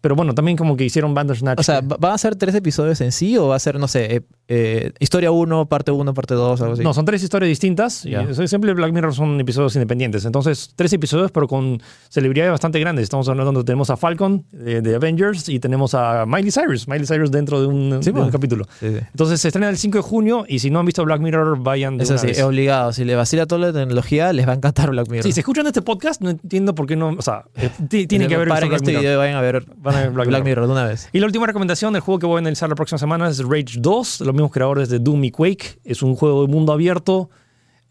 Pero 0.00 0.16
bueno, 0.16 0.34
también 0.34 0.56
como 0.56 0.76
que 0.76 0.84
hicieron 0.84 1.14
Bandersnatch. 1.14 1.60
O 1.60 1.62
sea, 1.62 1.80
¿va- 1.80 1.96
¿van 1.98 2.12
a 2.12 2.18
ser 2.18 2.34
tres 2.34 2.54
episodios 2.56 3.00
en 3.00 3.12
sí 3.12 3.36
o 3.38 3.48
va 3.48 3.56
a 3.56 3.58
ser, 3.60 3.78
no 3.78 3.86
sé, 3.86 4.24
eh, 4.48 4.88
eh, 4.88 4.92
historia 4.98 5.30
1, 5.30 5.66
parte 5.66 5.90
1, 5.90 6.14
parte 6.14 6.34
2, 6.34 6.60
algo 6.60 6.74
así? 6.74 6.82
No, 6.82 6.92
son 6.94 7.04
tres 7.04 7.22
historias 7.22 7.48
distintas. 7.48 8.02
Ya. 8.02 8.22
Y 8.22 8.48
siempre 8.48 8.72
Black 8.74 8.92
Mirror 8.92 9.14
son 9.14 9.40
episodios 9.40 9.74
independientes. 9.76 10.24
Entonces, 10.24 10.72
tres 10.76 10.92
episodios, 10.92 11.30
pero 11.30 11.46
con 11.48 11.80
celebridades 12.08 12.50
bastante 12.52 12.78
grandes. 12.80 13.04
Estamos 13.04 13.28
hablando, 13.28 13.64
tenemos 13.64 13.90
a 13.90 13.96
Falcon 13.96 14.44
de, 14.52 14.80
de 14.82 14.94
Avengers 14.94 15.48
y 15.48 15.58
tenemos 15.58 15.94
a 15.94 16.26
Miley 16.26 16.50
Cyrus. 16.50 16.86
Miley 16.88 17.06
Cyrus 17.06 17.30
dentro 17.30 17.60
de 17.60 17.66
un, 17.66 17.98
Sí, 18.02 18.10
de 18.12 18.20
un 18.20 18.30
capítulo. 18.30 18.66
Sí, 18.80 18.90
sí. 18.90 18.98
Entonces, 19.10 19.40
se 19.40 19.48
estrena 19.48 19.68
el 19.68 19.78
5 19.78 19.98
de 19.98 20.02
junio 20.02 20.44
y 20.48 20.58
si 20.58 20.70
no 20.70 20.80
han 20.80 20.86
visto 20.86 21.04
Black 21.04 21.20
Mirror, 21.20 21.58
vayan 21.62 21.96
de 21.96 22.04
Eso 22.04 22.14
una 22.14 22.20
sí, 22.20 22.26
vez. 22.28 22.38
es 22.38 22.44
obligado. 22.44 22.92
Si 22.92 23.04
le 23.04 23.14
vacila 23.14 23.46
toda 23.46 23.68
la 23.68 23.72
tecnología, 23.72 24.32
les 24.32 24.46
va 24.46 24.52
a 24.52 24.56
encantar 24.56 24.90
Black 24.90 25.08
Mirror. 25.08 25.32
Si 25.32 25.38
escuchan 25.38 25.66
este 25.66 25.82
podcast, 25.82 26.20
no 26.20 26.30
entiendo 26.30 26.74
por 26.74 26.86
qué 26.86 26.96
no. 26.96 27.10
O 27.10 27.22
sea, 27.22 27.44
eh, 27.56 27.70
ti- 27.88 28.06
tienen 28.06 28.28
que 28.28 28.34
haber 28.34 28.48
visto 28.48 28.60
Black 28.66 28.72
este 28.74 28.86
Mirror. 28.90 29.02
video 29.02 29.18
vayan 29.18 29.36
a 29.36 29.40
ver 29.40 29.64
Van 29.76 29.94
a 29.94 30.00
ver 30.00 30.10
Black 30.10 30.28
Black, 30.28 30.44
Mirror. 30.44 30.62
Mirror 30.62 30.66
de 30.66 30.72
una 30.72 30.84
vez. 30.86 31.08
Y 31.12 31.20
la 31.20 31.26
última 31.26 31.46
recomendación 31.46 31.92
del 31.92 32.02
juego 32.02 32.18
que 32.18 32.26
voy 32.26 32.36
a 32.36 32.38
analizar 32.40 32.68
la 32.68 32.74
próxima 32.74 32.98
semana 32.98 33.28
es 33.28 33.38
Rage 33.40 33.78
2, 33.78 34.20
los 34.22 34.34
mismos 34.42 34.52
creadores 34.52 34.88
de 34.88 34.98
Doom 34.98 35.24
y 35.24 35.30
Quake. 35.30 35.78
Es 35.84 36.02
un 36.02 36.14
juego 36.16 36.42
de 36.46 36.52
mundo 36.52 36.72
abierto. 36.72 37.30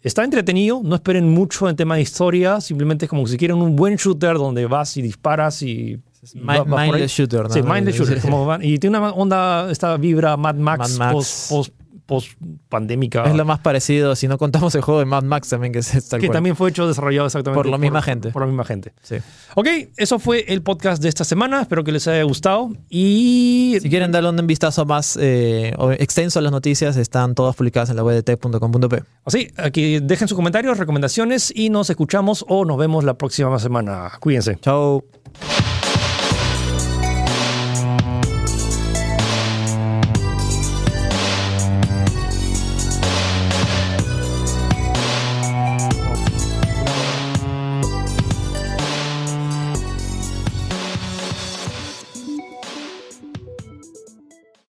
Está 0.02 0.24
entretenido, 0.24 0.82
no 0.84 0.96
esperen 0.96 1.30
mucho 1.30 1.70
en 1.70 1.76
tema 1.76 1.96
de 1.96 2.02
historia, 2.02 2.60
simplemente 2.60 3.06
es 3.06 3.10
como 3.10 3.28
si 3.28 3.38
quieren 3.38 3.58
un 3.58 3.76
buen 3.76 3.96
shooter 3.98 4.34
donde 4.36 4.66
vas 4.66 4.98
y 4.98 5.02
disparas 5.04 5.62
y... 5.62 6.00
va- 6.38 6.56
ahí. 6.80 6.90
mindless 6.92 7.12
shooter, 7.12 7.44
¿no? 7.44 7.50
Sí, 7.50 7.62
mindless 7.62 7.96
shooter. 7.98 8.20
como 8.20 8.46
van- 8.48 8.64
y 8.64 8.80
tiene 8.80 8.98
una 8.98 9.12
onda, 9.12 9.70
esta 9.70 9.96
vibra 9.98 10.36
Mad 10.38 10.56
Max, 10.56 10.98
Mad 10.98 11.14
Max. 11.14 11.14
post, 11.14 11.50
post, 11.50 11.74
post 12.12 12.34
pandémica. 12.68 13.24
Es 13.24 13.34
lo 13.36 13.46
más 13.46 13.60
parecido, 13.60 14.18
si 14.18 14.28
no 14.28 14.38
contamos 14.38 14.76
el 14.76 14.82
juego 14.82 15.00
de 15.00 15.06
Mad 15.06 15.24
Max 15.24 15.48
también, 15.48 15.72
que 15.72 15.80
es 15.80 16.10
tal 16.10 16.20
que 16.20 16.28
cual. 16.28 16.36
también 16.36 16.58
fue 16.58 16.70
hecho, 16.70 16.86
desarrollado 16.86 17.28
exactamente 17.28 17.58
Por 17.58 17.70
la 17.72 17.78
misma 17.78 18.02
gente. 18.02 18.32
Por 18.32 18.42
la 18.42 18.48
misma 18.48 18.66
gente. 18.66 18.92
Sí. 19.02 19.16
Ok, 19.56 19.68
eso 19.96 20.20
fue 20.20 20.44
el 20.50 20.62
podcast 20.62 21.02
de 21.02 21.08
esta 21.08 21.24
semana. 21.24 21.62
Espero 21.62 21.86
que 21.86 21.94
les 21.94 22.06
haya 22.10 22.24
gustado. 22.24 22.72
Y 22.90 23.78
Si 23.82 23.90
quieren 23.90 24.12
darle 24.12 24.30
un 24.30 24.46
vistazo 24.46 24.86
más 24.86 25.18
eh, 25.22 25.74
extenso 26.00 26.40
a 26.40 26.42
las 26.42 26.52
noticias, 26.52 26.98
están 26.98 27.34
todas 27.34 27.56
publicadas 27.56 27.90
en 27.90 27.96
la 27.96 28.04
web 28.04 28.16
de 28.16 28.24
tech.com.p. 28.24 29.04
así, 29.24 29.48
aquí 29.56 30.00
dejen 30.02 30.28
sus 30.28 30.36
comentarios, 30.36 30.78
recomendaciones 30.78 31.54
y 31.56 31.70
nos 31.70 31.90
escuchamos 31.90 32.44
o 32.50 32.66
nos 32.66 32.78
vemos 32.78 33.06
la 33.06 33.14
próxima 33.14 33.58
semana. 33.60 34.12
Cuídense. 34.20 34.58
Chao. 34.62 35.04